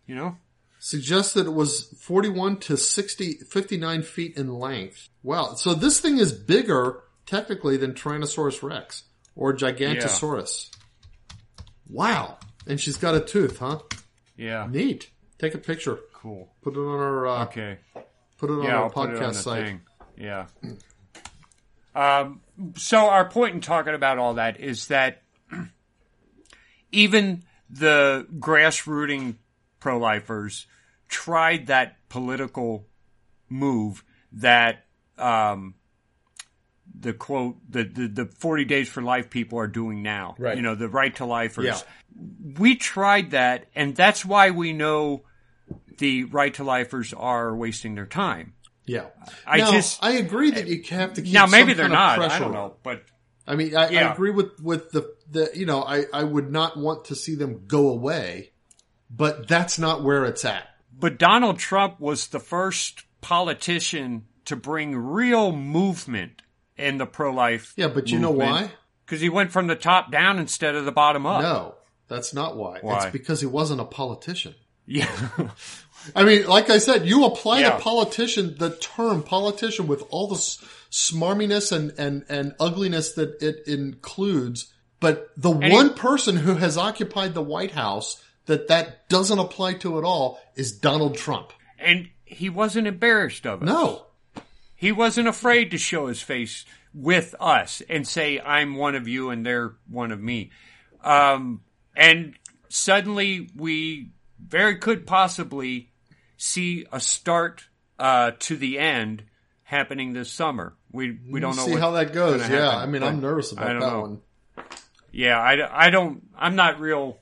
You 0.07 0.15
know. 0.15 0.37
Suggests 0.81 1.33
that 1.33 1.45
it 1.47 1.53
was 1.53 1.93
41 1.99 2.59
to 2.61 2.77
60, 2.77 3.33
59 3.51 4.03
feet 4.03 4.37
in 4.37 4.55
length. 4.55 5.09
Wow. 5.25 5.55
So 5.55 5.75
this 5.75 5.99
thing 5.99 6.19
is 6.19 6.33
bigger 6.33 7.03
technically 7.27 7.77
than 7.77 7.95
Tyrannosaurus 7.95 8.63
Rex 8.63 9.03
or 9.35 9.53
Gigantosaurus. 9.53 10.71
Wow. 11.89 12.39
And 12.67 12.79
she's 12.81 12.97
got 12.97 13.17
a 13.17 13.21
tooth, 13.21 13.59
huh? 13.59 13.81
Yeah. 14.37 14.69
Neat. 14.71 15.11
Take 15.39 15.55
a 15.55 15.59
picture. 15.59 15.99
Cool. 16.13 16.49
Put 16.63 16.75
it 16.75 16.79
on 16.81 16.87
our 17.01 17.27
uh, 17.27 17.43
Okay. 17.45 17.79
put 18.39 18.51
it 18.51 18.55
on 18.55 18.63
Yeah, 18.65 18.77
our 18.79 18.83
I'll 18.85 19.05
it 19.05 19.17
on 19.23 19.33
podcast 19.33 19.35
site. 19.35 19.65
thing. 19.67 19.81
Yeah. 20.17 20.47
Um, 21.95 22.41
so 22.77 23.09
our 23.09 23.29
point 23.29 23.55
in 23.55 23.61
talking 23.61 23.95
about 23.95 24.19
all 24.19 24.35
that 24.35 24.61
is 24.61 24.89
that 24.89 25.23
even 26.93 27.45
the 27.71 28.27
grassrooting 28.39 29.37
pro-lifers 29.81 30.67
tried 31.09 31.67
that 31.69 31.97
political 32.09 32.87
move 33.49 34.05
that 34.33 34.85
um, 35.19 35.75
the 36.99 37.13
quote 37.13 37.57
the, 37.69 37.85
the 37.85 38.09
the 38.09 38.27
40 38.27 38.65
days 38.65 38.89
for 38.89 39.03
life 39.03 39.31
people 39.31 39.59
are 39.59 39.67
doing 39.67 40.03
now 40.03 40.35
Right. 40.39 40.57
you 40.57 40.63
know 40.63 40.75
the 40.75 40.89
right 40.89 41.15
to 41.17 41.25
lifers 41.25 41.65
Yeah. 41.65 41.79
we 42.59 42.77
tried 42.77 43.31
that 43.33 43.67
and 43.75 43.95
that's 43.95 44.25
why 44.25 44.51
we 44.51 44.73
know 44.73 45.23
the 45.99 46.25
right 46.25 46.55
to 46.55 46.65
lifers 46.65 47.13
are 47.13 47.55
wasting 47.55 47.95
their 47.95 48.07
time 48.07 48.55
Yeah. 48.87 49.07
I 49.47 49.59
now, 49.59 49.73
just- 49.73 50.03
I 50.03 50.13
agree 50.13 50.51
that 50.53 50.67
you 50.67 50.83
have 50.91 51.15
to 51.15 51.23
keep 51.23 51.33
now 51.33 51.47
maybe 51.47 51.73
some 51.73 51.77
they're 51.79 51.89
not. 51.89 52.19
I 52.19 52.39
don't 52.39 52.53
know, 52.53 52.77
but 52.83 53.03
I 53.47 53.55
mean, 53.55 53.77
I, 53.77 53.85
I 53.87 54.13
agree 54.13 54.31
with 54.31 54.61
with 54.61 54.91
the 54.91 55.15
the 55.31 55.51
you 55.55 55.67
know 55.67 55.83
I 55.83 56.05
I 56.13 56.23
would 56.23 56.51
not 56.51 56.77
want 56.77 57.07
to 57.07 57.15
see 57.15 57.35
them 57.35 57.65
go 57.67 57.89
away, 57.89 58.53
but 59.11 59.49
that's 59.49 59.79
not 59.79 60.03
where 60.03 60.25
it's 60.27 60.45
at. 60.45 60.69
But 60.99 61.19
Donald 61.19 61.59
Trump 61.59 61.99
was 62.01 62.29
the 62.29 62.41
first 62.41 63.05
politician 63.21 64.27
to 64.45 64.57
bring 64.57 64.97
real 64.97 65.53
movement 65.53 66.43
in 66.77 66.99
the 66.99 67.07
pro-life. 67.07 67.73
Yeah, 67.77 67.89
but 67.89 68.11
you 68.11 68.19
know 68.19 68.31
why? 68.31 68.71
Because 69.05 69.21
he 69.21 69.29
went 69.29 69.51
from 69.53 69.67
the 69.67 69.77
top 69.77 70.11
down 70.13 70.39
instead 70.39 70.75
of 70.75 70.85
the 70.85 70.93
bottom 70.93 71.25
up. 71.25 71.41
No, 71.43 71.75
that's 72.09 72.35
not 72.35 72.57
why. 72.57 72.79
Why? 72.81 73.05
It's 73.05 73.13
because 73.13 73.41
he 73.41 73.47
wasn't 73.47 73.81
a 73.81 73.85
politician. 73.85 74.55
Yeah. 74.87 75.11
I 76.15 76.25
mean, 76.25 76.47
like 76.47 76.71
I 76.71 76.79
said, 76.79 77.07
you 77.07 77.25
apply 77.25 77.61
Yeah. 77.61 77.71
to 77.77 77.79
politician 77.81 78.57
the 78.59 78.71
term 78.77 79.23
politician 79.23 79.87
with 79.87 80.03
all 80.11 80.29
the 80.29 80.37
s- 80.37 80.59
smarminess 80.91 81.73
and, 81.73 81.93
and, 81.99 82.25
and 82.29 82.55
ugliness 82.61 83.13
that 83.13 83.43
it 83.43 83.67
includes, 83.67 84.73
but 85.01 85.31
the 85.37 85.53
he- 85.53 85.73
one 85.73 85.95
person 85.95 86.37
who 86.37 86.55
has 86.55 86.77
occupied 86.77 87.35
the 87.35 87.43
White 87.43 87.73
House 87.73 88.23
that 88.47 88.69
that 88.69 89.09
doesn't 89.09 89.39
apply 89.39 89.75
to 89.75 89.99
at 89.99 90.05
all 90.05 90.41
is 90.57 90.73
Donald 90.73 91.17
Trump. 91.17 91.53
and 91.79 92.09
he 92.25 92.51
wasn't 92.51 92.87
embarrassed 92.87 93.47
of 93.47 93.63
it. 93.63 93.65
No. 93.67 94.05
He 94.77 94.93
wasn't 94.93 95.29
afraid 95.29 95.71
to 95.71 95.79
show 95.79 96.07
his 96.09 96.21
face 96.23 96.65
with 96.93 97.35
us 97.41 97.83
and 97.89 98.07
say, 98.07 98.39
I'm 98.41 98.77
one 98.77 98.95
of 98.95 99.09
you 99.09 99.31
and 99.31 99.45
they're 99.47 99.75
one 99.89 100.13
of 100.13 100.21
me. 100.21 100.51
Um, 101.03 101.63
and 101.97 102.35
suddenly 102.69 103.49
we 103.57 104.11
very 104.45 104.77
could 104.77 105.07
possibly 105.07 105.91
see 106.39 106.87
a 106.91 107.01
start, 107.01 107.69
uh, 107.99 108.31
to 108.39 108.57
the 108.57 108.79
end 108.79 109.25
happening 109.65 110.15
this 110.15 110.31
summer. 110.33 110.75
We, 110.91 111.19
we 111.29 111.41
don't 111.41 111.57
know 111.57 111.67
See 111.67 111.75
how 111.75 111.91
that 111.93 112.15
goes. 112.15 112.41
Yeah. 112.41 112.47
happen, 112.47 112.79
I 112.79 112.87
mean, 112.87 113.03
I'm 113.03 113.21
nervous 113.21 113.53
about 113.53 113.67
that 113.67 113.79
know. 113.81 114.01
one. 114.01 114.21
Yeah. 115.13 115.39
I, 115.39 115.87
I 115.87 115.91
don't, 115.91 116.27
I'm 116.37 116.57
not 116.57 116.81
real 116.81 117.19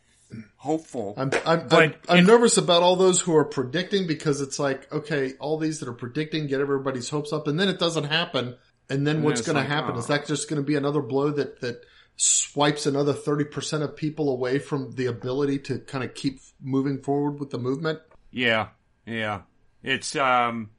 hopeful. 0.57 1.15
I'm, 1.17 1.31
I'm, 1.45 1.67
But 1.69 1.83
I'm, 1.83 1.95
I'm 2.09 2.19
it- 2.21 2.27
nervous 2.27 2.57
about 2.57 2.83
all 2.83 2.95
those 2.97 3.21
who 3.21 3.35
are 3.37 3.45
predicting 3.45 4.07
because 4.07 4.41
it's 4.41 4.59
like, 4.59 4.93
okay, 4.93 5.33
all 5.41 5.59
these 5.59 5.81
that 5.81 5.89
are 5.89 5.95
predicting 5.95 6.47
get 6.47 6.61
everybody's 6.61 7.09
hopes 7.09 7.33
up 7.33 7.49
and 7.49 7.59
then 7.59 7.69
it 7.69 7.79
doesn't 7.81 8.05
happen. 8.05 8.57
And 8.89 9.05
then 9.05 9.25
what's 9.25 9.41
it's 9.41 9.49
going 9.49 9.61
to 9.61 9.69
happen? 9.69 9.97
oh. 9.97 9.99
Is 9.99 10.07
that 10.07 10.27
just 10.27 10.49
going 10.49 10.63
to 10.63 10.67
be 10.67 10.77
another 10.77 11.03
blow 11.03 11.31
that, 11.33 11.61
that 11.63 11.83
swipes 12.17 12.87
another 12.87 13.13
30% 13.13 13.83
of 13.83 13.97
people 13.97 14.31
away 14.31 14.61
from 14.61 14.93
the 14.93 15.07
ability 15.07 15.59
to 15.61 15.79
kind 15.81 16.05
of 16.05 16.15
keep 16.15 16.39
moving 16.63 17.03
forward 17.03 17.41
with 17.41 17.51
the 17.51 17.59
movement? 17.59 17.99
Yeah, 18.31 18.69
yeah. 19.07 19.43
It's 19.83 20.17
um, 20.17 20.71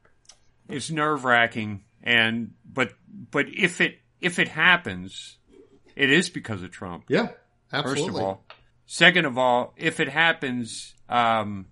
it's 0.67 0.91
nerve 0.91 1.23
wracking, 1.23 1.83
and 2.03 2.51
but 2.71 2.91
but 3.31 3.47
if 3.49 3.81
it 3.81 3.99
if 4.19 4.39
it 4.39 4.47
happens, 4.49 5.37
it 5.95 6.09
is 6.09 6.29
because 6.29 6.61
of 6.61 6.71
Trump. 6.71 7.05
Yeah, 7.07 7.29
First 7.71 8.07
of 8.07 8.15
all, 8.15 8.45
second 8.85 9.25
of 9.25 9.37
all, 9.37 9.73
if 9.77 9.99
it 9.99 10.09
happens, 10.09 10.93
um, 11.09 11.67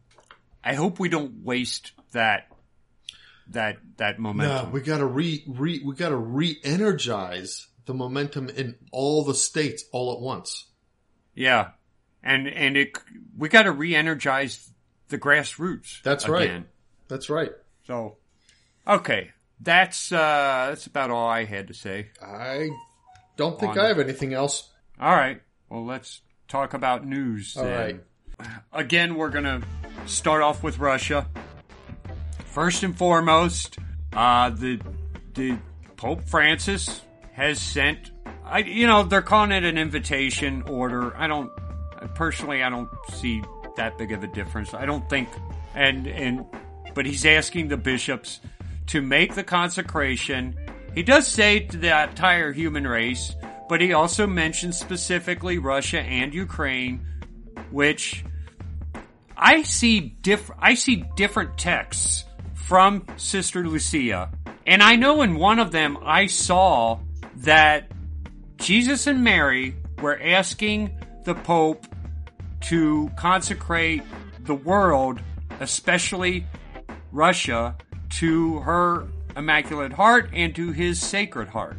I 0.63 0.73
hope 0.75 0.99
we 0.99 1.09
don't 1.09 1.43
waste 1.43 1.91
that 2.13 2.47
that 3.49 3.77
that 3.97 4.19
momentum. 4.19 4.67
no, 4.67 4.71
we 4.71 4.81
got 4.81 4.97
to 4.99 5.05
re, 5.05 5.43
re, 5.47 5.81
we 5.83 5.93
got 5.95 6.09
to 6.09 6.17
re-energize 6.17 7.67
the 7.85 7.93
momentum 7.93 8.49
in 8.49 8.75
all 8.91 9.23
the 9.23 9.35
states 9.35 9.83
all 9.91 10.13
at 10.13 10.19
once. 10.19 10.65
yeah, 11.33 11.71
and 12.23 12.47
and 12.47 12.77
it 12.77 12.97
we 13.37 13.49
got 13.49 13.63
to 13.63 13.71
re-energize 13.71 14.71
the 15.09 15.17
grassroots. 15.17 16.01
That's 16.03 16.27
right. 16.27 16.63
That's 17.07 17.29
right. 17.29 17.51
So, 17.85 18.17
okay, 18.87 19.31
that's 19.59 20.11
uh, 20.11 20.67
that's 20.69 20.87
about 20.87 21.11
all 21.11 21.27
I 21.27 21.45
had 21.45 21.67
to 21.67 21.73
say. 21.73 22.09
I 22.21 22.69
don't 23.37 23.59
think 23.59 23.77
I 23.77 23.87
have 23.87 23.99
anything 23.99 24.33
else. 24.33 24.69
All 24.99 25.15
right. 25.15 25.41
Well, 25.69 25.85
let's 25.85 26.21
talk 26.47 26.73
about 26.73 27.05
news. 27.05 27.55
All 27.57 27.63
then. 27.63 28.01
right. 28.39 28.49
Again, 28.73 29.15
we're 29.15 29.29
going 29.29 29.45
to 29.45 29.61
start 30.05 30.41
off 30.41 30.61
with 30.63 30.79
Russia. 30.79 31.27
First 32.45 32.83
and 32.83 32.97
foremost, 32.97 33.77
uh, 34.13 34.49
the 34.49 34.79
the 35.33 35.57
Pope 35.97 36.23
Francis 36.23 37.01
has 37.33 37.61
sent. 37.61 38.11
I 38.43 38.59
you 38.59 38.87
know 38.87 39.03
they're 39.03 39.21
calling 39.21 39.51
it 39.51 39.63
an 39.63 39.77
invitation 39.77 40.63
order. 40.63 41.15
I 41.15 41.27
don't 41.27 41.51
personally. 42.13 42.63
I 42.63 42.69
don't 42.69 42.89
see 43.13 43.41
that 43.75 43.97
big 43.97 44.11
of 44.11 44.23
a 44.23 44.27
difference. 44.27 44.73
I 44.73 44.85
don't 44.85 45.07
think. 45.09 45.29
And 45.73 46.07
and 46.07 46.45
but 46.93 47.05
he's 47.05 47.25
asking 47.25 47.67
the 47.67 47.77
bishops 47.77 48.39
to 48.87 49.01
make 49.01 49.35
the 49.35 49.43
consecration. 49.43 50.55
He 50.93 51.03
does 51.03 51.27
say 51.27 51.59
to 51.59 51.77
the 51.77 52.03
entire 52.03 52.53
human 52.53 52.87
race, 52.87 53.35
but 53.67 53.81
he 53.81 53.93
also 53.93 54.25
mentions 54.25 54.79
specifically 54.79 55.57
Russia 55.57 55.99
and 55.99 56.33
Ukraine, 56.33 57.05
which 57.71 58.23
I 59.35 59.63
see 59.63 59.99
diff- 59.99 60.51
I 60.59 60.75
see 60.75 61.03
different 61.15 61.57
texts 61.57 62.23
from 62.53 63.05
Sister 63.17 63.67
Lucia, 63.67 64.31
and 64.65 64.81
I 64.81 64.95
know 64.95 65.21
in 65.21 65.35
one 65.35 65.59
of 65.59 65.71
them 65.71 65.97
I 66.01 66.27
saw 66.27 66.99
that 67.37 67.91
Jesus 68.57 69.07
and 69.07 69.23
Mary 69.23 69.75
were 70.01 70.19
asking 70.19 70.97
the 71.25 71.35
Pope 71.35 71.85
to 72.67 73.11
consecrate 73.15 74.03
the 74.39 74.55
world, 74.55 75.19
especially 75.59 76.45
Russia, 77.11 77.75
to 78.09 78.59
her 78.59 79.07
Immaculate 79.35 79.93
Heart 79.93 80.29
and 80.33 80.55
to 80.55 80.71
his 80.71 80.99
Sacred 80.99 81.47
Heart. 81.49 81.77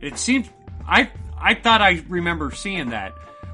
It 0.00 0.18
seems 0.18 0.48
I 0.86 1.10
I 1.38 1.54
thought 1.54 1.80
I 1.82 2.04
remember 2.08 2.50
seeing 2.50 2.90
that, 2.90 3.12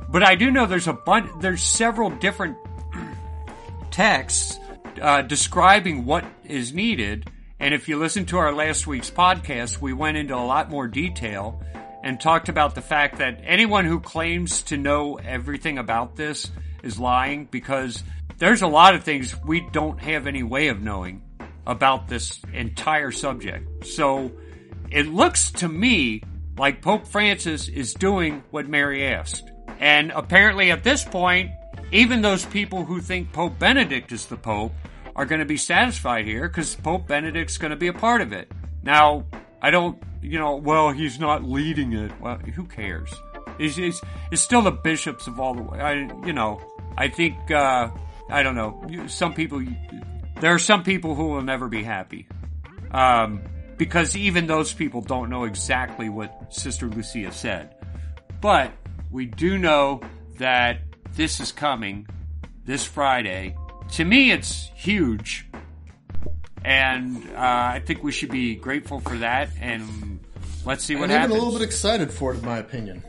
but 0.09 0.23
I 0.23 0.35
do 0.35 0.51
know 0.51 0.67
there's 0.67 0.89
a 0.89 0.93
bunch. 0.93 1.31
There's 1.41 1.63
several 1.63 2.11
different 2.11 2.57
texts 3.91 4.59
uh, 5.01 5.23
describing 5.23 6.05
what 6.05 6.25
is 6.45 6.73
needed. 6.73 7.31
And 7.59 7.75
if 7.75 7.89
you 7.89 7.97
listen 7.97 8.27
to 8.27 8.39
our 8.39 8.53
last 8.53 8.87
week's 8.87 9.11
podcast, 9.11 9.81
we 9.81 9.93
went 9.93 10.17
into 10.17 10.35
a 10.35 10.45
lot 10.45 10.69
more 10.69 10.89
detail 10.89 11.63
and 12.03 12.21
talked 12.21 12.49
about 12.49 12.75
the 12.75 12.83
fact 12.83 13.19
that 13.19 13.41
anyone 13.45 13.85
who 13.85 14.01
claims 14.01 14.63
to 14.63 14.77
know 14.77 15.15
everything 15.17 15.79
about 15.79 16.17
this 16.17 16.51
is 16.83 16.99
lying 16.99 17.49
because 17.51 18.03
there's 18.39 18.63
a 18.63 18.67
lot 18.67 18.95
of 18.95 19.05
things 19.05 19.35
we 19.45 19.61
don't 19.71 20.01
have 20.01 20.27
any 20.27 20.43
way 20.43 20.69
of 20.69 20.81
knowing 20.81 21.23
about 21.67 22.09
this 22.09 22.41
entire 22.53 23.11
subject. 23.11 23.87
So 23.87 24.33
it 24.91 25.07
looks 25.07 25.51
to 25.53 25.69
me 25.69 26.23
like 26.59 26.83
Pope 26.83 27.07
Francis 27.07 27.69
is 27.69 27.95
doing 27.95 28.43
what 28.51 28.69
Mary 28.69 29.07
asked. 29.07 29.51
And 29.79 30.11
apparently 30.13 30.71
at 30.71 30.85
this 30.85 31.05
point, 31.05 31.51
even 31.93 32.23
those 32.23 32.45
people 32.47 32.85
who 32.85 33.01
think 33.01 33.33
Pope 33.33 33.59
Benedict 33.59 34.13
is 34.13 34.27
the 34.27 34.37
Pope 34.37 34.73
are 35.15 35.27
going 35.27 35.41
to 35.41 35.47
be 35.47 35.57
satisfied 35.57 36.25
here 36.25 36.49
because 36.49 36.75
Pope 36.75 37.07
Benedict's 37.07 37.59
going 37.59 37.71
to 37.71 37.77
be 37.77 37.89
a 37.89 37.93
part 37.93 38.21
of 38.21 38.33
it. 38.33 38.51
Now, 38.83 39.25
I 39.61 39.71
don't, 39.71 40.03
you 40.23 40.39
know, 40.39 40.57
well, 40.57 40.91
he's 40.91 41.21
not 41.21 41.45
leading 41.45 41.93
it. 41.93 42.13
Well, 42.21 42.39
who 42.39 42.65
cares? 42.65 43.13
It's, 43.59 43.79
it's, 43.79 44.01
it's 44.31 44.43
still 44.43 44.63
the 44.63 44.71
bishops 44.71 45.27
of 45.27 45.39
all 45.39 45.55
the 45.55 45.63
way. 45.63 45.81
I, 45.81 45.93
you 46.27 46.33
know, 46.33 46.61
I 46.97 47.09
think, 47.09 47.51
uh, 47.51 47.91
I 48.31 48.43
don't 48.43 48.55
know. 48.55 49.07
Some 49.09 49.35
people, 49.35 49.63
there 50.41 50.55
are 50.55 50.59
some 50.59 50.83
people 50.83 51.15
who 51.15 51.29
will 51.29 51.43
never 51.43 51.69
be 51.69 51.83
happy. 51.83 52.27
Um, 52.91 53.43
because 53.77 54.17
even 54.17 54.47
those 54.47 54.73
people 54.73 55.01
don't 55.01 55.29
know 55.31 55.45
exactly 55.45 56.09
what 56.09 56.55
Sister 56.55 56.87
Lucia 56.87 57.33
said. 57.33 57.75
But 58.41 58.71
we 59.11 59.27
do 59.27 59.59
know 59.59 60.01
that 60.39 60.81
this 61.15 61.41
is 61.41 61.53
coming 61.53 62.07
this 62.65 62.85
Friday. 62.85 63.57
To 63.93 64.05
me, 64.05 64.31
it's 64.31 64.71
huge. 64.75 65.47
And 66.65 67.17
uh, 67.35 67.39
I 67.39 67.83
think 67.85 68.05
we 68.05 68.13
should 68.13 68.31
be 68.31 68.55
grateful 68.55 69.01
for 69.01 69.17
that. 69.19 69.51
And 69.61 70.21
let's 70.65 70.85
see 70.85 70.95
what 70.95 71.11
even 71.11 71.11
happens. 71.11 71.35
a 71.35 71.39
little 71.39 71.59
bit 71.59 71.63
excited 71.67 72.11
for 72.13 72.35
it, 72.35 72.39
in 72.39 72.45
my 72.45 72.59
opinion. 72.59 73.03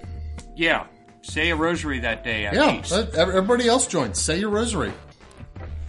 yeah. 0.56 0.88
Say 1.24 1.50
a 1.52 1.56
rosary 1.56 2.00
that 2.02 2.24
day 2.24 2.44
Yeah, 2.44 2.74
least. 2.78 2.92
everybody 2.92 3.68
else 3.68 3.88
joins. 3.88 4.22
Say 4.22 4.40
your 4.40 4.50
rosary. 4.50 4.92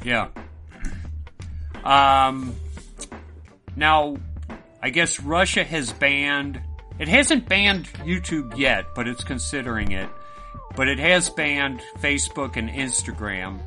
Yeah. 0.02 0.28
Um. 1.84 2.54
Now, 3.76 4.16
I 4.80 4.90
guess 4.90 5.20
Russia 5.20 5.64
has 5.64 5.92
banned. 5.92 6.60
It 6.98 7.08
hasn't 7.08 7.48
banned 7.48 7.86
YouTube 8.04 8.56
yet, 8.56 8.86
but 8.94 9.08
it's 9.08 9.24
considering 9.24 9.92
it. 9.92 10.08
But 10.76 10.88
it 10.88 10.98
has 11.00 11.28
banned 11.30 11.80
Facebook 12.00 12.56
and 12.56 12.68
Instagram 12.70 13.60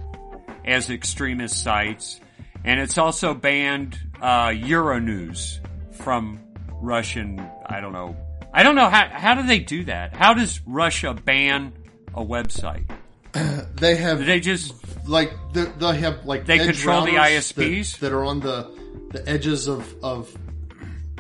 as 0.65 0.89
extremist 0.89 1.61
sites, 1.61 2.19
and 2.63 2.79
it's 2.79 2.97
also 2.97 3.33
banned 3.33 3.99
uh, 4.21 4.47
Euronews 4.47 5.59
from 5.91 6.39
Russian. 6.81 7.45
I 7.65 7.81
don't 7.81 7.93
know. 7.93 8.15
I 8.53 8.63
don't 8.63 8.75
know 8.75 8.89
how. 8.89 9.07
How 9.07 9.35
do 9.35 9.43
they 9.45 9.59
do 9.59 9.83
that? 9.85 10.15
How 10.15 10.33
does 10.33 10.61
Russia 10.65 11.13
ban 11.13 11.73
a 12.13 12.23
website? 12.23 12.89
They 13.75 13.95
have 13.97 14.19
Do 14.19 14.25
they 14.25 14.39
just 14.39 14.73
like 15.07 15.31
they, 15.53 15.65
they 15.65 15.97
have 15.97 16.25
like 16.25 16.45
They 16.45 16.57
control 16.57 17.05
the 17.05 17.11
ISPs? 17.11 17.93
that, 17.93 17.99
that 18.01 18.13
are 18.13 18.23
on 18.23 18.39
the 18.39 18.71
the 19.11 19.27
edges 19.29 19.67
of 19.67 19.93
of 20.03 20.35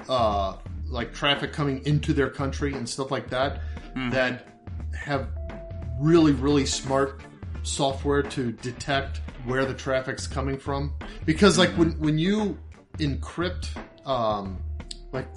uh 0.09 0.57
like 0.87 1.13
traffic 1.13 1.53
coming 1.53 1.85
into 1.85 2.13
their 2.13 2.29
country 2.29 2.73
and 2.73 2.87
stuff 2.89 3.11
like 3.11 3.29
that. 3.29 3.61
that 4.11 4.47
have 4.93 5.27
really, 5.99 6.31
really 6.31 6.65
smart 6.65 7.21
software 7.63 8.23
to 8.23 8.51
detect 8.53 9.21
where 9.45 9.65
the 9.65 9.73
traffic's 9.73 10.27
coming 10.27 10.57
from. 10.57 10.93
Because 11.25 11.57
like 11.57 11.69
when 11.71 11.91
when 11.99 12.17
you 12.17 12.57
encrypt 12.97 13.69
um 14.05 14.57
like 15.11 15.27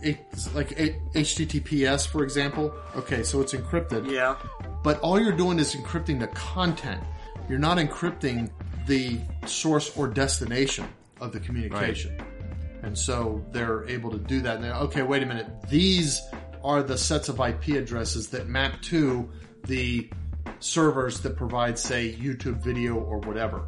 like 0.55 0.71
HTTPS 1.15 2.07
for 2.09 2.23
example, 2.23 2.75
okay, 2.97 3.23
so 3.23 3.41
it's 3.41 3.53
encrypted 3.55 4.11
Yeah. 4.11 4.37
but 4.83 4.99
all 5.01 5.21
you're 5.21 5.33
doing 5.37 5.59
is 5.59 5.75
encrypting 5.75 6.19
the 6.19 6.29
content. 6.29 7.03
You're 7.49 7.59
not 7.59 7.79
encrypting 7.79 8.51
the 8.87 9.21
source 9.47 9.97
or 9.97 10.09
destination 10.09 10.87
of 11.21 11.33
the 11.33 11.41
communication. 11.41 12.17
Right. 12.19 12.27
And 12.83 12.97
so 12.99 13.45
they're 13.53 13.85
able 13.89 14.11
to 14.11 14.19
do 14.19 14.41
that. 14.41 14.57
And 14.57 14.65
okay, 14.67 15.03
wait 15.03 15.23
a 15.23 15.27
minute. 15.27 15.47
These 15.69 16.21
are 16.65 16.83
the 16.83 16.97
sets 16.97 17.29
of 17.29 17.39
IP 17.41 17.69
addresses 17.77 18.29
that 18.31 18.49
map 18.49 18.81
to 18.83 19.29
the 19.67 20.11
servers 20.61 21.21
that 21.21 21.37
provide, 21.37 21.79
say, 21.79 22.13
YouTube 22.15 22.63
video 22.63 22.95
or 22.95 23.19
whatever. 23.19 23.67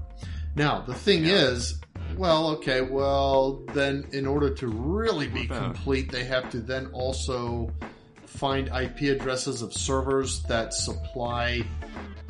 Now, 0.55 0.81
the 0.81 0.95
thing 0.95 1.24
is, 1.27 1.81
well, 2.23 2.51
okay, 2.51 2.82
well, 2.82 3.65
then 3.74 4.07
in 4.12 4.27
order 4.27 4.49
to 4.55 4.69
really 4.69 5.27
be 5.27 5.47
complete, 5.49 6.12
they 6.12 6.23
have 6.23 6.49
to 6.51 6.61
then 6.61 6.86
also 6.93 7.69
find 8.27 8.69
IP 8.69 9.03
addresses 9.20 9.61
of 9.61 9.73
servers 9.73 10.40
that 10.44 10.73
supply. 10.73 11.65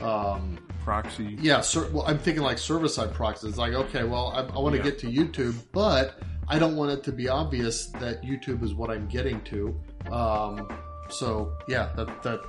Um, 0.01 0.59
Proxy. 0.83 1.37
yeah, 1.41 1.61
ser- 1.61 1.91
well, 1.93 2.05
I'm 2.07 2.19
thinking 2.19 2.43
like 2.43 2.57
server 2.59 2.89
side 2.89 3.13
proxies. 3.13 3.51
It's 3.51 3.59
like, 3.59 3.75
okay, 3.75 4.03
well, 4.05 4.33
I, 4.35 4.41
I 4.57 4.59
want 4.59 4.73
to 4.75 4.79
Yeah. 4.79 4.85
get 4.85 4.99
to 5.01 5.07
YouTube, 5.07 5.55
but 5.73 6.19
I 6.49 6.59
don't 6.59 6.75
want 6.75 6.91
it 6.91 7.05
to 7.05 7.13
be 7.13 7.29
obvious 7.29 7.87
that 8.01 8.23
YouTube 8.23 8.65
is 8.65 8.73
what 8.75 8.91
I'm 8.91 9.07
getting 9.09 9.43
to. 9.43 9.79
Um, 10.11 10.69
so 11.11 11.53
yeah, 11.69 11.93
that 11.97 12.23
that 12.23 12.41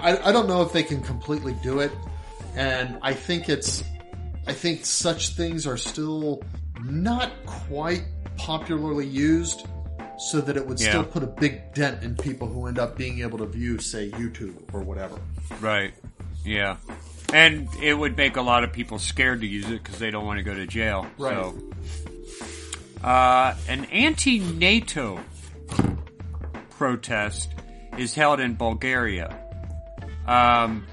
I, 0.00 0.18
I 0.30 0.32
don't 0.32 0.48
know 0.48 0.62
if 0.62 0.72
they 0.72 0.82
can 0.82 1.00
completely 1.02 1.54
do 1.62 1.78
it, 1.80 1.92
and 2.56 2.98
I 3.02 3.12
think 3.12 3.48
it's 3.50 3.84
I 4.48 4.52
think 4.52 4.84
such 4.86 5.28
things 5.36 5.64
are 5.66 5.76
still 5.76 6.42
not 6.84 7.30
quite 7.46 8.04
popularly 8.36 9.06
used, 9.06 9.66
so 10.18 10.40
that 10.40 10.56
it 10.56 10.66
would 10.66 10.78
still 10.78 11.04
put 11.04 11.22
a 11.22 11.26
big 11.26 11.72
dent 11.72 12.02
in 12.02 12.14
people 12.14 12.46
who 12.46 12.66
end 12.66 12.78
up 12.78 12.96
being 12.96 13.20
able 13.20 13.38
to 13.38 13.46
view, 13.46 13.78
say, 13.78 14.10
YouTube 14.10 14.54
or 14.72 14.80
whatever. 14.80 15.18
Right. 15.60 15.94
Yeah. 16.44 16.76
And 17.32 17.68
it 17.82 17.94
would 17.94 18.16
make 18.16 18.36
a 18.36 18.42
lot 18.42 18.64
of 18.64 18.72
people 18.72 18.98
scared 18.98 19.40
to 19.40 19.46
use 19.46 19.66
it 19.66 19.82
because 19.82 19.98
they 19.98 20.10
don't 20.10 20.26
want 20.26 20.38
to 20.38 20.42
go 20.42 20.54
to 20.54 20.66
jail. 20.66 21.06
Right. 21.16 21.34
So, 21.34 21.54
uh, 23.02 23.54
an 23.68 23.84
anti-NATO 23.86 25.20
protest 26.70 27.50
is 27.96 28.14
held 28.14 28.40
in 28.40 28.54
Bulgaria. 28.56 29.36
Um, 30.26 30.86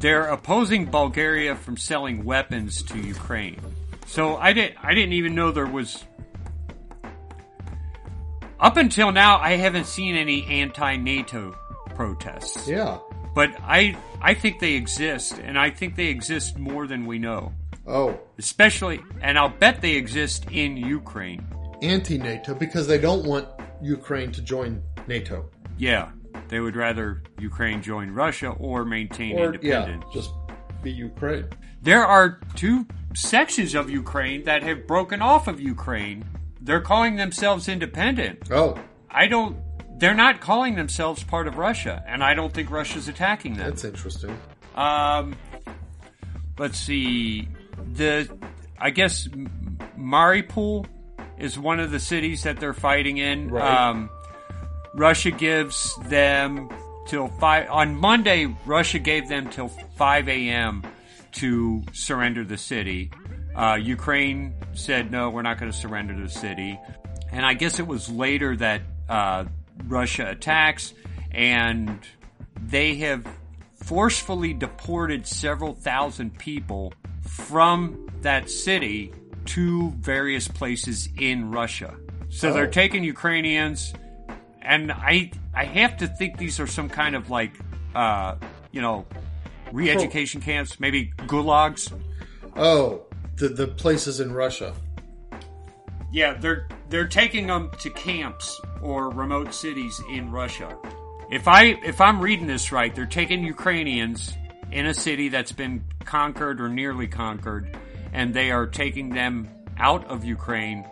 they're 0.00 0.26
opposing 0.26 0.86
Bulgaria 0.86 1.56
from 1.56 1.76
selling 1.76 2.24
weapons 2.24 2.82
to 2.84 2.98
Ukraine. 2.98 3.60
So 4.08 4.36
I 4.36 4.52
didn't. 4.54 4.76
I 4.82 4.94
didn't 4.94 5.12
even 5.12 5.34
know 5.34 5.52
there 5.52 5.66
was. 5.66 6.04
Up 8.58 8.76
until 8.76 9.12
now, 9.12 9.38
I 9.38 9.52
haven't 9.52 9.86
seen 9.86 10.16
any 10.16 10.44
anti-NATO 10.46 11.54
protests. 11.94 12.66
Yeah. 12.66 12.98
But 13.34 13.50
I 13.62 13.96
I 14.20 14.34
think 14.34 14.58
they 14.60 14.72
exist, 14.74 15.38
and 15.38 15.58
I 15.58 15.70
think 15.70 15.94
they 15.94 16.06
exist 16.06 16.58
more 16.58 16.86
than 16.86 17.06
we 17.06 17.18
know. 17.18 17.52
Oh, 17.86 18.18
Especially, 18.38 19.00
and 19.22 19.38
I'll 19.38 19.48
bet 19.48 19.80
they 19.80 19.92
exist 19.92 20.46
in 20.50 20.76
Ukraine. 20.76 21.46
anti-NATO 21.82 22.54
because 22.54 22.86
they 22.86 22.98
don't 22.98 23.24
want 23.26 23.46
Ukraine 23.80 24.32
to 24.32 24.42
join 24.42 24.82
NATO. 25.06 25.48
Yeah, 25.78 26.10
they 26.48 26.60
would 26.60 26.76
rather 26.76 27.22
Ukraine 27.38 27.80
join 27.82 28.10
Russia 28.10 28.48
or 28.58 28.84
maintain 28.84 29.38
Or 29.38 29.54
yeah, 29.62 29.84
independence. 29.84 30.04
just 30.12 30.30
be 30.82 30.90
Ukraine. 30.90 31.46
There 31.82 32.04
are 32.04 32.40
two 32.56 32.84
sections 33.14 33.74
of 33.74 33.90
Ukraine 33.90 34.44
that 34.44 34.62
have 34.62 34.86
broken 34.86 35.22
off 35.22 35.48
of 35.48 35.60
Ukraine. 35.60 36.24
They're 36.60 36.80
calling 36.80 37.16
themselves 37.16 37.68
independent. 37.68 38.50
Oh, 38.50 38.78
I 39.10 39.26
don't. 39.26 39.56
They're 39.98 40.14
not 40.14 40.40
calling 40.40 40.76
themselves 40.76 41.24
part 41.24 41.48
of 41.48 41.56
Russia, 41.56 42.04
and 42.06 42.22
I 42.22 42.34
don't 42.34 42.52
think 42.52 42.70
Russia's 42.70 43.08
attacking 43.08 43.54
them. 43.54 43.68
that's 43.70 43.84
interesting. 43.84 44.38
Um, 44.76 45.36
let's 46.58 46.78
see. 46.78 47.48
The 47.94 48.28
I 48.78 48.90
guess 48.90 49.28
Mariupol 49.98 50.86
is 51.38 51.58
one 51.58 51.80
of 51.80 51.90
the 51.90 52.00
cities 52.00 52.42
that 52.42 52.60
they're 52.60 52.74
fighting 52.74 53.18
in. 53.18 53.48
Right. 53.48 53.88
Um, 53.88 54.10
Russia 54.94 55.30
gives 55.30 55.94
them 56.08 56.68
till 57.06 57.28
five 57.40 57.68
on 57.70 57.96
Monday. 57.96 58.54
Russia 58.66 58.98
gave 58.98 59.28
them 59.28 59.48
till 59.50 59.68
five 59.68 60.28
a.m. 60.28 60.82
to 61.32 61.82
surrender 61.92 62.44
the 62.44 62.56
city. 62.58 63.10
Uh, 63.54 63.76
Ukraine 63.80 64.54
said 64.74 65.10
no, 65.10 65.30
we're 65.30 65.42
not 65.42 65.58
going 65.58 65.70
to 65.70 65.76
surrender 65.76 66.14
the 66.20 66.28
city. 66.30 66.78
And 67.30 67.44
I 67.44 67.54
guess 67.54 67.78
it 67.78 67.86
was 67.86 68.08
later 68.08 68.56
that 68.56 68.82
uh, 69.08 69.44
Russia 69.86 70.28
attacks, 70.30 70.94
and 71.30 72.00
they 72.60 72.96
have 72.96 73.26
forcefully 73.76 74.52
deported 74.54 75.26
several 75.26 75.74
thousand 75.74 76.38
people 76.38 76.92
from 77.22 78.08
that 78.22 78.50
city 78.50 79.12
to 79.46 79.90
various 79.92 80.48
places 80.48 81.08
in 81.18 81.50
Russia. 81.50 81.94
So 82.28 82.52
they're 82.52 82.64
Oh. 82.66 82.70
taking 82.70 83.02
Ukrainians, 83.04 83.92
and 84.62 84.92
I 84.92 85.30
I 85.54 85.64
have 85.64 85.96
to 85.98 86.06
think 86.06 86.36
these 86.38 86.60
are 86.60 86.66
some 86.66 86.88
kind 86.88 87.14
of 87.16 87.30
like 87.30 87.52
uh, 87.94 88.34
you 88.72 88.82
know 88.82 89.06
re-education 89.72 90.40
camps, 90.40 90.78
maybe 90.80 91.12
gulags. 91.26 91.92
Oh, 92.56 93.02
the 93.36 93.48
the 93.48 93.66
places 93.68 94.20
in 94.20 94.32
Russia. 94.32 94.74
Yeah, 96.12 96.34
they're 96.34 96.66
they're 96.88 97.06
taking 97.06 97.46
them 97.46 97.70
to 97.80 97.90
camps 97.90 98.60
or 98.80 99.10
remote 99.10 99.52
cities 99.54 100.00
in 100.10 100.30
Russia. 100.30 100.76
If 101.30 101.46
I 101.46 101.76
if 101.84 102.00
I'm 102.00 102.20
reading 102.20 102.46
this 102.46 102.72
right, 102.72 102.94
they're 102.94 103.06
taking 103.06 103.44
Ukrainians 103.44 104.34
in 104.72 104.86
a 104.86 104.94
city 104.94 105.28
that's 105.28 105.52
been 105.52 105.84
conquered 106.04 106.60
or 106.60 106.68
nearly 106.68 107.06
conquered, 107.06 107.76
and 108.12 108.32
they 108.32 108.50
are 108.50 108.66
taking 108.66 109.10
them 109.10 109.48
out 109.78 110.04
of 110.06 110.24
Ukraine 110.24 110.84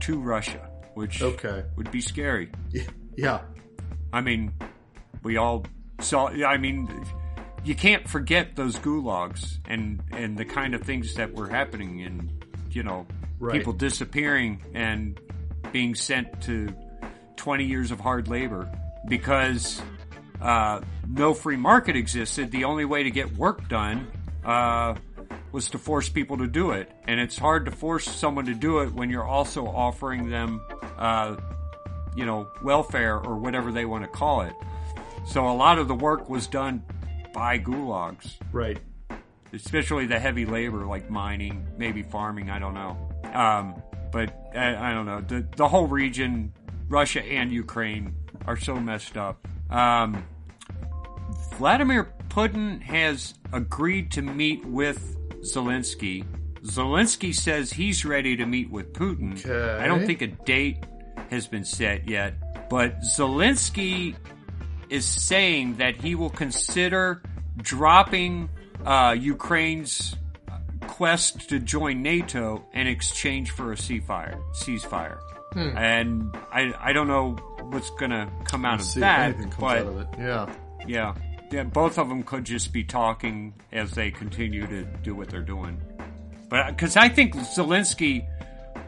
to 0.00 0.20
Russia, 0.20 0.68
which 0.94 1.22
Okay. 1.22 1.64
would 1.76 1.90
be 1.90 2.00
scary. 2.00 2.50
Yeah. 3.16 3.40
I 4.12 4.20
mean, 4.20 4.52
we 5.22 5.36
all 5.38 5.64
saw. 6.00 6.28
I 6.28 6.56
mean, 6.58 6.88
you 7.64 7.74
can't 7.74 8.08
forget 8.08 8.56
those 8.56 8.76
gulags 8.76 9.58
and 9.66 10.02
and 10.12 10.36
the 10.36 10.44
kind 10.44 10.74
of 10.74 10.82
things 10.82 11.14
that 11.14 11.32
were 11.34 11.48
happening, 11.48 12.02
and 12.02 12.44
you 12.70 12.82
know, 12.82 13.06
Right. 13.40 13.52
people 13.58 13.72
disappearing 13.72 14.60
and 14.74 15.18
being 15.72 15.94
sent 15.94 16.42
to 16.42 16.74
twenty 17.36 17.64
years 17.64 17.90
of 17.90 18.00
hard 18.00 18.28
labor 18.28 18.68
because 19.06 19.80
uh, 20.40 20.80
no 21.08 21.34
free 21.34 21.56
market 21.56 21.94
existed. 21.96 22.50
The 22.50 22.64
only 22.64 22.84
way 22.84 23.04
to 23.04 23.10
get 23.10 23.36
work 23.36 23.68
done 23.68 24.08
uh, 24.44 24.94
was 25.52 25.70
to 25.70 25.78
force 25.78 26.08
people 26.08 26.38
to 26.38 26.46
do 26.46 26.72
it, 26.72 26.90
and 27.06 27.20
it's 27.20 27.38
hard 27.38 27.64
to 27.66 27.70
force 27.70 28.04
someone 28.08 28.46
to 28.46 28.54
do 28.54 28.80
it 28.80 28.92
when 28.92 29.08
you're 29.10 29.24
also 29.26 29.66
offering 29.66 30.30
them. 30.30 30.60
Uh, 30.98 31.36
you 32.16 32.26
know, 32.26 32.48
welfare 32.64 33.16
or 33.16 33.36
whatever 33.36 33.70
they 33.70 33.84
want 33.84 34.02
to 34.02 34.08
call 34.10 34.40
it. 34.40 34.52
So 35.24 35.48
a 35.48 35.54
lot 35.54 35.78
of 35.78 35.86
the 35.86 35.94
work 35.94 36.28
was 36.28 36.48
done 36.48 36.82
by 37.38 37.56
gulags, 37.60 38.34
Right. 38.50 38.78
especially 39.52 40.06
the 40.06 40.18
heavy 40.18 40.44
labor 40.44 40.84
like 40.86 41.08
mining, 41.08 41.64
maybe 41.78 42.02
farming, 42.02 42.50
I 42.50 42.58
don't 42.58 42.74
know. 42.74 42.96
Um, 43.32 43.80
but 44.10 44.34
I, 44.56 44.90
I 44.90 44.92
don't 44.92 45.06
know. 45.06 45.20
The, 45.20 45.46
the 45.56 45.68
whole 45.68 45.86
region, 45.86 46.52
Russia 46.88 47.22
and 47.24 47.52
Ukraine, 47.52 48.16
are 48.48 48.56
so 48.56 48.74
messed 48.80 49.16
up. 49.16 49.46
Um, 49.70 50.24
Vladimir 51.54 52.12
Putin 52.28 52.82
has 52.82 53.34
agreed 53.52 54.10
to 54.12 54.22
meet 54.22 54.64
with 54.64 55.16
Zelensky. 55.42 56.24
Zelensky 56.64 57.32
says 57.32 57.72
he's 57.72 58.04
ready 58.04 58.36
to 58.36 58.46
meet 58.46 58.68
with 58.68 58.92
Putin. 58.94 59.38
Okay. 59.38 59.80
I 59.84 59.86
don't 59.86 60.06
think 60.06 60.22
a 60.22 60.26
date 60.26 60.84
has 61.30 61.46
been 61.46 61.64
set 61.64 62.08
yet, 62.08 62.68
but 62.68 62.98
Zelensky 63.02 64.16
is 64.90 65.04
saying 65.04 65.76
that 65.76 65.96
he 65.96 66.14
will 66.14 66.30
consider 66.30 67.22
dropping 67.58 68.48
uh, 68.84 69.14
Ukraine's 69.18 70.16
quest 70.86 71.48
to 71.50 71.58
join 71.58 72.02
NATO 72.02 72.64
in 72.72 72.86
exchange 72.86 73.50
for 73.50 73.72
a 73.72 73.76
ceasefire. 73.76 74.40
Ceasefire, 74.54 75.18
and 75.76 76.36
I 76.52 76.72
I 76.78 76.92
don't 76.92 77.08
know 77.08 77.32
what's 77.70 77.90
going 77.90 78.10
to 78.10 78.28
come 78.44 78.64
out 78.64 78.80
of 78.80 78.94
that, 78.94 79.30
if 79.30 79.34
anything 79.34 79.50
comes 79.50 79.60
but 79.60 79.78
out 79.78 79.86
of 79.86 79.98
it. 79.98 80.08
Yeah. 80.18 80.54
yeah. 80.86 81.14
Yeah, 81.50 81.62
both 81.62 81.98
of 81.98 82.10
them 82.10 82.24
could 82.24 82.44
just 82.44 82.74
be 82.74 82.84
talking 82.84 83.54
as 83.72 83.92
they 83.92 84.10
continue 84.10 84.66
to 84.66 84.84
do 84.84 85.14
what 85.14 85.30
they're 85.30 85.40
doing. 85.40 85.80
But 86.50 86.66
because 86.68 86.94
I 86.94 87.08
think 87.08 87.34
Zelensky, 87.34 88.26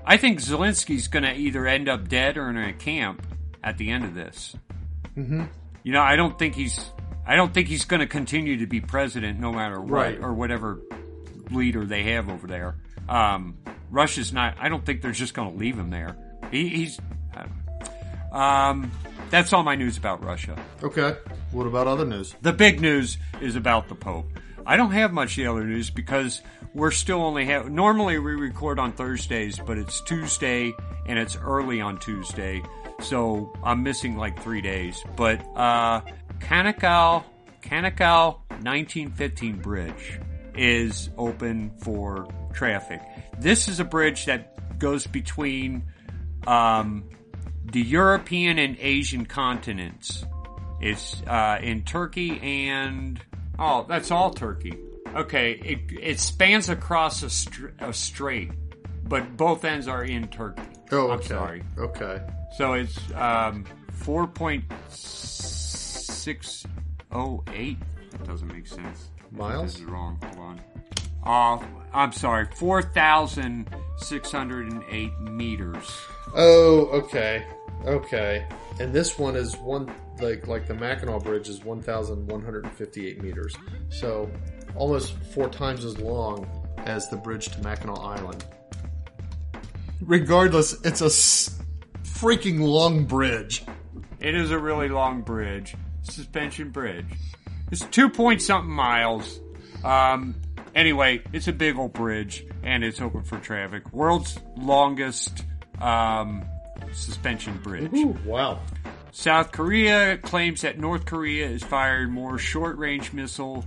I 0.05 0.18
think 0.18 0.40
Zelensky's 0.40 1.09
going 1.09 1.22
to 1.22 1.34
either 1.34 1.66
end 1.66 1.88
up 1.88 2.09
dead 2.09 2.36
or 2.36 2.51
in 2.51 2.59
a 2.59 2.74
camp 2.74 3.26
at 3.64 3.78
the 3.78 3.90
end 3.90 4.05
of 4.05 4.14
this. 4.14 4.56
Mm-hmm. 5.16 5.44
You 5.82 5.92
know, 5.92 6.02
I 6.02 6.16
don't 6.16 6.38
think 6.38 6.55
he's 6.55 6.90
I 7.26 7.36
don't 7.36 7.52
think 7.55 7.68
he's 7.68 7.84
going 7.84 8.01
to 8.01 8.06
continue 8.06 8.59
to 8.59 8.66
be 8.66 8.80
president 8.80 9.38
no 9.38 9.52
matter 9.52 9.80
what, 9.80 9.90
Right. 9.90 10.18
or 10.20 10.32
whatever 10.34 10.80
leader 11.51 11.84
they 11.84 12.05
have 12.05 12.28
over 12.28 12.47
there. 12.47 12.76
Um, 13.09 13.56
Russia's 13.90 14.32
not. 14.32 14.56
I 14.60 14.68
don't 14.68 14.84
think 14.84 15.02
they're 15.02 15.12
just 15.12 15.34
going 15.34 15.52
to 15.52 15.56
leave 15.59 15.76
him 15.78 15.90
there. 15.90 16.16
He, 16.51 16.68
he's. 16.68 16.98
I 17.34 17.42
don't 17.42 17.52
know. 18.32 18.36
Um, 18.38 18.92
that's 19.30 19.52
all 19.52 19.62
my 19.62 19.74
news 19.74 19.97
about 19.97 20.24
Russia. 20.24 20.56
Okay. 20.82 21.16
What 21.52 21.66
about 21.66 21.86
other 21.86 22.05
news? 22.05 22.34
The 22.42 22.52
big 22.52 22.80
news 22.80 23.18
is 23.40 23.56
about 23.56 23.88
the 23.88 23.94
Pope. 23.94 24.26
I 24.66 24.76
don't 24.76 24.92
have 24.92 25.12
much 25.12 25.32
of 25.32 25.36
the 25.44 25.47
other 25.51 25.64
news 25.64 25.90
because 25.90 26.42
we're 26.74 26.90
still 26.92 27.22
only 27.22 27.47
have. 27.47 27.70
Normally 27.70 28.18
we 28.18 28.32
record 28.34 28.78
on 28.78 28.92
Thursdays, 28.92 29.59
but 29.59 29.78
it's 29.78 30.01
Tuesday 30.02 30.72
and 31.06 31.18
it's 31.18 31.36
early 31.36 31.80
on 31.80 31.98
Tuesday, 31.98 32.62
so 33.01 33.52
I'm 33.64 33.82
missing 33.82 34.16
like 34.16 34.40
three 34.42 34.60
days. 34.60 35.02
But 35.16 35.40
uh, 35.56 36.02
Kanakal 36.41 37.25
Kanakal 37.62 38.41
1915 38.62 39.57
bridge 39.61 40.21
is 40.55 41.11
open 41.17 41.71
for 41.83 42.27
traffic. 42.53 43.01
This 43.39 43.69
is 43.69 43.81
a 43.81 43.85
bridge 43.85 44.27
that 44.27 44.79
goes 44.79 45.07
between 45.07 45.85
um, 46.47 47.09
the 47.65 47.81
European 47.81 48.59
and 48.59 48.77
Asian 48.81 49.27
continents. 49.27 50.25
It's 50.81 51.23
uh, 51.27 51.59
in 51.62 51.85
Turkey 51.85 52.41
and 52.41 53.21
oh, 53.59 53.85
that's 53.89 54.11
all 54.11 54.31
Turkey. 54.31 54.75
Okay, 55.15 55.53
it 55.53 55.81
it 56.01 56.21
spans 56.21 56.69
across 56.69 57.23
a, 57.23 57.31
str- 57.31 57.69
a 57.81 57.93
strait, 57.93 58.51
but 59.05 59.37
both 59.37 59.65
ends 59.65 59.89
are 59.89 60.05
in 60.05 60.29
Turkey. 60.29 60.62
Oh, 60.93 61.11
I'm 61.11 61.23
sorry. 61.23 61.62
Okay. 61.79 62.21
So 62.57 62.73
it's 62.75 62.99
um, 63.15 63.65
four 63.93 64.27
point 64.27 64.65
six 66.20 66.66
oh 67.12 67.42
eight. 67.52 67.78
That 68.12 68.24
doesn't 68.26 68.48
make 68.52 68.66
sense. 68.66 69.09
Miles? 69.32 69.72
This 69.72 69.80
is 69.80 69.84
wrong. 69.84 70.18
Hold 70.22 70.38
on. 70.38 70.60
Uh, 71.62 71.66
I'm 71.92 72.12
sorry. 72.12 72.47
Four 72.56 72.82
thousand 72.82 73.68
six 73.98 74.30
hundred 74.30 74.70
and 74.72 74.82
eight 74.90 75.18
meters. 75.20 75.90
Oh, 76.34 76.86
okay. 76.92 77.44
Okay. 77.86 78.47
And 78.78 78.92
this 78.92 79.18
one 79.18 79.36
is 79.36 79.56
one 79.56 79.92
like 80.20 80.47
like 80.47 80.66
the 80.66 80.74
Mackinac 80.74 81.22
Bridge 81.24 81.48
is 81.48 81.64
1,158 81.64 83.22
meters. 83.22 83.56
So 83.88 84.30
almost 84.76 85.14
four 85.34 85.48
times 85.48 85.84
as 85.84 85.98
long 85.98 86.47
as 86.78 87.09
the 87.09 87.16
bridge 87.16 87.48
to 87.48 87.62
Mackinac 87.62 87.98
Island. 87.98 88.44
Regardless, 90.02 90.72
it's 90.84 91.02
a 91.02 91.06
s- 91.06 91.59
freaking 92.05 92.60
long 92.60 93.05
bridge. 93.05 93.64
It 94.20 94.34
is 94.34 94.51
a 94.51 94.59
really 94.59 94.88
long 94.88 95.22
bridge, 95.22 95.74
suspension 96.02 96.70
bridge. 96.70 97.06
It's 97.70 97.85
two 97.86 98.10
point 98.10 98.43
something 98.43 98.72
miles. 98.72 99.40
Um, 99.85 100.35
anyway, 100.74 101.22
it's 101.32 101.48
a 101.48 101.52
big 101.52 101.78
old 101.78 101.93
bridge 101.93 102.44
and 102.62 102.85
it's 102.85 103.01
open 103.01 103.22
for 103.22 103.39
traffic. 103.39 103.93
World's 103.93 104.39
longest 104.56 105.44
um, 105.81 106.44
suspension 106.93 107.59
bridge. 107.59 107.93
Ooh, 107.94 108.16
wow. 108.24 108.60
South 109.12 109.52
Korea 109.52 110.18
claims 110.18 110.62
that 110.62 110.78
North 110.78 111.05
Korea 111.05 111.48
is 111.48 111.62
firing 111.62 112.12
more 112.12 112.39
short 112.39 112.78
range 112.78 113.12
missile, 113.12 113.64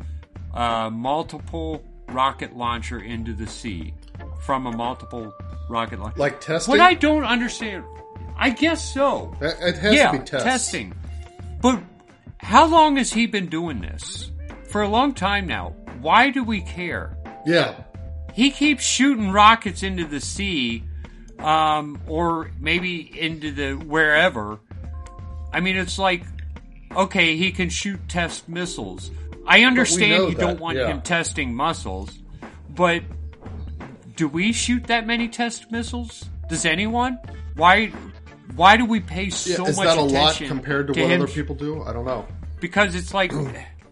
uh, 0.54 0.90
multiple 0.90 1.84
rocket 2.10 2.56
launcher 2.56 3.00
into 3.00 3.34
the 3.34 3.48
sea 3.48 3.94
from 4.42 4.68
a 4.68 4.72
multiple 4.72 5.34
rocket 5.70 6.00
launcher. 6.00 6.20
Like 6.20 6.40
testing? 6.40 6.72
What 6.72 6.82
I 6.82 6.94
don't 6.94 7.26
understand, 7.26 7.84
I 8.38 8.52
guess 8.52 8.94
so. 8.94 9.36
It 9.42 9.56
it 9.62 9.78
has 9.78 9.94
yeah, 9.94 10.12
to 10.12 10.20
be 10.20 10.24
tests. 10.24 10.46
testing. 10.46 10.94
But 11.62 11.82
how 12.44 12.68
long 12.68 12.98
has 12.98 13.12
he 13.12 13.26
been 13.26 13.48
doing 13.48 13.82
this? 13.82 14.32
For 14.70 14.82
a 14.82 14.88
long 14.88 15.14
time 15.14 15.48
now. 15.48 15.76
Why 16.02 16.30
do 16.30 16.44
we 16.44 16.62
care? 16.62 17.18
Yeah. 17.46 17.76
He 18.34 18.52
keeps 18.52 18.84
shooting 18.84 19.32
rockets 19.32 19.84
into 19.84 20.06
the 20.06 20.20
sea, 20.20 20.84
um, 21.40 22.02
or 22.08 22.52
maybe 22.60 23.20
into 23.20 23.52
the 23.52 23.74
wherever. 23.74 24.60
I 25.52 25.60
mean, 25.60 25.78
it's 25.78 25.98
like, 26.00 26.24
okay, 26.96 27.38
he 27.38 27.52
can 27.52 27.70
shoot 27.70 28.00
test 28.10 28.50
missiles. 28.50 29.12
I 29.46 29.64
understand 29.64 30.30
you 30.30 30.36
that, 30.36 30.40
don't 30.40 30.60
want 30.60 30.78
yeah. 30.78 30.88
him 30.88 31.02
testing 31.02 31.56
missiles, 31.56 32.18
but 32.70 33.04
do 34.16 34.28
we 34.28 34.52
shoot 34.52 34.86
that 34.86 35.06
many 35.06 35.28
test 35.28 35.72
missiles? 35.72 36.26
Does 36.50 36.66
anyone? 36.66 37.20
Why? 37.56 37.94
Why 38.56 38.78
do 38.78 38.86
we 38.86 39.00
pay 39.00 39.30
so 39.30 39.64
Yeah, 39.64 39.70
is 39.70 39.78
much 39.78 39.88
that 39.88 39.98
a 39.98 40.02
lot 40.02 40.32
attention 40.32 40.48
compared 40.48 40.88
to, 40.88 40.94
to 40.94 41.02
what 41.02 41.12
him 41.12 41.22
other 41.22 41.32
people 41.32 41.56
do? 41.56 41.84
I 41.84 41.94
don't 41.94 42.06
know. 42.06 42.26
because 42.60 42.96
it's 42.96 43.14
like 43.14 43.32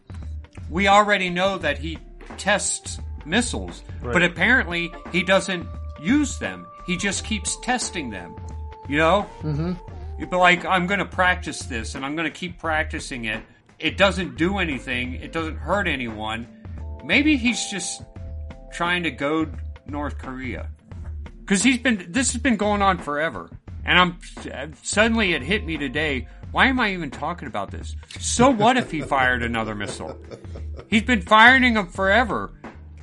we 0.69 0.87
already 0.87 1.29
know 1.29 1.57
that 1.57 1.77
he 1.77 1.97
tests 2.37 2.99
missiles, 3.25 3.83
but 4.01 4.23
apparently 4.23 4.91
he 5.11 5.23
doesn't 5.23 5.67
use 6.01 6.37
them. 6.39 6.65
He 6.87 6.97
just 6.97 7.23
keeps 7.25 7.57
testing 7.61 8.09
them. 8.09 8.35
You 8.89 8.97
know? 8.97 9.29
Mm-hmm. 9.41 10.25
But 10.29 10.37
like, 10.37 10.65
I'm 10.65 10.85
going 10.87 10.99
to 10.99 11.05
practice 11.05 11.59
this, 11.63 11.95
and 11.95 12.05
I'm 12.05 12.15
going 12.15 12.31
to 12.31 12.37
keep 12.37 12.59
practicing 12.59 13.25
it. 13.25 13.43
It 13.79 13.97
doesn't 13.97 14.37
do 14.37 14.59
anything. 14.59 15.15
It 15.15 15.31
doesn't 15.31 15.57
hurt 15.57 15.87
anyone. 15.87 16.47
Maybe 17.03 17.37
he's 17.37 17.65
just 17.71 18.03
trying 18.71 19.03
to 19.03 19.11
goad 19.11 19.55
North 19.87 20.19
Korea 20.19 20.69
because 21.39 21.63
he's 21.63 21.79
been. 21.79 22.05
This 22.09 22.33
has 22.33 22.41
been 22.41 22.57
going 22.57 22.83
on 22.83 22.99
forever, 22.99 23.49
and 23.85 23.99
I'm 23.99 24.73
suddenly 24.83 25.33
it 25.33 25.41
hit 25.41 25.65
me 25.65 25.77
today. 25.77 26.27
Why 26.51 26.67
am 26.67 26.79
I 26.79 26.93
even 26.93 27.11
talking 27.11 27.47
about 27.47 27.71
this? 27.71 27.95
So 28.19 28.49
what 28.49 28.77
if 28.77 28.91
he 28.91 29.01
fired 29.01 29.41
another 29.41 29.73
missile? 29.73 30.19
He's 30.89 31.03
been 31.03 31.21
firing 31.21 31.73
them 31.73 31.87
forever. 31.87 32.51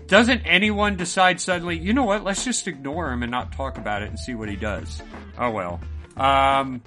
Doesn't 0.07 0.43
anyone 0.43 0.97
decide 0.97 1.41
suddenly, 1.41 1.79
you 1.79 1.93
know 1.93 2.05
what, 2.05 2.25
let's 2.25 2.45
just 2.45 2.67
ignore 2.67 3.11
him 3.13 3.23
and 3.23 3.31
not 3.31 3.53
talk 3.53 3.79
about 3.79 4.03
it 4.03 4.09
and 4.09 4.19
see 4.19 4.35
what 4.35 4.49
he 4.49 4.57
does? 4.57 5.03
Oh 5.39 5.51
well. 5.51 5.81
Um, 6.17 6.83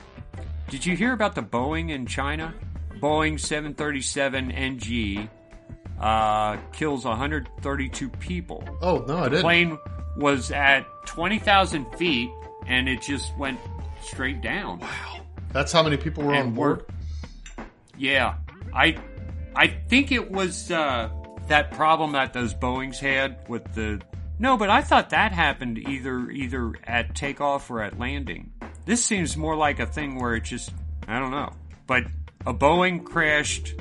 did 0.69 0.85
you 0.85 0.95
hear 0.95 1.13
about 1.13 1.35
the 1.35 1.41
Boeing 1.41 1.89
in 1.89 2.05
China? 2.05 2.53
Boeing 2.99 3.39
737 3.39 4.51
NG 4.51 5.29
uh, 5.99 6.57
kills 6.71 7.05
132 7.05 8.09
people. 8.09 8.63
Oh, 8.81 8.99
no, 9.07 9.17
I 9.17 9.23
didn't. 9.23 9.33
The 9.33 9.41
Plane 9.41 9.77
was 10.17 10.51
at 10.51 10.85
20,000 11.05 11.85
feet 11.95 12.29
and 12.67 12.87
it 12.87 13.01
just 13.01 13.35
went 13.37 13.59
straight 14.01 14.41
down. 14.41 14.79
Wow, 14.79 15.21
that's 15.51 15.71
how 15.71 15.83
many 15.83 15.97
people 15.97 16.23
were 16.23 16.33
on 16.33 16.47
And 16.47 16.55
board? 16.55 16.85
Yeah, 17.97 18.35
I 18.73 18.97
I 19.55 19.67
think 19.67 20.11
it 20.11 20.31
was 20.31 20.71
uh, 20.71 21.09
that 21.47 21.71
problem 21.71 22.13
that 22.13 22.33
those 22.33 22.53
Boeing's 22.53 22.99
had 22.99 23.47
with 23.47 23.73
the. 23.73 24.01
No, 24.39 24.57
but 24.57 24.69
I 24.69 24.81
thought 24.81 25.11
that 25.11 25.31
happened 25.31 25.77
either 25.77 26.29
either 26.31 26.73
at 26.83 27.15
takeoff 27.15 27.69
or 27.69 27.81
at 27.81 27.99
landing. 27.99 28.51
This 28.85 29.05
seems 29.05 29.37
more 29.37 29.55
like 29.55 29.79
a 29.79 29.85
thing 29.85 30.19
where 30.19 30.35
it 30.35 30.43
just 30.43 30.71
I 31.07 31.19
don't 31.19 31.31
know. 31.31 31.51
But 31.87 32.05
a 32.45 32.53
Boeing 32.53 33.03
crashed 33.03 33.75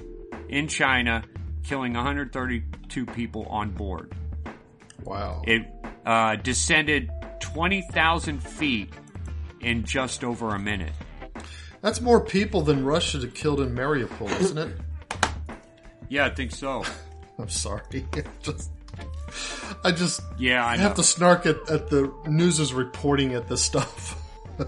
in 0.48 0.68
China, 0.68 1.22
killing 1.62 1.94
132 1.94 3.06
people 3.06 3.46
on 3.46 3.70
board. 3.70 4.12
Wow. 5.04 5.42
It 5.46 5.66
uh, 6.04 6.36
descended 6.36 7.10
20,000 7.40 8.42
feet 8.42 8.92
in 9.60 9.84
just 9.84 10.24
over 10.24 10.54
a 10.54 10.58
minute. 10.58 10.92
That's 11.82 12.00
more 12.00 12.20
people 12.20 12.62
than 12.62 12.84
Russia 12.84 13.26
killed 13.28 13.60
in 13.60 13.74
Mariupol, 13.74 14.30
isn't 14.40 14.58
it? 14.58 14.76
Yeah, 16.08 16.26
I 16.26 16.30
think 16.30 16.52
so. 16.52 16.84
I'm 17.38 17.48
sorry. 17.48 17.82
just, 18.42 18.70
I 19.84 19.92
just 19.92 20.20
Yeah, 20.38 20.64
I 20.66 20.76
have 20.76 20.94
to 20.96 21.02
snark 21.02 21.46
at, 21.46 21.56
at 21.70 21.88
the 21.88 22.12
news 22.26 22.60
is 22.60 22.74
reporting 22.74 23.34
at 23.34 23.48
this 23.48 23.62
stuff. 23.62 24.16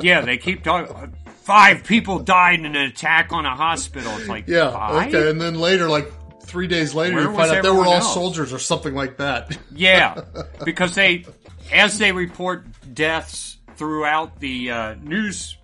Yeah, 0.00 0.20
they 0.20 0.36
keep 0.38 0.62
talking. 0.62 1.12
Five 1.42 1.82
people 1.82 2.20
died 2.20 2.60
in 2.60 2.66
an 2.66 2.76
attack 2.76 3.32
on 3.32 3.44
a 3.46 3.54
hospital. 3.56 4.12
It's 4.18 4.28
like 4.28 4.46
Yeah, 4.46 4.70
five? 4.70 5.08
okay. 5.08 5.28
And 5.28 5.40
then 5.40 5.54
later, 5.56 5.88
like 5.88 6.08
three 6.42 6.68
days 6.68 6.94
later, 6.94 7.16
Where 7.16 7.24
you 7.24 7.36
find 7.36 7.50
out 7.50 7.62
they 7.64 7.70
were 7.70 7.84
all 7.84 7.94
else? 7.94 8.14
soldiers 8.14 8.52
or 8.52 8.60
something 8.60 8.94
like 8.94 9.16
that. 9.16 9.56
Yeah, 9.74 10.20
because 10.64 10.94
they, 10.94 11.24
as 11.72 11.98
they 11.98 12.12
report 12.12 12.66
deaths 12.94 13.58
throughout 13.76 14.40
the 14.40 14.70
uh, 14.70 14.94
news 15.02 15.56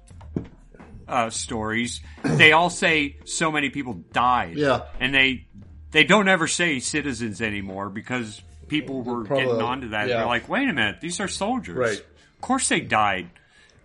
uh, 1.08 1.30
stories, 1.30 2.00
they 2.22 2.52
all 2.52 2.70
say 2.70 3.16
so 3.24 3.50
many 3.50 3.70
people 3.70 3.94
died. 4.12 4.56
Yeah. 4.56 4.82
and 5.00 5.14
they 5.14 5.46
they 5.90 6.04
don't 6.04 6.28
ever 6.28 6.46
say 6.46 6.78
citizens 6.78 7.40
anymore 7.42 7.88
because 7.90 8.40
people 8.68 9.02
were 9.02 9.24
Probably, 9.24 9.44
getting 9.46 9.60
onto 9.60 9.88
that. 9.88 10.08
yeah. 10.08 10.18
They're 10.18 10.26
like, 10.26 10.48
wait 10.48 10.68
a 10.68 10.72
minute, 10.72 11.00
these 11.00 11.18
are 11.20 11.26
soldiers. 11.28 11.76
Right. 11.76 11.98
Of 11.98 12.40
course 12.40 12.68
they 12.68 12.80
died. 12.80 13.30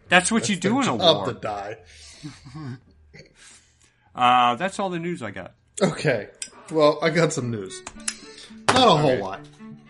That's 0.07 0.31
what 0.31 0.47
you 0.49 0.55
do 0.55 0.79
in 0.81 0.87
a 0.87 0.95
Up 0.95 1.17
war. 1.17 1.25
to 1.27 1.33
die. 1.33 1.77
Uh, 4.15 4.55
that's 4.55 4.79
all 4.79 4.89
the 4.89 4.99
news 4.99 5.21
I 5.21 5.31
got. 5.31 5.55
Okay. 5.81 6.29
Well, 6.71 6.99
I 7.01 7.09
got 7.09 7.33
some 7.33 7.51
news. 7.51 7.81
Not 8.69 8.87
a 8.87 8.91
whole 9.01 9.17
lot. 9.17 9.41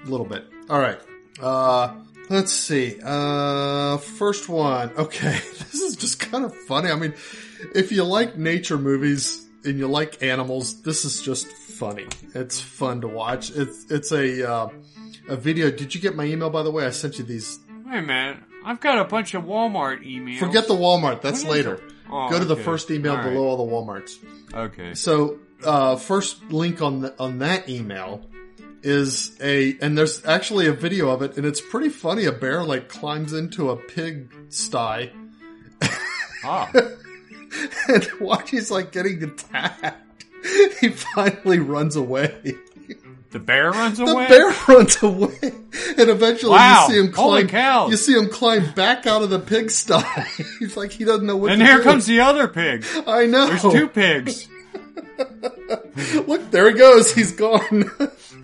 A 0.03 0.09
little 0.09 0.25
bit. 0.25 0.45
All 0.67 0.79
right. 0.79 0.99
Uh, 1.39 1.93
let's 2.29 2.51
see. 2.53 2.99
Uh, 3.03 3.97
first 3.97 4.49
one. 4.49 4.91
Okay. 4.97 5.39
This 5.71 5.81
is 5.81 5.95
just 5.95 6.19
kind 6.19 6.45
of 6.45 6.55
funny. 6.55 6.89
I 6.89 6.95
mean, 6.95 7.13
if 7.73 7.91
you 7.91 8.03
like 8.03 8.37
nature 8.37 8.77
movies 8.77 9.45
and 9.63 9.77
you 9.77 9.87
like 9.87 10.23
animals, 10.23 10.81
this 10.83 11.05
is 11.05 11.21
just 11.21 11.47
funny. 11.47 12.07
It's 12.33 12.59
fun 12.61 13.01
to 13.01 13.07
watch. 13.07 13.51
It's 13.51 13.91
it's 13.91 14.11
a 14.11 14.49
uh, 14.49 14.69
a 15.27 15.35
video. 15.35 15.69
Did 15.71 15.93
you 15.93 16.01
get 16.01 16.15
my 16.15 16.25
email 16.25 16.49
by 16.49 16.63
the 16.63 16.71
way? 16.71 16.85
I 16.85 16.91
sent 16.91 17.17
you 17.19 17.25
these. 17.25 17.59
Wait 17.85 17.99
a 17.99 18.01
minute. 18.01 18.37
I've 18.63 18.79
got 18.79 18.97
a 18.97 19.03
bunch 19.05 19.33
of 19.35 19.43
Walmart 19.43 20.03
emails. 20.05 20.39
Forget 20.39 20.67
the 20.67 20.73
Walmart. 20.73 21.21
That's 21.21 21.43
later. 21.43 21.79
Oh, 22.09 22.29
Go 22.29 22.39
to 22.39 22.45
the 22.45 22.55
first 22.55 22.89
email 22.91 23.11
All 23.13 23.17
right. 23.17 23.29
below 23.33 23.43
all 23.47 23.57
the 23.65 23.71
WalMarts. 23.71 24.17
Okay. 24.53 24.93
So, 24.93 25.39
uh, 25.63 25.95
first 25.95 26.41
link 26.51 26.81
on 26.81 27.01
the, 27.01 27.19
on 27.19 27.39
that 27.39 27.67
email 27.69 28.21
is 28.83 29.35
a, 29.41 29.77
and 29.81 29.97
there's 29.97 30.25
actually 30.25 30.67
a 30.67 30.73
video 30.73 31.09
of 31.09 31.21
it, 31.21 31.37
and 31.37 31.45
it's 31.45 31.61
pretty 31.61 31.89
funny. 31.89 32.25
A 32.25 32.31
bear 32.31 32.63
like 32.63 32.87
climbs 32.89 33.33
into 33.33 33.69
a 33.69 33.75
pig 33.75 34.33
sty, 34.49 35.11
Ah. 36.43 36.69
and 37.87 38.03
while 38.19 38.39
he's 38.45 38.69
like 38.71 38.91
getting 38.91 39.23
attacked, 39.23 40.25
he 40.79 40.89
finally 40.89 41.59
runs 41.59 41.95
away. 41.95 42.55
The 43.31 43.39
bear 43.39 43.71
runs 43.71 43.97
The 43.97 44.05
away? 44.05 44.27
The 44.27 44.29
bear 44.29 44.55
runs 44.75 45.03
away, 45.03 45.39
and 45.97 46.09
eventually 46.09 46.51
Wow. 46.51 46.85
you 46.87 46.93
see 46.93 46.99
him 46.99 47.11
climb. 47.11 47.89
You 47.91 47.97
see 47.97 48.13
him 48.13 48.29
climb 48.29 48.71
back 48.75 49.07
out 49.07 49.23
of 49.23 49.29
the 49.29 49.39
pig 49.39 49.71
sty. 49.71 50.01
he's 50.59 50.77
like 50.77 50.91
he 50.91 51.03
doesn't 51.03 51.25
know 51.25 51.35
what. 51.35 51.51
and 51.51 51.59
to 51.59 51.65
here 51.65 51.77
do. 51.77 51.83
comes 51.83 52.05
the 52.05 52.19
other 52.21 52.47
pig. 52.47 52.85
I 53.07 53.25
know. 53.25 53.47
There's 53.47 53.61
two 53.63 53.87
pigs. 53.89 54.47
Look, 56.27 56.51
there 56.51 56.69
he 56.71 56.77
goes. 56.77 57.13
He's 57.13 57.31
gone. 57.33 57.89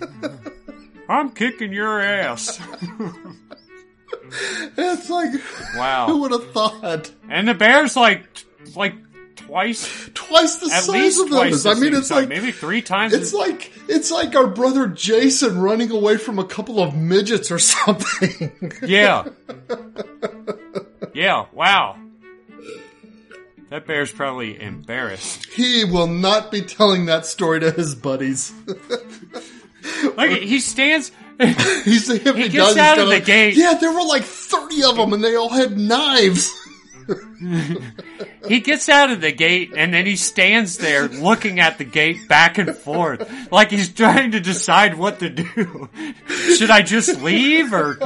I'm 1.10 1.32
kicking 1.32 1.74
your 1.74 2.00
ass. 2.02 2.60
it's 4.78 5.10
like 5.10 5.32
wow, 5.76 6.08
who 6.08 6.22
would 6.22 6.32
have 6.32 6.52
thought? 6.52 7.12
And 7.30 7.48
the 7.48 7.54
bear's 7.54 7.96
like, 7.96 8.24
like 8.76 8.96
twice, 9.36 10.10
Twice 10.14 10.56
the 10.58 10.68
at 10.74 10.84
size 10.84 11.18
of 11.18 11.28
twice. 11.30 11.52
those. 11.52 11.64
the 11.64 11.70
I 11.72 11.74
mean, 11.76 11.94
it's 11.94 12.12
like 12.12 12.30
maybe 12.30 12.52
three 12.52 12.82
times. 12.82 13.14
it's 13.14 13.28
as- 13.28 13.34
like 13.34 13.72
it's 13.90 14.12
like 14.12 14.36
our 14.36 14.48
brother 14.48 14.88
Jason 14.88 15.58
running 15.60 15.92
away 15.92 16.18
from 16.18 16.40
a 16.40 16.46
couple 16.46 16.80
of 16.82 16.96
midgets 16.96 17.52
or 17.52 17.60
something. 17.60 18.72
yeah. 18.84 19.26
Yeah. 21.14 21.46
Wow. 21.52 21.98
That 23.70 23.86
bear's 23.88 24.12
probably 24.12 24.62
embarrassed. 24.62 25.46
he 25.46 25.86
will 25.86 26.08
not 26.08 26.52
be 26.52 26.62
telling 26.62 27.06
that 27.06 27.26
story 27.26 27.62
to 27.62 27.72
his 27.72 27.96
buddies. 27.96 28.54
Like 30.16 30.42
he 30.42 30.60
stands. 30.60 31.12
He's 31.40 32.08
he, 32.08 32.20
He 32.20 32.50
gets 32.50 32.54
does, 32.54 32.78
out 32.78 33.00
of 33.00 33.10
the 33.10 33.20
gate. 33.20 33.56
Yeah, 33.56 33.74
there 33.74 33.92
were 33.92 34.06
like 34.06 34.24
thirty 34.24 34.84
of 34.84 34.96
them, 34.96 35.14
and 35.14 35.24
they 35.24 35.36
all 35.36 35.50
had 35.50 35.78
knives. 35.78 36.54
He 38.48 38.60
gets 38.60 38.90
out 38.90 39.12
of 39.12 39.22
the 39.22 39.32
gate 39.32 39.72
and 39.76 39.94
then 39.94 40.06
he 40.06 40.16
stands 40.16 40.78
there 40.78 41.08
looking 41.08 41.60
at 41.60 41.78
the 41.78 41.84
gate 41.84 42.28
back 42.28 42.58
and 42.58 42.76
forth, 42.76 43.52
like 43.52 43.72
he's 43.72 43.90
trying 43.90 44.32
to 44.32 44.40
decide 44.40 44.98
what 44.98 45.20
to 45.20 45.30
do. 45.30 45.90
Should 46.56 46.70
I 46.70 46.82
just 46.82 47.22
leave 47.22 47.74
or 47.74 47.98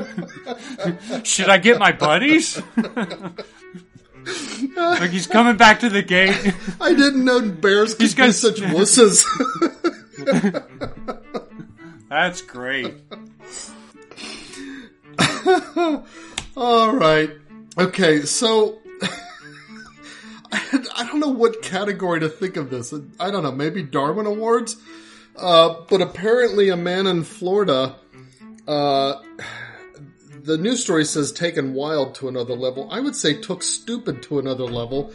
should 1.23 1.49
I 1.49 1.57
get 1.57 1.79
my 1.79 1.91
buddies? 1.91 2.61
like 4.75 5.11
he's 5.11 5.27
coming 5.27 5.57
back 5.57 5.81
to 5.81 5.89
the 5.89 6.01
gate. 6.01 6.53
I 6.79 6.93
didn't 6.93 7.23
know 7.25 7.41
bears 7.41 7.93
could 7.93 8.01
He's 8.03 8.15
be 8.15 8.31
such 8.31 8.57
wusses. 8.61 9.25
That's 12.09 12.41
great. 12.41 12.93
All 16.57 16.95
right. 16.95 17.31
Okay, 17.77 18.21
so 18.21 18.79
I, 20.51 21.05
don't 21.05 21.19
know 21.19 21.29
what 21.29 21.61
category 21.61 22.19
to 22.21 22.29
think 22.29 22.57
of 22.57 22.69
this. 22.69 22.93
I 23.19 23.31
don't 23.31 23.43
know, 23.43 23.51
maybe 23.51 23.83
Darwin 23.83 24.25
Awards? 24.25 24.77
Uh, 25.35 25.75
but 25.89 26.01
apparently 26.01 26.69
a 26.69 26.77
man 26.77 27.07
in 27.07 27.23
Florida, 27.23 27.95
uh, 28.67 29.15
the 30.43 30.57
news 30.57 30.83
story 30.83 31.03
says 31.03 31.31
taken 31.31 31.73
wild 31.73 32.15
to 32.15 32.29
another 32.29 32.55
level. 32.55 32.87
I 32.91 32.99
would 32.99 33.15
say 33.15 33.41
took 33.41 33.63
stupid 33.63 34.23
to 34.23 34.39
another 34.39 34.65
level. 34.65 35.11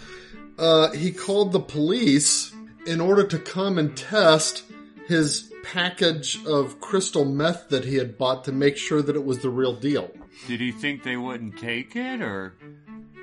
Uh, 0.59 0.91
he 0.91 1.13
called 1.13 1.53
the 1.53 1.61
police 1.61 2.53
in 2.87 3.01
order 3.01 3.27
to 3.27 3.39
come 3.39 3.79
and 3.79 3.97
test 3.97 4.65
his 5.07 5.50
package 5.63 6.45
of 6.47 6.81
crystal 6.81 7.25
meth 7.25 7.69
that 7.69 7.85
he 7.85 7.97
had 7.97 8.17
bought 8.19 8.45
to 8.45 8.53
make 8.53 8.77
sure 8.77 9.03
that 9.03 9.17
it 9.17 9.25
was 9.25 9.39
the 9.41 9.51
real 9.51 9.75
deal. 9.75 10.11
Did 10.47 10.61
he 10.61 10.73
think 10.73 11.03
they 11.03 11.17
wouldn't 11.17 11.59
take 11.59 11.95
it 11.97 12.21
or? 12.23 12.55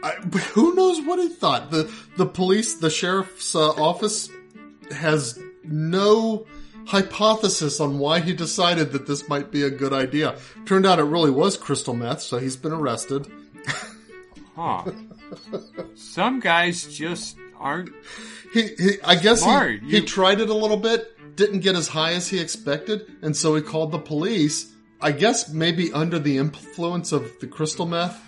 I, 0.03 0.11
who 0.53 0.75
knows 0.75 1.01
what 1.05 1.17
he 1.19 1.29
thought? 1.29 1.71
The 1.71 1.91
the 2.17 2.25
police, 2.25 2.75
the 2.75 2.89
sheriff's 2.89 3.55
uh, 3.55 3.69
office 3.71 4.29
has 4.91 5.39
no 5.63 6.45
hypothesis 6.85 7.79
on 7.79 7.97
why 7.99 8.19
he 8.19 8.33
decided 8.33 8.91
that 8.91 9.07
this 9.07 9.27
might 9.27 9.51
be 9.51 9.63
a 9.63 9.69
good 9.69 9.93
idea. 9.93 10.37
Turned 10.65 10.85
out 10.85 10.99
it 10.99 11.03
really 11.03 11.31
was 11.31 11.57
crystal 11.57 11.93
meth, 11.95 12.21
so 12.21 12.37
he's 12.37 12.55
been 12.55 12.71
arrested. 12.73 13.27
Huh. 14.55 14.83
Some 15.95 16.39
guys 16.39 16.85
just 16.95 17.37
aren't. 17.59 17.89
He, 18.53 18.67
he 18.77 18.89
I 19.03 19.15
guess 19.15 19.41
Smart. 19.41 19.81
he, 19.81 19.85
You- 19.87 19.99
he 19.99 20.01
tried 20.05 20.39
it 20.39 20.49
a 20.49 20.53
little 20.53 20.77
bit, 20.77 21.16
didn't 21.37 21.59
get 21.59 21.75
as 21.75 21.87
high 21.87 22.13
as 22.13 22.27
he 22.27 22.39
expected, 22.39 23.09
and 23.21 23.37
so 23.37 23.55
he 23.55 23.61
called 23.61 23.91
the 23.91 23.99
police. 23.99 24.73
I 24.99 25.11
guess 25.11 25.49
maybe 25.49 25.93
under 25.93 26.19
the 26.19 26.37
influence 26.37 27.11
of 27.11 27.39
the 27.39 27.47
crystal 27.47 27.85
meth 27.85 28.19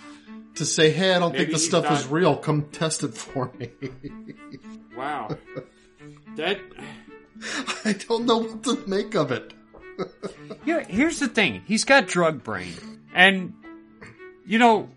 to 0.54 0.64
say, 0.64 0.90
"Hey, 0.90 1.12
I 1.12 1.18
don't 1.18 1.32
think 1.32 1.48
Maybe 1.48 1.52
the 1.52 1.58
he's 1.58 1.68
stuff 1.68 1.90
is 1.90 2.06
real. 2.06 2.36
Come 2.36 2.68
test 2.70 3.02
it 3.02 3.14
for 3.14 3.52
me." 3.58 3.70
Wow. 4.96 5.34
That. 6.36 6.58
I 7.86 7.94
don't 7.94 8.26
know 8.26 8.38
what 8.38 8.62
to 8.64 8.76
make 8.86 9.14
of 9.14 9.32
it. 9.32 9.54
Yeah, 10.64 10.84
here's 10.86 11.20
the 11.20 11.28
thing. 11.28 11.62
He's 11.66 11.84
got 11.84 12.06
drug 12.06 12.42
brain. 12.42 12.74
And, 13.14 13.54
you 14.44 14.58
know, 14.58 14.90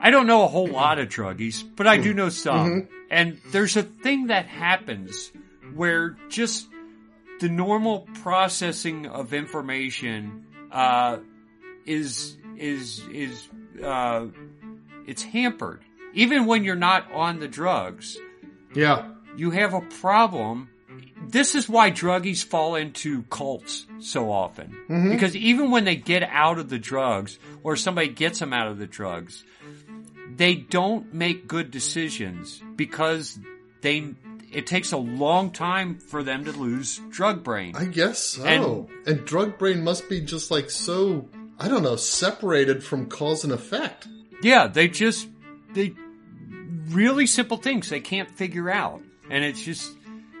I 0.00 0.10
don't 0.10 0.26
know 0.26 0.44
a 0.44 0.46
whole 0.46 0.68
lot 0.68 0.98
of 0.98 1.08
druggies, 1.08 1.62
but 1.76 1.86
I 1.86 1.98
do 1.98 2.10
mm-hmm. 2.10 2.16
know 2.16 2.28
some. 2.30 2.70
Mm-hmm. 2.70 2.94
And 3.10 3.38
there's 3.50 3.76
a 3.76 3.82
thing 3.82 4.28
that 4.28 4.46
happens 4.46 5.30
where 5.74 6.16
just 6.30 6.66
the 7.40 7.48
normal 7.48 8.06
processing 8.22 9.06
of 9.06 9.32
information, 9.34 10.46
uh, 10.72 11.18
is, 11.84 12.36
is, 12.56 13.00
is, 13.12 13.48
uh, 13.82 14.26
it's 15.06 15.22
hampered. 15.22 15.82
Even 16.14 16.46
when 16.46 16.64
you're 16.64 16.76
not 16.76 17.12
on 17.12 17.38
the 17.40 17.48
drugs 17.48 18.16
Yeah. 18.74 19.08
you 19.36 19.50
have 19.50 19.74
a 19.74 19.80
problem. 19.82 20.68
This 21.28 21.54
is 21.54 21.68
why 21.68 21.90
druggies 21.90 22.44
fall 22.44 22.74
into 22.76 23.22
cults 23.24 23.86
so 24.00 24.30
often. 24.30 24.76
Because 25.10 25.34
even 25.36 25.70
when 25.70 25.84
they 25.84 25.96
get 25.96 26.22
out 26.22 26.58
of 26.58 26.68
the 26.68 26.78
drugs, 26.78 27.38
or 27.62 27.76
somebody 27.76 28.08
gets 28.08 28.38
them 28.38 28.52
out 28.52 28.68
of 28.68 28.78
the 28.78 28.86
drugs, 28.86 29.44
they 30.36 30.54
don't 30.54 31.12
make 31.14 31.46
good 31.48 31.70
decisions 31.70 32.62
because 32.76 33.38
they, 33.82 34.14
it 34.56 34.66
takes 34.66 34.92
a 34.92 34.96
long 34.96 35.50
time 35.50 35.98
for 35.98 36.22
them 36.22 36.44
to 36.46 36.52
lose 36.52 37.00
drug 37.10 37.44
brain. 37.44 37.76
I 37.76 37.84
guess 37.84 38.18
so. 38.18 38.44
And- 38.44 38.88
And, 39.06 39.24
drug 39.26 39.58
brain 39.58 39.84
must 39.84 40.08
be 40.08 40.20
just 40.20 40.50
like 40.50 40.70
so, 40.70 41.28
I 41.60 41.68
don't 41.68 41.82
know, 41.82 41.96
separated 41.96 42.82
from 42.82 43.06
cause 43.06 43.44
and 43.44 43.52
effect. 43.52 44.08
Yeah, 44.42 44.66
they 44.66 44.88
just 44.88 45.28
they 45.74 45.94
really 46.88 47.26
simple 47.26 47.56
things 47.56 47.88
they 47.90 48.00
can't 48.00 48.30
figure 48.30 48.70
out, 48.70 49.02
and 49.30 49.44
it's 49.44 49.62
just 49.62 49.92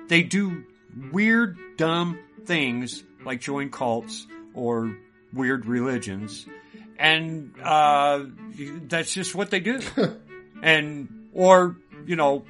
they 0.08 0.22
do 0.22 0.64
weird, 1.12 1.58
dumb 1.76 2.18
things 2.44 3.02
like 3.24 3.40
join 3.40 3.70
cults 3.70 4.26
or 4.54 4.96
weird 5.32 5.66
religions, 5.66 6.46
and 6.98 7.52
uh, 7.62 8.24
that's 8.88 9.12
just 9.12 9.34
what 9.34 9.50
they 9.50 9.60
do. 9.60 9.80
and 10.62 11.28
or 11.32 11.76
you 12.06 12.16
know, 12.16 12.44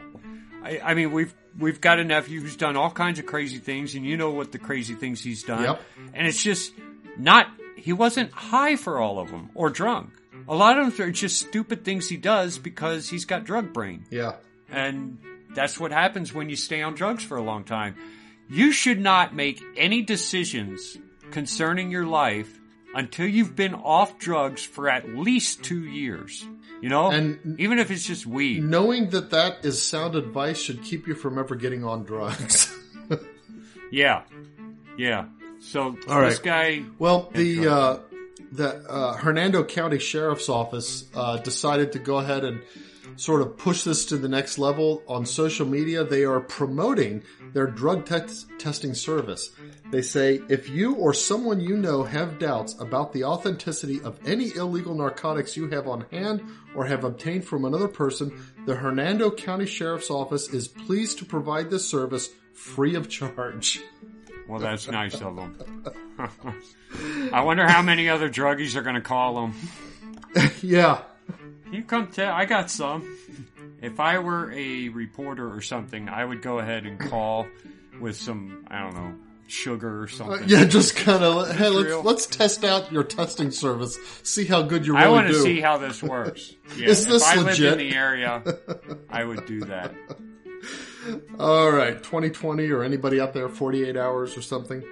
I, 0.62 0.80
I 0.82 0.94
mean 0.94 1.12
we've 1.12 1.34
we've 1.58 1.80
got 1.80 1.98
a 1.98 2.04
nephew 2.04 2.40
who's 2.40 2.56
done 2.56 2.76
all 2.76 2.90
kinds 2.90 3.18
of 3.18 3.26
crazy 3.26 3.58
things, 3.58 3.94
and 3.94 4.04
you 4.04 4.16
know 4.16 4.30
what 4.30 4.52
the 4.52 4.58
crazy 4.58 4.94
things 4.94 5.22
he's 5.22 5.42
done, 5.42 5.62
Yep. 5.62 5.80
and 6.14 6.26
it's 6.26 6.42
just 6.42 6.72
not 7.18 7.48
he 7.76 7.92
wasn't 7.92 8.32
high 8.32 8.76
for 8.76 8.98
all 8.98 9.18
of 9.18 9.30
them 9.30 9.50
or 9.54 9.70
drunk. 9.70 10.10
A 10.48 10.54
lot 10.54 10.78
of 10.78 10.96
them 10.96 11.08
are 11.08 11.10
just 11.12 11.38
stupid 11.48 11.84
things 11.84 12.08
he 12.08 12.16
does 12.16 12.58
because 12.58 13.08
he's 13.08 13.24
got 13.24 13.44
drug 13.44 13.72
brain. 13.72 14.04
Yeah. 14.10 14.34
And 14.70 15.18
that's 15.54 15.78
what 15.78 15.92
happens 15.92 16.32
when 16.34 16.48
you 16.50 16.56
stay 16.56 16.82
on 16.82 16.94
drugs 16.94 17.22
for 17.24 17.36
a 17.36 17.42
long 17.42 17.64
time. 17.64 17.94
You 18.48 18.72
should 18.72 19.00
not 19.00 19.34
make 19.34 19.62
any 19.76 20.02
decisions 20.02 20.96
concerning 21.30 21.90
your 21.90 22.06
life 22.06 22.58
until 22.94 23.26
you've 23.26 23.54
been 23.56 23.74
off 23.74 24.18
drugs 24.18 24.62
for 24.64 24.88
at 24.88 25.08
least 25.08 25.62
two 25.62 25.84
years. 25.84 26.44
You 26.82 26.88
know? 26.88 27.10
And- 27.10 27.58
even 27.58 27.78
if 27.78 27.90
it's 27.90 28.04
just 28.06 28.26
weed. 28.26 28.62
Knowing 28.62 29.10
that 29.10 29.30
that 29.30 29.64
is 29.64 29.82
sound 29.82 30.14
advice 30.14 30.58
should 30.60 30.82
keep 30.82 31.06
you 31.06 31.14
from 31.14 31.38
ever 31.38 31.54
getting 31.54 31.84
on 31.84 32.04
drugs. 32.04 32.72
Yeah. 33.92 34.22
Yeah. 34.98 35.26
So 35.60 35.96
All 36.08 36.20
this 36.20 36.38
right. 36.38 36.42
guy 36.42 36.82
well, 36.98 37.30
the, 37.32 37.68
uh, 37.68 37.98
the, 38.50 38.68
uh, 38.90 39.12
Hernando 39.16 39.62
County 39.62 40.00
Sheriff's 40.00 40.48
Office, 40.48 41.04
uh, 41.14 41.36
decided 41.38 41.92
to 41.92 42.00
go 42.00 42.18
ahead 42.18 42.44
and, 42.44 42.62
sort 43.16 43.42
of 43.42 43.56
push 43.56 43.82
this 43.82 44.06
to 44.06 44.16
the 44.16 44.28
next 44.28 44.58
level 44.58 45.02
on 45.08 45.26
social 45.26 45.66
media. 45.66 46.04
They 46.04 46.24
are 46.24 46.40
promoting 46.40 47.22
their 47.52 47.66
drug 47.66 48.06
te- 48.06 48.54
testing 48.58 48.94
service. 48.94 49.50
They 49.90 50.02
say 50.02 50.40
if 50.48 50.68
you 50.68 50.94
or 50.94 51.14
someone 51.14 51.60
you 51.60 51.76
know 51.76 52.02
have 52.04 52.38
doubts 52.38 52.78
about 52.80 53.12
the 53.12 53.24
authenticity 53.24 54.00
of 54.02 54.18
any 54.26 54.54
illegal 54.54 54.94
narcotics 54.94 55.56
you 55.56 55.68
have 55.70 55.88
on 55.88 56.06
hand 56.10 56.42
or 56.74 56.86
have 56.86 57.04
obtained 57.04 57.44
from 57.44 57.64
another 57.64 57.88
person, 57.88 58.38
the 58.66 58.74
Hernando 58.74 59.30
County 59.30 59.66
Sheriff's 59.66 60.10
Office 60.10 60.48
is 60.48 60.68
pleased 60.68 61.18
to 61.18 61.24
provide 61.24 61.70
this 61.70 61.88
service 61.88 62.28
free 62.52 62.94
of 62.94 63.08
charge. 63.08 63.80
Well, 64.48 64.60
that's 64.60 64.88
nice 64.88 65.20
of 65.20 65.36
them. 65.36 65.84
I 67.32 67.42
wonder 67.42 67.66
how 67.66 67.82
many 67.82 68.08
other 68.08 68.30
druggies 68.30 68.76
are 68.76 68.82
going 68.82 68.94
to 68.94 69.00
call 69.00 69.34
them. 69.34 69.54
Yeah. 70.62 71.00
You 71.70 71.82
come 71.82 72.08
tell. 72.08 72.32
I 72.32 72.44
got 72.44 72.70
some. 72.70 73.16
If 73.82 74.00
I 74.00 74.18
were 74.20 74.52
a 74.52 74.88
reporter 74.88 75.52
or 75.52 75.60
something, 75.60 76.08
I 76.08 76.24
would 76.24 76.42
go 76.42 76.58
ahead 76.58 76.86
and 76.86 76.98
call 76.98 77.46
with 78.00 78.16
some, 78.16 78.66
I 78.70 78.80
don't 78.80 78.94
know, 78.94 79.14
sugar 79.48 80.00
or 80.00 80.04
Uh, 80.04 80.08
something. 80.08 80.48
yeah, 80.48 80.64
just 80.64 80.96
kind 80.96 81.22
of, 81.22 81.54
hey, 81.56 81.68
let's, 81.68 82.04
let's 82.04 82.26
test 82.26 82.64
out 82.64 82.90
your 82.92 83.04
testing 83.04 83.50
service. 83.50 83.98
See 84.22 84.44
how 84.44 84.62
good 84.62 84.86
you 84.86 84.94
really 84.94 85.06
I 85.06 85.10
want 85.10 85.28
to 85.28 85.34
see 85.34 85.60
how 85.60 85.78
this 85.78 86.02
works. 86.02 86.52
Yeah, 86.76 86.88
Is 86.88 87.06
this 87.06 87.22
if 87.22 87.28
I 87.38 87.42
legit? 87.42 87.60
lived 87.60 87.80
in 87.82 87.88
the 87.90 87.96
area, 87.96 88.42
I 89.08 89.22
would 89.24 89.46
do 89.46 89.60
that. 89.66 89.94
All 91.38 91.70
right, 91.70 91.96
2020 92.02 92.68
or 92.70 92.82
anybody 92.82 93.20
out 93.20 93.32
there, 93.34 93.48
48 93.48 93.96
hours 93.96 94.36
or 94.36 94.42
something. 94.42 94.82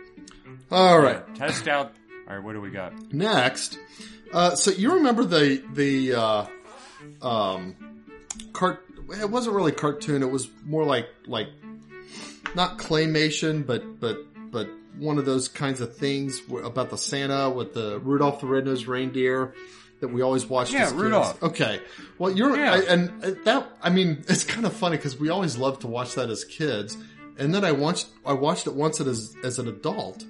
All 0.70 0.98
right, 1.00 1.22
Test 1.34 1.66
out. 1.68 1.92
All 2.28 2.34
right, 2.36 2.44
what 2.44 2.52
do 2.52 2.60
we 2.60 2.70
got? 2.70 3.12
next. 3.12 3.78
Uh, 4.32 4.54
so 4.54 4.70
you 4.70 4.94
remember 4.94 5.24
the 5.24 5.62
the 5.72 6.14
uh, 6.14 6.46
um, 7.22 7.76
cart? 8.52 8.84
It 9.20 9.30
wasn't 9.30 9.56
really 9.56 9.72
cartoon. 9.72 10.22
It 10.22 10.30
was 10.30 10.48
more 10.64 10.84
like 10.84 11.08
like 11.26 11.48
not 12.54 12.78
claymation, 12.78 13.66
but 13.66 14.00
but 14.00 14.18
but 14.50 14.68
one 14.98 15.18
of 15.18 15.24
those 15.24 15.48
kinds 15.48 15.80
of 15.80 15.96
things 15.96 16.40
about 16.62 16.90
the 16.90 16.98
Santa 16.98 17.50
with 17.50 17.74
the 17.74 17.98
Rudolph 18.00 18.40
the 18.40 18.46
Red-Nosed 18.46 18.86
Reindeer 18.86 19.54
that 20.00 20.08
we 20.08 20.22
always 20.22 20.46
watched. 20.46 20.72
Yeah, 20.72 20.82
as 20.82 20.90
kids. 20.90 21.02
Rudolph. 21.02 21.42
Okay, 21.42 21.80
well 22.18 22.30
you're 22.30 22.56
Yeah. 22.56 22.74
I, 22.74 22.78
and 22.92 23.24
uh, 23.24 23.30
that 23.44 23.68
I 23.82 23.90
mean 23.90 24.24
it's 24.28 24.44
kind 24.44 24.66
of 24.66 24.72
funny 24.72 24.96
because 24.96 25.18
we 25.18 25.30
always 25.30 25.56
loved 25.56 25.82
to 25.82 25.86
watch 25.86 26.14
that 26.14 26.30
as 26.30 26.44
kids, 26.44 26.96
and 27.38 27.54
then 27.54 27.64
I 27.64 27.72
watched 27.72 28.06
I 28.24 28.32
watched 28.34 28.66
it 28.66 28.74
once 28.74 29.00
as 29.00 29.34
as 29.42 29.58
an 29.58 29.68
adult, 29.68 30.24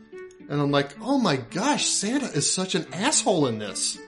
and 0.48 0.60
I'm 0.60 0.70
like, 0.70 0.96
oh 1.00 1.18
my 1.18 1.36
gosh, 1.36 1.86
Santa 1.86 2.26
is 2.26 2.50
such 2.50 2.74
an 2.74 2.86
asshole 2.92 3.46
in 3.46 3.58
this. 3.58 3.98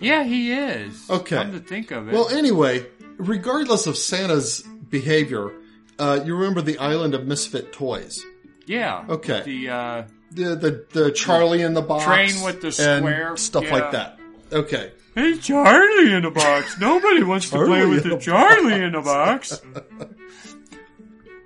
Yeah, 0.00 0.24
he 0.24 0.52
is. 0.52 1.08
Okay. 1.10 1.36
Come 1.36 1.52
to 1.52 1.60
think 1.60 1.90
of 1.90 2.08
it. 2.08 2.14
Well, 2.14 2.28
anyway, 2.30 2.86
regardless 3.18 3.86
of 3.86 3.96
Santa's 3.96 4.62
behavior, 4.88 5.52
uh, 5.98 6.20
you 6.24 6.34
remember 6.34 6.62
the 6.62 6.78
island 6.78 7.14
of 7.14 7.26
misfit 7.26 7.72
toys. 7.72 8.24
yeah. 8.66 9.04
Okay. 9.08 9.42
The 9.44 9.68
uh, 9.68 10.02
The 10.32 10.54
the, 10.56 10.86
the 10.92 11.12
Charlie 11.12 11.62
in 11.62 11.74
the 11.74 11.82
box, 11.82 12.04
Train 12.04 12.42
with 12.44 12.60
the 12.62 12.68
and 12.68 13.02
square, 13.04 13.36
stuff 13.36 13.64
yeah. 13.64 13.72
like 13.74 13.90
that. 13.92 14.18
Okay, 14.52 14.92
Hey, 15.14 15.36
Charlie 15.38 16.12
in 16.12 16.24
a 16.24 16.30
box. 16.30 16.78
Nobody 16.80 17.22
wants 17.22 17.50
to 17.50 17.64
play 17.64 17.84
with 17.84 18.04
the 18.04 18.16
Charlie 18.16 18.82
in 18.82 18.94
a 18.94 19.02
box. 19.02 19.60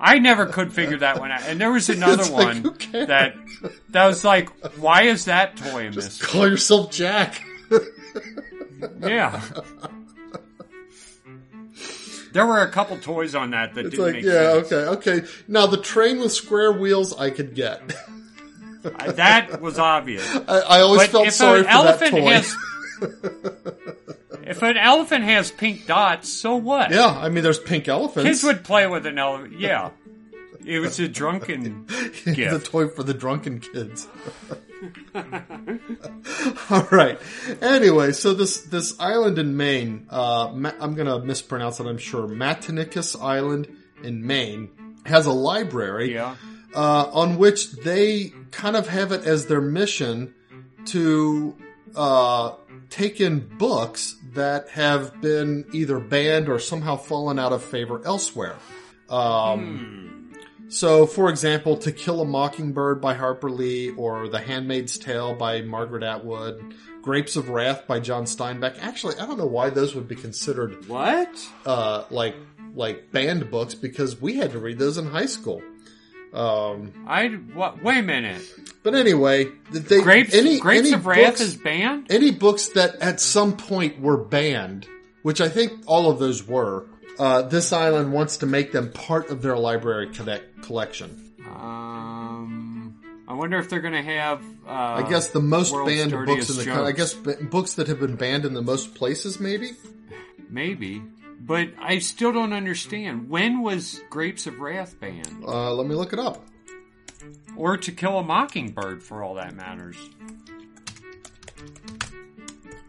I 0.00 0.18
never 0.18 0.46
could 0.46 0.72
figure 0.72 0.98
that 0.98 1.18
one 1.18 1.30
out. 1.32 1.42
And 1.46 1.60
there 1.60 1.72
was 1.72 1.88
another 1.90 2.24
like, 2.24 2.32
one 2.32 2.62
that 2.92 3.34
that 3.90 4.06
was 4.06 4.24
like, 4.24 4.50
why 4.76 5.02
is 5.04 5.24
that 5.26 5.56
toy 5.56 5.86
in 5.86 5.92
this? 5.94 6.20
call 6.22 6.48
yourself 6.48 6.90
Jack. 6.90 7.42
Yeah. 9.00 9.40
There 12.32 12.44
were 12.46 12.60
a 12.62 12.68
couple 12.70 12.98
toys 12.98 13.34
on 13.36 13.50
that 13.52 13.74
that 13.74 13.86
It's 13.86 13.90
didn't 13.96 14.04
like, 14.06 14.14
make 14.16 14.24
yeah, 14.24 14.54
sense. 14.62 14.72
okay, 14.72 15.10
okay. 15.20 15.26
Now 15.46 15.66
the 15.66 15.76
train 15.76 16.18
with 16.18 16.32
square 16.32 16.72
wheels, 16.72 17.16
I 17.16 17.30
could 17.30 17.54
get. 17.54 17.94
I- 18.96 19.12
That 19.12 19.60
was 19.60 19.78
obvious. 19.78 20.28
I, 20.48 20.58
I 20.58 20.80
always 20.80 21.02
But 21.02 21.10
felt 21.10 21.32
sorry 21.32 21.60
for 21.62 21.64
that 21.68 21.74
elephant 21.74 22.10
toy. 22.10 22.32
has, 22.32 22.56
if 24.48 24.62
an 24.62 24.76
elephant 24.76 25.24
has 25.24 25.52
pink 25.52 25.86
dots, 25.86 26.28
so 26.28 26.56
what? 26.56 26.90
yeah, 26.90 27.06
I 27.06 27.28
mean, 27.28 27.44
there's 27.44 27.60
pink 27.60 27.86
elephants. 27.88 28.28
Kids 28.28 28.42
would 28.42 28.64
play 28.64 28.88
with 28.88 29.06
an 29.06 29.16
elephant. 29.16 29.60
Yeah, 29.60 29.90
it 30.66 30.80
was 30.80 30.98
a 31.00 31.08
drunken 31.08 31.84
gift. 32.24 32.24
the 32.52 32.60
toy 32.62 32.88
for 32.88 33.02
the 33.02 33.14
drunken 33.14 33.60
kids. 33.60 34.06
All 36.70 36.86
right. 36.90 37.18
Anyway, 37.60 38.12
so 38.12 38.34
this 38.34 38.62
this 38.62 38.98
island 39.00 39.38
in 39.38 39.56
Maine, 39.56 40.06
uh, 40.10 40.50
Ma- 40.54 40.72
I'm 40.80 40.94
gonna 40.94 41.18
mispronounce 41.20 41.80
it. 41.80 41.86
I'm 41.86 41.98
sure 41.98 42.26
Matinicus 42.28 43.20
Island 43.20 43.68
in 44.02 44.26
Maine 44.26 44.70
has 45.06 45.26
a 45.26 45.32
library 45.32 46.14
Yeah, 46.14 46.36
uh, 46.74 47.10
on 47.12 47.36
which 47.38 47.72
they 47.72 48.32
kind 48.50 48.76
of 48.76 48.88
have 48.88 49.12
it 49.12 49.24
as 49.24 49.46
their 49.46 49.60
mission 49.60 50.34
to 50.86 51.56
uh, 51.96 52.54
take 52.90 53.20
in 53.20 53.40
books 53.58 54.16
that 54.34 54.68
have 54.70 55.20
been 55.20 55.64
either 55.72 55.98
banned 56.00 56.48
or 56.48 56.58
somehow 56.58 56.96
fallen 56.96 57.38
out 57.38 57.52
of 57.52 57.62
favor 57.62 58.00
elsewhere. 58.04 58.56
Um, 59.08 60.13
So, 60.74 61.06
for 61.06 61.28
example, 61.28 61.76
To 61.78 61.92
Kill 61.92 62.20
a 62.20 62.24
Mockingbird 62.24 63.00
by 63.00 63.14
Harper 63.14 63.48
Lee, 63.48 63.90
or 63.90 64.28
The 64.28 64.40
Handmaid's 64.40 64.98
Tale 64.98 65.32
by 65.32 65.60
Margaret 65.62 66.02
Atwood, 66.02 66.74
Grapes 67.00 67.36
of 67.36 67.48
Wrath 67.48 67.86
by 67.86 68.00
John 68.00 68.24
Steinbeck. 68.24 68.76
Actually, 68.80 69.14
I 69.18 69.26
don't 69.26 69.38
know 69.38 69.46
why 69.46 69.70
those 69.70 69.94
would 69.94 70.08
be 70.08 70.16
considered 70.16 70.88
what? 70.88 71.48
uh, 71.64 72.04
like 72.10 72.34
like 72.74 73.12
banned 73.12 73.52
books 73.52 73.76
because 73.76 74.20
we 74.20 74.34
had 74.34 74.50
to 74.50 74.58
read 74.58 74.80
those 74.80 74.98
in 74.98 75.06
high 75.06 75.26
school. 75.26 75.62
Um, 76.32 76.92
I 77.06 77.28
what? 77.28 77.80
Wait 77.84 77.98
a 77.98 78.02
minute. 78.02 78.42
but 78.82 78.96
anyway, 78.96 79.52
they 79.70 80.02
Grapes, 80.02 80.34
any 80.34 80.58
Grapes 80.58 80.86
any 80.88 80.92
of 80.94 81.06
Wrath 81.06 81.40
is 81.40 81.56
banned. 81.56 82.08
any 82.10 82.32
books 82.32 82.66
that 82.70 82.96
at 82.96 83.20
some 83.20 83.56
point 83.56 84.00
were 84.00 84.16
banned, 84.16 84.88
which 85.22 85.40
I 85.40 85.48
think 85.48 85.72
all 85.86 86.10
of 86.10 86.18
those 86.18 86.44
were. 86.44 86.86
Uh, 87.18 87.42
this 87.42 87.72
island 87.72 88.12
wants 88.12 88.38
to 88.38 88.46
make 88.46 88.72
them 88.72 88.90
part 88.92 89.30
of 89.30 89.40
their 89.42 89.56
library 89.56 90.08
connect, 90.12 90.62
collection. 90.62 91.32
Um, 91.46 93.00
I 93.28 93.34
wonder 93.34 93.58
if 93.58 93.68
they're 93.70 93.80
going 93.80 93.94
to 93.94 94.02
have. 94.02 94.42
Uh, 94.66 94.70
I 95.04 95.08
guess 95.08 95.28
the 95.28 95.40
most 95.40 95.72
banned 95.86 96.10
books 96.26 96.50
in 96.50 96.56
the 96.56 96.64
country. 96.64 96.86
I 96.86 96.92
guess 96.92 97.14
b- 97.14 97.34
books 97.42 97.74
that 97.74 97.86
have 97.88 98.00
been 98.00 98.16
banned 98.16 98.44
in 98.44 98.54
the 98.54 98.62
most 98.62 98.94
places, 98.94 99.38
maybe. 99.38 99.72
maybe, 100.50 101.02
but 101.40 101.68
I 101.78 101.98
still 102.00 102.32
don't 102.32 102.52
understand. 102.52 103.28
When 103.30 103.62
was 103.62 104.00
Grapes 104.10 104.46
of 104.46 104.58
Wrath 104.58 104.98
banned, 104.98 105.44
Uh, 105.46 105.72
let 105.72 105.86
me 105.86 105.94
look 105.94 106.12
it 106.12 106.18
up. 106.18 106.44
or 107.56 107.76
To 107.76 107.92
Kill 107.92 108.18
a 108.18 108.22
Mockingbird, 108.24 109.02
for 109.02 109.22
all 109.22 109.34
that 109.34 109.54
matters? 109.54 109.96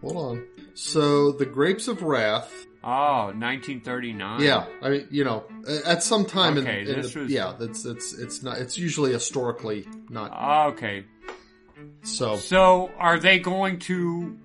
Hold 0.02 0.18
on. 0.18 0.48
So, 0.74 1.32
the 1.32 1.46
Grapes 1.46 1.88
of 1.88 2.02
Wrath. 2.02 2.65
Oh, 2.88 3.34
1939. 3.36 4.42
Yeah, 4.42 4.66
I 4.82 4.90
mean, 4.90 5.08
you 5.10 5.24
know, 5.24 5.44
at 5.86 6.04
some 6.04 6.24
time 6.26 6.56
Okay, 6.60 6.82
in, 6.82 6.88
in 6.88 7.02
this 7.02 7.14
the, 7.14 7.22
was- 7.22 7.32
yeah, 7.32 7.54
that's 7.60 7.84
it's 7.84 8.14
it's 8.14 8.44
not 8.44 8.60
it's 8.60 8.78
usually 8.78 9.12
historically 9.12 9.88
not 10.10 10.70
Okay, 10.74 11.06
so. 12.04 12.36
so 12.38 12.92
are 13.00 13.18
they 13.20 13.40
going 13.40 13.80
to 13.80 14.38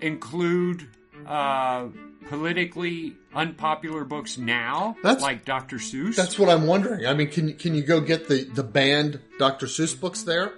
include 0.00 0.88
uh, 1.26 1.86
politically 2.28 3.14
unpopular 3.34 4.04
books 4.04 4.36
now, 4.36 4.96
That's- 5.02 5.22
like 5.22 5.44
Dr. 5.44 5.76
Seuss? 5.76 6.16
That's 6.16 6.38
what 6.38 6.48
I'm 6.48 6.66
wondering. 6.66 7.06
I 7.06 7.14
mean, 7.14 7.28
can 7.28 7.52
can 7.54 7.74
you 7.76 7.82
go 7.84 8.00
get 8.00 8.28
the 8.28 8.44
the 8.44 8.64
banned 8.64 9.20
Dr. 9.38 9.66
Seuss 9.66 9.98
books 9.98 10.22
there? 10.22 10.52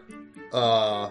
Uh, 0.53 1.11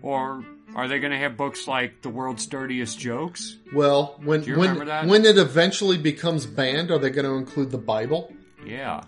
or 0.00 0.42
are 0.78 0.88
they 0.88 0.98
going 1.00 1.10
to 1.12 1.18
have 1.18 1.36
books 1.36 1.66
like 1.66 2.02
The 2.02 2.08
World's 2.08 2.46
Dirtiest 2.46 2.98
Jokes? 2.98 3.56
well, 3.74 4.18
when 4.24 4.42
when 4.56 5.08
when 5.08 5.24
it 5.24 5.36
eventually 5.38 5.98
becomes 5.98 6.46
banned, 6.46 6.90
are 6.90 6.98
they 6.98 7.10
going 7.10 7.26
to 7.26 7.34
include 7.34 7.70
the 7.70 7.78
Bible? 7.78 8.32
Yeah, 8.64 9.02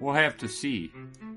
we'll 0.00 0.14
have 0.14 0.36
to 0.38 0.48
see. 0.48 0.92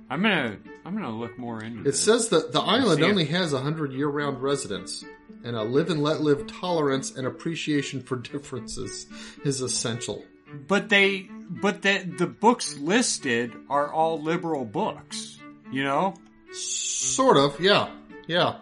I'm 0.09 0.21
gonna 0.23 0.57
I'm 0.85 0.95
gonna 0.95 1.15
look 1.15 1.37
more 1.37 1.61
into 1.63 1.81
It 1.81 1.83
this. 1.83 1.99
says 2.03 2.29
that 2.29 2.51
the 2.51 2.61
island 2.61 2.99
see 2.99 3.05
it. 3.05 3.09
only 3.09 3.25
has 3.25 3.53
a 3.53 3.59
hundred 3.61 3.93
year-round 3.93 4.41
residents, 4.41 5.03
and 5.43 5.55
a 5.55 5.61
live 5.63 5.89
and 5.89 6.01
let 6.01 6.21
live 6.21 6.47
tolerance 6.47 7.11
and 7.15 7.27
appreciation 7.27 8.01
for 8.01 8.15
differences 8.31 9.05
is 9.45 9.61
essential. 9.61 10.23
but 10.67 10.89
they 10.89 11.29
but 11.49 11.81
the 11.83 11.99
the 12.17 12.27
books 12.27 12.77
listed 12.77 13.53
are 13.69 13.91
all 13.91 14.21
liberal 14.21 14.65
books. 14.65 15.37
You 15.71 15.83
know, 15.83 16.15
Sort 16.51 17.37
of, 17.37 17.59
yeah, 17.59 17.89
yeah. 18.27 18.57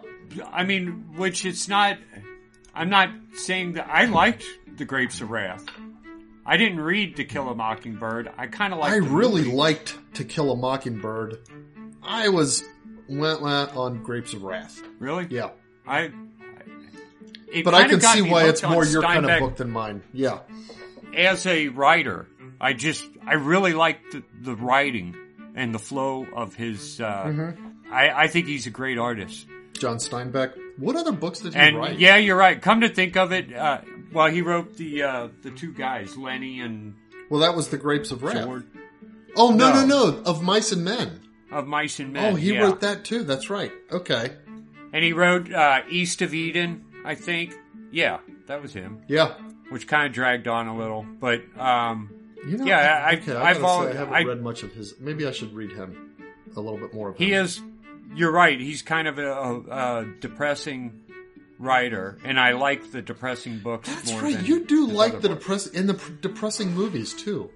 I 0.50 0.64
mean, 0.64 1.14
which 1.16 1.44
it's 1.44 1.68
not. 1.68 1.98
I'm 2.74 2.90
not 2.90 3.10
saying 3.34 3.74
that 3.74 3.88
I 3.90 4.04
liked 4.04 4.44
the 4.76 4.84
Grapes 4.84 5.20
of 5.20 5.30
Wrath. 5.30 5.64
I 6.46 6.56
didn't 6.56 6.80
read 6.80 7.16
To 7.16 7.24
Kill 7.24 7.48
a 7.48 7.54
Mockingbird. 7.54 8.30
I 8.38 8.46
kind 8.46 8.72
of 8.72 8.78
liked. 8.78 8.92
I 8.94 8.98
really 8.98 9.42
movie. 9.42 9.56
liked 9.56 9.98
To 10.14 10.24
Kill 10.24 10.50
a 10.52 10.56
Mockingbird. 10.56 11.38
I 12.02 12.28
was 12.30 12.64
went 13.08 13.42
on 13.42 14.02
Grapes 14.02 14.32
of 14.34 14.42
Wrath. 14.42 14.80
really. 14.98 15.26
Yeah, 15.30 15.50
I. 15.86 16.10
it 17.52 17.64
but 17.64 17.74
I 17.74 17.88
can 17.88 18.00
see 18.00 18.22
why 18.22 18.44
it's 18.48 18.62
more 18.62 18.84
your 18.84 19.02
kind 19.02 19.28
of 19.28 19.40
book 19.40 19.56
than 19.56 19.70
mine. 19.70 20.02
Yeah, 20.12 20.40
as 21.14 21.46
a 21.46 21.68
writer, 21.68 22.28
I 22.60 22.72
just 22.72 23.04
I 23.26 23.34
really 23.34 23.72
liked 23.74 24.12
the, 24.12 24.22
the 24.40 24.54
writing 24.56 25.16
and 25.54 25.74
the 25.74 25.78
flow 25.78 26.26
of 26.34 26.54
his. 26.54 27.00
Uh, 27.00 27.24
Mm-hmm. 27.26 27.64
I, 27.90 28.24
I 28.24 28.26
think 28.28 28.48
he's 28.48 28.66
a 28.66 28.70
great 28.70 28.98
artist. 28.98 29.46
John 29.78 29.96
Steinbeck. 29.96 30.52
What 30.76 30.96
other 30.96 31.12
books 31.12 31.40
did 31.40 31.54
he 31.54 31.58
And 31.60 31.76
write? 31.76 31.98
yeah, 31.98 32.16
you're 32.16 32.36
right. 32.36 32.60
Come 32.60 32.82
to 32.82 32.88
think 32.88 33.16
of 33.16 33.32
it, 33.32 33.52
uh, 33.52 33.80
well, 34.12 34.28
he 34.30 34.42
wrote 34.42 34.76
the 34.76 35.02
uh, 35.02 35.28
the 35.42 35.50
two 35.50 35.72
guys, 35.72 36.16
Lenny 36.16 36.60
and 36.60 36.94
Well, 37.30 37.40
that 37.40 37.54
was 37.56 37.68
the 37.68 37.78
Grapes 37.78 38.10
of 38.10 38.22
Wrath. 38.22 38.46
Oh 39.36 39.50
no, 39.50 39.72
no, 39.72 39.86
No. 39.86 40.10
no! 40.10 40.22
Of 40.24 40.42
Mice 40.42 40.72
and 40.72 40.84
Men. 40.84 41.20
of 41.52 41.66
Mice 41.66 41.98
and 42.00 42.12
Men. 42.12 42.32
Oh, 42.32 42.36
he 42.36 42.52
yeah. 42.54 42.60
wrote 42.62 42.80
that 42.80 43.04
too. 43.04 43.22
That's 43.24 43.50
right. 43.50 43.72
Okay. 43.90 44.32
and 44.92 45.04
he 45.04 45.12
wrote 45.12 45.52
uh, 45.52 45.82
East 45.90 46.22
of 46.22 46.32
Eden, 46.34 46.84
I 47.04 47.14
think. 47.14 47.54
Yeah, 47.90 48.18
that 48.46 48.62
was 48.62 48.72
him. 48.72 49.02
Yeah. 49.08 49.34
Which 49.70 49.86
kind 49.86 50.06
of 50.06 50.12
dragged 50.12 50.48
on 50.48 50.66
a 50.68 50.76
little, 50.76 51.04
but 51.20 51.42
um, 51.58 52.10
You 52.46 52.56
know, 52.58 52.64
Yeah, 52.64 53.04
I- 53.06 53.16
okay, 53.16 53.32
I've 53.34 53.58
I, 53.58 53.60
gotta 53.60 53.84
say, 53.84 53.94
I 53.96 53.98
haven't 53.98 54.14
I- 54.14 54.22
read 54.22 54.42
much 54.42 54.62
of 54.62 54.72
his. 54.72 54.94
Maybe 55.00 55.26
I 55.26 55.30
should 55.32 55.52
read 55.54 55.72
him 55.72 56.14
a 56.56 56.60
little 56.60 56.78
bit 56.78 56.94
more. 56.94 57.10
Of 57.10 57.18
he 57.18 57.32
him. 57.34 57.44
is. 57.44 57.60
You're 58.14 58.32
right. 58.32 58.58
He's 58.58 58.82
kind 58.82 59.06
of 59.08 59.18
a, 59.18 59.30
a, 59.32 59.60
a 60.00 60.06
depressing 60.20 61.02
writer, 61.58 62.18
and 62.24 62.38
I 62.38 62.52
like 62.52 62.92
the 62.92 63.02
depressing 63.02 63.58
books 63.58 63.88
That's 63.88 64.10
more 64.12 64.22
right. 64.22 64.40
You 64.42 64.64
do 64.64 64.86
like 64.86 65.20
the 65.20 65.28
books. 65.28 65.40
depress 65.42 65.66
in 65.66 65.86
the 65.86 65.94
pr- 65.94 66.12
depressing 66.20 66.72
movies 66.72 67.14
too. 67.14 67.50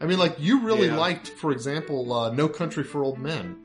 I 0.00 0.06
mean, 0.06 0.18
like 0.18 0.36
you 0.38 0.60
really 0.60 0.88
Yeah. 0.88 0.96
liked, 0.96 1.28
for 1.28 1.50
example, 1.52 2.12
uh, 2.12 2.30
No 2.32 2.48
Country 2.48 2.84
for 2.84 3.02
Old 3.04 3.18
Men, 3.18 3.56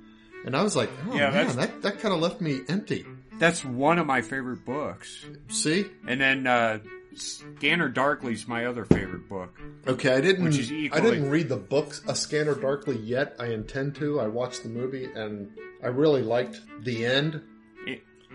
and 0.46 0.56
I 0.56 0.62
was 0.64 0.76
like, 0.76 0.90
oh 1.10 1.16
Yeah, 1.16 1.32
man, 1.32 1.56
that 1.58 1.82
that 1.82 2.00
kind 2.00 2.14
of 2.14 2.20
left 2.22 2.40
me 2.40 2.62
empty. 2.70 3.06
That's 3.40 3.64
one 3.66 4.00
of 4.00 4.06
my 4.06 4.22
favorite 4.22 4.66
books. 4.66 5.26
See, 5.48 5.86
And 6.08 6.20
then 6.22 6.46
uh, 6.46 6.80
Scanner 7.22 7.90
Darkly's 7.90 8.48
my 8.48 8.66
other 8.66 8.86
favorite 8.86 9.28
book. 9.30 9.60
okay, 9.88 10.14
I 10.14 10.22
didn't, 10.22 10.46
Which 10.46 10.58
is 10.58 10.72
I 10.92 11.00
didn't 11.00 11.30
read 11.30 11.50
the 11.50 11.58
book 11.58 11.94
A 12.08 12.16
Scanner 12.16 12.56
Darkly 12.56 12.98
yet. 12.98 13.36
I 13.40 13.48
intend 13.48 13.96
to. 13.96 14.20
I 14.20 14.28
watched 14.28 14.64
the 14.64 14.70
movie, 14.70 15.06
and 15.06 15.52
I 15.84 15.88
really 15.88 16.22
liked 16.22 16.60
the 16.84 17.06
end. 17.06 17.42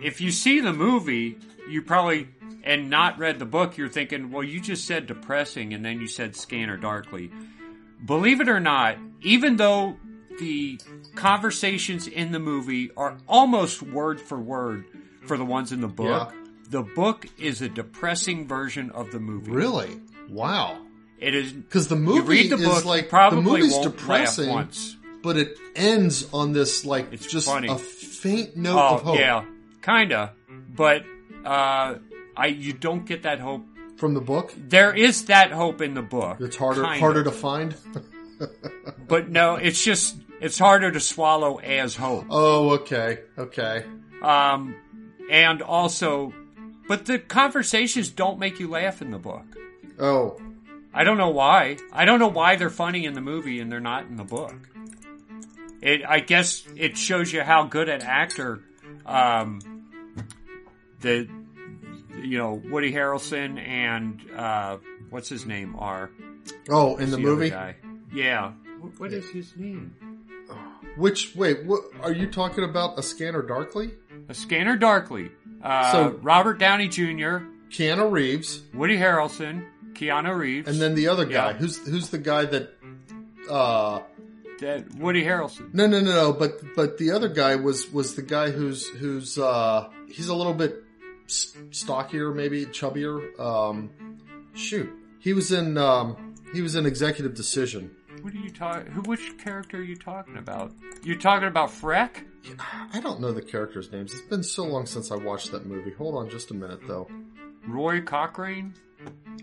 If 0.03 0.21
you 0.21 0.31
see 0.33 0.61
the 0.61 0.73
movie, 0.73 1.39
you 1.69 1.81
probably 1.83 2.29
and 2.65 2.91
not 2.91 3.19
read 3.19 3.39
the 3.39 3.45
book, 3.47 3.77
you're 3.77 3.89
thinking, 3.89 4.31
well, 4.33 4.43
you 4.43 4.61
just 4.61 4.87
said 4.87 5.07
depressing, 5.07 5.73
and 5.75 5.85
then 5.85 6.01
you 6.01 6.07
said 6.09 6.35
Scanner 6.35 6.77
Darkly. 6.77 7.31
Believe 8.05 8.41
it 8.41 8.49
or 8.49 8.59
not, 8.61 8.97
even 9.23 9.57
though 9.57 9.97
the 10.41 10.81
conversations 11.15 12.07
in 12.09 12.33
the 12.33 12.39
movie 12.41 12.91
are 12.97 13.17
almost 13.29 13.83
word 13.83 14.21
for 14.21 14.39
word 14.39 14.85
for 15.27 15.37
the 15.37 15.45
ones 15.45 15.73
in 15.73 15.81
the 15.81 15.89
book, 15.89 16.33
Yeah. 16.35 16.44
The 16.75 16.83
book 16.83 17.27
is 17.39 17.63
a 17.63 17.69
depressing 17.69 18.49
version 18.49 18.91
of 18.91 19.11
the 19.13 19.21
movie. 19.21 19.53
Really, 19.53 20.01
wow. 20.29 20.77
It 21.19 21.35
is. 21.35 21.53
Because 21.53 21.87
the 21.89 21.95
movie 21.97 22.21
read 22.43 22.51
the 22.51 22.57
is 22.57 22.65
book, 22.67 22.85
like 22.85 23.09
probably 23.09 23.39
the 23.43 23.49
movie's 23.69 23.79
depressing, 23.79 24.51
once. 24.51 24.97
but 25.23 25.37
it 25.37 25.57
ends 25.77 26.27
on 26.35 26.53
this 26.53 26.85
like 26.85 27.13
It's 27.13 27.27
just 27.31 27.47
funny. 27.49 27.69
a 27.69 27.79
faint 27.79 28.57
note 28.57 28.77
Oh 28.77 28.95
of 28.97 29.03
hope 29.03 29.19
yeah, 29.19 29.45
kinda. 29.83 30.33
But 30.77 31.05
uh, 31.45 31.95
I 32.37 32.47
you 32.49 32.73
don't 32.73 33.07
get 33.07 33.23
that 33.23 33.39
hope. 33.39 33.65
from 33.97 34.15
the 34.15 34.21
book. 34.21 34.53
There 34.59 34.93
is 34.93 35.27
that 35.27 35.53
hope 35.53 35.81
in 35.81 35.95
the 35.95 36.03
book. 36.03 36.39
It's 36.41 36.57
harder 36.57 36.83
Kinda. 36.83 36.99
harder 36.99 37.23
to 37.25 37.31
find. 37.33 37.75
But 39.07 39.31
no, 39.31 39.55
it's 39.55 39.83
just 39.83 40.17
it's 40.41 40.59
harder 40.59 40.91
to 40.91 40.99
swallow 41.01 41.57
as 41.59 41.95
hope. 41.95 42.27
Oh, 42.31 42.71
okay, 42.83 43.21
okay. 43.39 43.85
Um, 44.21 44.75
and 45.31 45.63
also, 45.63 46.33
but 46.89 47.07
the 47.07 47.19
conversations 47.19 48.11
don't 48.11 48.39
make 48.39 48.61
you 48.61 48.69
laugh 48.69 49.03
in 49.03 49.11
the 49.11 49.19
book. 49.19 49.45
Oh, 49.99 50.41
I 50.93 51.05
don't 51.05 51.19
know 51.19 51.31
why. 51.31 51.79
I 51.93 52.05
don't 52.05 52.19
know 52.21 52.29
why 52.29 52.57
they're 52.57 52.71
funny 52.71 53.05
in 53.05 53.15
the 53.15 53.21
movie 53.21 53.61
and 53.61 53.71
they're 53.71 53.81
not 53.81 54.07
in 54.07 54.17
the 54.17 54.25
book. 54.25 54.55
It, 55.81 56.03
I 56.07 56.21
guess 56.21 56.63
it 56.77 56.97
shows 56.97 57.33
you 57.33 57.43
how 57.43 57.65
good 57.65 57.89
an 57.89 58.01
actor, 58.03 58.63
um, 59.05 59.61
the, 61.01 61.29
you 62.23 62.39
know, 62.39 62.55
Woody 62.55 62.93
Harrelson 62.93 63.59
and, 63.59 64.21
uh, 64.37 64.79
what's 65.11 65.29
his 65.29 65.45
name 65.47 65.77
are. 65.77 66.11
oh, 66.71 66.97
in 66.97 67.11
the, 67.11 67.17
other 67.17 67.23
movie. 67.23 67.51
guy. 67.51 67.77
Yeah. 68.13 68.53
What, 68.81 69.01
what 69.01 69.13
is 69.13 69.29
his 69.29 69.55
name? 69.57 69.95
Which 70.97 71.35
wait, 71.35 71.65
what 71.65 71.83
are 72.03 72.13
you 72.13 72.31
talking 72.31 72.63
about? 72.63 72.99
A 72.99 73.03
Scanner 73.03 73.43
Darkly? 73.43 73.91
A 74.29 74.35
Scanner 74.35 74.77
Darkly. 74.77 75.33
Uh, 75.65 75.93
So- 75.93 76.19
Robert 76.23 76.59
Downey 76.59 76.89
Jr., 76.89 77.39
Keanu 77.71 78.11
Reeves, 78.13 78.63
Woody 78.75 78.97
Harrelson, 78.99 79.65
Keanu 79.95 80.37
Reeves, 80.37 80.69
and 80.69 80.81
then 80.81 80.95
the 80.95 81.09
other 81.09 81.25
guy. 81.25 81.51
Yeah. 81.51 81.53
Who's 81.55 81.79
who's 81.87 82.11
the 82.11 82.19
guy 82.19 82.45
that? 82.45 82.71
uh 83.51 84.01
that 84.61 84.95
Woody 84.95 85.25
Harrelson. 85.25 85.75
No, 85.75 85.87
no, 85.87 86.01
no, 86.01 86.13
no. 86.13 86.33
But 86.33 86.61
but 86.77 86.99
the 86.99 87.11
other 87.11 87.29
guy 87.29 87.57
was 87.57 87.91
was 87.93 88.15
the 88.15 88.23
guy 88.23 88.51
who's 88.51 88.87
who's 88.89 89.39
uh 89.39 89.89
he's 90.09 90.29
a 90.29 90.35
little 90.35 90.55
bit 90.55 90.85
stockier, 91.27 92.33
maybe 92.33 92.67
chubbier. 92.67 93.39
Um, 93.41 93.91
shoot, 94.55 94.91
he 95.19 95.33
was 95.33 95.51
in 95.53 95.77
um 95.79 96.35
he 96.53 96.63
was 96.63 96.75
in 96.77 96.87
Executive 96.87 97.35
Decision. 97.35 97.91
What 98.23 98.33
are 98.35 98.39
you 98.39 98.51
talking? 98.51 98.93
Which 99.05 99.37
character 99.39 99.79
are 99.79 99.83
you 99.83 99.97
talking 99.97 100.37
about? 100.37 100.73
You're 101.03 101.19
talking 101.19 101.49
about 101.49 101.71
Freck? 101.71 102.25
I 102.93 103.01
don't 103.01 103.21
know 103.21 103.33
the 103.33 103.43
characters' 103.43 103.91
names. 103.93 104.13
It's 104.13 104.23
been 104.23 104.43
so 104.43 104.65
long 104.65 104.87
since 104.87 105.11
I 105.11 105.17
watched 105.17 105.53
that 105.53 105.67
movie. 105.67 105.93
Hold 105.93 106.17
on 106.17 106.29
just 106.31 106.51
a 106.51 106.55
minute, 106.55 106.81
though. 106.87 107.09
Roy 107.67 108.01
Cochrane? 108.01 108.75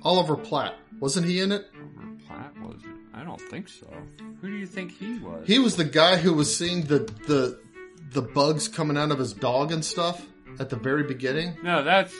Oliver 0.03 0.35
Platt 0.35 0.75
wasn't 0.99 1.25
he 1.27 1.39
in 1.39 1.51
it? 1.51 1.67
Robert 1.95 2.25
Platt 2.27 2.53
was 2.61 2.81
it? 2.83 2.89
I 3.13 3.23
don't 3.23 3.41
think 3.41 3.67
so. 3.67 3.87
Who 4.41 4.47
do 4.49 4.55
you 4.55 4.65
think 4.65 4.91
he 4.91 5.19
was? 5.19 5.45
He 5.47 5.59
was 5.59 5.75
the 5.75 5.83
guy 5.83 6.17
who 6.17 6.33
was 6.33 6.55
seeing 6.55 6.83
the 6.83 6.99
the 7.27 7.59
the 8.11 8.21
bugs 8.21 8.67
coming 8.67 8.97
out 8.97 9.11
of 9.11 9.19
his 9.19 9.33
dog 9.33 9.71
and 9.71 9.83
stuff 9.85 10.25
at 10.59 10.69
the 10.69 10.75
very 10.77 11.03
beginning. 11.03 11.57
no, 11.63 11.83
that's 11.83 12.13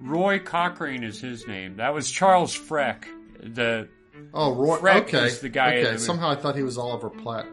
Roy 0.00 0.38
Cochrane 0.38 1.04
is 1.04 1.20
his 1.20 1.46
name. 1.46 1.76
That 1.76 1.94
was 1.94 2.10
Charles 2.10 2.56
Freck. 2.56 3.04
The 3.40 3.88
Oh, 4.32 4.54
Roy. 4.54 4.78
Freck 4.78 5.02
okay, 5.02 5.26
is 5.26 5.40
the 5.40 5.48
guy 5.48 5.74
in 5.74 5.86
Okay, 5.86 5.96
somehow 5.98 6.30
I 6.30 6.36
thought 6.36 6.56
he 6.56 6.62
was 6.62 6.78
Oliver 6.78 7.10
Platt. 7.10 7.46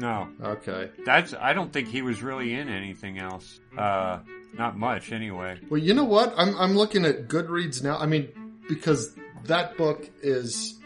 No, 0.00 0.28
Okay. 0.42 0.90
that's 1.04 1.34
I 1.34 1.52
don't 1.52 1.72
think 1.72 1.88
he 1.88 2.02
was 2.02 2.22
really 2.22 2.54
in 2.54 2.68
anything 2.68 3.18
else. 3.18 3.60
Uh, 3.76 4.20
not 4.58 4.76
much 4.76 5.12
anyway. 5.12 5.58
Well, 5.68 5.80
you 5.80 5.94
know 5.94 6.04
what? 6.04 6.32
I'm 6.36 6.56
I'm 6.56 6.74
looking 6.76 7.04
at 7.04 7.28
Goodreads 7.28 7.82
now. 7.82 7.98
I 7.98 8.06
mean, 8.06 8.28
because 8.68 9.14
that 9.44 9.76
book 9.76 10.08
is. 10.22 10.76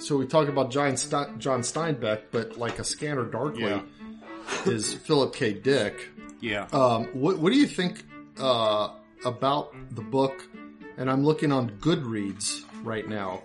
So 0.00 0.16
we 0.16 0.26
talk 0.26 0.48
about 0.48 0.70
John 0.70 0.96
Ste- 0.96 1.38
John 1.38 1.60
Steinbeck, 1.62 2.22
but 2.32 2.58
like 2.58 2.78
a 2.78 2.84
Scanner 2.84 3.24
Darkly 3.24 3.62
Yeah. 3.62 3.82
is 4.66 4.92
Philip 4.94 5.34
K. 5.34 5.52
Dick. 5.54 6.08
Yeah. 6.40 6.66
Um, 6.72 7.06
what, 7.14 7.38
what 7.38 7.50
do 7.52 7.58
you 7.58 7.66
think 7.66 8.04
uh, 8.38 8.90
about 9.24 9.74
the 9.94 10.02
book? 10.02 10.46
And 10.98 11.10
I'm 11.10 11.24
looking 11.24 11.50
on 11.52 11.70
Goodreads 11.78 12.62
right 12.82 13.06
now, 13.08 13.42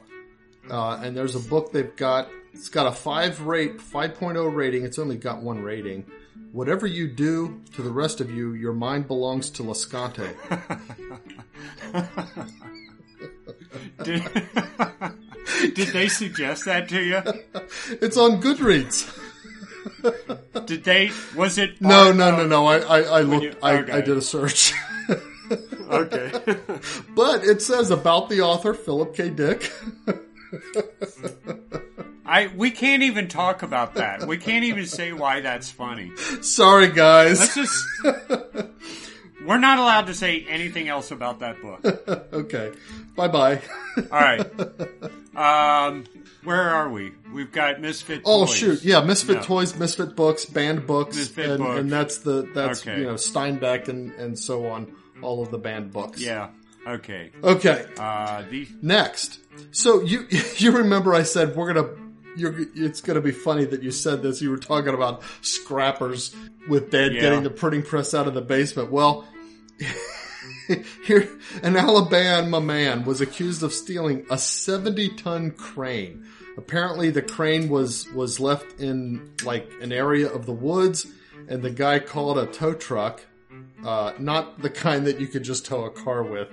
uh, 0.70 1.00
and 1.04 1.16
there's 1.16 1.36
a 1.36 1.40
book 1.40 1.72
they've 1.72 1.96
got. 1.96 2.28
It's 2.54 2.70
got 2.70 2.88
a 2.88 2.92
five 2.92 3.42
rate, 3.42 3.78
5.0 3.78 4.54
rating. 4.56 4.84
It's 4.84 5.00
only 5.00 5.18
got 5.18 5.42
one 5.42 5.62
rating. 5.64 6.06
Whatever 6.52 6.86
you 6.86 7.08
do 7.08 7.62
to 7.74 7.82
the 7.82 7.90
rest 7.92 8.20
of 8.22 8.30
you, 8.30 8.54
your 8.54 8.74
mind 8.74 9.08
belongs 9.08 9.50
to 9.52 9.64
Lascante. 9.64 10.36
Did, 14.04 14.24
did 15.76 15.88
they 15.90 16.08
suggest 16.08 16.66
that 16.66 16.90
to 16.90 17.02
you? 17.02 17.22
it's 18.02 18.18
on 18.18 18.42
Goodreads. 18.42 19.18
Did 20.66 20.84
they? 20.84 21.12
Was 21.36 21.58
it? 21.58 21.80
No, 21.82 22.12
no, 22.12 22.36
no, 22.36 22.46
no. 22.48 22.66
I, 22.66 22.80
I, 22.80 23.00
I 23.02 23.22
looked. 23.22 23.44
you- 23.44 23.56
I, 23.62 23.78
okay. 23.78 23.92
I 23.94 24.02
did 24.02 24.18
a 24.18 24.22
search, 24.22 24.74
Okay. 25.90 26.32
but 27.16 27.44
it 27.44 27.62
says 27.62 27.92
about 27.92 28.30
the 28.30 28.42
author 28.42 28.74
Philip 28.74 29.16
K. 29.16 29.30
Dick. 29.30 29.72
I 32.32 32.48
we 32.56 32.72
can't 32.72 33.04
even 33.04 33.28
talk 33.28 33.62
about 33.62 33.96
that. 33.96 34.26
We 34.26 34.38
can't 34.38 34.64
even 34.64 34.86
say 34.86 35.12
why 35.12 35.42
that's 35.42 35.70
funny. 35.70 36.12
Sorry, 36.42 36.88
guys. 36.90 37.40
Let's 37.40 37.56
just. 37.56 37.86
We're 39.46 39.58
not 39.58 39.80
allowed 39.80 40.06
to 40.08 40.14
say 40.14 40.46
anything 40.48 40.88
else 40.88 41.10
about 41.12 41.40
that 41.40 41.62
book. 41.62 41.84
okay. 42.34 42.72
Bye 43.16 43.28
bye. 43.28 43.62
All 43.98 44.04
right. 44.20 44.46
Um, 45.34 46.04
where 46.44 46.62
are 46.62 46.90
we? 46.90 47.14
We've 47.34 47.54
got 47.54 47.80
Misfit. 47.80 48.24
Oh 48.26 48.46
Toys. 48.46 48.54
shoot, 48.54 48.84
yeah, 48.84 49.00
Misfit 49.02 49.38
No. 49.38 49.42
Toys, 49.44 49.78
Misfit 49.78 50.14
Books, 50.14 50.44
banned 50.44 50.86
books, 50.86 51.16
Misfit 51.16 51.52
and, 51.52 51.60
Books. 51.64 51.80
and 51.80 51.90
that's 51.90 52.18
the 52.18 52.50
that's 52.54 52.82
Okay. 52.82 53.00
you 53.00 53.06
know 53.06 53.14
Steinbeck 53.14 53.88
and 53.88 54.12
and 54.16 54.38
so 54.38 54.68
on, 54.68 54.94
all 55.22 55.42
of 55.42 55.50
the 55.50 55.58
banned 55.58 55.94
books. 55.94 56.20
Yeah. 56.20 56.50
Okay. 56.86 57.32
Okay, 57.42 57.86
Uh, 57.98 58.44
the 58.50 58.68
next. 58.82 59.40
So 59.72 60.02
you 60.02 60.28
you 60.58 60.72
remember 60.74 61.14
I 61.14 61.24
said 61.24 61.56
we're 61.56 61.74
gonna 61.74 61.90
you're 62.38 62.56
it's 62.76 63.02
gonna 63.02 63.22
be 63.22 63.32
funny 63.32 63.66
that 63.66 63.84
you 63.84 63.92
said 63.92 64.22
this. 64.24 64.42
You 64.42 64.50
were 64.52 64.58
talking 64.58 64.94
about 64.94 65.22
scrappers 65.42 66.36
with 66.70 66.90
Dad 66.92 67.14
Yeah. 67.14 67.22
getting 67.22 67.44
the 67.44 67.50
printing 67.50 67.84
press 67.84 68.14
out 68.14 68.28
of 68.28 68.34
the 68.34 68.42
basement. 68.42 68.92
Well. 68.92 69.28
Here, 71.06 71.28
an 71.64 71.76
Alabama 71.76 72.62
man 72.62 73.04
was 73.04 73.20
accused 73.20 73.62
of 73.62 73.74
stealing 73.74 74.26
a 74.30 74.38
70 74.38 75.10
ton 75.18 75.52
crane. 75.52 76.26
Apparently 76.58 77.10
the 77.10 77.22
crane 77.22 77.68
was, 77.68 78.10
was 78.14 78.40
left 78.40 78.80
in 78.80 79.34
like 79.44 79.70
an 79.82 79.92
area 79.92 80.30
of 80.30 80.46
the 80.46 80.54
woods 80.54 81.08
and 81.50 81.62
the 81.62 81.70
guy 81.72 82.00
called 82.00 82.38
a 82.38 82.46
tow 82.46 82.74
truck, 82.74 83.26
uh, 83.86 84.14
not 84.20 84.62
the 84.62 84.70
kind 84.70 85.08
that 85.08 85.20
you 85.20 85.28
could 85.28 85.44
just 85.44 85.66
tow 85.66 85.84
a 85.86 85.90
car 85.90 86.24
with 86.24 86.48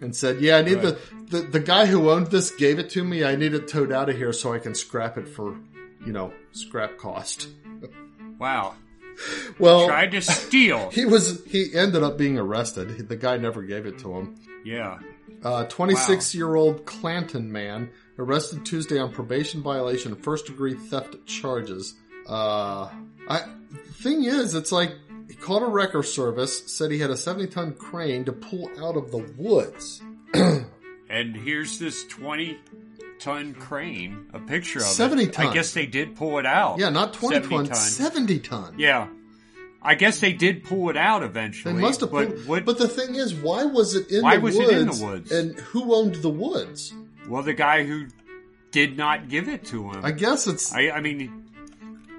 and 0.00 0.14
said, 0.14 0.40
yeah, 0.40 0.56
I 0.58 0.62
need 0.62 0.80
the, 0.80 0.98
the, 1.28 1.40
the 1.40 1.60
guy 1.60 1.86
who 1.86 2.10
owned 2.10 2.28
this 2.28 2.50
gave 2.50 2.78
it 2.78 2.90
to 2.90 3.04
me. 3.04 3.24
I 3.24 3.36
need 3.36 3.54
it 3.54 3.68
towed 3.68 3.92
out 3.92 4.08
of 4.08 4.16
here 4.16 4.32
so 4.32 4.52
I 4.52 4.58
can 4.58 4.74
scrap 4.74 5.18
it 5.18 5.28
for, 5.28 5.56
you 6.04 6.12
know, 6.12 6.32
scrap 6.52 6.98
cost. 6.98 7.48
Wow. 8.38 8.76
Well, 9.58 9.80
he 9.80 9.86
Tried 9.88 10.12
to 10.12 10.22
steal. 10.22 10.90
he 10.92 11.04
was, 11.04 11.44
he 11.44 11.74
ended 11.74 12.04
up 12.04 12.16
being 12.16 12.38
arrested. 12.38 13.08
The 13.08 13.16
guy 13.16 13.36
never 13.36 13.62
gave 13.62 13.84
it 13.84 13.98
to 13.98 14.14
him. 14.14 14.36
Yeah. 14.64 15.00
Uh, 15.42 15.64
26 15.64 16.36
year 16.36 16.54
old 16.54 16.86
Clanton 16.86 17.50
man 17.50 17.90
arrested 18.16 18.64
Tuesday 18.64 18.98
on 18.98 19.10
probation 19.10 19.60
violation 19.60 20.14
first 20.14 20.46
degree 20.46 20.74
theft 20.74 21.16
charges. 21.26 21.94
Uh, 22.28 22.90
I, 23.28 23.44
thing 23.94 24.24
is, 24.24 24.54
it's 24.54 24.72
like 24.72 24.92
he 25.28 25.34
called 25.34 25.62
a 25.62 25.66
wrecker 25.66 26.02
service, 26.02 26.62
said 26.72 26.90
he 26.90 26.98
had 26.98 27.10
a 27.10 27.16
70 27.16 27.48
ton 27.48 27.74
crane 27.74 28.24
to 28.24 28.32
pull 28.32 28.70
out 28.82 28.96
of 28.96 29.10
the 29.10 29.18
woods. 29.36 30.02
And 31.10 31.34
here's 31.34 31.78
this 31.78 32.04
20 32.04 32.58
ton 33.18 33.54
crane, 33.54 34.26
a 34.34 34.38
picture 34.38 34.80
of 34.80 34.84
70 34.84 35.22
it. 35.24 35.32
ton. 35.32 35.46
I 35.46 35.54
guess 35.54 35.72
they 35.72 35.86
did 35.86 36.16
pull 36.16 36.38
it 36.38 36.44
out. 36.44 36.78
Yeah, 36.78 36.90
not 36.90 37.14
20 37.14 37.36
70 37.36 37.56
ton, 37.56 37.64
ton. 37.66 37.76
70 37.76 38.38
ton. 38.40 38.74
Yeah. 38.78 39.08
I 39.80 39.94
guess 39.94 40.20
they 40.20 40.32
did 40.34 40.64
pull 40.64 40.90
it 40.90 40.96
out 40.98 41.22
eventually. 41.22 41.72
They 41.74 41.80
must 41.80 42.00
have 42.00 42.10
but 42.10 42.28
pulled, 42.28 42.46
what, 42.46 42.64
but 42.66 42.76
the 42.78 42.88
thing 42.88 43.14
is, 43.14 43.34
why 43.34 43.64
was 43.64 43.94
it 43.94 44.10
in 44.10 44.22
Why 44.22 44.36
the 44.36 44.42
was 44.42 44.56
woods? 44.56 44.70
it 44.70 44.78
in 44.78 44.86
the 44.88 45.04
woods? 45.06 45.32
And 45.32 45.58
who 45.58 45.94
owned 45.94 46.16
the 46.16 46.28
woods? 46.28 46.92
well, 47.26 47.42
the 47.42 47.54
guy 47.54 47.84
who 47.84 48.06
did 48.70 48.98
not 48.98 49.28
give 49.30 49.48
it 49.48 49.64
to 49.66 49.90
him. 49.90 50.04
I 50.04 50.10
guess 50.10 50.46
it's, 50.46 50.74
I, 50.74 50.90
I 50.90 51.00
mean, 51.00 51.47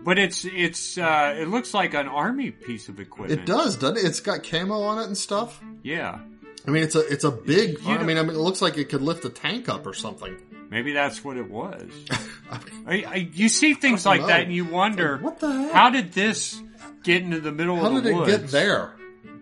but 0.04 0.18
it's 0.20 0.46
it's 0.46 0.98
uh, 0.98 1.36
it 1.38 1.48
looks 1.48 1.74
like 1.74 1.94
an 1.94 2.08
army 2.08 2.52
piece 2.52 2.90
of 2.90 3.00
equipment. 3.00 3.40
it 3.42 3.46
does, 3.46 3.76
doesn't 3.76 3.98
it? 3.98 4.06
It's 4.06 4.20
got 4.20 4.44
camo 4.44 4.82
on 4.82 5.00
it 5.00 5.06
and 5.06 5.18
stuff. 5.18 5.62
Yeah, 5.84 6.20
I 6.68 6.72
mean, 6.72 6.84
it's 6.84 6.96
a, 6.96 7.00
it's 7.08 7.24
a 7.24 7.32
big, 7.32 7.80
You 7.82 7.96
I 7.96 8.04
mean, 8.04 8.18
I 8.18 8.22
mean, 8.24 8.36
it 8.36 8.40
looks 8.40 8.62
like 8.62 8.78
it 8.78 8.90
could 8.90 9.02
lift 9.02 9.26
a 9.26 9.30
tank 9.30 9.70
up 9.70 9.86
or 9.88 9.94
something. 9.94 10.36
maybe 10.70 10.92
that's 10.94 11.24
what 11.24 11.38
it 11.38 11.50
was. 11.50 11.90
I, 12.86 13.04
I, 13.08 13.16
you 13.34 13.50
see 13.50 13.74
things 13.76 14.06
like 14.06 14.22
don't 14.22 14.28
that, 14.30 14.42
and 14.44 14.54
you 14.54 14.66
wonder, 14.66 15.14
Like, 15.14 15.22
what 15.24 15.40
the 15.40 15.52
heck? 15.52 15.72
How 15.72 15.90
did 15.90 16.12
this 16.14 16.62
get 17.04 17.22
into 17.24 17.40
the 17.40 17.52
middle 17.52 17.78
How 17.78 17.88
of 17.88 17.94
the 17.96 18.02
did 18.02 18.12
it 18.12 18.16
woods? 18.16 18.32
get 18.32 18.48
there? 18.48 18.96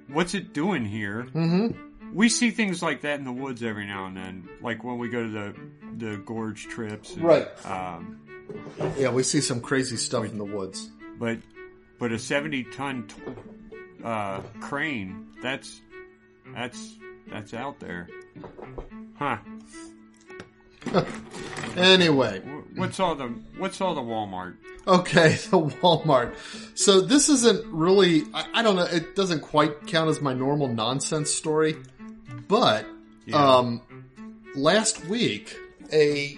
What's 0.10 0.34
it 0.36 0.54
doing 0.54 0.86
here? 0.86 1.28
Mm-hmm. 1.34 2.14
We 2.14 2.30
see 2.30 2.52
things 2.52 2.82
like 2.82 3.02
that 3.02 3.20
in 3.20 3.26
the 3.26 3.32
woods 3.34 3.62
every 3.64 3.86
now 3.86 4.06
and 4.06 4.16
then, 4.16 4.48
like 4.62 4.84
when 4.84 4.98
we 4.98 5.10
go 5.10 5.24
to 5.24 5.30
the 5.30 5.56
the 5.98 6.18
gorge 6.18 6.68
trips. 6.68 7.14
and, 7.14 7.24
Right. 7.24 7.66
Um, 7.66 8.22
Yeah, 8.98 9.10
we 9.10 9.24
see 9.24 9.42
some 9.42 9.60
crazy 9.62 9.98
stuff 9.98 10.26
in 10.26 10.38
the 10.38 10.46
woods. 10.46 10.90
but 11.20 11.40
but 12.00 12.12
a 12.12 12.20
seventy 12.20 12.64
ton 12.64 13.08
t- 13.08 13.16
uh, 14.04 14.42
crane 14.62 15.28
that's 15.42 15.82
that's 16.54 16.98
that's 17.30 17.54
out 17.54 17.80
there, 17.80 18.08
huh? 19.18 19.38
Anyway, 21.76 22.40
What's 22.76 23.00
all 23.00 23.14
the 23.14 23.28
what's 23.58 23.82
all 23.82 23.94
the 23.94 24.02
Walmart? 24.02 24.56
okay, 24.88 25.30
the 25.52 25.60
Walmart. 25.60 26.34
So 26.76 27.02
this 27.02 27.30
isn't 27.30 27.66
really, 27.68 28.24
I, 28.34 28.46
I 28.56 28.62
don't 28.64 28.76
know, 28.78 28.84
it 28.86 29.16
doesn't 29.16 29.42
quite 29.42 29.86
count 29.86 30.10
as 30.10 30.20
my 30.22 30.34
normal 30.34 30.70
nonsense 30.70 31.30
story, 31.30 31.76
but, 32.48 32.86
um, 33.32 33.82
last 34.56 35.06
week, 35.06 35.56
a, 35.94 36.38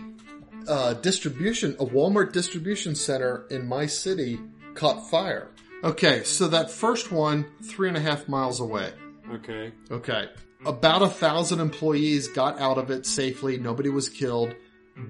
uh, 0.70 0.94
distribution, 0.94 1.76
a 1.80 1.86
Walmart 1.86 2.32
distribution 2.32 2.96
center 2.96 3.46
in 3.50 3.68
my 3.68 3.86
city 3.88 4.40
caught 4.76 5.10
fire. 5.10 5.50
Okay, 5.84 6.24
so 6.24 6.48
that 6.50 6.70
first 6.70 7.12
one, 7.12 7.46
three 7.64 7.88
and 7.88 7.98
a 7.98 8.02
half 8.02 8.28
miles 8.28 8.60
away. 8.60 8.92
Okay. 9.32 9.72
Okay. 9.92 10.28
About 10.66 11.02
a 11.02 11.08
thousand 11.08 11.60
employees 11.62 12.28
got 12.28 12.60
out 12.60 12.78
of 12.78 12.92
it 12.92 13.06
safely. 13.06 13.58
Nobody 13.58 13.90
was 13.90 14.10
killed. 14.10 14.56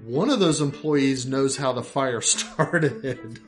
One 0.04 0.30
of 0.30 0.38
those 0.38 0.60
employees 0.60 1.26
knows 1.26 1.56
how 1.56 1.72
the 1.72 1.82
fire 1.82 2.20
started. 2.74 3.40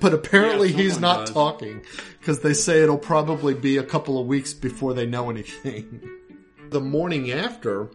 but 0.00 0.12
apparently 0.12 0.70
Yeah, 0.70 0.76
he's 0.78 0.98
not 0.98 1.26
does. 1.26 1.30
talking 1.34 1.82
because 2.18 2.40
they 2.40 2.52
say 2.54 2.82
it'll 2.82 2.98
probably 2.98 3.54
be 3.54 3.76
a 3.76 3.84
couple 3.84 4.20
of 4.20 4.26
weeks 4.26 4.52
before 4.52 4.94
they 4.94 5.06
know 5.06 5.30
anything. 5.30 6.00
the 6.70 6.80
morning 6.80 7.30
after, 7.30 7.90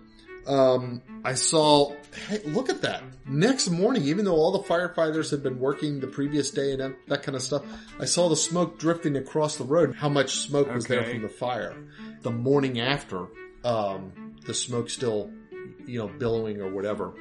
um, 0.48 1.02
I 1.24 1.34
saw, 1.34 1.94
hey, 2.28 2.40
look 2.46 2.70
at 2.70 2.82
that. 2.82 3.04
Next 3.28 3.70
morning, 3.70 4.04
even 4.04 4.26
though 4.26 4.36
all 4.36 4.52
the 4.52 4.64
firefighters 4.68 5.32
had 5.32 5.42
been 5.42 5.60
working 5.60 6.00
the 6.00 6.08
previous 6.08 6.52
day 6.52 6.72
and 6.74 6.82
that, 6.82 7.08
that 7.08 7.24
kind 7.24 7.36
of 7.36 7.42
stuff, 7.42 7.64
I 8.00 8.06
saw 8.06 8.30
the 8.30 8.36
smoke 8.36 8.78
drifting 8.78 9.16
across 9.16 9.58
the 9.58 9.64
road, 9.64 9.96
how 9.96 10.10
much 10.10 10.36
smoke 10.36 10.72
was 10.74 10.86
there 10.86 11.04
from 11.04 11.22
the 11.24 11.30
fire. 11.30 11.76
The 12.22 12.32
morning 12.32 12.80
after, 12.80 13.28
um, 13.64 14.36
the 14.46 14.54
smoke 14.54 14.90
still, 14.90 15.32
you 15.86 16.00
know, 16.00 16.08
billowing 16.08 16.62
or 16.62 16.70
whatever. 16.70 17.14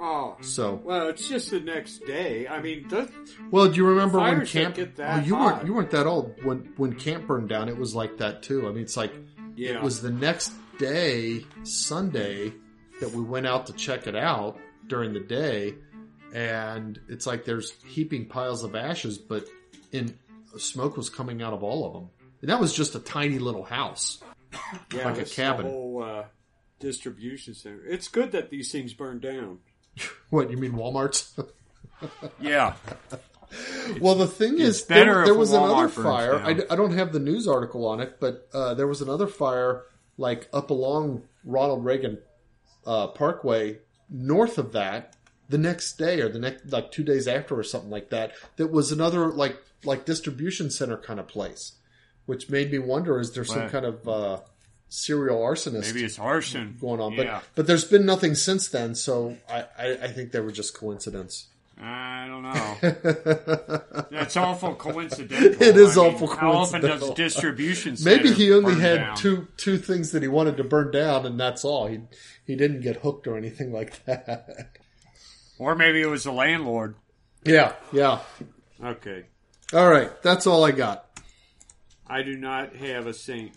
Oh, 0.00 0.36
So, 0.40 0.80
well, 0.84 1.08
it's 1.08 1.28
just 1.28 1.50
the 1.50 1.58
next 1.60 2.06
day. 2.06 2.46
I 2.46 2.60
mean, 2.60 2.86
does, 2.88 3.08
well, 3.50 3.68
do 3.68 3.74
you 3.76 3.84
remember 3.86 4.18
when 4.20 4.46
camp? 4.46 4.76
get 4.76 4.94
that 4.96 5.22
oh, 5.22 5.26
you 5.26 5.34
hot. 5.34 5.54
weren't 5.56 5.66
you 5.66 5.74
weren't 5.74 5.90
that 5.90 6.06
old 6.06 6.44
when 6.44 6.72
when 6.76 6.94
camp 6.94 7.26
burned 7.26 7.48
down. 7.48 7.68
It 7.68 7.76
was 7.76 7.96
like 7.96 8.18
that 8.18 8.44
too. 8.44 8.68
I 8.68 8.70
mean, 8.70 8.82
it's 8.82 8.96
like 8.96 9.12
yeah, 9.56 9.72
it 9.72 9.82
was 9.82 10.00
the 10.00 10.10
next 10.12 10.52
day, 10.78 11.44
Sunday, 11.64 12.52
that 13.00 13.10
we 13.12 13.22
went 13.22 13.46
out 13.46 13.66
to 13.66 13.72
check 13.72 14.06
it 14.06 14.16
out 14.16 14.58
during 14.86 15.12
the 15.12 15.20
day, 15.20 15.74
and 16.34 16.98
it's 17.08 17.26
like 17.26 17.44
there's 17.44 17.72
heaping 17.86 18.26
piles 18.26 18.64
of 18.64 18.74
ashes, 18.74 19.18
but 19.18 19.44
in 19.92 20.16
smoke 20.56 20.96
was 20.96 21.08
coming 21.10 21.42
out 21.42 21.52
of 21.52 21.62
all 21.62 21.86
of 21.86 21.92
them. 21.92 22.08
And 22.40 22.50
that 22.50 22.60
was 22.60 22.72
just 22.72 22.94
a 22.94 23.00
tiny 23.00 23.38
little 23.38 23.64
house. 23.64 24.22
yeah, 24.94 25.04
like 25.04 25.18
a 25.18 25.24
cabin. 25.24 25.66
The 25.66 25.72
whole 25.72 26.02
uh, 26.02 26.24
distribution 26.80 27.54
center. 27.54 27.84
It's 27.84 28.08
good 28.08 28.32
that 28.32 28.50
these 28.50 28.70
things 28.72 28.94
burn 28.94 29.20
down. 29.20 29.58
What 30.30 30.50
you 30.50 30.56
mean, 30.58 30.72
Walmart's? 30.72 31.34
Yeah, 32.40 32.74
Well, 34.00 34.14
the 34.14 34.26
thing 34.28 34.58
is, 34.60 34.84
there, 34.86 35.24
there 35.24 35.34
was 35.34 35.50
Walmart 35.50 35.64
another 35.72 35.88
fire. 35.88 36.34
I, 36.36 36.52
down. 36.52 36.56
d- 36.58 36.62
I 36.70 36.76
don't 36.76 36.92
have 36.92 37.12
the 37.12 37.18
news 37.18 37.48
article 37.48 37.86
on 37.88 38.00
it, 38.00 38.20
but 38.20 38.46
uh, 38.54 38.74
there 38.74 38.86
was 38.86 39.00
another 39.00 39.26
fire, 39.26 39.82
like 40.18 40.48
up 40.52 40.68
along 40.70 41.22
Ronald 41.44 41.84
Reagan 41.84 42.18
uh, 42.86 43.06
Parkway, 43.08 43.78
north 44.10 44.58
of 44.58 44.72
that, 44.72 45.16
the 45.48 45.58
next 45.58 45.96
day 45.96 46.20
or 46.20 46.28
the 46.28 46.38
next, 46.38 46.70
like 46.70 46.90
two 46.92 47.04
days 47.04 47.26
after 47.26 47.58
or 47.58 47.62
something 47.62 47.90
like 47.90 48.10
that. 48.10 48.32
That 48.56 48.70
was 48.70 48.92
another 48.92 49.28
like 49.28 49.56
like 49.84 50.04
distribution 50.04 50.70
center 50.70 50.96
kind 50.98 51.18
of 51.20 51.28
place, 51.28 51.72
which 52.26 52.50
made 52.50 52.70
me 52.70 52.78
wonder: 52.78 53.18
is 53.18 53.32
there 53.32 53.44
some 53.44 53.60
Right. 53.60 53.70
kind 53.70 53.86
of 53.86 54.06
uh, 54.08 54.40
serial 54.88 55.38
arsonist 55.38 55.92
maybe 55.94 56.04
it's 56.04 56.18
arson 56.18 56.76
going 56.80 57.00
on? 57.00 57.12
Yeah. 57.12 57.24
But 57.24 57.44
but 57.54 57.66
there's 57.66 57.84
been 57.84 58.04
nothing 58.04 58.34
since 58.34 58.68
then, 58.68 58.94
so 58.94 59.36
I, 59.48 59.64
I, 59.78 59.86
I 60.02 60.08
think 60.08 60.32
they 60.32 60.40
were 60.40 60.52
just 60.52 60.76
coincidence. 60.76 61.46
I 61.80 62.26
don't 62.26 62.42
know. 62.42 64.04
That's 64.10 64.36
awful 64.36 64.74
coincidental. 64.74 65.62
It 65.62 65.76
is 65.76 65.96
I 65.96 66.02
mean, 66.02 66.14
awful 66.14 66.26
How 66.28 66.52
often 66.52 66.80
does 66.80 67.10
distribution 67.10 67.96
Maybe 68.04 68.32
he 68.32 68.52
only 68.52 68.74
had 68.74 68.96
down? 68.96 69.16
two 69.16 69.46
two 69.56 69.78
things 69.78 70.10
that 70.12 70.22
he 70.22 70.28
wanted 70.28 70.56
to 70.56 70.64
burn 70.64 70.90
down, 70.90 71.24
and 71.24 71.38
that's 71.38 71.64
all. 71.64 71.86
He 71.86 72.00
he 72.44 72.56
didn't 72.56 72.80
get 72.80 72.96
hooked 72.96 73.28
or 73.28 73.36
anything 73.36 73.72
like 73.72 74.04
that. 74.06 74.70
or 75.58 75.76
maybe 75.76 76.00
it 76.02 76.06
was 76.08 76.24
the 76.24 76.32
landlord. 76.32 76.96
yeah, 77.44 77.74
yeah. 77.92 78.20
Okay, 78.82 79.24
All 79.72 79.88
right, 79.88 80.10
that's 80.22 80.46
all 80.46 80.64
I 80.64 80.70
got. 80.72 81.04
I 82.06 82.22
do 82.22 82.36
not 82.36 82.74
have 82.76 83.06
a 83.06 83.14
saint. 83.14 83.54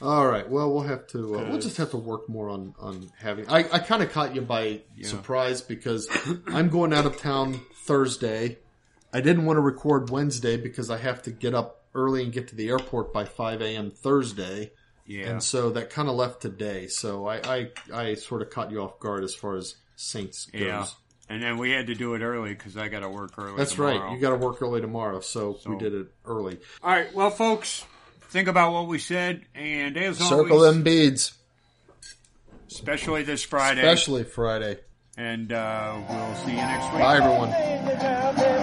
All 0.00 0.26
right. 0.26 0.48
Well, 0.48 0.72
we'll 0.72 0.82
have 0.84 1.06
to. 1.08 1.36
Uh, 1.36 1.48
we'll 1.50 1.60
just 1.60 1.76
have 1.78 1.90
to 1.90 1.96
work 1.96 2.28
more 2.28 2.48
on 2.50 2.74
on 2.78 3.10
having. 3.18 3.48
I 3.48 3.58
I 3.72 3.78
kind 3.80 4.02
of 4.02 4.12
caught 4.12 4.34
you 4.34 4.42
by 4.42 4.82
surprise 5.02 5.60
because 5.62 6.08
I'm 6.46 6.68
going 6.68 6.92
out 6.92 7.06
of 7.06 7.18
town 7.18 7.60
Thursday. 7.74 8.58
I 9.12 9.20
didn't 9.20 9.46
want 9.46 9.56
to 9.56 9.62
record 9.62 10.10
Wednesday 10.10 10.56
because 10.56 10.90
I 10.90 10.98
have 10.98 11.22
to 11.22 11.30
get 11.30 11.54
up 11.54 11.84
early 11.94 12.22
and 12.22 12.32
get 12.32 12.48
to 12.48 12.54
the 12.54 12.68
airport 12.68 13.12
by 13.12 13.24
5 13.24 13.62
a.m. 13.62 13.90
Thursday. 13.90 14.72
Yeah, 15.06 15.30
And 15.30 15.42
so 15.42 15.70
that 15.70 15.88
kind 15.88 16.10
of 16.10 16.16
left 16.16 16.42
today. 16.42 16.86
So 16.88 17.26
I, 17.26 17.36
I, 17.56 17.70
I 17.94 18.14
sort 18.14 18.42
of 18.42 18.50
caught 18.50 18.70
you 18.70 18.82
off 18.82 19.00
guard 19.00 19.24
as 19.24 19.34
far 19.34 19.56
as 19.56 19.76
Saints 19.96 20.44
goes. 20.52 20.60
yeah. 20.60 20.86
And 21.30 21.42
then 21.42 21.56
we 21.56 21.70
had 21.70 21.86
to 21.86 21.94
do 21.94 22.12
it 22.14 22.20
early 22.20 22.50
because 22.54 22.76
I 22.76 22.88
got 22.88 23.00
to 23.00 23.08
work 23.08 23.32
early. 23.38 23.56
That's 23.56 23.72
tomorrow. 23.74 23.98
right. 24.00 24.12
You 24.12 24.20
got 24.20 24.30
to 24.30 24.36
work 24.36 24.60
early 24.60 24.82
tomorrow, 24.82 25.20
so, 25.20 25.58
we 25.66 25.78
did 25.78 25.94
it 25.94 26.08
early. 26.26 26.58
All 26.82 26.90
right, 26.90 27.12
well, 27.14 27.30
folks, 27.30 27.84
think 28.28 28.48
about 28.48 28.72
what 28.72 28.86
we 28.86 28.98
said, 28.98 29.44
and 29.54 29.96
as 29.96 30.18
Circle 30.18 30.52
always, 30.58 30.74
them 30.74 30.82
beads, 30.82 31.32
especially 32.70 33.22
this 33.22 33.42
Friday, 33.42 33.80
especially 33.80 34.24
Friday. 34.24 34.78
and 35.16 35.52
uh, 35.52 35.96
we'll 36.08 36.34
see 36.36 36.50
you 36.52 36.56
next 36.56 36.90
week. 36.92 37.00
Bye, 37.02 37.16
everyone. 37.16 38.57